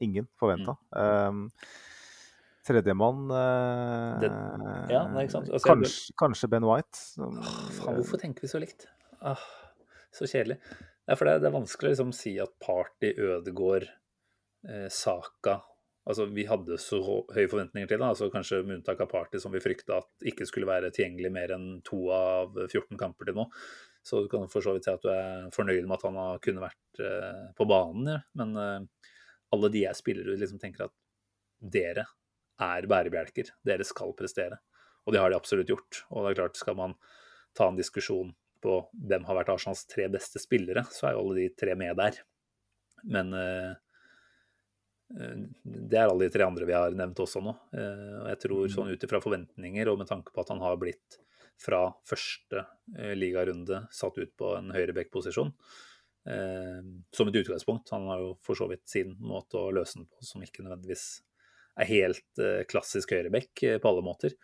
ingen 0.03 0.27
forventa. 0.39 0.77
Um, 0.91 1.47
Tredjemann 2.67 3.31
eh, 3.31 4.27
ja. 4.91 5.05
Altså, 5.07 5.41
kanskje, 5.63 6.13
kanskje 6.19 6.51
Ben 6.51 6.67
White. 6.67 6.99
Som, 6.99 7.39
Åh, 7.39 7.57
faen, 7.79 7.99
hvorfor 7.99 8.21
tenker 8.21 8.45
vi 8.45 8.51
så 8.51 8.61
likt? 8.63 8.89
Ah, 9.23 9.43
så 10.15 10.27
kjedelig. 10.27 10.59
Nei, 11.07 11.15
for 11.15 11.29
det, 11.29 11.39
det 11.43 11.49
er 11.49 11.55
vanskelig 11.55 11.89
å 11.89 11.93
liksom 11.93 12.13
si 12.15 12.35
at 12.43 12.53
Party, 12.63 13.13
Ødegård, 13.15 13.88
eh, 14.67 14.88
Saka 14.91 15.61
Altså, 16.07 16.23
vi 16.31 16.45
hadde 16.47 16.77
så 16.79 17.01
høye 17.03 17.49
forventninger 17.51 17.89
til 17.89 17.99
det, 17.99 18.07
altså 18.07 18.29
kanskje 18.31 18.61
med 18.63 18.77
unntak 18.77 19.01
av 19.03 19.09
Party, 19.11 19.41
som 19.43 19.51
vi 19.51 19.59
frykta 19.59 19.97
at 19.99 20.27
ikke 20.31 20.45
skulle 20.47 20.69
være 20.69 20.91
tilgjengelig 20.95 21.31
mer 21.35 21.51
enn 21.57 21.65
to 21.88 21.99
av 22.15 22.55
14 22.69 22.95
kamper 22.99 23.27
til 23.27 23.35
nå. 23.35 23.43
Så 24.07 24.21
du 24.23 24.29
kan 24.31 24.47
for 24.47 24.63
så 24.63 24.77
vidt 24.77 24.88
si 24.88 24.93
at 24.93 25.03
du 25.03 25.09
er 25.11 25.49
fornøyd 25.51 25.84
med 25.84 25.97
at 25.97 26.05
han 26.07 26.19
har 26.21 26.39
kunne 26.45 26.63
vært 26.63 27.01
eh, 27.03 27.43
på 27.57 27.67
banen, 27.67 28.07
ja. 28.13 28.21
men 28.39 28.55
eh, 28.61 29.11
alle 29.57 29.71
de 29.73 29.84
jeg 29.84 29.99
spiller 29.99 30.31
ut, 30.31 30.39
liksom 30.39 30.61
tenker 30.63 30.88
at 30.88 30.95
dere 31.59 32.07
er 32.63 32.88
bærebjelker, 32.88 33.51
dere 33.67 33.88
skal 33.88 34.15
prestere. 34.15 34.61
Og 35.03 35.11
det 35.11 35.19
har 35.19 35.31
de 35.31 35.39
absolutt 35.41 35.75
gjort. 35.75 36.05
Og 36.07 36.23
det 36.23 36.31
er 36.31 36.39
klart, 36.39 36.59
skal 36.59 36.79
man 36.79 36.95
ta 37.55 37.67
en 37.67 37.79
diskusjon 37.79 38.31
på 38.63 38.79
hvem 39.09 39.25
har 39.27 39.38
vært 39.39 39.51
Arsenals 39.53 39.85
tre 39.89 40.07
beste 40.11 40.41
spillere, 40.41 40.85
så 40.93 41.09
er 41.09 41.15
jo 41.15 41.25
alle 41.25 41.38
de 41.41 41.47
tre 41.57 41.75
med 41.79 41.97
der. 41.99 42.19
Men 43.07 43.34
eh, 43.34 43.73
det 45.63 45.99
er 45.99 46.07
alle 46.07 46.27
de 46.27 46.34
tre 46.34 46.47
andre 46.47 46.67
vi 46.67 46.75
har 46.75 46.95
nevnt 46.97 47.21
også 47.23 47.43
nå. 47.43 47.53
Eh, 47.77 48.15
og 48.21 48.29
jeg 48.34 48.41
tror 48.45 48.73
sånn 48.73 48.91
ut 48.91 49.07
ifra 49.07 49.21
forventninger 49.23 49.91
og 49.91 50.01
med 50.01 50.09
tanke 50.09 50.34
på 50.34 50.43
at 50.43 50.53
han 50.53 50.63
har 50.63 50.79
blitt 50.81 51.19
fra 51.61 51.88
første 52.05 52.65
eh, 52.97 53.13
ligarunde 53.17 53.85
satt 53.93 54.17
ut 54.19 54.34
på 54.38 54.55
en 54.59 54.73
høyreback-posisjon, 54.75 55.53
som 56.27 57.29
et 57.29 57.38
utgangspunkt. 57.39 57.88
Han 57.95 58.09
har 58.11 58.19
jo 58.19 58.31
for 58.43 58.59
så 58.59 58.65
vidt 58.67 58.84
sin 58.91 59.13
måte 59.23 59.61
å 59.61 59.69
løse 59.71 59.95
den 59.95 60.09
på 60.11 60.25
som 60.27 60.41
ikke 60.43 60.65
nødvendigvis 60.65 61.05
er 61.79 61.88
helt 61.88 62.41
klassisk 62.67 63.13
høyreback 63.15 63.61
på 63.79 63.88
alle 63.88 64.03
måter. 64.03 64.35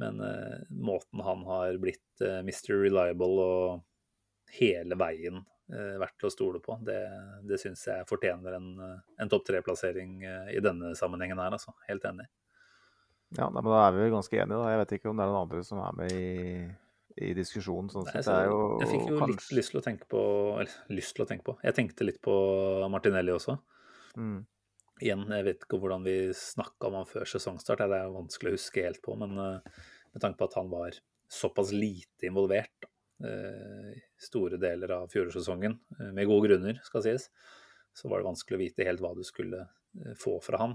Men 0.00 0.20
eh, 0.20 0.62
måten 0.70 1.20
han 1.22 1.44
har 1.46 1.76
blitt 1.82 2.22
eh, 2.24 2.40
Mr. 2.42 2.72
Reliable 2.82 3.44
og 3.44 4.54
hele 4.58 4.96
veien 4.98 5.38
eh, 5.72 5.96
vært 6.00 6.16
til 6.18 6.28
å 6.28 6.32
stole 6.34 6.62
på, 6.62 6.78
det, 6.86 7.00
det 7.46 7.58
syns 7.62 7.84
jeg 7.88 8.06
fortjener 8.08 8.58
en, 8.58 8.70
eh, 8.82 8.96
en 9.22 9.30
topp 9.30 9.46
tre-plassering 9.48 10.16
eh, 10.22 10.54
i 10.56 10.62
denne 10.64 10.94
sammenhengen 10.98 11.40
her, 11.42 11.54
altså. 11.54 11.74
Helt 11.88 12.06
enig. 12.10 12.26
Ja, 13.34 13.48
men 13.50 13.66
Da 13.66 13.84
er 13.86 13.94
vi 13.94 14.04
vel 14.04 14.14
ganske 14.14 14.38
enige. 14.38 14.58
da. 14.60 14.72
Jeg 14.72 14.80
vet 14.82 14.96
ikke 14.98 15.10
om 15.10 15.18
det 15.18 15.24
er 15.24 15.32
noen 15.32 15.44
andre 15.46 15.62
som 15.66 15.80
er 15.82 15.94
med 15.98 16.12
i, 16.14 16.64
i 17.26 17.30
diskusjonen. 17.34 17.90
sånn 17.90 18.06
Nei, 18.10 18.22
så 18.22 18.36
Det 18.38 18.50
jo 18.50 18.58
jeg 18.82 18.90
fikk 18.92 19.06
jo 19.10 19.30
litt 19.30 19.46
lyst 19.58 19.72
til 19.72 19.80
å 19.80 19.84
tenke 19.86 20.10
på 20.10 20.24
Eller 20.60 20.98
lyst 20.98 21.16
til 21.16 21.24
å 21.24 21.28
tenke 21.30 21.46
på. 21.48 21.56
Jeg 21.64 21.78
tenkte 21.78 22.06
litt 22.06 22.20
på 22.22 22.34
Martinelli 22.92 23.34
også. 23.34 23.56
Mm. 24.14 24.44
Igjen, 25.02 25.24
jeg 25.26 25.44
vet 25.48 25.64
ikke 25.64 25.78
hvordan 25.82 26.04
vi 26.06 26.18
snakka 26.38 26.86
om 26.86 27.00
han 27.00 27.08
før 27.10 27.26
sesongstart, 27.26 27.82
det 27.90 27.96
er 27.98 28.12
vanskelig 28.14 28.52
å 28.52 28.54
huske 28.54 28.84
helt 28.84 29.00
på, 29.02 29.16
men 29.18 29.32
eh, 29.42 29.80
med 30.14 30.22
tanke 30.22 30.38
på 30.38 30.46
at 30.46 30.58
han 30.60 30.68
var 30.70 30.98
såpass 31.34 31.72
lite 31.74 32.28
involvert 32.28 32.86
eh, 33.26 33.88
i 33.96 34.02
store 34.22 34.60
deler 34.62 34.92
av 35.00 35.08
fjorårssesongen, 35.10 35.74
eh, 35.98 36.12
med 36.14 36.30
gode 36.30 36.46
grunner, 36.46 36.78
skal 36.86 37.02
sies, 37.08 37.26
så 37.94 38.10
var 38.10 38.22
det 38.22 38.28
vanskelig 38.28 38.58
å 38.58 38.62
vite 38.62 38.86
helt 38.86 39.02
hva 39.02 39.10
du 39.18 39.24
skulle 39.26 39.66
få 40.18 40.40
fra 40.42 40.58
han. 40.58 40.72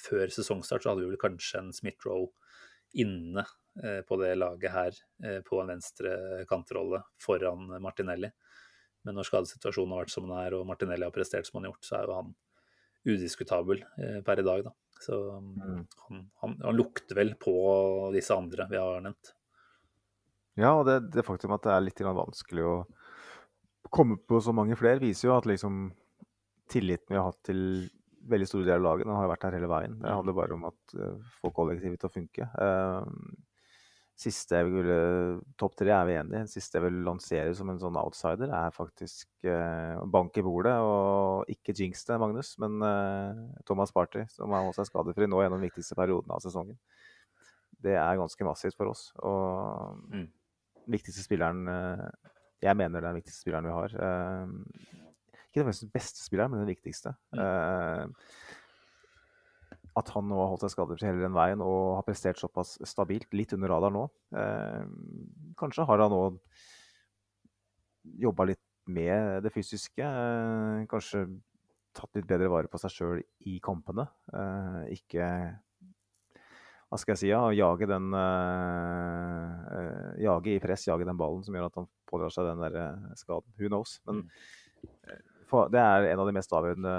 Før 0.00 0.30
sesongstart 0.32 0.80
så 0.80 0.94
hadde 0.94 1.02
vi 1.02 1.10
vel 1.10 1.20
kanskje 1.20 1.58
en 1.60 1.74
Smith-Roe 1.76 2.30
inne 3.04 3.42
på 4.08 4.16
det 4.22 4.30
laget 4.38 4.72
her, 4.72 5.00
på 5.44 5.58
en 5.60 5.68
venstre 5.68 6.14
kantrolle 6.48 7.02
foran 7.20 7.68
Martinelli. 7.84 8.30
Men 9.04 9.20
når 9.20 9.28
skadesituasjonen 9.28 9.92
har 9.92 10.06
vært 10.06 10.14
som 10.14 10.24
den 10.24 10.32
er, 10.38 10.56
og 10.56 10.64
Martinelli 10.72 11.04
har 11.04 11.12
prestert 11.12 11.50
som 11.50 11.58
han 11.58 11.68
har 11.68 11.74
gjort, 11.74 11.90
så 11.90 11.98
er 11.98 12.08
jo 12.08 12.16
han 12.22 12.32
udiskutabel 13.08 13.82
eh, 13.98 14.20
per 14.26 14.42
i 14.42 14.46
dag, 14.46 14.64
da. 14.68 14.74
Så 15.00 15.16
Mm. 15.40 15.86
han, 16.08 16.24
han, 16.42 16.56
han 16.60 16.76
lukter 16.76 17.16
vel 17.16 17.34
på 17.40 17.54
disse 18.12 18.36
andre 18.36 18.66
vi 18.68 18.76
har 18.76 19.00
nevnt. 19.00 19.34
Ja, 20.60 20.74
og 20.74 20.84
det, 20.88 20.98
det 21.14 21.24
faktum 21.24 21.54
at 21.56 21.64
det 21.64 21.72
er 21.72 21.86
litt 21.86 22.02
vanskelig 22.04 22.66
å 22.66 22.74
komme 23.90 24.18
på 24.18 24.40
så 24.44 24.52
mange 24.52 24.76
flere, 24.76 25.00
viser 25.00 25.30
jo 25.30 25.36
at 25.38 25.48
liksom 25.48 25.86
tilliten 26.70 27.14
vi 27.14 27.18
har 27.18 27.30
hatt 27.30 27.40
til 27.48 27.62
veldig 28.30 28.46
store 28.46 28.66
deler 28.66 28.82
av 28.82 28.84
laget, 28.84 29.08
den 29.08 29.16
har 29.16 29.24
jo 29.24 29.32
vært 29.32 29.46
her 29.46 29.56
hele 29.56 29.70
veien. 29.70 29.94
Det 30.02 30.12
handler 30.12 30.36
bare 30.36 30.56
om 30.56 30.66
at 30.68 30.94
uh, 31.00 31.30
få 31.40 31.50
kollektivet 31.56 32.02
til 32.02 32.10
å 32.10 32.12
funke. 32.12 32.48
Uh, 32.60 33.06
siste 34.20 34.58
jeg 34.58 34.68
vil 34.68 34.88
Topp 35.60 35.74
tre 35.80 35.92
er 35.96 36.04
vi 36.08 36.16
enige 36.20 36.42
i. 36.44 36.48
Siste 36.52 36.76
jeg 36.78 36.84
vil 36.86 36.98
lansere 37.06 37.54
som 37.56 37.70
en 37.72 37.80
sånn 37.80 37.96
outsider, 38.00 38.52
er 38.52 38.74
faktisk 38.74 39.48
eh, 39.48 39.96
bank 40.12 40.36
i 40.36 40.44
bordet. 40.44 40.74
Og 40.84 41.48
ikke 41.52 41.74
jinx 41.76 42.04
det, 42.08 42.18
Magnus, 42.20 42.52
men 42.60 42.76
eh, 42.84 43.40
Thomas 43.68 43.92
Party, 43.96 44.26
som 44.32 44.52
har 44.52 44.66
holdt 44.66 44.76
seg 44.80 44.90
skadefri 44.90 45.28
nå 45.30 45.40
gjennom 45.40 45.60
den 45.60 45.68
viktigste 45.70 45.96
perioden 45.98 46.34
av 46.36 46.42
sesongen. 46.44 46.76
Det 47.80 47.94
er 47.96 48.18
ganske 48.20 48.44
massivt 48.44 48.76
for 48.76 48.92
oss. 48.92 49.06
Og 49.24 49.96
Mm. 50.12 50.26
viktigste 50.90 51.22
spilleren 51.24 51.64
eh, 51.68 52.06
Jeg 52.62 52.76
mener 52.76 53.00
det 53.00 53.06
er 53.06 53.14
den 53.14 53.22
viktigste 53.22 53.40
spilleren 53.40 53.64
vi 53.64 53.72
har. 53.72 53.94
Eh, 53.96 54.46
ikke 55.48 55.62
nødvendigvis 55.62 55.80
den 55.86 55.94
beste 55.96 56.20
spilleren, 56.22 56.52
men 56.52 56.60
den 56.60 56.74
viktigste. 56.74 57.14
Eh, 57.32 58.04
at 59.98 60.10
han 60.14 60.28
nå 60.30 60.38
har 60.38 60.50
holdt 60.52 60.64
seg 60.64 60.74
skadefri 60.74 61.08
hele 61.08 61.24
den 61.24 61.34
veien 61.34 61.62
og 61.64 61.96
har 61.98 62.06
prestert 62.06 62.38
såpass 62.38 62.76
stabilt, 62.86 63.30
litt 63.34 63.54
under 63.56 63.72
radar 63.72 63.94
nå. 63.94 64.04
Eh, 64.38 64.84
kanskje 65.58 65.86
har 65.88 66.04
han 66.04 66.14
nå 66.14 66.22
jobba 68.22 68.46
litt 68.52 68.62
med 68.90 69.42
det 69.44 69.52
fysiske. 69.54 70.04
Eh, 70.04 70.84
kanskje 70.90 71.24
tatt 71.96 72.14
litt 72.14 72.28
bedre 72.28 72.50
vare 72.52 72.70
på 72.70 72.78
seg 72.78 72.94
sjøl 72.94 73.24
i 73.50 73.58
kampene. 73.64 74.06
Eh, 74.30 74.94
ikke 75.00 75.26
hva 76.90 76.98
skal 76.98 77.14
jeg 77.14 77.20
si, 77.20 77.28
ja, 77.30 77.44
jage 77.54 77.86
den 77.86 78.08
eh, 78.18 79.50
eh, 79.78 80.06
Jage 80.24 80.56
i 80.56 80.62
press, 80.62 80.88
jage 80.88 81.06
den 81.06 81.18
ballen 81.18 81.44
som 81.46 81.54
gjør 81.54 81.68
at 81.68 81.76
han 81.78 81.86
pådrar 82.10 82.34
seg 82.34 82.48
den 82.48 82.64
der 82.64 82.78
eh, 82.82 83.12
skaden. 83.18 83.46
Who 83.60 83.70
knows? 83.70 84.00
Men 84.10 84.24
for 85.50 85.70
det 85.70 85.78
er 85.82 86.08
en 86.10 86.22
av 86.22 86.26
de 86.26 86.34
mest 86.34 86.50
avgjørende 86.54 86.94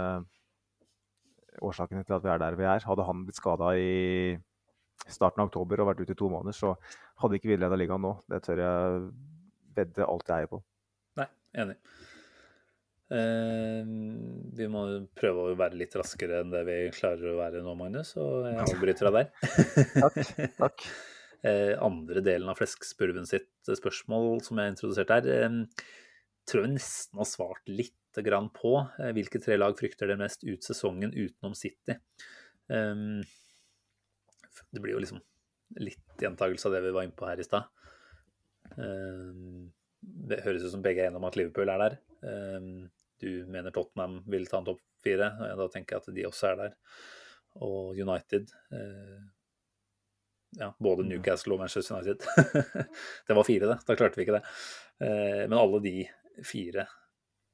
årsakene 1.61 2.05
til 2.05 2.17
at 2.17 2.23
vi 2.25 2.31
er 2.33 2.41
der 2.41 2.57
vi 2.59 2.67
er. 2.67 2.85
Hadde 2.88 3.05
han 3.07 3.25
blitt 3.27 3.39
skada 3.39 3.73
i 3.77 4.38
starten 5.09 5.43
av 5.43 5.49
oktober 5.49 5.81
og 5.81 5.91
vært 5.91 6.03
ute 6.03 6.15
i 6.15 6.19
to 6.19 6.29
måneder, 6.31 6.55
så 6.55 6.75
hadde 7.21 7.38
ikke 7.38 7.51
vi 7.51 7.59
leda 7.59 7.77
ligaen 7.79 8.03
nå. 8.05 8.15
Det 8.29 8.41
tør 8.45 8.61
jeg 8.61 9.03
vedde 9.77 10.07
alt 10.07 10.29
jeg 10.29 10.43
eier 10.43 10.51
på. 10.51 10.61
Nei, 11.19 11.27
enig. 11.63 11.77
Eh, 13.11 13.88
vi 14.55 14.67
må 14.71 14.83
prøve 15.19 15.49
å 15.49 15.55
være 15.59 15.79
litt 15.81 15.95
raskere 15.99 16.41
enn 16.41 16.53
det 16.53 16.61
vi 16.67 16.75
klarer 16.95 17.33
å 17.33 17.39
være 17.41 17.63
nå, 17.65 17.73
Magnus, 17.79 18.13
og 18.21 18.47
jeg 18.47 18.61
avbryter 18.67 19.09
deg 19.09 19.17
der. 19.17 19.89
Takk. 19.97 20.21
takk. 20.59 20.85
eh, 21.47 21.73
andre 21.81 22.23
delen 22.23 22.51
av 22.51 22.61
Fleskspurven 22.61 23.27
sitt 23.27 23.51
spørsmål 23.67 24.39
som 24.45 24.61
jeg 24.61 24.75
introduserte 24.75 25.19
her, 25.19 25.49
eh, 25.49 25.89
tror 26.47 26.67
jeg 26.67 26.77
nesten 26.77 27.19
har 27.21 27.29
svart 27.29 27.67
litt 27.71 27.97
grann 28.19 28.49
på. 28.53 28.73
Eh, 28.99 29.13
hvilke 29.15 29.39
tre 29.39 29.57
lag 29.57 29.77
frykter 29.79 30.09
dere 30.09 30.19
mest 30.19 30.43
ut 30.43 30.65
sesongen 30.65 31.13
utenom 31.15 31.55
City? 31.55 31.95
Um, 32.67 33.21
det 34.71 34.83
blir 34.83 34.95
jo 34.95 35.03
liksom 35.03 35.21
litt 35.79 36.23
gjentagelse 36.23 36.67
av 36.67 36.75
det 36.75 36.83
vi 36.85 36.93
var 36.95 37.07
inne 37.07 37.15
på 37.15 37.29
her 37.29 37.39
i 37.39 37.47
stad. 37.47 37.71
Um, 38.75 39.71
det 40.01 40.41
høres 40.45 40.65
ut 40.65 40.73
som 40.73 40.83
begge 40.83 41.03
er 41.03 41.09
enige 41.09 41.21
om 41.21 41.27
at 41.29 41.38
Liverpool 41.39 41.71
er 41.71 41.85
der. 41.85 41.97
Um, 42.21 42.89
du 43.21 43.45
mener 43.51 43.71
Tottenham 43.71 44.21
vil 44.31 44.47
ta 44.49 44.59
en 44.59 44.67
topp 44.71 44.81
fire. 45.03 45.31
og 45.51 45.59
Da 45.63 45.67
tenker 45.71 45.97
jeg 45.97 46.03
at 46.03 46.15
de 46.17 46.27
også 46.27 46.51
er 46.51 46.63
der. 46.65 46.79
Og 47.61 47.99
United 47.99 48.51
uh, 48.75 49.19
ja, 50.59 50.71
både 50.79 51.05
Newcastle 51.07 51.55
og 51.55 51.63
Manchester 51.63 51.99
United. 51.99 52.25
det 53.27 53.38
var 53.38 53.47
fire, 53.47 53.69
det. 53.71 53.77
Da 53.88 53.95
klarte 53.99 54.19
vi 54.19 54.27
ikke 54.27 54.39
det. 54.39 54.45
Uh, 55.01 55.43
men 55.47 55.59
alle 55.59 55.83
de 55.83 55.95
fire 56.47 56.88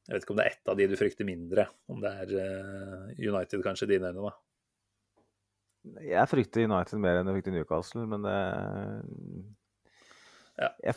Jeg 0.08 0.16
vet 0.16 0.24
ikke 0.24 0.32
om 0.34 0.40
det 0.40 0.46
er 0.48 0.54
ett 0.56 0.70
av 0.72 0.78
de 0.80 0.86
du 0.88 0.96
frykter 0.96 1.28
mindre. 1.28 1.66
Om 1.92 1.98
det 2.04 2.12
er 2.24 2.30
uh, 2.40 3.08
United, 3.20 3.60
kanskje, 3.66 3.90
dine 3.92 4.08
øyne, 4.08 4.24
da. 4.24 4.32
Jeg 6.04 6.28
frykter 6.32 6.66
United 6.68 6.98
mer 7.04 7.16
enn 7.20 7.28
jeg 7.30 7.36
frykter 7.38 7.56
Newcastle, 7.56 8.04
men 8.08 8.20
det 8.26 8.40
Ja. 10.58 10.70
Jeg, 10.82 10.96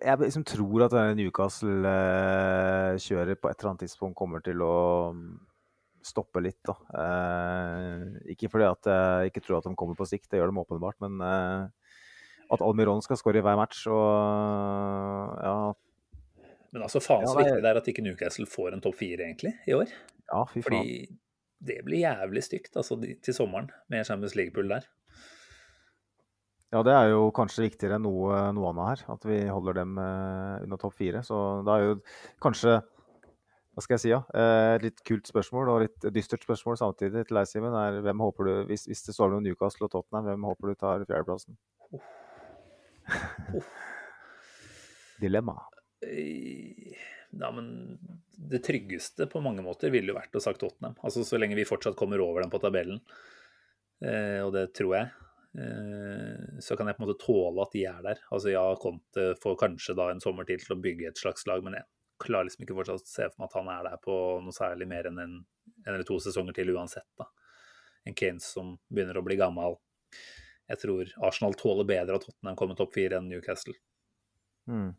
jeg 0.00 0.16
liksom 0.22 0.44
tror 0.48 0.78
at 0.86 0.94
Newcastle-kjøret 1.18 3.40
på 3.42 3.48
et 3.50 3.58
eller 3.58 3.70
annet 3.70 3.84
tidspunkt 3.84 4.16
kommer 4.16 4.38
til 4.40 4.58
å 4.64 4.76
mm, 5.12 5.36
stoppe 6.06 6.38
litt. 6.40 6.64
Da. 6.64 6.74
Eh, 7.02 8.00
ikke 8.32 8.48
fordi 8.48 8.64
at 8.70 8.82
jeg 8.88 9.28
ikke 9.28 9.44
tror 9.44 9.56
at 9.58 9.66
de 9.68 9.76
kommer 9.76 9.94
på 9.98 10.08
sikt, 10.08 10.30
det 10.30 10.38
gjør 10.40 10.48
de 10.48 10.62
åpenbart, 10.64 10.96
men 11.04 11.12
eh, 11.28 11.62
at 12.52 12.60
Almiron 12.64 13.04
skal 13.04 13.16
skåre 13.20 13.38
i 13.40 13.44
hver 13.44 13.60
match 13.60 13.78
og 13.90 14.02
ja, 15.44 15.56
Men 16.72 16.86
altså, 16.86 17.02
faen 17.04 17.26
så 17.28 17.36
viktig 17.36 17.60
det 17.60 17.68
er 17.68 17.82
at 17.82 17.90
ikke 17.92 18.04
Newcastle 18.04 18.48
får 18.48 18.76
en 18.76 18.84
topp 18.84 18.96
fire, 19.02 19.26
egentlig, 19.26 19.52
i 19.68 19.76
år. 19.76 19.92
ja 20.32 20.40
fy 20.48 20.60
faen. 20.60 20.66
Fordi 20.70 20.86
det 21.62 21.78
blir 21.86 22.02
jævlig 22.02 22.42
stygt 22.42 22.76
altså, 22.80 22.96
til 22.98 23.36
sommeren 23.36 23.68
med 23.92 24.06
Champions 24.08 24.34
League-pull 24.38 24.72
der. 24.72 24.88
Ja, 26.72 26.80
det 26.80 26.94
er 26.96 27.10
jo 27.12 27.26
kanskje 27.36 27.66
viktigere 27.66 27.98
enn 27.98 28.06
noe, 28.06 28.38
noe 28.56 28.70
annet 28.70 28.88
her, 28.88 29.00
at 29.12 29.26
vi 29.28 29.42
holder 29.44 29.76
dem 29.82 29.98
eh, 30.00 30.62
under 30.64 30.80
topp 30.80 30.94
fire. 30.96 31.20
Så 31.26 31.36
det 31.66 31.74
er 31.74 31.84
jo 31.84 31.98
kanskje 32.42 32.78
Hva 33.72 33.80
skal 33.80 33.96
jeg 33.96 34.02
si, 34.02 34.10
ja? 34.12 34.18
Eh, 34.36 34.70
et 34.76 34.82
litt 34.84 34.98
kult 35.08 35.28
spørsmål 35.28 35.70
og 35.72 35.82
litt 35.84 36.06
dystert 36.12 36.42
spørsmål 36.44 36.76
samtidig 36.80 37.22
til 37.28 37.38
deg, 37.38 37.48
Simen. 37.48 37.76
er 37.76 38.00
Hvem 38.04 38.24
håper 38.24 38.48
du, 38.48 38.52
hvis, 38.68 38.84
hvis 38.88 39.04
det 39.06 39.14
står 39.16 39.30
mellom 39.30 39.46
Newcastle 39.46 39.88
og 39.88 39.94
Tottenham, 39.94 40.28
hvem 40.28 40.48
håper 40.48 40.72
du 40.72 40.80
tar 40.80 41.04
fjerdeplassen? 41.08 41.56
Dilemma. 45.22 45.56
Eh, 46.06 46.96
Ja, 47.40 47.48
men 47.48 47.98
det 48.36 48.58
tryggeste 48.66 49.26
på 49.26 49.40
mange 49.40 49.62
måter 49.64 49.88
ville 49.90 50.12
jo 50.12 50.16
vært 50.18 50.34
å 50.36 50.40
sagt 50.42 50.60
Tottenham. 50.60 50.98
Altså 51.00 51.24
så 51.24 51.38
lenge 51.40 51.56
vi 51.56 51.64
fortsatt 51.64 51.96
kommer 51.96 52.20
over 52.20 52.44
dem 52.44 52.50
på 52.52 52.60
tabellen, 52.60 52.98
eh, 54.04 54.40
og 54.44 54.52
det 54.52 54.66
tror 54.76 54.92
jeg, 54.98 55.06
eh, 55.56 56.58
så 56.60 56.76
kan 56.76 56.90
jeg 56.90 56.98
på 56.98 57.02
en 57.02 57.08
måte 57.08 57.24
tåle 57.24 57.64
at 57.64 57.72
de 57.72 57.86
er 57.88 58.02
der. 58.04 58.20
Altså 58.28 58.52
ja, 58.52 58.66
Conte 58.76 59.30
får 59.40 59.56
kanskje 59.64 59.96
da 59.96 60.10
en 60.12 60.20
sommer 60.20 60.44
til 60.44 60.60
til 60.60 60.76
å 60.76 60.80
bygge 60.84 61.08
et 61.08 61.22
slags 61.22 61.46
lag, 61.48 61.64
men 61.64 61.78
jeg 61.78 61.88
klarer 62.20 62.50
liksom 62.50 62.66
ikke 62.66 62.76
fortsatt 62.76 63.00
å 63.00 63.12
se 63.14 63.30
for 63.30 63.40
meg 63.40 63.48
at 63.48 63.56
han 63.58 63.70
er 63.72 63.88
der 63.88 64.02
på 64.04 64.16
noe 64.44 64.52
særlig 64.52 64.88
mer 64.92 65.08
enn 65.08 65.18
en, 65.22 65.38
en 65.86 65.94
eller 65.94 66.04
to 66.04 66.18
sesonger 66.20 66.54
til 66.60 66.74
uansett. 66.76 67.08
da. 67.16 67.30
En 68.04 68.14
Keynes 68.18 68.44
som 68.44 68.76
begynner 68.92 69.16
å 69.16 69.24
bli 69.24 69.40
gammel. 69.40 69.78
Jeg 70.68 70.84
tror 70.84 71.08
Arsenal 71.24 71.56
tåler 71.56 71.88
bedre 71.88 72.20
at 72.20 72.28
Tottenham 72.28 72.60
kommer 72.60 72.76
topp 72.76 72.92
fire 72.92 73.16
enn 73.18 73.32
Newcastle. 73.32 73.74
Mm. 74.68 74.92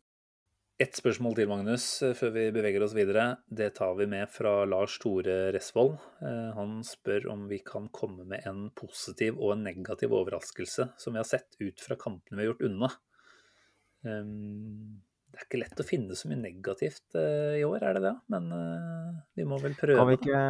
Ett 0.83 0.97
spørsmål 0.99 1.35
til, 1.37 1.47
Magnus, 1.47 1.83
eh, 2.03 2.15
før 2.17 2.31
vi 2.35 2.41
beveger 2.51 2.83
oss 2.83 2.95
videre. 2.97 3.37
Det 3.47 3.69
tar 3.77 3.93
vi 3.95 4.07
med 4.09 4.27
fra 4.33 4.65
Lars 4.67 4.97
Tore 4.99 5.53
Resvold. 5.55 5.93
Eh, 6.19 6.49
Han 6.57 6.81
spør 6.83 7.29
om 7.31 7.45
vi 7.47 7.59
kan 7.59 7.87
komme 7.87 8.25
med 8.25 8.41
en 8.45 8.69
positiv 8.75 9.37
og 9.39 9.53
en 9.53 9.63
negativ 9.63 10.11
overraskelse 10.11 10.89
som 10.97 11.13
vi 11.13 11.21
har 11.21 11.29
sett 11.29 11.55
ut 11.61 11.79
fra 11.79 11.95
kampene 11.95 12.35
vi 12.35 12.43
har 12.43 12.51
gjort 12.51 12.67
unna. 12.67 12.89
Um, 14.03 14.99
Det 15.33 15.39
er 15.41 15.45
ikke 15.47 15.59
lett 15.63 15.79
å 15.81 15.83
finne 15.87 16.13
så 16.13 16.29
mye 16.29 16.37
negativt 16.37 17.15
eh, 17.17 17.55
i 17.57 17.63
år, 17.65 17.81
er 17.81 17.95
det 17.97 18.03
det? 18.03 18.11
Men 18.29 18.51
eh, 18.53 19.13
vi 19.39 19.45
må 19.49 19.57
vel 19.57 19.73
prøve. 19.73 19.97
Kan, 19.97 20.09
vi 20.11 20.17
ikke, 20.19 20.41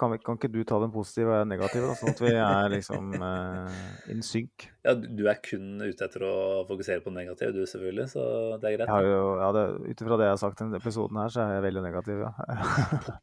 kan, 0.00 0.10
vi, 0.10 0.18
kan 0.26 0.40
ikke 0.40 0.50
du 0.50 0.58
ta 0.66 0.80
den 0.82 0.90
positive 0.90 1.30
og 1.30 1.36
jeg 1.36 1.44
den 1.44 1.52
negative, 1.54 1.86
da, 1.86 1.94
sånn 2.00 2.10
at 2.10 2.22
vi 2.24 2.32
er 2.42 2.72
liksom 2.72 3.12
uh, 3.22 3.76
in 4.10 4.24
sync? 4.26 4.66
Ja, 4.82 4.96
du 4.98 5.22
er 5.30 5.38
kun 5.38 5.78
ute 5.84 6.08
etter 6.08 6.24
å 6.26 6.34
fokusere 6.66 7.04
på 7.04 7.12
det 7.12 7.20
negative, 7.20 7.54
du 7.54 7.62
selvfølgelig, 7.62 8.08
så 8.10 8.24
det 8.58 8.72
er 8.72 8.74
greit. 8.74 8.88
Jeg 8.88 8.90
har 8.90 9.06
jo, 9.06 9.22
ja, 9.38 9.52
det, 9.54 9.64
Ut 9.84 10.02
ifra 10.02 10.18
det 10.18 10.26
jeg 10.26 10.34
har 10.34 10.42
sagt 10.42 10.58
i 10.58 10.64
denne 10.64 10.82
episoden 10.82 11.22
her, 11.22 11.30
så 11.30 11.44
er 11.44 11.54
jeg 11.54 11.64
veldig 11.68 11.86
negativ, 11.86 12.26
ja. 12.26 12.34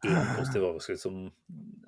En 0.07 0.33
positiv 0.39 0.69
overskudd 0.69 1.03
som 1.03 1.19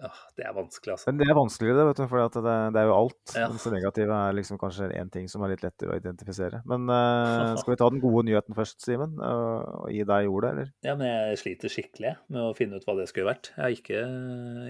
ja, 0.04 0.12
Det 0.36 0.50
er 0.50 0.52
vanskelig, 0.60 0.98
altså. 0.98 1.08
Men 1.14 1.24
det 1.24 1.32
er 1.32 1.40
vanskeligere, 1.40 1.80
det, 1.80 1.88
vet 1.94 2.04
du, 2.04 2.06
for 2.12 2.44
det, 2.44 2.60
det 2.76 2.84
er 2.84 2.92
jo 2.92 3.00
alt. 3.00 3.24
Ja. 3.40 3.48
Mens 3.48 3.64
det 3.70 3.76
negative 3.78 4.20
er 4.20 4.36
liksom 4.36 4.60
kanskje 4.60 4.92
én 5.00 5.16
ting 5.16 5.32
som 5.32 5.48
er 5.48 5.56
litt 5.56 5.64
lettere 5.64 5.96
å 5.96 6.00
identifisere. 6.04 6.60
Men 6.68 6.92
uh, 6.92 7.56
skal 7.62 7.78
vi 7.78 7.80
ta 7.80 7.88
den 7.94 8.04
gode 8.04 8.28
nyheten 8.28 8.58
først, 8.58 8.84
Simen? 8.84 9.13
Og, 9.20 9.70
og 9.84 9.88
gi 9.94 10.04
deg 10.10 10.30
ordet, 10.32 10.52
eller? 10.54 10.70
Ja, 10.86 10.96
men 11.00 11.10
jeg 11.10 11.40
sliter 11.42 11.72
skikkelig 11.72 12.14
med 12.34 12.42
å 12.42 12.54
finne 12.58 12.80
ut 12.80 12.86
hva 12.88 12.98
det 13.00 13.08
skulle 13.12 13.30
vært. 13.32 13.52
Jeg 13.56 13.64
har 13.64 13.76
ikke, 13.78 14.04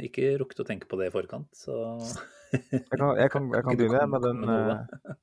ikke 0.10 0.32
rukket 0.42 0.64
å 0.64 0.68
tenke 0.68 0.90
på 0.90 1.00
det 1.00 1.10
i 1.10 1.14
forkant, 1.14 1.50
så 1.58 1.76
Jeg 2.54 2.86
kan, 2.86 3.16
jeg 3.18 3.32
kan, 3.34 3.48
jeg 3.50 3.66
kan 3.66 3.78
begynne 3.80 4.02
med 4.12 4.22
den, 4.22 4.44
eh, 4.46 5.14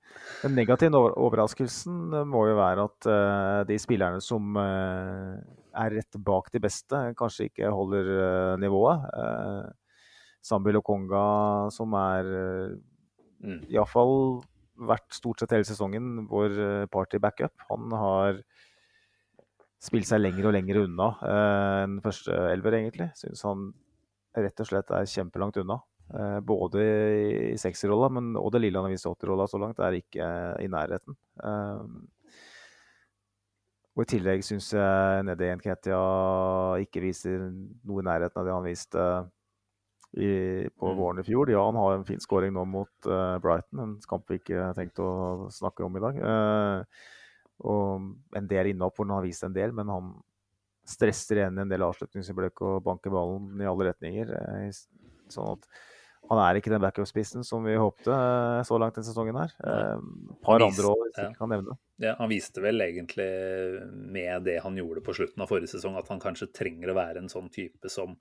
den 0.43 0.57
negative 0.59 0.99
overraskelsen. 0.99 2.01
eh, 2.19 2.25
må 2.27 2.41
jo 2.49 2.57
være 2.59 2.87
at 2.89 3.07
eh, 3.07 3.59
de 3.69 3.77
spillerne 3.79 4.19
som 4.25 4.59
eh, 4.59 5.37
er 5.79 5.95
rett 5.95 6.19
bak 6.27 6.51
de 6.51 6.59
beste, 6.65 7.05
kanskje 7.15 7.47
ikke 7.47 7.71
holder 7.71 8.11
eh, 8.17 8.57
nivået. 8.59 9.07
Sambi 10.43 10.75
Lokonga, 10.75 11.23
som 11.71 11.95
er 12.01 12.27
mm. 13.47 13.61
iallfall 13.71 14.41
vært 14.89 15.13
stort 15.15 15.41
sett 15.41 15.53
hele 15.55 15.67
sesongen 15.69 16.25
vår 16.31 16.57
eh, 16.57 16.87
party 16.93 17.21
backup. 17.23 17.55
Han 17.71 17.93
har 17.95 18.41
spilt 19.81 20.09
seg 20.09 20.21
lenger 20.21 20.51
og 20.51 20.55
lenger 20.57 20.83
unna 20.85 21.07
eh, 21.25 21.77
enn 21.87 22.01
første 22.05 22.37
elver, 22.53 22.77
egentlig. 22.81 23.11
Syns 23.17 23.43
han 23.49 23.71
rett 24.37 24.61
og 24.63 24.69
slett 24.69 24.93
er 24.95 25.09
kjempelangt 25.09 25.57
unna. 25.63 25.81
Eh, 26.11 26.39
både 26.45 26.85
i 27.55 27.59
sekserrolla, 27.61 28.09
men 28.13 28.33
og 28.39 28.51
det 28.53 28.65
lille 28.65 28.79
han 28.79 28.89
har 28.89 28.95
vist 28.95 29.07
i 29.07 29.11
åtterrolla 29.13 29.47
så 29.51 29.61
langt, 29.63 29.79
er 29.83 29.97
ikke 30.01 30.31
i 30.63 30.69
nærheten. 30.71 31.17
Eh, 31.43 31.85
og 33.99 34.05
i 34.05 34.09
tillegg 34.13 34.45
syns 34.47 34.71
jeg 34.73 35.25
Nedi 35.27 35.49
Nketia 35.59 35.99
ikke 36.85 37.03
viser 37.03 37.43
noe 37.51 38.01
i 38.01 38.07
nærheten 38.07 38.39
av 38.41 38.47
det 38.47 38.55
han 38.55 38.67
viste 38.69 39.07
i, 40.15 40.31
på 40.79 40.91
Mm. 40.91 40.97
våren 40.99 41.21
i 41.23 41.27
fjor. 41.27 41.51
Ja, 41.53 41.65
han 41.67 41.79
har 41.79 41.97
en 41.99 42.05
fin 42.07 42.21
scoring 42.23 42.53
nå 42.55 42.65
mot 42.67 43.07
eh, 43.07 43.39
Brighton, 43.43 43.81
en 43.83 43.97
kamp 44.09 44.31
vi 44.31 44.39
ikke 44.41 44.59
har 44.63 44.75
tenkt 44.75 44.99
å 44.99 45.49
snakke 45.55 45.85
om 45.87 45.97
i 45.97 46.03
dag. 46.03 46.17
Eh, 46.19 46.85
og 47.61 48.37
en 48.37 48.51
del 48.51 48.73
innhopp 48.73 48.97
hvor 48.97 49.09
han 49.09 49.19
har 49.19 49.27
vist 49.29 49.45
en 49.47 49.55
del, 49.57 49.73
men 49.77 49.93
han 49.93 50.11
stresser 50.91 51.39
igjen 51.43 51.61
en 51.61 51.71
del 51.71 51.85
avslutningsøyeblikk 51.87 52.65
og 52.67 52.83
banker 52.87 53.13
ballen 53.15 53.61
i 53.61 53.69
alle 53.69 53.91
retninger. 53.93 54.33
eh, 54.35 54.71
sånn 55.31 55.53
at 55.55 55.69
han 56.31 56.39
er 56.45 56.59
ikke 56.59 56.71
den 56.71 56.83
backup-spissen 56.83 57.45
som 57.47 57.65
vi 57.67 57.75
håpte 57.81 58.11
eh, 58.13 58.61
så 58.67 58.79
langt 58.79 58.95
denne 58.99 59.09
sesongen 59.09 59.39
her. 59.41 59.55
Eh, 59.65 59.97
Et 60.35 60.43
par 60.45 60.63
andre 60.63 60.91
år 60.93 61.01
hvis 61.07 61.21
jeg 61.23 61.37
kan 61.39 61.51
nevne. 61.51 61.77
Ja, 62.03 62.15
han 62.19 62.31
viste 62.33 62.63
vel 62.65 62.81
egentlig 62.85 63.29
med 63.91 64.45
det 64.47 64.61
han 64.65 64.77
gjorde 64.79 65.03
på 65.07 65.15
slutten 65.17 65.43
av 65.43 65.51
forrige 65.51 65.73
sesong, 65.75 65.99
at 65.99 66.11
han 66.13 66.23
kanskje 66.23 66.51
trenger 66.55 66.93
å 66.93 66.99
være 66.99 67.23
en 67.25 67.33
sånn 67.33 67.51
type 67.53 67.91
som, 67.93 68.15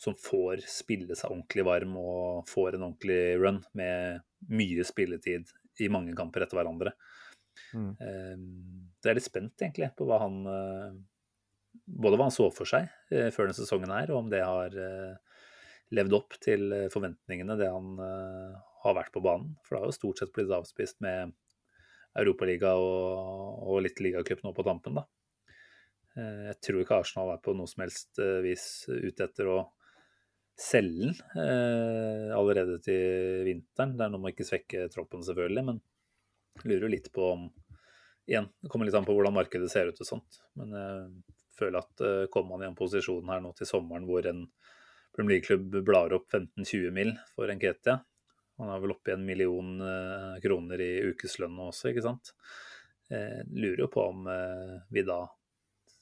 som 0.00 0.16
får 0.18 0.64
spille 0.68 1.16
seg 1.18 1.30
ordentlig 1.30 1.66
varm 1.68 1.98
og 2.00 2.48
får 2.50 2.78
en 2.78 2.88
ordentlig 2.88 3.20
run 3.42 3.60
med 3.78 4.24
mye 4.50 4.86
spilletid 4.86 5.52
i 5.84 5.90
mange 5.92 6.14
kamper 6.16 6.44
etter 6.46 6.60
hverandre. 6.60 6.94
Mm. 7.74 7.90
Eh, 8.00 8.38
Så 8.98 9.08
jeg 9.08 9.12
er 9.12 9.18
litt 9.18 9.26
spent 9.26 9.62
egentlig 9.62 9.90
på 9.98 10.06
hva 10.08 10.20
han 10.24 10.40
eh, 10.50 10.96
Både 11.84 12.18
hva 12.18 12.28
han 12.28 12.34
så 12.34 12.46
for 12.54 12.70
seg 12.70 12.86
eh, 13.10 13.30
før 13.34 13.48
denne 13.48 13.58
sesongen 13.58 13.92
her, 13.92 14.12
og 14.14 14.22
om 14.22 14.28
det 14.30 14.44
har 14.46 14.74
eh, 14.78 15.40
levd 15.94 16.14
opp 16.16 16.36
til 16.42 16.70
forventningene, 16.90 17.56
det 17.60 17.66
han 17.68 17.98
har 17.98 18.94
vært 18.96 19.12
på 19.14 19.20
banen. 19.22 19.52
For 19.62 19.76
det 19.76 19.82
har 19.82 19.90
jo 19.90 19.96
stort 19.98 20.22
sett 20.22 20.32
blitt 20.34 20.50
avspist 20.54 20.96
med 21.04 21.34
Europaliga 22.18 22.72
og, 22.80 23.60
og 23.68 23.82
litt 23.84 24.00
ligacup 24.02 24.42
nå 24.42 24.54
på 24.56 24.64
tampen, 24.66 24.96
da. 24.96 25.04
Jeg 26.16 26.56
tror 26.64 26.80
ikke 26.80 26.98
Arsenal 27.02 27.34
er 27.34 27.42
på 27.44 27.54
noe 27.58 27.68
som 27.70 27.84
helst 27.84 28.22
vis 28.46 28.64
ute 28.88 29.26
etter 29.26 29.50
å 29.50 29.58
selge 30.58 31.12
den 31.12 32.34
allerede 32.38 32.80
til 32.86 33.44
vinteren. 33.50 33.94
Det 33.98 34.06
er 34.06 34.14
noe 34.14 34.22
med 34.22 34.32
å 34.32 34.34
ikke 34.34 34.46
svekke 34.46 34.88
troppen, 34.94 35.26
selvfølgelig, 35.26 35.66
men 35.68 35.82
lurer 36.62 36.92
litt 36.92 37.12
på 37.12 37.30
om 37.34 37.50
Igjen, 38.24 38.46
det 38.62 38.70
kommer 38.72 38.88
litt 38.88 38.94
an 38.96 39.04
på 39.04 39.12
hvordan 39.12 39.34
markedet 39.36 39.66
ser 39.68 39.90
ut 39.92 39.98
og 40.00 40.06
sånt. 40.08 40.38
Men 40.56 40.70
jeg 40.72 41.00
føler 41.58 41.82
at 41.82 42.00
uh, 42.00 42.22
kommer 42.32 42.54
man 42.54 42.62
i 42.64 42.68
en 42.70 42.78
posisjon 42.78 43.28
her 43.28 43.42
nå 43.44 43.50
til 43.58 43.68
sommeren 43.68 44.06
hvor 44.08 44.24
en 44.30 44.46
Premier 45.12 45.36
League-klubb 45.36 45.76
blar 45.84 46.14
opp 46.16 46.32
15-20 46.32 46.94
mil 46.96 47.12
for 47.34 47.52
en 47.52 47.60
Ketia 47.60 47.98
Han 48.58 48.72
er 48.72 48.80
vel 48.80 48.94
oppe 48.94 49.12
i 49.12 49.14
en 49.18 49.26
million 49.28 49.74
uh, 49.76 50.40
kroner 50.40 50.80
i 50.80 50.90
ukeslønn 51.10 51.60
også, 51.66 51.90
ikke 51.92 52.06
sant. 52.06 52.32
Jeg 53.12 53.44
lurer 53.52 53.84
jo 53.84 53.92
på 53.92 54.08
om 54.08 54.24
uh, 54.24 54.80
vi 54.88 55.04
da 55.04 55.20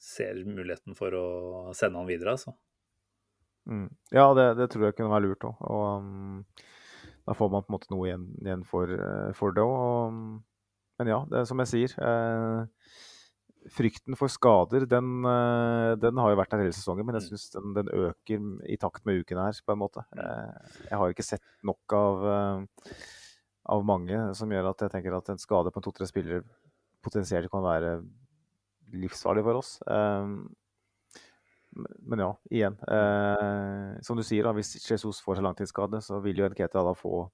ser 0.03 0.39
muligheten 0.47 0.95
for 0.95 1.15
å 1.15 1.27
sende 1.75 1.99
han 1.99 2.07
videre, 2.07 2.37
altså. 2.37 2.55
Mm. 3.69 3.87
Ja, 4.11 4.25
det, 4.35 4.53
det, 4.59 4.67
tror 4.71 4.89
jeg 4.89 4.97
kunne 4.97 5.13
være 5.13 5.29
lurt 5.29 5.45
òg. 5.47 5.61
Og 5.71 5.83
um, 6.03 6.41
da 7.23 7.35
får 7.37 7.49
man 7.53 7.63
på 7.63 7.71
en 7.71 7.77
måte 7.77 7.91
noe 7.93 8.07
igjen, 8.09 8.27
igjen 8.43 8.63
for, 8.67 8.91
for, 9.37 9.55
det 9.55 9.63
òg. 9.63 10.17
Men 10.99 11.09
ja, 11.09 11.23
det 11.29 11.39
er 11.39 11.49
som 11.49 11.61
jeg 11.63 11.71
sier. 11.71 11.95
Eh, 12.03 12.93
frykten 13.71 14.17
for 14.19 14.31
skader, 14.31 14.85
den, 14.89 15.23
eh, 15.27 15.93
den, 16.01 16.19
har 16.19 16.33
jo 16.33 16.39
vært 16.39 16.53
der 16.53 16.63
hele 16.63 16.75
sesongen. 16.75 17.05
Men 17.07 17.17
jeg 17.17 17.27
mm. 17.27 17.29
syns 17.31 17.53
den, 17.55 17.75
den, 17.77 17.91
øker 17.93 18.47
i 18.69 18.77
takt 18.79 19.05
med 19.07 19.21
ukene 19.21 19.47
her, 19.47 19.61
på 19.65 19.75
en 19.75 19.81
måte. 19.81 20.03
Mm. 20.11 20.23
Eh, 20.23 20.81
jeg 20.89 20.99
har 20.99 21.13
ikke 21.13 21.27
sett 21.27 21.45
nok 21.63 21.97
av, 21.97 22.25
eh, 22.33 22.97
av 23.73 23.85
mange 23.87 24.25
som 24.37 24.51
gjør 24.51 24.73
at 24.73 24.85
jeg 24.85 24.95
tenker 24.95 25.15
at 25.17 25.31
en 25.31 25.41
skade 25.41 25.71
på 25.73 25.83
to-tre 25.85 26.07
spillere 26.09 26.43
potensielt 27.03 27.51
kan 27.51 27.63
være 27.63 27.97
livsfarlig 28.93 29.43
for 29.43 29.59
oss. 29.59 29.71
Um, 29.87 30.53
men 31.75 32.23
ja, 32.23 32.31
igjen. 32.51 32.77
Eh, 32.87 33.99
som 34.05 34.19
du 34.19 34.23
sier, 34.25 34.45
da, 34.45 34.53
hvis 34.55 34.75
Jesus 34.79 35.21
får 35.23 35.39
seg 35.39 35.47
langtidsskade, 35.47 36.01
så 36.05 36.19
vil 36.23 36.41
jo 36.41 36.49
Nketa 36.51 36.83
da 36.85 36.93
få 36.97 37.25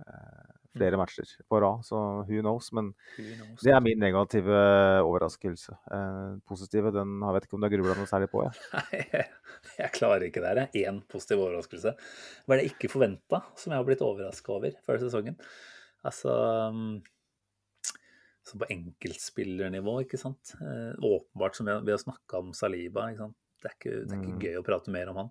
eh, 0.00 0.52
flere 0.74 0.98
mm. 0.98 1.02
matcher 1.02 1.30
på 1.50 1.60
rad. 1.62 1.84
Så 1.86 2.00
who 2.28 2.40
knows? 2.40 2.70
Men 2.76 2.92
who 3.16 3.28
knows? 3.36 3.62
det 3.62 3.74
er 3.74 3.84
min 3.84 4.02
negative 4.02 4.58
overraskelse. 5.04 5.76
Eh, 5.96 6.34
positive, 6.48 6.94
den 6.94 7.16
jeg 7.20 7.38
vet 7.38 7.48
ikke 7.48 7.58
om 7.58 7.64
du 7.64 7.68
har 7.68 7.74
grubla 7.76 7.96
noe 8.00 8.10
særlig 8.10 8.30
på? 8.32 8.44
Ja. 8.46 8.52
Nei, 8.78 9.04
jeg, 9.12 9.30
jeg 9.78 9.94
klarer 10.00 10.28
ikke 10.28 10.44
det. 10.44 10.54
her. 10.54 10.84
Én 10.84 11.02
positiv 11.10 11.44
overraskelse. 11.46 11.96
Hva 12.44 12.56
er 12.56 12.62
det 12.62 12.68
jeg 12.68 12.76
ikke 12.76 12.94
forventa, 12.96 13.44
som 13.58 13.74
jeg 13.74 13.80
har 13.80 13.88
blitt 13.88 14.04
overraska 14.04 14.58
over 14.58 14.78
før 14.86 15.02
sesongen? 15.02 15.38
Altså 16.04 16.32
um, 16.68 16.98
så 18.44 18.58
på 18.60 18.68
enkeltspillernivå, 18.68 20.02
ikke 20.04 20.20
sant. 20.20 20.52
Eh, 20.60 20.92
åpenbart, 21.00 21.56
som 21.56 21.68
vi 21.86 21.94
har 21.94 22.00
snakka 22.00 22.42
om 22.42 22.52
Saliba, 22.56 23.06
ikke 23.08 23.24
sant. 23.24 23.38
Det 23.64 23.70
er 23.70 23.76
ikke, 23.78 23.94
det 24.04 24.12
er 24.12 24.20
ikke 24.20 24.34
mm. 24.34 24.42
gøy 24.44 24.58
å 24.60 24.66
prate 24.66 24.92
mer 24.92 25.10
om 25.12 25.20
han. 25.22 25.30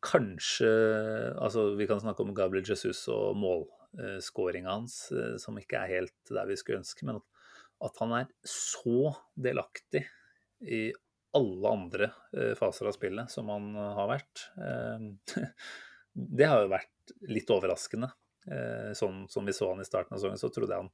Kanskje 0.00 0.70
Altså, 1.36 1.74
vi 1.76 1.86
kan 1.90 2.00
snakke 2.00 2.24
om 2.24 2.32
Gabriel 2.36 2.64
Jesus 2.64 3.02
og 3.12 3.36
målskåringa 3.40 4.72
hans, 4.72 5.02
eh, 5.12 5.36
som 5.42 5.58
ikke 5.60 5.82
er 5.82 5.94
helt 5.98 6.32
der 6.32 6.48
vi 6.48 6.56
skulle 6.56 6.80
ønske, 6.80 7.04
men 7.08 7.20
at, 7.20 7.94
han 8.00 8.16
er 8.16 8.32
så 8.48 9.12
delaktig 9.36 10.06
i 10.60 10.88
alle 11.36 11.70
andre 11.72 12.10
eh, 12.36 12.54
faser 12.58 12.88
av 12.88 12.96
spillet 12.96 13.32
som 13.32 13.52
han 13.52 13.70
har 13.76 14.10
vært. 14.16 14.48
Det 16.40 16.48
har 16.48 16.64
jo 16.64 16.72
vært 16.72 17.12
litt 17.30 17.50
overraskende. 17.54 18.08
Sånn 18.98 19.26
som 19.30 19.46
vi 19.46 19.52
så 19.54 19.68
han 19.70 19.82
i 19.82 19.86
starten 19.86 20.16
av 20.16 20.18
sesongen, 20.18 20.40
så 20.40 20.48
trodde 20.50 20.74
jeg 20.74 20.82
han 20.82 20.90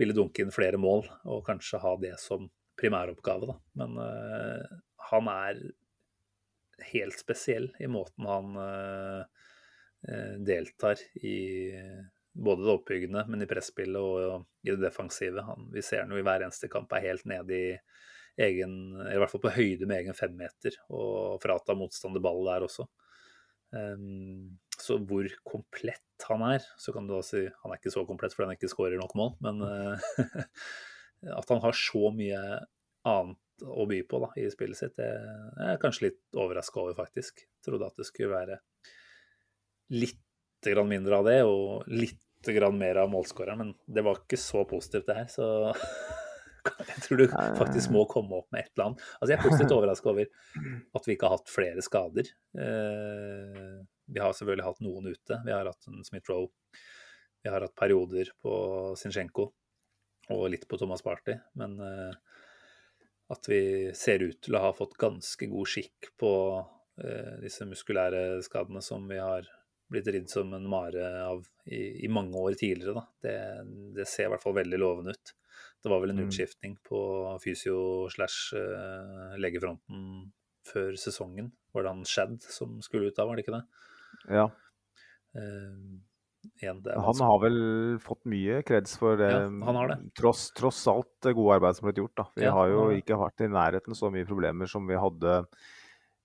ville 0.00 0.16
dunke 0.16 0.42
inn 0.42 0.52
flere 0.54 0.80
mål 0.80 1.06
og 1.30 1.44
kanskje 1.46 1.78
ha 1.82 1.94
det 2.02 2.16
som 2.22 2.48
primæroppgave. 2.80 3.46
Da. 3.46 3.56
Men 3.80 3.98
uh, 3.98 4.78
han 5.10 5.30
er 5.32 5.62
helt 6.90 7.18
spesiell 7.18 7.68
i 7.80 7.88
måten 7.90 8.26
han 8.26 8.56
uh, 8.58 9.22
deltar 10.44 11.00
i 11.22 11.36
både 12.34 12.64
det 12.66 12.72
oppbyggende, 12.72 13.22
men 13.30 13.44
i 13.44 13.48
presspillet 13.48 14.00
og 14.02 14.66
i 14.66 14.72
det 14.72 14.82
defensive. 14.82 15.44
Han, 15.46 15.68
vi 15.72 15.84
ser 15.86 16.02
han 16.02 16.12
jo 16.12 16.18
i 16.18 16.24
hver 16.26 16.42
eneste 16.42 16.68
kamp 16.72 16.92
er 16.92 17.06
helt 17.06 17.28
nede 17.30 17.54
i 17.54 17.68
egen, 18.44 18.74
i 19.06 19.16
hvert 19.20 19.30
fall 19.30 19.44
på 19.44 19.54
høyde 19.54 19.86
med 19.86 20.02
egen 20.02 20.18
femmeter, 20.18 20.76
og 20.90 21.38
frata 21.42 21.76
motstander 21.78 22.22
ball 22.24 22.42
der 22.48 22.66
også. 22.66 22.88
Um, 23.74 24.58
så 24.78 24.98
hvor 25.02 25.26
komplett 25.46 26.26
han 26.28 26.42
er, 26.46 26.66
så 26.78 26.94
kan 26.94 27.06
du 27.06 27.14
da 27.14 27.22
si 27.26 27.44
han 27.46 27.72
er 27.72 27.78
ikke 27.78 27.94
så 27.94 28.04
komplett 28.06 28.34
fordi 28.34 28.50
han 28.50 28.58
ikke 28.58 28.70
skårer 28.70 28.98
nok 28.98 29.14
mål, 29.18 29.32
men 29.44 29.62
uh, 29.62 30.10
at 31.38 31.54
han 31.54 31.62
har 31.62 31.78
så 31.78 32.10
mye 32.14 32.42
annet 33.06 33.40
å 33.62 33.86
by 33.88 34.00
på 34.08 34.20
da, 34.24 34.30
i 34.40 34.48
spillet 34.52 34.78
sitt, 34.78 34.96
det 34.98 35.06
er 35.06 35.74
jeg 35.74 35.80
kanskje 35.82 36.08
litt 36.08 36.20
overraska 36.40 36.82
over, 36.82 36.96
faktisk. 36.98 37.44
Trodde 37.64 37.88
at 37.88 38.00
det 38.00 38.08
skulle 38.08 38.34
være 38.34 38.58
litt 39.94 40.20
grann 40.64 40.90
mindre 40.90 41.20
av 41.20 41.28
det 41.28 41.38
og 41.46 41.88
litt 41.92 42.20
grann 42.54 42.76
mer 42.76 42.98
av 43.00 43.10
målskåreren, 43.12 43.60
men 43.60 43.72
det 43.86 44.04
var 44.04 44.20
ikke 44.20 44.40
så 44.40 44.64
positivt, 44.68 45.06
det 45.08 45.16
her. 45.20 45.30
Så 45.32 45.46
jeg 46.90 47.04
tror 47.06 47.20
du 47.20 47.26
faktisk 47.60 47.92
må 47.94 48.04
komme 48.10 48.40
opp 48.40 48.50
med 48.52 48.64
et 48.64 48.72
eller 48.74 48.90
annet. 48.90 49.08
Altså, 49.18 49.30
jeg 49.32 49.38
er 49.38 49.44
positivt 49.46 49.76
overraska 49.76 50.12
over 50.12 50.28
at 50.98 51.08
vi 51.08 51.16
ikke 51.16 51.30
har 51.30 51.38
hatt 51.38 51.52
flere 51.52 51.84
skader. 51.84 52.30
Eh, 52.58 53.74
vi 54.14 54.20
har 54.20 54.36
selvfølgelig 54.36 54.68
hatt 54.68 54.84
noen 54.84 55.12
ute. 55.12 55.40
Vi 55.46 55.54
har 55.54 55.68
hatt 55.70 55.90
en 55.90 56.04
Smith-Roe. 56.04 56.50
Vi 57.44 57.52
har 57.52 57.64
hatt 57.64 57.76
perioder 57.76 58.30
på 58.40 58.54
Zinchenko 58.96 59.50
og 60.32 60.46
litt 60.52 60.64
på 60.68 60.78
Thomas 60.80 61.04
Party. 61.04 61.36
Men 61.60 61.76
uh, 61.80 62.33
at 63.32 63.48
vi 63.48 63.90
ser 63.96 64.24
ut 64.24 64.40
til 64.44 64.56
å 64.56 64.64
ha 64.66 64.72
fått 64.76 64.98
ganske 65.00 65.48
god 65.48 65.70
skikk 65.70 66.10
på 66.20 66.32
eh, 67.00 67.36
disse 67.44 67.66
muskulære 67.68 68.42
skadene 68.44 68.82
som 68.84 69.06
vi 69.08 69.20
har 69.20 69.48
blitt 69.90 70.08
ridd 70.12 70.28
som 70.30 70.52
en 70.56 70.66
mare 70.68 71.06
av 71.24 71.44
i, 71.64 72.04
i 72.04 72.10
mange 72.12 72.36
år 72.40 72.56
tidligere. 72.60 73.04
Det, 73.22 73.36
det, 73.96 74.06
ser 74.10 74.28
i 74.28 74.34
hvert 74.34 74.44
fall 74.44 74.56
veldig 74.58 74.80
lovende 74.80 75.14
ut. 75.14 75.34
Det 75.84 75.92
var 75.92 76.00
vel 76.02 76.14
en 76.14 76.22
mm. 76.22 76.28
utskiftning 76.28 76.78
på 76.84 77.00
fysio- 77.44 78.08
slash 78.12 78.56
uh, 78.56 79.36
legefronten 79.40 80.32
før 80.64 80.96
sesongen. 81.00 81.52
Var 81.76 81.84
det 81.84 81.92
han 81.92 82.08
Shad 82.08 82.38
som 82.48 82.78
skulle 82.84 83.10
ut 83.10 83.18
da, 83.18 83.26
var 83.28 83.36
det 83.36 83.44
ikke 83.44 83.58
det? 83.58 83.64
Ja. 84.32 84.46
Uh, 85.36 86.00
igjen, 86.62 86.80
han 86.84 87.22
har 87.26 87.38
vel 87.42 87.58
fått 88.02 88.22
mye 88.30 88.60
kreds 88.66 88.98
for 89.00 89.18
det, 89.20 89.30
ja, 89.30 89.74
har 89.78 89.92
det. 89.92 89.98
Tross, 90.18 90.48
tross, 90.56 90.82
alt 90.90 91.10
det 91.24 91.34
gode 91.36 91.58
arbeidet 91.58 91.80
som 91.80 91.88
ble 91.88 91.96
gjort. 92.02 92.16
Da. 92.20 92.26
Vi 92.36 92.46
ja, 92.46 92.52
har 92.56 92.72
jo 92.72 92.84
ikke 92.96 93.18
vært 93.20 93.44
i 93.46 93.50
nærheten 93.52 93.98
så 93.98 94.10
mye 94.14 94.28
problemer 94.28 94.70
som 94.70 94.86
vi 94.88 94.98
hadde 95.00 95.40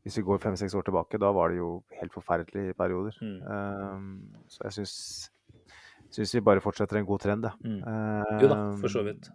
hvis 0.05 0.19
vi 0.21 0.25
går 0.25 0.39
fem-seks 0.41 0.75
år 0.79 0.85
tilbake. 0.87 1.19
Da 1.21 1.31
var 1.35 1.51
det 1.51 1.59
jo 1.59 1.71
helt 1.99 2.15
forferdelig 2.15 2.71
i 2.71 2.77
perioder. 2.77 3.17
Mm. 3.21 3.37
Um, 3.45 4.43
så 4.49 4.65
jeg 4.67 4.77
syns, 4.79 6.33
vi 6.35 6.43
bare 6.45 6.63
fortsetter 6.63 6.99
en 6.99 7.07
god 7.07 7.23
trend, 7.25 7.47
jeg. 7.49 7.59
Mm. 7.65 7.79
Um, 7.83 8.35
jo 8.43 8.51
da, 8.51 8.59
for 8.81 8.95
så 8.95 9.03
vidt. 9.07 9.29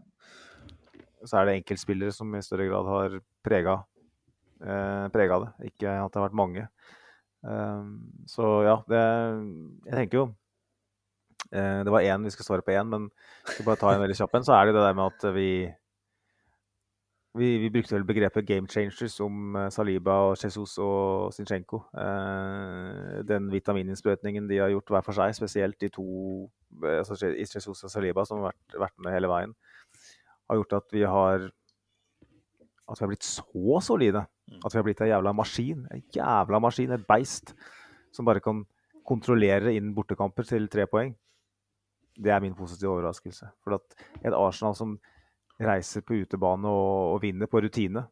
Så 1.25 1.41
er 1.41 1.49
det 1.49 1.59
enkeltspillere 1.61 2.13
som 2.13 2.33
i 2.37 2.43
større 2.45 2.69
grad 2.69 2.89
har 2.91 3.19
prega, 3.45 3.79
eh, 4.61 5.07
prega 5.13 5.39
det, 5.41 5.71
ikke 5.71 5.95
at 6.03 6.13
det 6.13 6.21
har 6.21 6.27
vært 6.27 6.37
mange. 6.37 6.67
Um, 7.45 8.25
så 8.29 8.45
ja, 8.65 8.75
det 8.89 9.01
Jeg 9.85 9.97
tenker 9.99 10.19
jo 10.19 10.27
Det 11.55 11.93
var 11.95 12.03
én 12.03 12.25
vi 12.27 12.33
skal 12.35 12.47
svare 12.49 12.65
på 12.67 12.75
én, 12.75 12.89
men 12.91 13.09
skal 13.47 13.67
bare 13.69 13.79
ta 13.79 13.93
en 13.95 14.03
veldig 14.03 14.17
kjapp 14.19 14.35
en. 14.35 14.47
Så 14.47 14.55
er 14.57 14.67
det 14.67 14.75
det 14.75 14.83
der 14.83 14.97
med 14.99 15.13
at 15.13 15.27
vi 15.37 15.49
vi, 17.35 17.59
vi, 17.59 17.71
brukte 17.71 17.97
vel 17.97 18.07
begrepet 18.07 18.47
'game 18.47 18.69
changers' 18.71 19.21
om 19.21 19.57
uh, 19.57 19.69
Saliba 19.69 20.13
og 20.31 20.37
Jesus 20.39 20.79
og 20.79 21.33
Zinchenko. 21.35 21.83
Uh, 21.91 23.23
den 23.27 23.51
vitamininnsprøytningen 23.53 24.47
de 24.49 24.61
har 24.63 24.71
gjort 24.71 24.93
hver 24.95 25.03
for 25.03 25.19
seg, 25.19 25.35
spesielt 25.35 25.81
de 25.81 25.89
to 25.89 26.07
altså 26.83 27.19
Jesus 27.35 27.85
og 27.85 27.91
Saliba, 27.91 28.25
som 28.25 28.39
har 28.39 28.53
vært, 28.53 28.79
vært, 28.87 28.99
med 29.03 29.15
hele 29.15 29.31
veien, 29.31 29.55
har 30.51 30.61
gjort 30.61 30.79
at 30.79 30.95
vi 30.95 31.03
har 31.03 31.51
at 32.85 33.01
vi 33.01 33.03
har 33.03 33.11
blitt 33.11 33.27
så 33.27 33.81
solide. 33.83 34.27
Mm. 34.47 34.61
At 34.61 34.75
vi 34.75 34.79
har 34.79 34.87
blitt 34.87 35.01
ei 35.01 35.09
jævla 35.09 35.33
maskin. 35.33 35.87
En 35.91 36.03
jævla 36.15 36.61
maskin, 36.61 36.93
et 36.93 37.07
beist, 37.09 37.55
som 38.13 38.29
bare 38.29 38.45
kan 38.45 38.63
kontrollere 39.09 39.73
inn 39.75 39.95
bortekamper 39.97 40.47
til 40.47 40.69
tre 40.69 40.87
poeng. 40.87 41.15
Det 42.15 42.31
er 42.31 42.43
min 42.43 42.55
positive 42.55 42.93
overraskelse. 42.95 43.51
For 43.65 43.79
at 43.79 43.97
et 44.23 44.37
Arsenal 44.37 44.77
som 44.79 44.99
reiser 45.61 46.03
på 46.07 46.19
utebane 46.23 46.71
og, 46.71 47.15
og 47.15 47.23
vinner 47.23 47.51
på 47.51 47.63
rutine, 47.63 48.05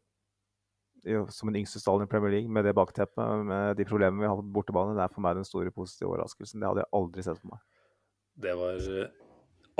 som 1.03 1.49
en 1.49 1.57
yngste 1.59 1.81
stall 1.81 2.05
i 2.05 2.07
Premier 2.07 2.37
League, 2.37 2.51
med 2.51 2.63
det 2.63 2.75
bakteppet, 2.75 3.43
med 3.47 3.75
de 3.75 3.85
problemene 3.87 4.23
vi 4.23 4.29
har 4.29 4.39
på 4.39 4.53
bortebane, 4.55 4.95
det 4.95 5.03
er 5.03 5.11
for 5.11 5.25
meg 5.25 5.35
den 5.35 5.47
store 5.47 5.73
positive 5.75 6.13
overraskelsen. 6.13 6.61
Det 6.61 6.69
hadde 6.69 6.85
jeg 6.85 6.93
aldri 6.99 7.25
sett 7.25 7.41
for 7.41 7.51
meg. 7.51 7.65
Det 8.43 8.55
var 8.57 8.87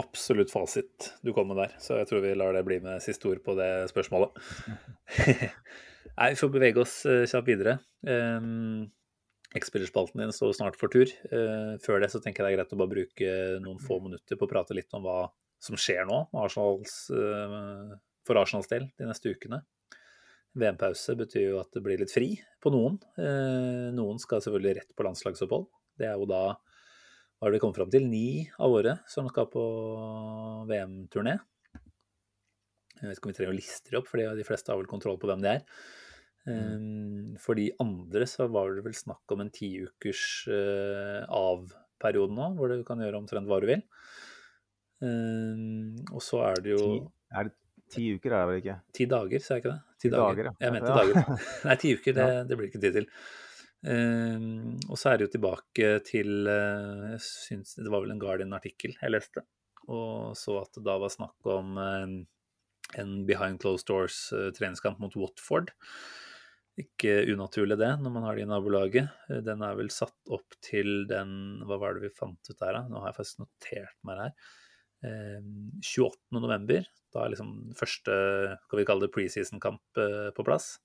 absolutt 0.01 0.51
fasit 0.51 1.13
du 1.21 1.31
kom 1.33 1.49
med 1.51 1.61
der, 1.61 1.77
så 1.81 1.99
jeg 1.99 2.09
tror 2.09 2.23
vi 2.25 2.33
lar 2.37 2.55
det 2.55 2.65
bli 2.67 2.79
med 2.83 3.01
siste 3.03 3.29
ord 3.29 3.41
på 3.45 3.55
det 3.57 3.71
spørsmålet. 3.91 4.35
Nei, 6.17 6.27
vi 6.33 6.37
får 6.37 6.51
bevege 6.53 6.83
oss 6.83 6.99
uh, 7.09 7.23
kjapt 7.29 7.49
videre. 7.49 7.77
Um, 8.05 8.91
X-spillerspalten 9.57 10.23
din 10.23 10.33
står 10.33 10.55
snart 10.57 10.79
for 10.79 10.93
tur. 10.93 11.09
Uh, 11.29 11.75
før 11.83 12.01
det 12.01 12.09
så 12.13 12.21
tenker 12.23 12.41
jeg 12.41 12.47
det 12.47 12.53
er 12.53 12.59
greit 12.61 12.73
å 12.73 12.79
bare 12.81 12.93
bruke 12.95 13.35
noen 13.63 13.81
få 13.81 13.99
minutter 14.03 14.39
på 14.39 14.47
å 14.47 14.51
prate 14.51 14.77
litt 14.77 14.93
om 14.97 15.05
hva 15.05 15.27
som 15.63 15.77
skjer 15.79 16.03
nå 16.09 16.25
Arsenals, 16.41 17.05
uh, 17.13 17.93
for 18.27 18.41
Arsenals 18.41 18.71
del 18.71 18.89
de 18.99 19.07
neste 19.09 19.31
ukene. 19.31 19.61
VM-pause 20.59 21.15
betyr 21.17 21.47
jo 21.47 21.61
at 21.61 21.71
det 21.73 21.81
blir 21.85 22.01
litt 22.01 22.13
fri 22.13 22.35
på 22.61 22.71
noen. 22.73 22.99
Eh, 23.17 23.89
noen 23.95 24.21
skal 24.21 24.43
selvfølgelig 24.43 24.75
rett 24.79 24.91
på 24.93 25.05
landslagsopphold. 25.07 25.65
Det 25.97 26.05
er 26.09 26.19
jo 26.19 26.29
da 26.29 26.43
hva 26.53 27.49
har 27.49 27.55
vi 27.55 27.59
kommet 27.59 27.79
fram 27.79 27.89
til? 27.91 28.05
Ni 28.07 28.45
av 28.61 28.71
våre 28.71 28.93
som 29.11 29.25
skal 29.27 29.49
på 29.51 29.63
VM-turné. 30.69 31.33
Jeg 33.01 33.09
vet 33.09 33.17
ikke 33.17 33.27
om 33.27 33.33
vi 33.33 33.35
trenger 33.35 33.51
å 33.51 33.57
liste 33.57 33.91
det 33.91 33.99
opp, 33.99 34.07
for 34.07 34.21
de 34.21 34.45
fleste 34.47 34.71
har 34.71 34.79
vel 34.79 34.87
kontroll 34.87 35.17
på 35.19 35.27
hvem 35.27 35.41
de 35.43 35.49
er. 35.57 35.65
Um, 36.43 37.35
for 37.39 37.55
de 37.55 37.69
andre 37.79 38.25
så 38.27 38.49
var 38.51 38.73
det 38.75 38.83
vel 38.83 38.95
snakk 38.97 39.31
om 39.31 39.43
en 39.45 39.51
tiukers 39.53 40.23
uh, 40.51 41.23
av-periode 41.31 42.35
nå, 42.35 42.49
hvor 42.57 42.71
du 42.71 42.83
kan 42.87 42.99
gjøre 42.99 43.21
omtrent 43.21 43.47
hva 43.47 43.61
du 43.63 43.69
vil. 43.69 43.83
Um, 45.03 45.95
og 46.11 46.23
så 46.23 46.41
er 46.49 46.63
det 46.63 46.75
jo 46.75 46.83
Ti, 46.83 46.99
er 47.39 47.47
det 47.49 47.55
ti 47.93 48.09
uker, 48.17 48.33
er 48.33 48.43
det 48.43 48.49
vel 48.49 48.59
ikke? 48.61 48.75
Ti 48.97 49.07
dager, 49.11 49.43
sa 49.43 49.55
jeg 49.55 49.63
ikke 49.63 49.71
det? 49.73 49.81
Ti, 49.93 50.03
Ti 50.07 50.11
dager, 50.17 50.49
ja. 50.49 50.53
Jeg 50.65 50.75
mente 50.75 50.91
Ja. 50.91 50.99
dager. 50.99 51.39
Nei, 51.69 51.77
ti 51.79 51.95
uker, 51.95 52.17
det, 52.19 52.27
det 52.49 52.59
blir 52.59 52.69
ikke 52.71 52.83
tid 52.83 52.99
til. 52.99 53.09
Um, 53.83 54.77
og 54.87 54.99
så 54.99 55.11
er 55.11 55.19
det 55.19 55.27
jo 55.27 55.33
tilbake 55.33 55.87
til 56.07 56.47
uh, 56.47 57.09
Jeg 57.11 57.23
syns 57.25 57.73
det 57.75 57.91
var 57.91 58.05
vel 58.05 58.13
en 58.13 58.21
Guardian-artikkel 58.21 58.93
jeg 58.95 59.11
leste, 59.11 59.43
og 59.91 60.37
så 60.39 60.61
at 60.61 60.71
det 60.77 60.85
da 60.87 60.95
var 61.03 61.11
snakk 61.11 61.51
om 61.51 61.75
uh, 61.75 62.13
en 62.99 63.11
behind 63.27 63.59
closed 63.59 63.89
doors 63.89 64.29
uh, 64.31 64.51
treningskamp 64.55 65.03
mot 65.03 65.15
Watford. 65.19 65.73
Ikke 66.79 67.19
unaturlig 67.29 67.77
det, 67.77 67.91
når 68.01 68.13
man 68.15 68.25
har 68.25 68.37
det 68.37 68.45
i 68.45 68.49
nabolaget. 68.49 69.13
Uh, 69.29 69.39
Den 69.45 69.61
er 69.65 69.77
vel 69.77 69.91
satt 69.93 70.33
opp 70.33 70.57
til 70.63 71.05
den 71.09 71.63
Hva 71.67 71.79
var 71.81 71.95
det 71.97 72.07
vi 72.07 72.13
fant 72.17 72.41
ut 72.49 72.57
der, 72.57 72.79
da? 72.79 72.83
Nå 72.89 73.01
har 73.01 73.11
jeg 73.11 73.19
faktisk 73.21 73.43
notert 73.45 73.97
meg 74.07 74.19
det 74.19 74.27
her. 74.29 74.51
Um, 75.03 75.49
28. 75.83 76.39
november. 76.39 76.87
Da 77.13 77.25
er 77.25 77.33
liksom 77.33 77.51
første 77.77 78.15
skal 78.63 78.79
vi 78.79 78.87
kalle 78.87 79.05
det 79.05 79.13
preseason-kamp 79.13 80.01
uh, 80.01 80.31
på 80.33 80.47
plass. 80.47 80.77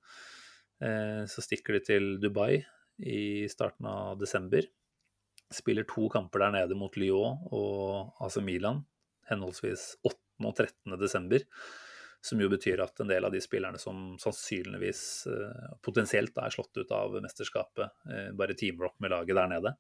Eh, 0.82 1.24
Så 1.26 1.42
stikker 1.42 1.74
de 1.74 1.80
til 1.84 2.04
Dubai 2.22 2.60
i 2.98 3.48
starten 3.50 3.86
av 3.88 4.18
desember. 4.20 4.62
Spiller 5.54 5.86
to 5.88 6.08
kamper 6.12 6.44
der 6.44 6.54
nede 6.58 6.76
mot 6.78 6.94
Lyon 6.96 7.40
og 7.54 8.14
AC 8.22 8.38
Milan, 8.44 8.84
henholdsvis 9.30 9.96
8. 10.04 10.18
og 10.44 10.54
13. 10.54 10.98
desember. 11.00 11.42
Som 12.20 12.40
jo 12.42 12.48
betyr 12.50 12.80
at 12.82 12.98
en 13.00 13.08
del 13.10 13.24
av 13.24 13.32
de 13.32 13.40
spillerne 13.40 13.78
som 13.78 14.16
sannsynligvis 14.18 15.02
eh, 15.30 15.68
potensielt 15.86 16.38
er 16.42 16.50
slått 16.50 16.80
ut 16.80 16.90
av 16.92 17.14
mesterskapet, 17.22 17.94
eh, 18.10 18.30
bare 18.34 18.56
teamrock 18.58 18.96
med 18.98 19.14
laget 19.14 19.38
der 19.38 19.52
nede. 19.52 19.74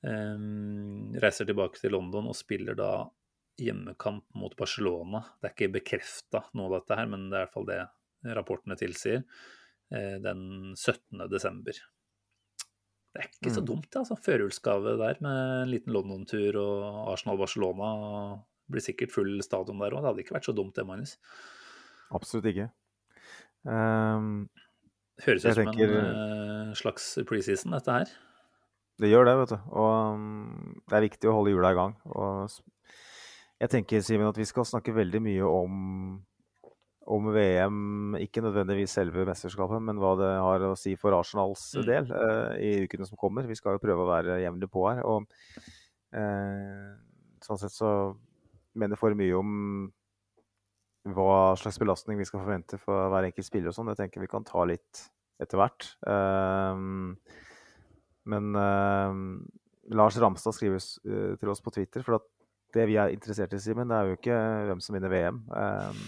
Eh, 0.00 0.44
reiser 1.20 1.48
tilbake 1.50 1.82
til 1.82 1.92
London 1.92 2.30
og 2.32 2.38
spiller 2.38 2.78
da 2.78 2.92
hjemmekamp 3.60 4.24
mot 4.40 4.56
Barcelona. 4.56 5.20
Det 5.40 5.50
er 5.50 5.56
ikke 5.56 5.74
bekrefta 5.76 6.46
noe 6.56 6.70
av 6.70 6.78
dette 6.78 6.96
her, 6.96 7.08
men 7.12 7.28
det 7.28 7.36
er 7.36 7.42
i 7.42 7.44
hvert 7.44 7.56
fall 7.58 7.68
det 7.68 7.80
rapportene 8.40 8.76
tilsier. 8.80 9.24
eh, 9.92 10.16
Den 10.22 10.74
17. 10.76 11.28
desember. 11.28 11.74
Det 13.10 13.24
er 13.24 13.26
ikke 13.26 13.50
så 13.50 13.60
dumt, 13.60 13.88
dumt, 13.90 13.96
altså. 14.04 14.16
Førjulsgave 14.22 14.96
der 15.00 15.18
med 15.20 15.38
en 15.64 15.70
liten 15.72 15.92
London-tur 15.92 16.56
og 16.60 17.12
Arsenal-Barcelona. 17.12 17.88
Blir 18.70 18.84
sikkert 18.84 19.12
full 19.14 19.36
stadion 19.42 19.80
der 19.82 19.92
òg. 19.96 20.00
Det 20.04 20.10
hadde 20.12 20.24
ikke 20.24 20.36
vært 20.38 20.46
så 20.48 20.54
dumt 20.56 20.74
det, 20.78 20.86
Magnus. 20.86 21.16
Absolutt 22.14 22.46
ikke. 22.52 22.68
Um, 23.66 24.48
Høres 25.24 25.44
ut 25.44 25.52
som 25.54 25.64
tenker- 25.66 25.90
en 25.98 26.70
uh, 26.70 26.74
slags 26.78 27.10
preseason, 27.28 27.74
dette 27.76 27.92
her. 27.98 28.12
Det 29.00 29.08
gjør 29.10 29.24
det, 29.28 29.34
vet 29.42 29.52
du. 29.54 29.58
Og 29.80 30.14
um, 30.14 30.80
det 30.88 30.96
er 30.98 31.04
viktig 31.08 31.28
å 31.30 31.34
holde 31.38 31.52
hjula 31.54 31.70
i 31.74 31.76
gang. 31.78 31.94
Og 32.14 32.50
jeg 33.60 33.70
tenker, 33.74 34.00
Simen, 34.04 34.28
at 34.30 34.36
vi 34.40 34.46
skal 34.48 34.64
snakke 34.68 34.94
veldig 34.96 35.20
mye 35.24 35.44
om, 35.48 35.74
om 37.10 37.28
VM. 37.34 38.16
Ikke 38.20 38.42
nødvendigvis 38.44 38.94
selve 38.96 39.26
mesterskapet, 39.28 39.82
men 39.84 40.00
hva 40.00 40.14
det 40.20 40.30
har 40.40 40.64
å 40.70 40.74
si 40.78 40.94
for 41.00 41.16
Arsenals 41.16 41.66
Mm. 41.76 41.84
del 41.88 42.10
uh, 42.12 42.54
i 42.60 42.72
ukene 42.86 43.08
som 43.08 43.16
kommer. 43.20 43.48
Vi 43.48 43.56
skal 43.60 43.76
jo 43.76 43.82
prøve 43.84 44.04
å 44.06 44.10
være 44.10 44.40
jevnlig 44.44 44.70
på 44.72 44.86
her. 44.88 45.02
Og 45.04 45.28
uh, 46.16 46.90
sånn 47.44 47.60
sett 47.60 47.72
så 47.76 47.92
mener 48.78 48.98
for 49.00 49.16
mye 49.18 49.36
om 49.38 49.54
hva 51.10 51.56
slags 51.56 51.78
belastning 51.80 52.18
vi 52.20 52.26
skal 52.28 52.42
forvente 52.42 52.78
for 52.80 53.08
hver 53.12 53.30
enkelt 53.30 53.46
spiller 53.46 53.72
og 53.72 53.76
sånn. 53.76 53.90
Jeg 53.92 54.02
tenker 54.02 54.22
vi 54.22 54.30
kan 54.30 54.44
ta 54.46 54.64
litt 54.68 55.06
etter 55.40 55.60
hvert. 55.60 55.86
Ehm, 56.10 57.14
men 58.28 58.50
ehm, 58.60 59.22
Lars 59.96 60.18
Ramstad 60.20 60.54
skriver 60.56 60.82
eh, 61.08 61.32
til 61.40 61.52
oss 61.52 61.64
på 61.64 61.72
Twitter, 61.74 62.04
for 62.06 62.20
at 62.20 62.28
det 62.74 62.84
vi 62.86 62.98
er 63.00 63.10
interessert 63.10 63.54
i, 63.56 63.58
Simen, 63.62 63.88
det 63.90 63.96
er 63.96 64.10
jo 64.10 64.18
ikke 64.18 64.40
hvem 64.68 64.82
som 64.84 64.94
vinner 64.94 65.10
VM. 65.10 65.40
Ehm, 65.56 66.02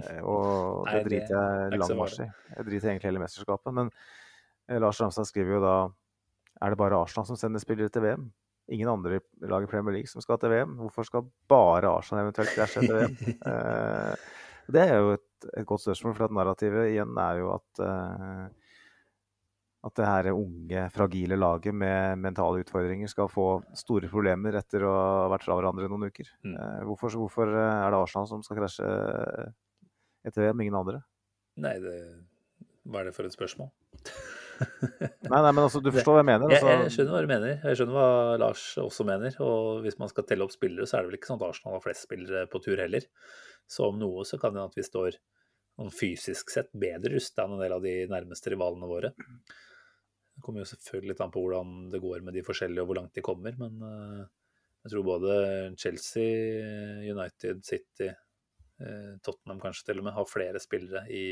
eh, 0.00 0.22
og 0.22 0.88
det 0.90 1.04
driter 1.10 1.36
er 1.36 1.60
jeg 1.66 1.76
langt 1.76 1.84
lang 1.84 2.00
marsj 2.00 2.24
i. 2.24 2.30
Jeg 2.56 2.70
driter 2.70 2.94
egentlig 2.94 3.12
hele 3.12 3.22
mesterskapet. 3.22 3.76
Men 3.76 3.92
eh, 3.92 4.80
Lars 4.80 5.02
Ramstad 5.04 5.28
skriver 5.28 5.58
jo 5.58 5.62
da 5.66 5.76
er 6.62 6.72
det 6.72 6.80
bare 6.80 6.96
Arsenal 6.96 7.28
som 7.28 7.38
sender 7.38 7.62
spillere 7.62 7.92
til 7.92 8.06
VM. 8.06 8.26
Ingen 8.72 8.88
andre 8.88 9.20
lag 9.44 9.66
i 9.66 9.68
Premier 9.68 9.98
League 9.98 10.08
som 10.08 10.24
skal 10.24 10.38
til 10.40 10.52
VM. 10.54 10.78
Hvorfor 10.80 11.04
skal 11.04 11.26
bare 11.50 11.90
Arsenal 11.90 12.24
eventuelt 12.24 12.54
krasje 12.56 12.86
til 12.86 12.96
VM? 12.96 13.16
Eh, 13.44 14.72
det 14.72 14.80
er 14.80 14.94
jo 14.96 15.10
et, 15.18 15.48
et 15.60 15.66
godt 15.68 15.82
spørsmål, 15.84 16.14
for 16.16 16.24
at 16.24 16.32
narrativet 16.32 16.86
igjen 16.94 17.18
er 17.20 17.40
jo 17.42 17.50
at 17.52 17.82
eh, 17.84 18.46
at 19.84 19.98
det 19.98 20.06
her 20.08 20.30
unge, 20.32 20.84
fragile 20.94 21.36
laget 21.36 21.74
med 21.76 22.16
mentale 22.16 22.62
utfordringer 22.64 23.10
skal 23.10 23.28
få 23.28 23.48
store 23.76 24.08
problemer 24.08 24.56
etter 24.56 24.86
å 24.88 24.92
ha 24.94 25.26
vært 25.34 25.44
fra 25.44 25.58
hverandre 25.58 25.90
noen 25.92 26.08
uker. 26.08 26.30
Mm. 26.46 26.54
Eh, 26.54 26.78
hvorfor, 26.88 27.12
hvorfor 27.20 27.52
er 27.52 27.92
det 27.92 27.98
Arsenal 27.98 28.30
som 28.30 28.44
skal 28.46 28.62
krasje 28.62 28.88
etter 30.24 30.46
VM, 30.46 30.64
ingen 30.64 30.78
andre? 30.80 31.02
Nei, 31.60 31.74
det, 31.84 31.98
hva 32.88 33.02
er 33.02 33.10
det 33.10 33.16
for 33.18 33.28
et 33.28 33.36
spørsmål? 33.36 33.68
Nei, 35.24 35.40
nei, 35.40 35.50
men 35.50 35.62
altså, 35.64 35.80
du 35.80 35.88
forstår 35.94 36.16
hva 36.16 36.20
jeg 36.20 36.28
mener? 36.28 36.52
Jeg, 36.52 36.60
jeg 36.60 36.78
Altså, 36.78 36.94
skjønner 36.96 37.14
hva 37.14 37.22
du 37.24 37.30
mener. 37.30 37.52
Jeg 37.54 37.78
skjønner 37.78 37.96
hva 37.96 38.08
Lars 38.42 38.64
også 38.82 39.06
mener. 39.08 39.36
Og 39.44 39.84
hvis 39.84 39.96
man 40.00 40.10
skal 40.12 40.26
telle 40.28 40.46
opp 40.46 40.54
spillere, 40.54 40.88
så 40.88 40.98
er 40.98 41.04
det 41.04 41.12
vel 41.12 41.18
ikke 41.18 41.30
sånn 41.30 41.40
at 41.40 41.46
Arsenal 41.48 41.76
har 41.78 41.84
flest 41.84 42.06
spillere 42.06 42.44
på 42.52 42.60
tur 42.64 42.82
heller. 42.82 43.06
Så 43.70 43.88
om 43.88 44.00
noe 44.00 44.26
så 44.28 44.38
kan 44.40 44.56
det 44.56 44.64
at 44.64 44.76
vi 44.78 44.84
står 44.86 45.18
sånn 45.74 45.92
fysisk 45.94 46.52
sett 46.54 46.70
bedre 46.78 47.16
rusta 47.16 47.46
enn 47.46 47.56
en 47.56 47.64
del 47.64 47.74
av 47.74 47.82
de 47.84 47.94
nærmeste 48.10 48.52
rivalene 48.52 48.88
våre. 48.90 49.12
Det 49.14 50.42
kommer 50.42 50.62
jo 50.62 50.70
selvfølgelig 50.70 51.12
litt 51.12 51.22
an 51.24 51.32
på 51.34 51.42
hvordan 51.42 51.74
det 51.92 52.02
går 52.02 52.24
med 52.26 52.36
de 52.36 52.44
forskjellige 52.46 52.82
og 52.82 52.90
hvor 52.90 53.00
langt 53.00 53.14
de 53.16 53.24
kommer, 53.24 53.54
men 53.58 53.82
eh, 53.88 54.24
jeg 54.84 54.92
tror 54.92 55.06
både 55.06 55.34
Chelsea, 55.80 57.04
United, 57.06 57.62
City, 57.66 58.10
eh, 58.10 59.12
Tottenham 59.24 59.62
kanskje 59.62 59.88
til 59.88 60.02
og 60.02 60.08
med, 60.08 60.16
har 60.16 60.28
flere 60.30 60.62
spillere 60.62 61.06
i, 61.08 61.26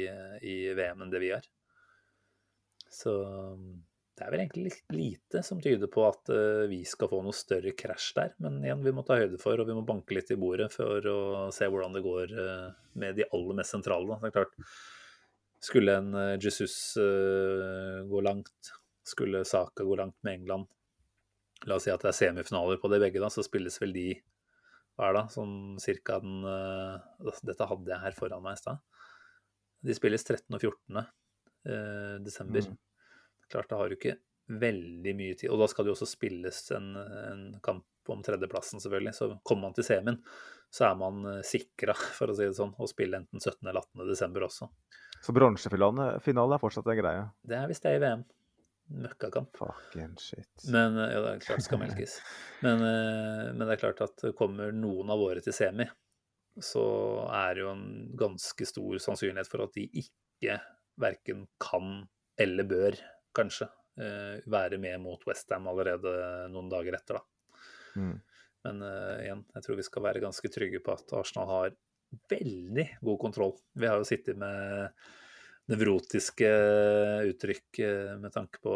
i 0.48 0.56
VM 0.78 1.04
enn 1.04 1.12
det 1.12 1.22
vi 1.22 1.34
har. 1.34 1.48
Så 2.92 3.12
det 4.12 4.26
er 4.26 4.32
vel 4.34 4.42
egentlig 4.44 4.72
lite 4.92 5.40
som 5.46 5.60
tyder 5.64 5.88
på 5.90 6.04
at 6.04 6.28
eh, 6.32 6.66
vi 6.70 6.82
skal 6.88 7.08
få 7.08 7.22
noe 7.24 7.36
større 7.36 7.72
krasj 7.76 8.10
der. 8.18 8.34
Men 8.44 8.60
igjen, 8.60 8.84
vi 8.84 8.92
må 8.94 9.04
ta 9.08 9.16
høyde 9.20 9.40
for, 9.40 9.56
og 9.58 9.70
vi 9.70 9.76
må 9.76 9.86
banke 9.88 10.16
litt 10.16 10.30
i 10.34 10.38
bordet 10.40 10.68
for 10.74 11.08
å 11.08 11.22
se 11.54 11.68
hvordan 11.72 11.96
det 11.96 12.04
går 12.04 12.36
eh, 12.44 12.68
med 13.00 13.16
de 13.18 13.28
aller 13.30 13.58
mest 13.62 13.74
sentrale. 13.74 14.20
Det 14.20 14.30
er 14.30 14.36
klart, 14.36 14.54
skulle 15.64 15.96
en 16.02 16.12
eh, 16.18 16.36
Jesus 16.42 16.76
gå 18.12 18.22
langt, 18.28 18.74
skulle 19.08 19.46
Saka 19.48 19.88
gå 19.88 19.96
langt 19.98 20.18
med 20.22 20.36
England 20.36 20.70
La 21.68 21.78
oss 21.78 21.86
si 21.86 21.92
at 21.92 22.02
det 22.02 22.10
er 22.10 22.16
semifinaler 22.16 22.78
på 22.82 22.90
det 22.90 23.00
begge, 23.02 23.22
da, 23.22 23.30
så 23.30 23.44
spilles 23.46 23.78
vel 23.82 23.94
de 23.94 24.06
hva 24.98 25.12
det, 25.16 25.24
sånn 25.32 25.78
cirka 25.80 26.18
den 26.22 26.42
eh, 26.44 27.34
Dette 27.46 27.68
hadde 27.68 27.92
jeg 27.94 28.02
her 28.02 28.16
foran 28.16 28.42
meg 28.44 28.58
i 28.58 28.60
stad. 28.60 28.82
De 29.82 29.94
spilles 29.96 30.24
13. 30.26 30.44
og 30.52 30.60
14. 30.60 30.98
eh, 31.68 32.18
desember. 32.24 32.68
Mm. 32.68 32.78
Klart, 33.52 33.70
da 33.70 33.80
har 33.80 33.90
du 33.90 33.98
ikke 33.98 34.16
veldig 34.52 35.14
mye 35.16 35.38
tid. 35.38 35.50
Og 35.52 35.60
da 35.60 35.68
skal 35.70 35.86
det 35.86 35.92
jo 35.92 35.96
også 35.96 36.10
spilles 36.10 36.58
en, 36.76 36.92
en 36.96 37.44
kamp 37.64 37.86
om 38.10 38.22
tredjeplassen, 38.24 38.82
selvfølgelig. 38.82 39.14
Så 39.14 39.30
kommer 39.46 39.68
man 39.68 39.76
til 39.76 39.86
semien, 39.86 40.18
så 40.72 40.88
er 40.88 40.98
man 40.98 41.24
uh, 41.28 41.40
sikra, 41.46 41.94
for 42.18 42.32
å 42.32 42.36
si 42.36 42.46
det 42.48 42.58
sånn, 42.58 42.74
å 42.78 42.88
spille 42.90 43.22
enten 43.22 43.42
17. 43.42 43.60
eller 43.66 43.82
18. 43.84 44.06
desember 44.10 44.46
også. 44.48 44.70
så 45.22 45.34
bronsefinale 45.36 46.56
er 46.56 46.62
fortsatt 46.62 46.88
en 46.90 47.02
greie. 47.02 47.26
Det 47.46 47.58
er 47.58 47.68
hvis 47.70 47.82
det 47.84 47.92
er 47.92 48.00
i 48.00 48.04
VM. 48.06 48.24
Møkkakamp. 49.02 49.54
Fucking 49.56 50.16
shit. 50.20 50.50
Men 50.74 50.98
ja, 50.98 51.20
det 51.22 51.28
er 51.36 51.44
klart 51.44 51.64
skal 51.64 51.80
melkes. 51.80 52.18
Men, 52.64 52.82
eh, 52.84 53.52
men 53.54 53.62
det 53.62 53.76
er 53.76 53.80
klart 53.80 54.02
at 54.04 54.24
kommer 54.36 54.74
noen 54.74 55.12
av 55.14 55.22
våre 55.22 55.40
til 55.44 55.54
semi, 55.56 55.86
så 56.60 56.82
er 57.32 57.54
det 57.54 57.62
jo 57.62 57.70
en 57.70 57.86
ganske 58.18 58.66
stor 58.68 58.98
sannsynlighet 59.00 59.48
for 59.48 59.64
at 59.64 59.78
de 59.78 59.86
ikke 60.02 60.58
verken 61.00 61.46
kan 61.62 62.02
eller 62.40 62.66
bør, 62.68 62.98
kanskje, 63.36 63.68
eh, 64.00 64.42
være 64.50 64.78
med 64.80 65.00
mot 65.04 65.22
Westham 65.28 65.68
allerede 65.70 66.12
noen 66.52 66.70
dager 66.72 66.96
etter, 66.98 67.20
da. 67.20 67.58
Mm. 67.96 68.14
Men 68.62 68.84
uh, 68.86 69.16
igjen, 69.22 69.42
jeg 69.56 69.64
tror 69.64 69.78
vi 69.78 69.86
skal 69.86 70.04
være 70.06 70.22
ganske 70.22 70.50
trygge 70.54 70.80
på 70.84 70.94
at 70.94 71.16
Arsenal 71.18 71.50
har 71.50 71.74
veldig 72.30 72.86
god 73.02 73.18
kontroll. 73.18 73.56
Vi 73.74 73.88
har 73.88 73.98
jo 73.98 74.06
sittet 74.06 74.38
med 74.38 74.92
nevrotiske 75.72 76.48
uttrykk 77.30 77.78
eh, 77.86 78.14
med 78.20 78.32
tanke 78.34 78.58
på 78.60 78.72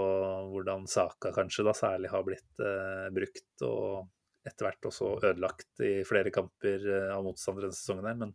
hvordan 0.52 0.86
Saka 0.88 1.32
kanskje 1.34 1.64
da 1.66 1.74
særlig 1.76 2.12
har 2.12 2.22
blitt 2.24 2.62
uh, 2.62 3.09
brukt, 3.14 3.64
og 3.66 4.47
etter 4.47 4.68
hvert 4.68 4.88
også 4.88 5.10
ødelagt 5.18 5.82
i 5.84 5.93
flere 6.06 6.30
kamper 6.34 6.86
av 7.10 7.24
motstandere 7.26 7.66
denne 7.66 7.78
sesongen 7.78 8.06
her. 8.06 8.18
Men 8.20 8.34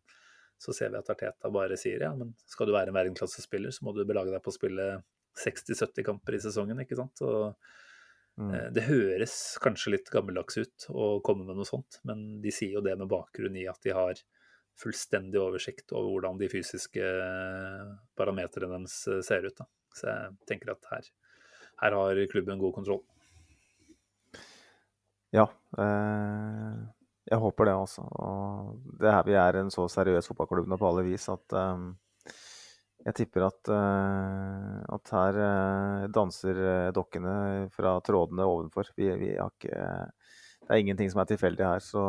så 0.62 0.76
ser 0.78 0.92
vi 0.94 1.00
at 1.00 1.10
Arteta 1.10 1.50
bare 1.54 1.78
sier 1.80 2.04
ja, 2.06 2.12
men 2.18 2.36
skal 2.46 2.70
du 2.70 2.76
være 2.76 2.94
en 2.94 2.98
verdensklassespiller, 3.00 3.74
så 3.74 3.88
må 3.88 3.96
du 3.98 4.04
belage 4.06 4.34
deg 4.34 4.44
på 4.46 4.54
å 4.54 4.58
spille 4.60 4.90
60-70 5.42 6.06
kamper 6.06 6.38
i 6.38 6.42
sesongen, 6.44 6.84
ikke 6.84 7.00
sant. 7.00 7.24
Og 7.26 7.56
Mm. 8.40 8.54
Eh, 8.54 8.68
Det 8.72 8.86
høres 8.88 9.36
kanskje 9.62 9.96
litt 9.96 10.12
gammeldags 10.12 10.58
ut 10.58 10.88
å 10.90 11.20
komme 11.26 11.46
med 11.48 11.60
noe 11.60 11.68
sånt, 11.68 12.00
men 12.08 12.42
de 12.42 12.54
sier 12.54 12.78
jo 12.78 12.86
det 12.86 12.96
med 12.98 13.10
bakgrunn 13.12 13.58
i 13.60 13.68
at 13.70 13.82
de 13.84 13.96
har 13.96 14.22
fullstendig 14.82 15.38
oversikt 15.42 15.92
over 15.92 16.14
hvordan 16.14 16.40
de 16.40 16.50
fysiske 16.50 17.12
parametrene 18.18 18.80
deres 18.80 18.96
eh, 19.12 19.22
ser 19.26 19.48
ut. 19.48 19.58
Da. 19.58 19.68
Så 19.98 20.08
jeg 20.08 20.38
tenker 20.50 20.74
at 20.74 20.88
her, 20.94 21.12
her 21.84 21.98
har 22.00 22.24
klubben 22.32 22.62
god 22.62 22.78
kontroll. 22.80 23.04
Ja, 25.36 25.46
eh, 25.80 26.82
jeg 27.32 27.40
håper 27.40 27.70
det 27.70 27.76
også. 27.80 28.06
Og 28.20 28.96
det 29.00 29.12
her, 29.12 29.26
vi 29.28 29.36
er 29.40 29.60
en 29.62 29.72
så 29.74 29.88
seriøs 29.92 30.28
fotballklubb 30.28 30.70
nå 30.70 30.78
på 30.80 30.90
alle 30.90 31.06
vis 31.08 31.30
at 31.32 31.56
um, 31.56 31.94
jeg 33.06 33.18
tipper 33.18 33.48
at, 33.48 33.72
uh, 33.72 34.82
at 34.98 35.14
her 35.16 35.40
uh, 35.40 36.08
danser 36.14 36.62
dokkene 36.96 37.70
fra 37.74 37.96
trådene 38.06 38.48
ovenfor. 38.48 38.92
Vi, 39.00 39.10
vi 39.22 39.34
har 39.38 39.52
ikke, 39.56 39.90
det 40.62 40.70
er 40.70 40.84
ingenting 40.84 41.12
som 41.14 41.24
er 41.24 41.32
tilfeldig 41.32 41.68
her. 41.68 41.84
Så, 41.86 42.04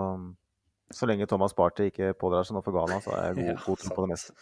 så 0.92 1.08
lenge 1.08 1.30
Thomas 1.30 1.54
Party 1.56 1.88
ikke 1.92 2.12
pådrar 2.18 2.48
seg 2.48 2.58
noe 2.58 2.66
for 2.66 2.76
gala, 2.76 2.98
så 3.04 3.14
er 3.16 3.30
jeg 3.30 3.38
god, 3.40 3.50
Ja, 3.52 3.58
god 3.66 3.82
tro 3.84 3.96
på 3.96 4.06
det 4.06 4.14
meste. 4.16 4.38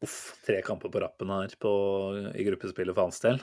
Uff, 0.00 0.20
tre 0.46 0.62
kamper 0.64 0.88
på 0.94 1.02
rappen 1.02 1.32
her 1.34 1.58
på, 1.60 1.72
i 2.32 2.46
gruppespillet 2.46 2.96
for 2.96 3.10
hans 3.10 3.20
del. 3.26 3.42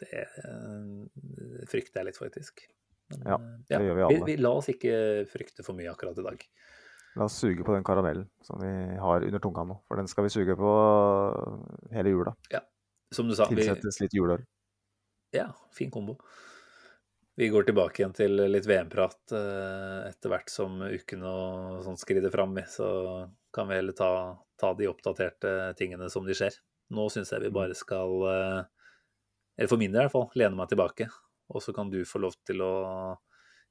Det 0.00 0.24
det 0.44 1.68
frykter 1.70 2.00
jeg 2.00 2.08
litt, 2.08 2.18
faktisk. 2.18 2.64
Men, 3.18 3.26
Ja, 3.32 3.38
det 3.38 3.78
det 3.78 3.86
gjør 3.88 3.94
vi 3.94 4.00
vi, 4.00 4.06
alle. 4.08 4.28
vi 4.28 4.36
la 4.42 4.52
oss 4.60 4.70
ikke 4.72 4.94
frykte 5.30 5.66
for 5.66 5.78
mye 5.78 5.90
akkurat 5.92 6.18
i 6.18 6.26
dag. 6.26 6.46
La 7.14 7.28
oss 7.28 7.36
suge 7.38 7.62
på 7.62 7.74
den 7.76 7.84
karamellen 7.86 8.26
som 8.42 8.58
vi 8.58 8.72
har 8.98 9.22
under 9.22 9.38
tunga 9.42 9.64
nå. 9.68 9.76
For 9.86 10.00
den 10.00 10.08
skal 10.10 10.26
vi 10.26 10.32
suge 10.34 10.56
på 10.58 10.72
hele 11.94 12.10
jula. 12.10 12.34
Ja, 12.50 12.60
Som 13.14 13.28
du 13.28 13.36
sa, 13.38 13.46
vi, 13.50 13.62
litt 13.62 14.16
juleøl. 14.16 14.42
Ja, 15.34 15.52
fin 15.74 15.90
kombo. 15.94 16.18
Vi 17.36 17.48
går 17.50 17.66
tilbake 17.66 17.98
igjen 18.02 18.12
til 18.14 18.36
litt 18.46 18.66
VM-prat 18.66 19.32
eh, 19.34 20.10
etter 20.10 20.30
hvert 20.30 20.50
som 20.50 20.76
ukene 20.82 21.26
og 21.26 21.80
sånn 21.86 21.98
skrider 21.98 22.30
fram. 22.30 22.54
Så 22.70 22.86
kan 23.54 23.66
vi 23.70 23.78
heller 23.80 23.96
ta, 23.98 24.10
ta 24.58 24.70
de 24.78 24.86
oppdaterte 24.90 25.74
tingene 25.78 26.06
som 26.10 26.26
de 26.26 26.34
skjer. 26.38 26.54
Nå 26.94 27.08
syns 27.10 27.32
jeg 27.34 27.42
vi 27.42 27.50
bare 27.54 27.74
skal, 27.74 28.14
eh, 28.30 28.60
eller 29.58 29.70
for 29.70 29.82
min 29.82 29.90
del 29.94 30.04
i 30.04 30.06
hvert 30.06 30.14
fall, 30.14 30.30
lene 30.38 30.58
meg 30.58 30.70
tilbake. 30.70 31.08
Og 31.52 31.62
så 31.62 31.74
kan 31.76 31.90
du 31.92 32.00
få 32.08 32.20
lov 32.22 32.36
til 32.46 32.62
å 32.64 32.74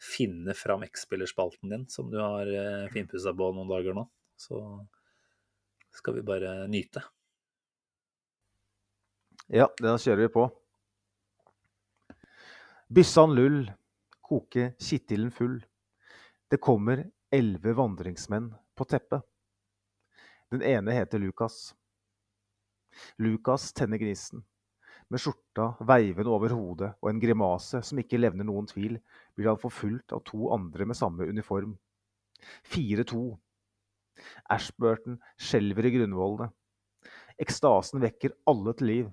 finne 0.04 0.54
fram 0.58 0.84
X-spillerspalten 0.84 1.72
din, 1.72 1.86
som 1.90 2.10
du 2.12 2.20
har 2.22 2.50
eh, 2.50 2.90
finpussa 2.94 3.34
på 3.34 3.50
noen 3.56 3.70
dager 3.72 3.96
nå. 3.98 4.06
Så 4.38 4.60
skal 5.94 6.18
vi 6.18 6.26
bare 6.28 6.56
nyte. 6.68 7.04
Ja, 9.54 9.68
da 9.80 9.98
kjører 10.00 10.26
vi 10.26 10.34
på. 10.34 10.48
Byssan 12.94 13.36
lull, 13.36 13.66
koke 14.22 14.74
kittilen 14.82 15.32
full. 15.34 15.60
Det 16.52 16.60
kommer 16.62 17.06
elleve 17.34 17.74
vandringsmenn 17.78 18.52
på 18.78 18.88
teppet. 18.90 19.24
Den 20.54 20.62
ene 20.62 20.94
heter 20.94 21.22
Lukas. 21.22 21.74
Lukas 23.18 23.72
tenner 23.74 23.98
gnisten. 23.98 24.44
Med 25.14 25.22
skjorta 25.22 25.68
veivende 25.86 26.32
over 26.34 26.56
hodet 26.58 26.88
og 26.98 27.12
en 27.12 27.20
grimase 27.22 27.84
som 27.86 28.00
ikke 28.02 28.18
levner 28.18 28.48
noen 28.48 28.66
tvil, 28.66 28.96
blir 29.38 29.52
han 29.52 29.60
forfulgt 29.62 30.16
av 30.16 30.24
to 30.26 30.48
andre 30.56 30.88
med 30.90 30.98
samme 30.98 31.28
uniform. 31.30 31.76
4-2. 32.74 33.20
Ashburton 34.56 35.20
skjelver 35.38 35.86
i 35.86 35.92
grunnvollene. 36.00 36.48
Ekstasen 37.46 38.02
vekker 38.02 38.34
alle 38.50 38.74
til 38.80 38.90
liv. 38.90 39.12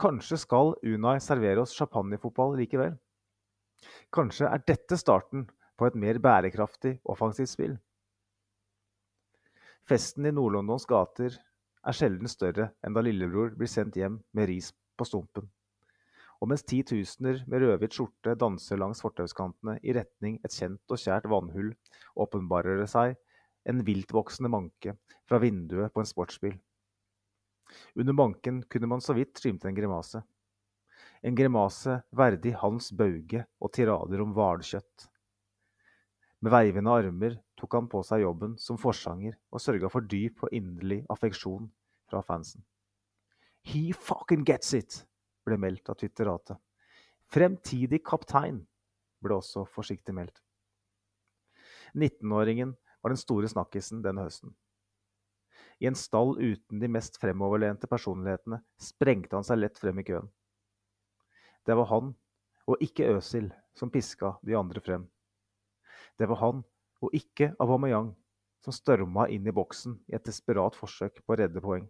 Kanskje 0.00 0.40
skal 0.42 0.74
Unai 0.82 1.20
servere 1.22 1.62
oss 1.62 1.76
champagnefotball 1.78 2.56
likevel? 2.58 2.98
Kanskje 4.10 4.50
er 4.50 4.66
dette 4.66 4.98
starten 4.98 5.46
på 5.78 5.86
et 5.86 6.00
mer 6.02 6.18
bærekraftig 6.18 6.96
offensivt 7.06 7.54
spill? 7.54 7.78
Festen 9.86 10.26
i 10.26 10.34
Nord-Londons 10.34 10.90
gater 10.90 11.38
er 11.38 11.96
sjelden 11.96 12.28
større 12.28 12.72
enn 12.82 12.98
da 12.98 13.06
lillebror 13.06 13.54
blir 13.54 13.70
sendt 13.70 13.94
hjem 13.96 14.18
med 14.34 14.50
ris 14.50 14.74
på 15.00 15.08
stumpen. 15.08 15.48
Og 16.40 16.48
mens 16.48 16.64
titusener 16.64 17.42
med 17.50 17.64
rødhvit 17.64 17.96
skjorte 17.96 18.36
danser 18.40 18.80
langs 18.80 19.02
fortauskantene 19.04 19.76
i 19.84 19.92
retning 19.96 20.38
et 20.44 20.54
kjent 20.56 20.92
og 20.92 21.00
kjært 21.00 21.28
vannhull, 21.28 21.74
åpenbarer 22.16 22.80
det 22.80 22.88
seg 22.92 23.16
en 23.68 23.82
viltvoksende 23.84 24.48
manke 24.52 24.96
fra 25.28 25.40
vinduet 25.42 25.92
på 25.92 26.00
en 26.00 26.08
sportsbil. 26.08 26.56
Under 27.94 28.16
manken 28.16 28.62
kunne 28.72 28.88
man 28.90 29.04
så 29.04 29.14
vidt 29.14 29.38
skimte 29.38 29.68
en 29.68 29.76
grimase. 29.76 30.22
En 31.22 31.36
grimase 31.36 32.00
verdig 32.16 32.54
Hans 32.62 32.90
Bauge 32.96 33.44
og 33.60 33.72
tirader 33.76 34.24
om 34.24 34.32
hvalkjøtt. 34.36 35.06
Med 36.40 36.54
veivende 36.54 36.96
armer 36.96 37.36
tok 37.60 37.76
han 37.76 37.88
på 37.92 38.00
seg 38.06 38.24
jobben 38.24 38.56
som 38.58 38.80
forsanger 38.80 39.36
og 39.52 39.60
sørga 39.60 39.92
for 39.92 40.08
dyp 40.08 40.40
og 40.46 40.56
inderlig 40.56 41.02
affeksjon 41.12 41.68
fra 42.08 42.24
fansen. 42.24 42.64
He 43.62 43.92
fucking 43.92 44.44
gets 44.44 44.74
it, 44.74 45.06
ble 45.44 45.58
meldt 45.60 45.90
av 45.92 45.98
Twitteratet. 46.00 46.58
Fremtidig 47.30 48.00
kaptein, 48.06 48.64
ble 49.22 49.36
også 49.36 49.66
forsiktig 49.70 50.14
meldt. 50.16 50.40
19-åringen 51.94 52.74
var 53.02 53.12
den 53.12 53.20
store 53.20 53.50
snakkisen 53.50 54.02
denne 54.02 54.24
høsten. 54.24 54.54
I 55.80 55.88
en 55.88 55.96
stall 55.96 56.34
uten 56.38 56.80
de 56.80 56.88
mest 56.92 57.16
fremoverlente 57.20 57.88
personlighetene 57.88 58.60
sprengte 58.80 59.38
han 59.38 59.46
seg 59.46 59.62
lett 59.62 59.78
frem 59.80 60.00
i 60.02 60.04
køen. 60.04 60.28
Det 61.64 61.76
var 61.76 61.88
han, 61.92 62.12
og 62.68 62.82
ikke 62.84 63.08
Øsil, 63.16 63.48
som 63.76 63.92
piska 63.92 64.34
de 64.46 64.56
andre 64.56 64.80
frem. 64.84 65.06
Det 66.18 66.28
var 66.28 66.40
han, 66.42 66.60
og 67.00 67.14
ikke 67.16 67.54
Aubameyang, 67.60 68.12
som 68.60 68.76
storma 68.76 69.26
inn 69.32 69.46
i 69.48 69.54
boksen 69.56 69.96
i 70.10 70.16
et 70.16 70.26
desperat 70.26 70.76
forsøk 70.76 71.22
på 71.24 71.32
å 71.32 71.38
redde 71.40 71.62
poeng. 71.64 71.88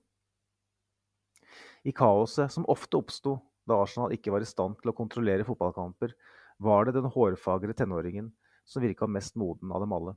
I 1.84 1.92
kaoset 1.96 2.52
som 2.52 2.66
ofte 2.68 2.98
oppsto 2.98 3.38
da 3.68 3.78
Arsenal 3.80 4.12
ikke 4.12 4.32
var 4.34 4.44
i 4.44 4.48
stand 4.48 4.76
til 4.80 4.92
å 4.92 4.96
kontrollere 4.96 5.46
fotballkamper, 5.46 6.12
var 6.60 6.86
det 6.86 6.96
den 6.98 7.08
hårfagre 7.08 7.72
tenåringen 7.76 8.28
som 8.68 8.84
virka 8.84 9.08
mest 9.08 9.36
moden 9.40 9.72
av 9.72 9.80
dem 9.84 9.94
alle. 9.96 10.16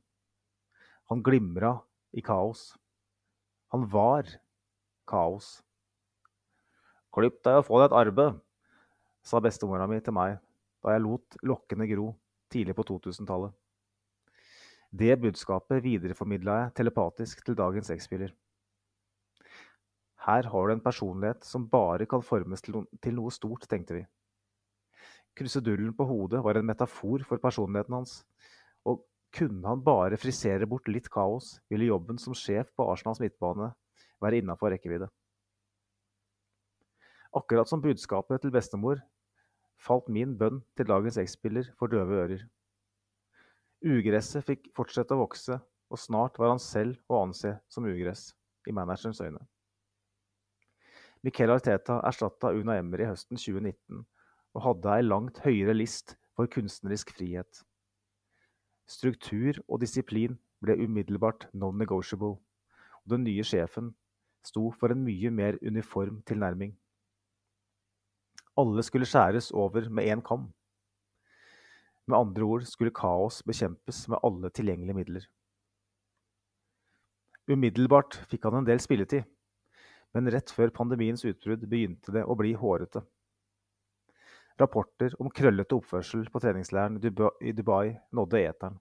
Han 1.12 1.24
glimra 1.24 1.78
i 2.12 2.24
kaos. 2.26 2.74
Han 3.72 3.88
var 3.90 4.28
kaos. 5.10 5.62
Klipp 7.14 7.40
deg 7.46 7.62
og 7.62 7.68
få 7.68 7.80
deg 7.80 7.92
et 7.92 7.98
arbeid, 8.04 8.40
sa 9.24 9.40
bestemora 9.44 9.88
mi 9.88 10.02
til 10.04 10.16
meg 10.16 10.40
da 10.84 10.96
jeg 10.96 11.04
lot 11.06 11.38
lokkene 11.48 11.88
gro 11.88 12.10
tidlig 12.52 12.76
på 12.76 12.86
2000-tallet. 12.90 13.54
Det 14.94 15.16
budskapet 15.18 15.82
videreformidla 15.82 16.58
jeg 16.60 16.74
telepatisk 16.82 17.46
til 17.46 17.56
dagens 17.58 17.90
X-spiller. 17.96 18.34
Her 20.24 20.48
har 20.48 20.68
du 20.68 20.74
en 20.74 20.84
personlighet 20.84 21.44
som 21.44 21.68
bare 21.68 22.08
kan 22.08 22.24
formes 22.24 22.64
til, 22.64 22.78
no 22.78 23.00
til 23.04 23.18
noe 23.18 23.32
stort, 23.34 23.68
tenkte 23.68 23.98
vi. 23.98 24.04
Krusedullen 25.36 25.92
på 25.98 26.06
hodet 26.08 26.44
var 26.46 26.60
en 26.60 26.68
metafor 26.70 27.26
for 27.28 27.42
personligheten 27.44 27.98
hans, 27.98 28.22
og 28.88 29.04
kunne 29.34 29.68
han 29.68 29.82
bare 29.84 30.20
frisere 30.22 30.68
bort 30.70 30.88
litt 30.88 31.10
kaos, 31.12 31.58
ville 31.70 31.90
jobben 31.90 32.22
som 32.22 32.38
sjef 32.38 32.70
på 32.78 32.86
Arsenals 32.92 33.20
midtbane 33.24 33.72
være 34.24 34.40
innafor 34.40 34.72
rekkevidde. 34.72 35.10
Akkurat 37.34 37.68
som 37.68 37.82
budskapet 37.82 38.44
til 38.44 38.54
bestemor 38.54 39.02
falt 39.82 40.08
min 40.08 40.38
bønn 40.38 40.62
til 40.78 40.88
dagens 40.88 41.18
X-spiller 41.20 41.72
for 41.80 41.92
døve 41.92 42.20
ører. 42.24 42.44
Ugresset 43.84 44.46
fikk 44.48 44.70
fortsette 44.78 45.18
å 45.18 45.24
vokse, 45.26 45.58
og 45.92 46.00
snart 46.00 46.38
var 46.40 46.54
han 46.54 46.62
selv 46.62 47.02
å 47.12 47.26
anse 47.26 47.58
som 47.68 47.90
ugress 47.90 48.30
i 48.70 48.76
managerens 48.76 49.20
øyne. 49.20 49.42
Miquel 51.24 51.54
Arteta 51.54 52.02
erstatta 52.04 52.50
Una 52.52 52.76
Emery 52.76 53.06
høsten 53.08 53.40
2019 53.40 54.02
og 54.54 54.64
hadde 54.66 54.96
ei 54.98 55.06
langt 55.06 55.40
høyere 55.46 55.76
list 55.78 56.18
for 56.36 56.50
kunstnerisk 56.52 57.14
frihet. 57.16 57.62
Struktur 58.92 59.62
og 59.70 59.80
disiplin 59.80 60.36
ble 60.64 60.76
umiddelbart 60.84 61.48
non-negotiable, 61.56 62.36
og 62.36 63.14
den 63.14 63.24
nye 63.24 63.46
sjefen 63.48 63.94
sto 64.44 64.68
for 64.76 64.92
en 64.92 65.06
mye 65.06 65.32
mer 65.32 65.56
uniform 65.64 66.20
tilnærming. 66.28 66.74
Alle 68.60 68.84
skulle 68.84 69.08
skjæres 69.08 69.52
over 69.56 69.88
med 69.90 70.12
én 70.12 70.22
kam. 70.22 70.50
Med 72.06 72.20
andre 72.20 72.44
ord 72.44 72.68
skulle 72.68 72.92
kaos 72.92 73.40
bekjempes 73.48 74.10
med 74.12 74.20
alle 74.24 74.52
tilgjengelige 74.52 74.98
midler. 75.00 75.30
Umiddelbart 77.48 78.20
fikk 78.28 78.44
han 78.48 78.60
en 78.60 78.68
del 78.68 78.84
spilletid, 78.84 79.24
men 80.14 80.30
rett 80.32 80.52
før 80.54 80.74
pandemiens 80.76 81.26
utbrudd 81.26 81.66
begynte 81.70 82.14
det 82.14 82.24
å 82.26 82.36
bli 82.38 82.54
hårete. 82.58 83.02
Rapporter 84.62 85.16
om 85.22 85.32
krøllete 85.34 85.76
oppførsel 85.80 86.28
på 86.30 86.42
treningsleiren 86.44 87.00
i 87.02 87.54
Dubai 87.58 87.96
nådde 88.14 88.42
eteren. 88.42 88.78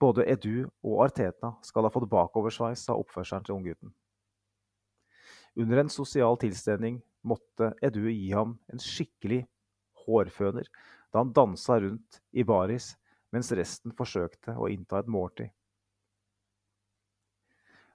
Både 0.00 0.24
Edu 0.30 0.64
og 0.82 1.02
Arteta 1.04 1.52
skal 1.66 1.84
ha 1.84 1.92
fått 1.92 2.08
bakoversveis 2.10 2.86
av 2.88 3.02
oppførselen 3.02 3.44
til 3.44 3.58
unggutten. 3.58 3.92
Under 5.60 5.82
en 5.82 5.92
sosial 5.92 6.38
tilstelning 6.40 7.02
måtte 7.22 7.74
Edu 7.84 8.06
gi 8.08 8.32
ham 8.32 8.56
en 8.72 8.82
skikkelig 8.82 9.44
hårføner 10.04 10.68
da 11.12 11.20
han 11.20 11.34
dansa 11.36 11.78
rundt 11.82 12.20
i 12.32 12.44
baris 12.46 12.94
mens 13.34 13.52
resten 13.54 13.94
forsøkte 13.94 14.56
å 14.56 14.70
innta 14.72 15.02
et 15.02 15.10
måltid. 15.10 15.52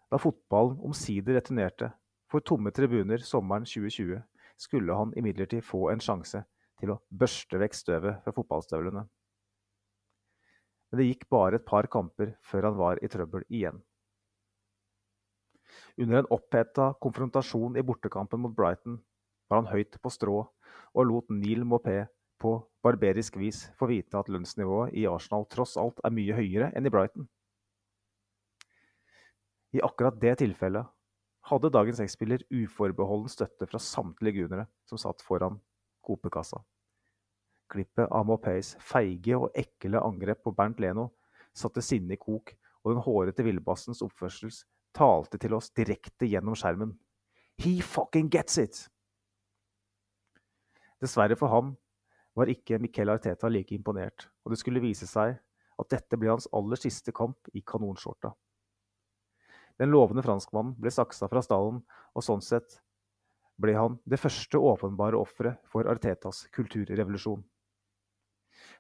Da 0.10 0.18
fotballen 0.22 0.80
omsider 0.86 1.38
returnerte 1.38 1.92
for 2.30 2.46
tomme 2.46 2.72
tribuner 2.76 3.24
sommeren 3.26 3.66
2020, 3.66 4.22
skulle 4.60 4.96
han 4.96 5.14
imidlertid 5.18 5.64
få 5.66 5.90
en 5.94 6.04
sjanse 6.04 6.44
til 6.80 6.94
å 6.94 7.00
børste 7.10 7.60
vekk 7.60 7.76
støvet 7.76 8.22
fra 8.24 8.34
fotballstøvlene. 8.36 9.06
Men 10.90 11.02
det 11.02 11.08
gikk 11.10 11.28
bare 11.30 11.60
et 11.60 11.68
par 11.68 11.88
kamper 11.92 12.36
før 12.46 12.70
han 12.70 12.78
var 12.80 13.02
i 13.04 13.10
trøbbel 13.12 13.46
igjen. 13.50 13.82
Under 16.00 16.22
en 16.22 16.32
oppheta 16.34 16.94
konfrontasjon 17.04 17.78
i 17.78 17.86
bortekampen 17.86 18.42
mot 18.42 18.56
Brighton 18.56 18.98
var 19.50 19.62
han 19.62 19.74
høyt 19.74 20.00
på 20.02 20.12
strå 20.14 20.40
og 20.40 21.06
lot 21.06 21.30
Neil 21.34 21.66
Maupé 21.68 22.08
på 22.42 22.56
barberisk 22.86 23.38
vis 23.38 23.66
få 23.78 23.90
vite 23.92 24.18
at 24.18 24.30
lønnsnivået 24.32 24.96
i 24.98 25.06
Arsenal 25.10 25.46
tross 25.52 25.76
alt 25.78 26.00
er 26.06 26.16
mye 26.16 26.38
høyere 26.38 26.72
enn 26.78 26.88
i 26.88 26.94
Brighton. 26.94 27.28
I 29.76 29.84
akkurat 29.86 30.18
det 30.22 30.40
tilfellet 30.42 30.88
hadde 31.48 31.72
dagens 31.74 32.02
X-spiller 32.04 32.44
uforbeholden 32.52 33.32
støtte 33.32 33.68
fra 33.70 33.80
samtlige 33.82 34.44
gunere 34.44 34.68
som 34.90 35.00
satt 35.02 35.24
foran 35.26 35.60
kopekassa. 36.06 36.60
Klippet 37.70 38.10
av 38.10 38.26
Maupés 38.26 38.74
feige 38.82 39.38
og 39.38 39.54
ekle 39.58 40.02
angrep 40.02 40.42
på 40.44 40.54
Bernt 40.58 40.80
Leno 40.82 41.12
satte 41.56 41.84
sinnet 41.86 42.18
i 42.18 42.22
kok, 42.22 42.56
og 42.84 42.94
den 42.94 43.04
hårete 43.04 43.46
villbassens 43.46 44.02
oppførsel 44.06 44.54
talte 44.96 45.38
til 45.42 45.54
oss 45.58 45.70
direkte 45.76 46.26
gjennom 46.30 46.58
skjermen. 46.58 46.96
He 47.62 47.80
fucking 47.84 48.30
gets 48.32 48.58
it! 48.58 48.80
Dessverre 51.00 51.38
for 51.40 51.52
ham 51.54 51.76
var 52.36 52.50
ikke 52.52 52.80
Miquel 52.82 53.12
Arteta 53.12 53.50
like 53.52 53.76
imponert, 53.76 54.28
og 54.44 54.54
det 54.54 54.60
skulle 54.62 54.84
vise 54.84 55.08
seg 55.08 55.38
at 55.80 55.92
dette 55.92 56.18
ble 56.20 56.32
hans 56.32 56.50
aller 56.56 56.80
siste 56.80 57.14
kamp 57.16 57.52
i 57.56 57.62
kanonskjorta. 57.62 58.34
Den 59.80 59.94
lovende 59.94 60.24
franskmannen 60.26 60.76
ble 60.80 60.92
saksa 60.92 61.30
fra 61.32 61.42
stallen, 61.44 61.80
og 62.16 62.26
sånn 62.26 62.44
sett 62.44 62.82
ble 63.60 63.76
han 63.76 63.98
det 64.08 64.20
første 64.20 64.60
åpenbare 64.60 65.20
offeret 65.20 65.64
for 65.72 65.88
Artetas 65.88 66.46
kulturrevolusjon. 66.56 67.42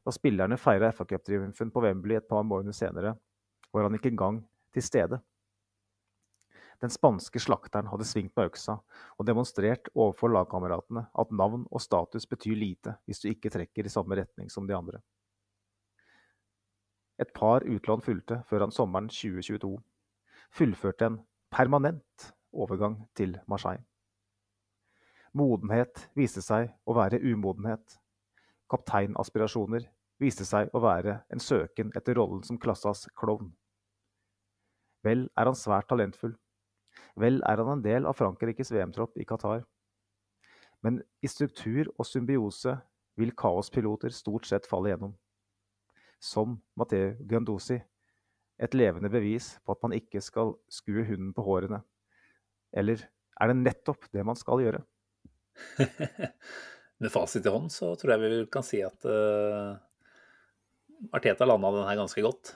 Da 0.03 0.11
spillerne 0.11 0.59
feira 0.59 0.91
FA-cuptriumfen 0.91 1.71
på 1.71 1.83
Wembley 1.83 2.19
et 2.19 2.27
par 2.27 2.43
måneder 2.47 2.75
senere, 2.75 3.15
var 3.71 3.87
han 3.87 3.95
ikke 3.95 4.11
engang 4.11 4.41
til 4.75 4.83
stede. 4.83 5.19
Den 6.79 6.91
spanske 6.91 7.41
slakteren 7.43 7.89
hadde 7.91 8.07
svingt 8.07 8.35
med 8.39 8.51
øksa 8.53 8.77
og 9.19 9.27
demonstrert 9.27 9.89
overfor 9.93 10.31
lagkameratene 10.31 11.05
at 11.11 11.31
navn 11.35 11.65
og 11.67 11.83
status 11.83 12.27
betyr 12.27 12.55
lite 12.55 12.95
hvis 13.03 13.19
du 13.23 13.27
ikke 13.31 13.51
trekker 13.51 13.87
i 13.87 13.91
samme 13.91 14.15
retning 14.19 14.51
som 14.51 14.67
de 14.67 14.77
andre. 14.77 15.01
Et 17.19 17.31
par 17.35 17.67
utlån 17.67 18.03
fulgte 18.03 18.39
før 18.47 18.63
han 18.63 18.71
sommeren 18.71 19.11
2022 19.11 19.73
fullførte 20.55 21.05
en 21.05 21.19
permanent 21.51 22.33
overgang 22.53 22.97
til 23.15 23.37
Marseille. 23.47 23.83
Modenhet 25.33 26.09
viste 26.17 26.41
seg 26.41 26.71
å 26.89 26.95
være 26.97 27.21
umodenhet. 27.21 27.99
Kapteinaspirasjoner 28.69 29.85
viste 30.21 30.45
seg 30.45 30.73
å 30.73 30.81
være 30.83 31.19
en 31.33 31.41
søken 31.41 31.93
etter 31.97 32.17
rollen 32.17 32.41
som 32.45 32.59
klassas 32.61 33.05
klovn. 33.17 33.51
Vel 35.05 35.27
er 35.37 35.47
han 35.47 35.57
svært 35.57 35.87
talentfull. 35.89 36.33
Vel 37.19 37.39
er 37.47 37.61
han 37.61 37.77
en 37.77 37.83
del 37.85 38.09
av 38.09 38.17
Frankrikes 38.19 38.73
VM-tropp 38.73 39.17
i 39.21 39.27
Qatar. 39.29 39.63
Men 40.83 41.01
i 41.21 41.29
struktur 41.31 41.91
og 41.97 42.07
symbiose 42.07 42.75
vil 43.19 43.35
kaospiloter 43.35 44.13
stort 44.15 44.47
sett 44.47 44.67
falle 44.67 44.93
gjennom. 44.93 45.13
Som 46.19 46.59
Matteo 46.75 47.13
Guendouzi, 47.27 47.79
et 48.59 48.75
levende 48.75 49.11
bevis 49.11 49.53
på 49.63 49.75
at 49.75 49.83
man 49.85 49.95
ikke 49.95 50.21
skal 50.23 50.53
skue 50.71 51.05
hunden 51.07 51.31
på 51.35 51.45
hårene. 51.45 51.81
Eller 52.75 53.05
er 53.39 53.51
det 53.51 53.59
nettopp 53.61 54.09
det 54.13 54.25
man 54.27 54.37
skal 54.39 54.63
gjøre? 54.65 54.81
Med 56.99 57.13
fasit 57.13 57.45
i 57.47 57.53
hånd 57.53 57.71
så 57.71 57.93
tror 57.99 58.15
jeg 58.15 58.23
vi 58.23 58.39
kan 58.51 58.65
si 58.67 58.81
at 58.83 59.05
uh, 59.07 59.77
Arteta 61.15 61.47
landa 61.47 61.71
den 61.77 61.87
her 61.87 62.01
ganske 62.01 62.23
godt. 62.25 62.51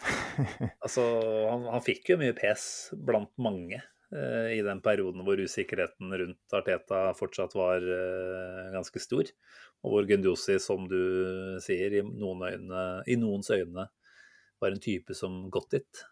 altså, 0.84 1.04
han, 1.48 1.64
han, 1.72 1.82
fikk 1.84 2.12
jo 2.12 2.18
mye 2.20 2.36
pes 2.36 2.62
blant 2.92 3.32
mange 3.40 3.80
uh, 3.80 4.48
i 4.52 4.60
den 4.64 4.80
perioden 4.84 5.24
hvor 5.24 5.40
usikkerheten 5.40 6.12
rundt 6.12 6.56
Arteta 6.56 7.10
fortsatt 7.16 7.56
var 7.56 7.80
uh, 7.80 8.68
ganske 8.76 9.00
stor. 9.00 9.32
Og 9.80 9.94
hvor 9.94 10.08
Gunduzi, 10.08 10.58
som 10.60 10.84
du 10.90 11.00
sier, 11.64 11.96
i, 11.96 12.04
noen 12.04 12.44
øyne, 12.44 12.84
i, 13.08 13.16
noens 13.16 13.48
øyne 13.48 13.88
var 14.60 14.74
en 14.74 14.82
type 14.82 15.16
som 15.16 15.42
gått 15.52 15.76
dit. 15.76 16.02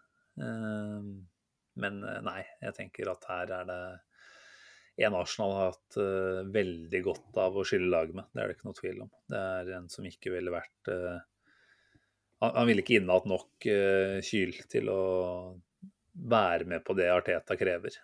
Uh, 0.40 1.02
men 1.78 2.02
nei, 2.02 2.42
jeg 2.64 2.74
tenker 2.74 3.10
at 3.12 3.26
her 3.30 3.54
er 3.60 3.66
det 3.68 3.80
en 5.06 5.14
Arsenal 5.14 5.52
har 5.54 5.68
hatt 5.72 5.98
uh, 6.02 6.42
veldig 6.50 7.02
godt 7.06 7.38
av 7.38 7.58
å 7.58 7.64
skille 7.66 7.90
lag 7.92 8.10
med. 8.14 8.26
Det 8.32 8.42
er 8.42 8.50
det 8.50 8.58
ikke 8.58 8.70
noe 8.70 8.80
tvil 8.80 9.02
om. 9.06 9.12
Det 9.30 9.42
er 9.60 9.72
en 9.78 9.90
som 9.92 10.08
ikke 10.08 10.34
ville 10.34 10.54
vært 10.54 10.92
han, 12.38 12.66
ville 12.68 12.84
ikke 12.84 13.00
innehatt 13.00 13.24
nok 13.26 13.66
kyl 14.22 14.52
til 14.70 14.90
å 14.92 15.00
være 16.30 16.68
med 16.70 16.84
på 16.86 16.94
det 16.94 17.08
Arteta 17.10 17.56
krever. 17.58 17.96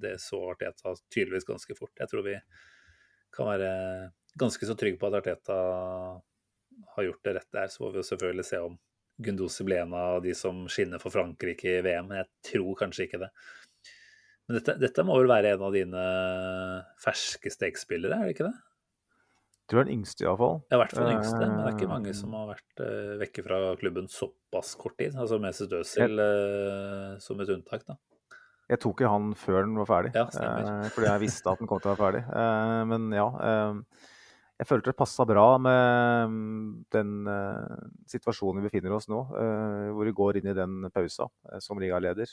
Det 0.00 0.18
så 0.20 0.40
Arteta 0.50 0.92
tydeligvis 1.12 1.48
ganske 1.48 1.76
fort. 1.78 1.94
Jeg 1.96 2.10
tror 2.10 2.26
vi 2.26 2.36
kan 3.34 3.48
være 3.48 3.70
ganske 4.38 4.66
så 4.68 4.76
trygge 4.78 5.00
på 5.00 5.08
at 5.08 5.18
Arteta 5.20 5.58
har 6.96 7.06
gjort 7.06 7.24
det 7.24 7.34
rett 7.38 7.52
der. 7.52 7.70
Så 7.72 7.84
får 7.84 7.94
vi 7.94 8.02
jo 8.02 8.08
selvfølgelig 8.10 8.46
se 8.48 8.60
om 8.62 8.76
Gundosi 9.22 9.66
ble 9.66 9.78
en 9.84 9.94
av 9.94 10.22
de 10.24 10.34
som 10.34 10.64
skinner 10.70 11.02
for 11.02 11.14
Frankrike 11.14 11.76
i 11.76 11.82
VM, 11.86 12.08
men 12.10 12.22
jeg 12.22 12.50
tror 12.50 12.78
kanskje 12.80 13.06
ikke 13.06 13.20
det. 13.22 13.30
Men 14.44 14.58
dette, 14.58 14.76
dette, 14.82 15.04
må 15.06 15.16
vel 15.20 15.30
være 15.30 15.54
en 15.54 15.62
av 15.64 15.74
dine 15.74 16.04
ferskeste 17.00 17.70
X-spillere, 17.70 18.18
er 18.18 18.28
det 18.28 18.34
ikke 18.34 18.48
det? 18.48 18.56
Du 19.70 19.78
er 19.78 19.86
den 19.86 20.00
yngste, 20.00 20.26
iallfall. 20.26 20.58
Ja, 20.68 20.76
i 20.76 20.80
hvert 20.82 20.92
fall 20.92 21.06
den 21.08 21.14
yngste. 21.16 21.38
Men 21.40 21.54
det 21.56 21.68
er 21.70 21.76
ikke 21.78 21.92
mange 21.94 22.12
som 22.16 22.34
har 22.36 22.50
vært 22.50 22.82
uh, 22.84 23.14
vekke 23.22 23.44
fra 23.46 23.60
klubben 23.80 24.10
såpass 24.12 24.74
kort 24.76 24.98
tid. 25.00 25.14
Altså 25.16 25.38
Mesut 25.40 25.72
Özil 25.78 26.20
uh, 26.20 27.14
som 27.24 27.40
et 27.40 27.52
unntak, 27.54 27.86
da. 27.88 27.96
Jeg 28.68 28.80
tok 28.80 29.00
jo 29.04 29.12
han 29.12 29.32
før 29.36 29.64
den 29.64 29.78
var 29.80 29.88
ferdig, 29.88 30.10
ja, 30.16 30.24
uh, 30.24 30.84
fordi 30.92 31.08
jeg 31.08 31.22
visste 31.24 31.52
at 31.52 31.60
den 31.60 31.68
kom 31.68 31.80
til 31.80 31.92
å 31.92 31.94
være 31.94 32.02
ferdig. 32.02 32.22
Uh, 32.28 32.82
men 32.92 33.08
ja. 33.16 33.28
Jeg 34.60 34.68
følte 34.68 34.92
det 34.92 34.98
passa 34.98 35.26
bra 35.26 35.46
med 35.58 36.30
mm, 36.30 36.68
den 36.94 37.14
situasjonen 38.10 38.62
vi 38.62 38.68
befinner 38.68 38.94
oss 38.94 39.08
nå, 39.10 39.24
hvor 39.96 40.06
vi 40.06 40.14
går 40.14 40.38
inn 40.38 40.52
i 40.52 40.56
den 40.56 40.86
pausa 40.94 41.26
som 41.64 41.80
ligaleder 41.82 42.30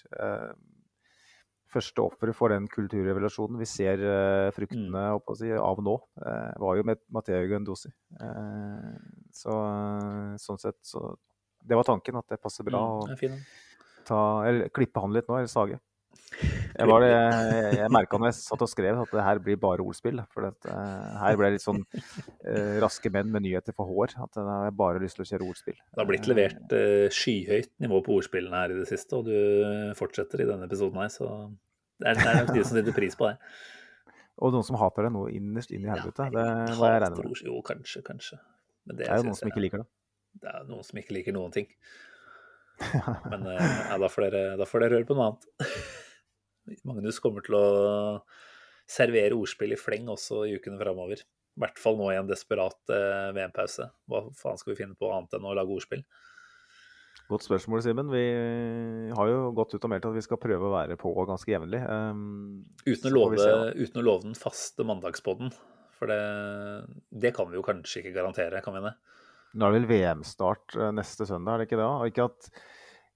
første 1.72 2.04
offeret 2.04 2.36
for 2.36 2.52
den 2.52 2.68
kulturrevolusjonen 2.72 3.60
vi 3.62 3.68
ser 3.70 4.04
fruktene 4.56 5.06
mm. 5.16 5.36
si, 5.40 5.52
av 5.56 5.82
nå, 5.84 5.96
var 6.62 6.78
jo 6.78 6.86
med 6.88 7.00
Matheo 7.16 7.48
Guendouzi. 7.48 7.92
Uh, 8.20 8.98
så 9.32 9.56
sånn 10.42 10.60
sett 10.60 10.80
så 10.84 11.14
Det 11.62 11.78
var 11.78 11.86
tanken, 11.88 12.18
at 12.18 12.28
det 12.28 12.42
passer 12.42 12.66
bra 12.66 12.82
mm, 13.06 13.08
å 13.08 14.06
ta, 14.08 14.20
eller, 14.50 14.72
klippe 14.74 15.00
han 15.00 15.14
litt 15.14 15.28
nå, 15.30 15.38
eller 15.38 15.52
sage. 15.52 15.78
Jeg, 16.32 16.88
var 16.88 17.04
jeg, 17.04 17.72
jeg 17.78 17.92
merka 17.94 18.18
når 18.18 18.32
jeg 18.32 18.38
satt 18.40 18.64
og 18.64 18.70
skrev 18.72 19.02
at 19.02 19.12
det 19.14 19.26
her 19.26 19.42
blir 19.44 19.58
bare 19.62 19.84
ordspill. 19.84 20.22
For 20.32 20.48
det, 20.48 20.76
her 21.22 21.40
ble 21.40 21.50
det 21.50 21.58
litt 21.58 21.66
sånn 21.66 21.82
raske 22.82 23.12
menn 23.14 23.34
med 23.34 23.46
nyheter 23.46 23.76
for 23.78 23.90
hår. 23.90 24.16
At 24.24 24.40
jeg 24.40 24.48
har 24.48 24.78
bare 24.78 25.02
lyst 25.04 25.20
til 25.20 25.26
å 25.26 25.30
kjøre 25.34 25.50
ordspill. 25.52 25.78
Det 25.78 26.02
har 26.02 26.10
blitt 26.10 26.30
levert 26.32 26.78
skyhøyt 27.14 27.74
nivå 27.84 28.02
på 28.06 28.16
ordspillene 28.22 28.64
her 28.64 28.74
i 28.74 28.80
det 28.80 28.88
siste, 28.90 29.20
og 29.20 29.28
du 29.28 29.94
fortsetter 30.00 30.46
i 30.46 30.50
denne 30.50 30.70
episoden 30.70 31.04
her, 31.04 31.12
så 31.14 31.30
det 32.02 32.10
er, 32.10 32.18
det 32.18 32.30
er 32.32 32.40
nok 32.40 32.56
de 32.56 32.64
som 32.66 32.78
setter 32.80 32.96
pris 32.96 33.18
på 33.18 33.30
det. 33.30 33.36
Og 34.42 34.54
noen 34.56 34.66
som 34.66 34.78
hater 34.82 35.06
det 35.06 35.12
nå 35.14 35.28
innerst 35.30 35.74
inn 35.76 35.84
i 35.86 35.92
helvete. 35.92 36.32
det 36.34 36.46
må 36.80 36.88
jeg 36.90 37.02
regne 37.04 37.18
med. 37.20 37.42
Jo, 37.46 37.60
kanskje, 37.66 38.02
kanskje. 38.06 38.40
Men 38.88 38.98
det, 38.98 39.06
det 39.06 39.12
er 39.12 39.22
jo 39.22 39.28
noen 39.28 39.38
som 39.38 39.52
ikke 39.52 39.62
liker 39.62 39.84
det. 39.84 39.90
Det 40.42 40.54
er 40.56 40.64
noen 40.70 40.88
som 40.88 41.02
ikke 41.02 41.18
liker 41.20 41.36
noen 41.36 41.54
ting. 41.54 41.68
Men 43.32 43.46
ja, 43.52 43.98
da, 44.02 44.10
får 44.10 44.26
dere, 44.26 44.56
da 44.58 44.66
får 44.66 44.86
dere 44.86 44.98
høre 44.98 45.10
på 45.10 45.18
noe 45.18 45.28
annet. 45.30 45.68
Magnus 46.88 47.20
kommer 47.24 47.46
til 47.46 47.58
å 47.58 47.68
servere 48.90 49.38
ordspill 49.38 49.76
i 49.76 49.80
fleng 49.80 50.10
også 50.12 50.46
i 50.48 50.58
ukene 50.58 50.80
framover. 50.82 51.22
I 51.22 51.64
hvert 51.64 51.80
fall 51.80 51.98
nå 52.00 52.10
i 52.12 52.18
en 52.20 52.30
desperat 52.30 52.94
eh, 52.94 53.32
VM-pause. 53.36 53.88
Hva 54.10 54.26
faen 54.40 54.60
skal 54.60 54.74
vi 54.74 54.82
finne 54.84 54.98
på 55.00 55.12
annet 55.12 55.38
enn 55.38 55.48
å 55.48 55.56
lage 55.58 55.76
ordspill? 55.76 56.04
Godt 57.32 57.46
spørsmål, 57.48 57.80
Simen. 57.84 58.10
Vi 58.12 58.24
har 59.16 59.30
jo 59.30 59.52
gått 59.56 59.76
ut 59.76 59.86
og 59.88 59.92
meldt 59.94 60.08
at 60.10 60.16
vi 60.18 60.24
skal 60.26 60.40
prøve 60.42 60.68
å 60.68 60.74
være 60.74 60.98
på 61.00 61.12
ganske 61.28 61.52
jevnlig. 61.54 61.80
Um, 61.88 62.64
uten, 62.84 63.08
å 63.08 63.14
love, 63.14 63.52
uten 63.78 64.02
å 64.02 64.04
love 64.04 64.26
den 64.26 64.36
faste 64.36 64.84
mandagspodden. 64.88 65.54
For 65.96 66.12
det, 66.12 66.20
det, 67.24 67.32
kan 67.38 67.48
vi 67.48 67.60
jo 67.60 67.64
kanskje 67.64 68.02
ikke 68.02 68.16
garantere, 68.18 68.60
kan 68.66 68.76
vi 68.76 68.84
det? 68.84 68.96
Nå 69.54 69.68
er 69.68 69.74
det 69.74 69.80
vel 69.80 69.90
VM-start 69.92 70.76
eh, 70.80 70.92
neste 70.96 71.28
søndag, 71.30 71.54
er 71.54 71.62
det 71.62 71.70
ikke 71.70 71.80
det? 71.80 71.88
Og 71.88 72.12
ikke 72.12 72.28
at 72.32 72.50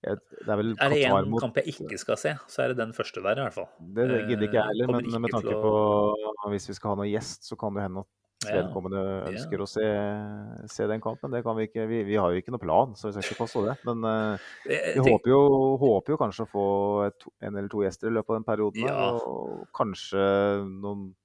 jeg, 0.06 0.18
Det 0.45 0.49
er 0.53 0.60
Er 0.60 0.90
det 0.94 0.99
én 1.10 1.30
mot 1.30 1.41
kamp 1.41 1.56
jeg 1.61 1.73
ikke 1.73 1.98
skal 2.02 2.18
se, 2.22 2.36
så 2.48 2.64
er 2.64 2.73
det 2.73 2.77
den 2.84 2.94
første 2.94 3.22
der, 3.23 3.40
i 3.40 3.45
hvert 3.48 3.53
fall. 3.57 3.68
Det 3.80 4.06
gidder 4.30 4.45
ikke 4.48 4.60
jeg 4.61 4.69
heller, 4.72 4.86
Kommer 4.91 5.10
men 5.11 5.22
med 5.26 5.32
tanke 5.34 5.56
å- 5.56 5.64
på 5.64 6.52
hvis 6.53 6.68
vi 6.69 6.73
skal 6.77 6.90
ha 6.94 6.95
noen 7.02 7.11
gjest, 7.11 7.44
så 7.49 7.57
kan 7.57 7.73
det 7.73 7.84
hende 7.88 8.06
at 8.06 8.11
Ja, 8.45 8.60
vedkommende 8.61 8.99
ønsker 9.32 9.61
å 9.64 9.65
se, 9.65 9.82
se 10.69 10.86
den 10.86 11.02
kampen. 11.02 11.32
Det 11.32 11.40
kan 11.41 11.56
vi 11.57 11.64
ikke. 11.65 11.88
Vi, 11.90 12.03
vi 12.03 12.15
har 12.19 12.30
jo 12.30 12.38
ikke 12.41 12.52
noen 12.53 12.61
plan, 12.61 12.91
så 12.94 13.07
vi 13.10 13.14
skal 13.15 13.32
ikke 13.32 13.40
påstå 13.45 13.61
det. 13.65 13.76
Men 13.88 14.03
uh, 14.06 14.38
vi 14.68 14.76
tenker- 14.76 15.07
håper 15.15 15.32
jo, 15.32 15.40
håper 15.82 16.14
jo 16.14 16.18
kanskje 16.19 16.45
å 16.45 16.52
få 16.52 16.65
et, 17.07 17.26
en 17.41 17.56
eller 17.56 17.69
to 17.72 17.82
gjester 17.82 18.11
i 18.11 18.14
løpet 18.14 18.30
av 18.30 18.36
den 18.38 18.45
perioden. 18.45 18.86
Ja. 18.86 19.07
Og 19.18 19.65
kanskje 19.73 20.22
noen 20.68 21.15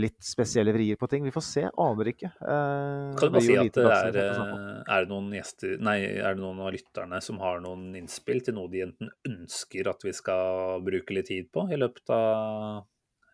litt 0.00 0.24
spesielle 0.24 0.72
vrier 0.72 0.96
på 0.96 1.08
ting. 1.10 1.24
Vi 1.26 1.32
får 1.34 1.44
se, 1.44 1.62
aner 1.78 2.08
ikke. 2.12 2.30
Eh, 2.40 3.08
Kan 3.18 3.28
du 3.28 3.34
bare 3.36 3.42
si 3.44 3.56
at 3.60 3.72
det 3.76 3.84
er, 3.84 4.16
eh, 4.22 4.82
er 4.88 5.04
det 5.04 5.10
noen 5.10 5.28
gjester 5.36 5.74
Nei, 5.84 5.98
er 6.16 6.34
det 6.34 6.40
noen 6.42 6.60
av 6.64 6.72
lytterne 6.72 7.20
som 7.22 7.38
har 7.42 7.60
noen 7.60 7.90
innspill 7.98 8.40
til 8.44 8.54
noe 8.56 8.70
de 8.72 8.86
enten 8.86 9.10
ønsker 9.28 9.90
at 9.92 10.02
vi 10.06 10.12
skal 10.16 10.80
bruke 10.86 11.12
litt 11.12 11.28
tid 11.28 11.50
på 11.52 11.66
i 11.72 11.76
løpet 11.80 12.08
av 12.14 12.86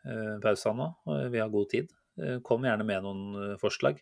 eh, 0.05 0.35
pausen 0.43 0.77
nå? 0.83 0.89
Eh, 1.15 1.29
Vi 1.31 1.39
har 1.45 1.49
god 1.55 1.71
tid. 1.71 1.93
Eh, 2.21 2.39
Kom 2.43 2.67
gjerne 2.67 2.85
med 2.85 3.03
noen 3.07 3.57
forslag. 3.63 4.01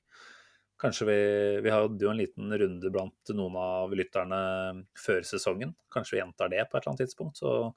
Kanskje 0.81 1.07
vi 1.09 1.21
Vi 1.65 1.71
hadde 1.73 2.01
jo 2.01 2.11
en 2.11 2.19
liten 2.21 2.53
runde 2.53 2.91
blant 2.93 3.35
noen 3.37 3.57
av 3.57 3.93
lytterne 3.97 4.87
før 4.97 5.21
sesongen. 5.25 5.75
Kanskje 5.93 6.17
vi 6.17 6.23
gjentar 6.23 6.49
det 6.53 6.65
på 6.71 6.77
et 6.77 6.83
eller 6.85 6.95
annet 6.95 7.05
tidspunkt. 7.05 7.37
Så 7.37 7.75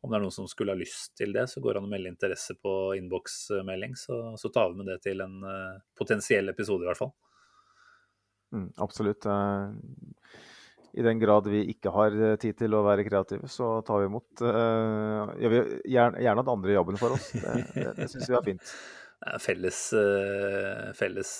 om 0.00 0.10
det 0.12 0.18
er 0.18 0.22
noen 0.22 0.34
som 0.34 0.46
skulle 0.50 0.74
ha 0.74 0.78
lyst 0.78 1.16
til 1.18 1.32
det, 1.34 1.48
så 1.50 1.60
går 1.62 1.74
det 1.74 1.80
an 1.80 1.88
å 1.88 1.90
melde 1.90 2.12
interesse 2.12 2.54
på 2.62 2.74
innboksmelding. 2.98 3.96
Så, 3.98 4.18
så 4.38 4.50
tar 4.54 4.70
vi 4.70 4.78
med 4.78 4.92
det 4.92 5.00
til 5.02 5.24
en 5.24 5.40
uh, 5.42 5.80
potensiell 5.98 6.52
episode, 6.52 6.86
i 6.86 6.90
hvert 6.90 7.00
fall. 7.00 7.10
Mm, 8.54 8.68
absolutt. 8.80 9.26
eh, 9.28 10.38
I 10.96 11.04
den 11.04 11.18
grad 11.20 11.50
vi 11.50 11.66
ikke 11.74 11.90
har 11.92 12.14
eh, 12.14 12.36
tid 12.40 12.56
til 12.62 12.78
å 12.78 12.84
være 12.86 13.04
kreative, 13.04 13.50
så 13.52 13.74
tar 13.84 14.00
vi 14.00 14.06
imot. 14.08 14.40
gjør 14.40 15.52
vi 15.52 15.58
gjerne, 15.92 16.22
gjerne 16.24 16.44
at 16.46 16.52
andre 16.54 16.78
jobben 16.78 17.00
for 17.02 17.18
oss. 17.18 17.26
Det, 17.34 17.58
det, 17.74 17.90
det 17.98 18.08
syns 18.14 18.30
vi 18.30 18.38
er 18.38 18.48
fint. 18.52 18.72
Det 19.18 19.32
er 19.34 19.40
felles, 19.42 19.78
felles 20.94 21.30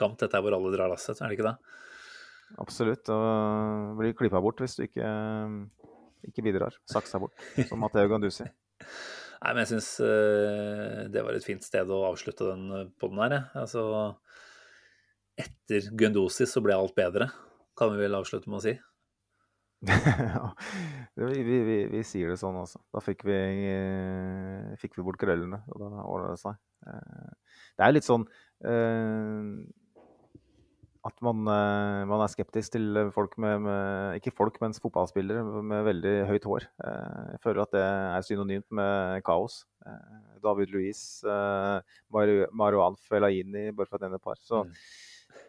kamp, 0.00 0.14
dette 0.16 0.38
er 0.38 0.40
hvor 0.40 0.54
alle 0.56 0.70
drar 0.72 0.88
lasset, 0.88 1.18
er 1.20 1.28
det 1.28 1.36
ikke 1.36 1.50
det? 1.50 1.82
Absolutt. 2.64 3.10
Og 3.12 3.98
blir 3.98 4.14
klippa 4.16 4.40
bort 4.40 4.62
hvis 4.64 4.78
du 4.78 4.86
ikke, 4.86 5.10
ikke 6.28 6.44
bidrar. 6.46 6.76
Saksa 6.90 7.20
bort, 7.22 7.34
som 7.68 7.80
Matteo 7.82 8.08
Ganduzi. 8.10 8.46
Nei, 9.42 9.50
men 9.56 9.62
jeg 9.64 9.72
syns 9.72 9.88
det 11.10 11.22
var 11.26 11.34
et 11.34 11.46
fint 11.46 11.64
sted 11.66 11.88
å 11.90 12.04
avslutte 12.12 12.46
den 12.52 12.92
podden 13.02 13.18
her. 13.24 13.32
jeg. 13.34 13.44
Altså, 13.64 13.82
etter 15.42 15.88
Gundosi 15.98 16.46
så 16.46 16.62
ble 16.62 16.76
alt 16.76 16.94
bedre, 16.94 17.26
kan 17.78 17.90
vi 17.94 18.02
vel 18.04 18.14
avslutte 18.18 18.50
med 18.52 18.60
å 18.60 18.64
si. 18.68 18.74
Ja, 20.32 20.52
vi, 21.18 21.42
vi, 21.42 21.56
vi, 21.66 21.76
vi 21.90 22.02
sier 22.06 22.30
det 22.30 22.38
sånn, 22.38 22.54
altså. 22.60 22.78
Da 22.94 23.02
fikk 23.02 23.24
vi, 23.26 23.34
eh, 23.66 24.68
fikk 24.78 24.94
vi 24.98 25.04
bort 25.08 25.18
krøllene, 25.20 25.58
og 25.74 25.80
da 25.82 25.88
ordna 26.06 26.36
det 26.36 26.42
seg. 26.42 26.60
Eh, 26.86 27.56
Det 27.80 27.86
er 27.88 27.94
litt 27.96 28.06
sånn 28.06 28.28
eh, 28.62 29.42
at 31.04 31.16
man, 31.24 31.40
eh, 31.50 32.04
man 32.06 32.20
er 32.22 32.30
skeptisk 32.30 32.72
til 32.76 32.98
folk 33.14 33.32
med, 33.42 33.60
med 33.64 34.16
Ikke 34.20 34.30
folk, 34.34 34.60
men 34.62 34.72
fotballspillere 34.76 35.42
med 35.66 35.84
veldig 35.88 36.12
høyt 36.28 36.44
hår. 36.46 36.66
Eh, 36.84 37.30
Jeg 37.34 37.40
føler 37.42 37.62
at 37.64 37.72
det 37.74 37.82
er 37.86 38.26
synonymt 38.28 38.68
med 38.70 39.22
kaos. 39.26 39.64
Eh, 39.86 40.20
David 40.44 40.70
Luiz, 40.70 41.22
eh, 41.24 41.80
Marouane 42.14 42.96
Fellaini, 43.08 43.70
bare 43.74 43.86
for 43.90 43.98
å 43.98 44.04
nevne 44.06 44.20
et 44.20 44.22
par. 44.28 44.38
Så 44.42 44.62
Mm. 44.64 44.70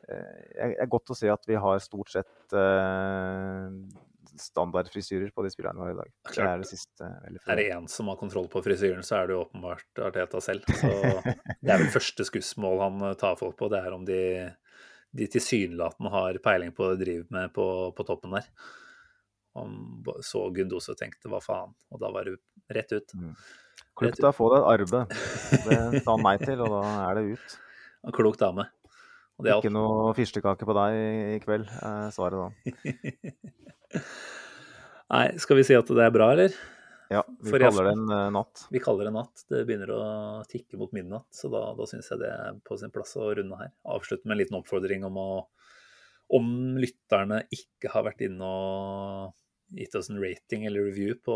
eh, 0.10 0.74
det 0.74 0.80
er 0.82 0.90
godt 0.90 1.10
å 1.14 1.16
se 1.16 1.30
at 1.30 1.46
vi 1.48 1.56
har 1.56 1.80
stort 1.80 2.10
sett 2.10 2.54
eh, 2.54 3.70
standardfrisyrer 4.34 5.30
på 5.36 5.44
de 5.46 5.52
spillerne 5.54 5.78
vi 5.78 5.86
har 5.86 5.94
i 5.94 6.00
dag. 6.02 6.12
Det 6.34 6.44
er 6.48 6.58
det 6.64 6.70
siste 6.70 7.06
Er 7.06 7.56
det 7.60 7.68
én 7.70 7.88
som 7.92 8.08
har 8.10 8.18
kontroll 8.18 8.48
på 8.50 8.64
frisyren, 8.66 9.04
så 9.06 9.20
er 9.22 9.28
det 9.30 9.36
jo 9.38 9.44
åpenbart 9.46 10.02
Arteta 10.08 10.42
selv. 10.42 10.66
Så 10.82 10.90
det 11.62 11.70
er 11.70 11.78
vel 11.84 11.92
første 11.98 12.26
skussmål 12.26 12.82
han 12.82 13.02
eh, 13.12 13.14
tar 13.22 13.38
folk 13.38 13.58
på, 13.60 13.70
det 13.70 13.84
er 13.86 13.94
om 13.94 14.06
de, 14.08 14.20
de 15.14 15.28
tilsynelatende 15.30 16.12
har 16.14 16.40
peiling 16.44 16.72
på 16.76 16.90
det 16.90 17.00
de 17.00 17.06
driver 17.06 17.36
med 17.36 17.52
på, 17.54 17.66
på 17.96 18.06
toppen 18.08 18.34
der. 18.38 18.48
Og 19.62 20.14
så 20.26 20.48
Gundoso 20.54 20.96
og 20.96 21.00
tenkte 21.00 21.30
hva 21.30 21.42
faen, 21.44 21.76
og 21.94 22.02
da 22.02 22.10
var 22.14 22.26
det 22.30 22.40
rett 22.74 22.96
ut. 22.96 23.14
Klokt 23.98 24.26
å 24.26 24.32
få 24.34 24.50
deg 24.54 24.64
et 24.64 24.70
arbeid. 24.74 25.14
Det 25.68 26.02
sa 26.02 26.16
han 26.16 26.26
nei 26.26 26.38
til, 26.42 26.64
og 26.66 26.74
da 26.74 26.82
er 27.10 27.20
det 27.20 27.36
ut. 27.36 27.60
En 28.04 28.12
klok 28.12 28.36
dame. 28.36 28.66
Og 29.40 29.46
det 29.46 29.54
Ikke 29.56 29.70
noe 29.72 30.10
fyrstekake 30.18 30.66
på 30.68 30.74
deg 30.76 30.98
i 30.98 31.38
kveld, 31.40 31.70
er 31.80 32.10
svaret 32.12 32.42
da. 32.42 32.50
Nei, 35.14 35.28
skal 35.40 35.56
vi 35.56 35.64
si 35.64 35.78
at 35.78 35.88
det 35.88 36.04
er 36.04 36.12
bra, 36.12 36.34
eller? 36.34 36.58
Ja, 37.14 37.22
vi 37.40 37.52
For 37.54 37.62
kaller 37.62 37.90
det 37.90 37.94
en 37.94 38.10
eh, 38.10 38.30
natt. 38.34 38.66
Vi 38.74 38.82
kaller 38.82 39.06
det 39.06 39.12
en 39.14 39.20
natt. 39.22 39.46
Det 39.50 39.62
begynner 39.68 39.94
å 39.94 40.02
tikke 40.50 40.80
mot 40.82 40.94
midnatt, 40.96 41.30
så 41.36 41.52
da, 41.54 41.68
da 41.78 41.88
syns 41.90 42.10
jeg 42.10 42.24
det 42.24 42.32
er 42.34 42.58
på 42.66 42.78
sin 42.82 42.94
plass 42.94 43.14
å 43.20 43.30
runde 43.38 43.60
her. 43.60 43.72
Avslutte 43.96 44.26
med 44.26 44.38
en 44.38 44.42
liten 44.42 44.60
oppfordring 44.60 45.06
om 45.10 45.22
å 45.22 45.30
Om 46.34 46.78
lytterne 46.80 47.44
ikke 47.54 47.92
har 47.94 48.06
vært 48.08 48.22
inne 48.26 48.48
og 48.48 49.34
gitt 49.78 49.96
oss 49.96 50.10
en 50.10 50.22
rating 50.22 50.66
eller 50.66 50.86
review 50.88 51.18
på 51.26 51.36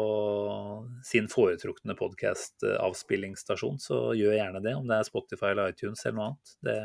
sin 1.06 1.28
foretrukne 1.30 1.96
podkast-avspillingsstasjon, 1.98 3.78
så 3.82 4.00
gjør 4.18 4.38
gjerne 4.38 4.62
det. 4.64 4.74
Om 4.78 4.88
det 4.90 4.98
er 4.98 5.08
Spotify 5.10 5.52
eller 5.52 5.74
iTunes 5.74 6.06
eller 6.06 6.18
noe 6.18 6.28
annet. 6.32 6.54
Det, 6.66 6.78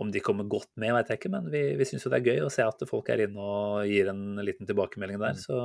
om 0.00 0.10
de 0.10 0.22
kommer 0.24 0.48
godt 0.48 0.70
med, 0.80 0.94
vet 0.96 1.12
jeg 1.12 1.20
ikke, 1.20 1.32
men 1.34 1.50
vi, 1.52 1.62
vi 1.76 1.86
syns 1.88 2.06
jo 2.06 2.12
det 2.12 2.22
er 2.22 2.30
gøy 2.32 2.46
å 2.46 2.52
se 2.52 2.64
at 2.64 2.86
folk 2.88 3.10
er 3.12 3.26
inne 3.26 3.44
og 3.44 3.90
gir 3.90 4.08
en 4.12 4.40
liten 4.40 4.68
tilbakemelding 4.68 5.20
der. 5.20 5.36
Så 5.38 5.58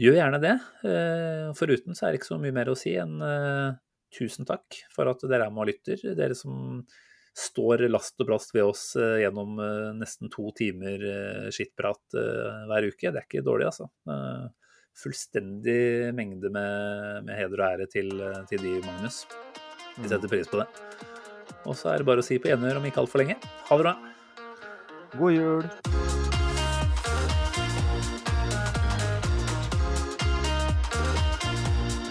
gjør 0.00 0.18
gjerne 0.18 0.40
det. 0.42 0.56
Eh, 0.88 1.46
Foruten 1.58 1.96
så 1.96 2.06
er 2.06 2.12
det 2.12 2.20
ikke 2.20 2.32
så 2.32 2.40
mye 2.40 2.56
mer 2.56 2.72
å 2.72 2.78
si 2.78 2.94
enn 2.98 3.20
eh, 3.24 3.78
tusen 4.16 4.48
takk 4.48 4.82
for 4.94 5.10
at 5.10 5.22
dere 5.28 5.48
er 5.48 5.54
med 5.54 5.64
og 5.64 5.70
lytter. 5.70 6.02
Dere 6.18 6.36
som 6.38 6.80
står 7.36 7.86
last 7.88 8.18
og 8.20 8.30
brast 8.30 8.54
ved 8.56 8.66
oss 8.66 8.84
eh, 8.98 9.20
gjennom 9.24 9.60
nesten 9.98 10.32
to 10.32 10.50
timer 10.56 11.04
skittprat 11.54 12.16
hver 12.16 12.88
uke. 12.88 13.10
Det 13.10 13.14
er 13.14 13.28
ikke 13.28 13.46
dårlig, 13.46 13.70
altså. 13.70 13.90
Fullstendig 15.00 16.10
mengde 16.16 16.50
med, 16.52 17.22
med 17.28 17.38
heder 17.38 17.62
og 17.62 17.68
ære 17.68 17.86
til, 17.92 18.10
til 18.50 18.66
de, 18.66 18.74
Magnus. 18.88 19.22
Vi 20.00 20.10
setter 20.10 20.32
pris 20.32 20.50
på 20.50 20.60
det. 20.60 20.68
Og 21.68 21.76
så 21.76 21.92
er 21.92 22.00
det 22.00 22.08
bare 22.08 22.24
å 22.24 22.26
si 22.26 22.40
på 22.40 22.50
enhør 22.50 22.80
om 22.80 22.90
ikke 22.90 23.04
altfor 23.04 23.22
lenge. 23.22 23.38
Ha 23.70 23.80
det 23.80 23.86
bra. 23.86 23.96
God 25.18 25.36
jul! 25.36 25.99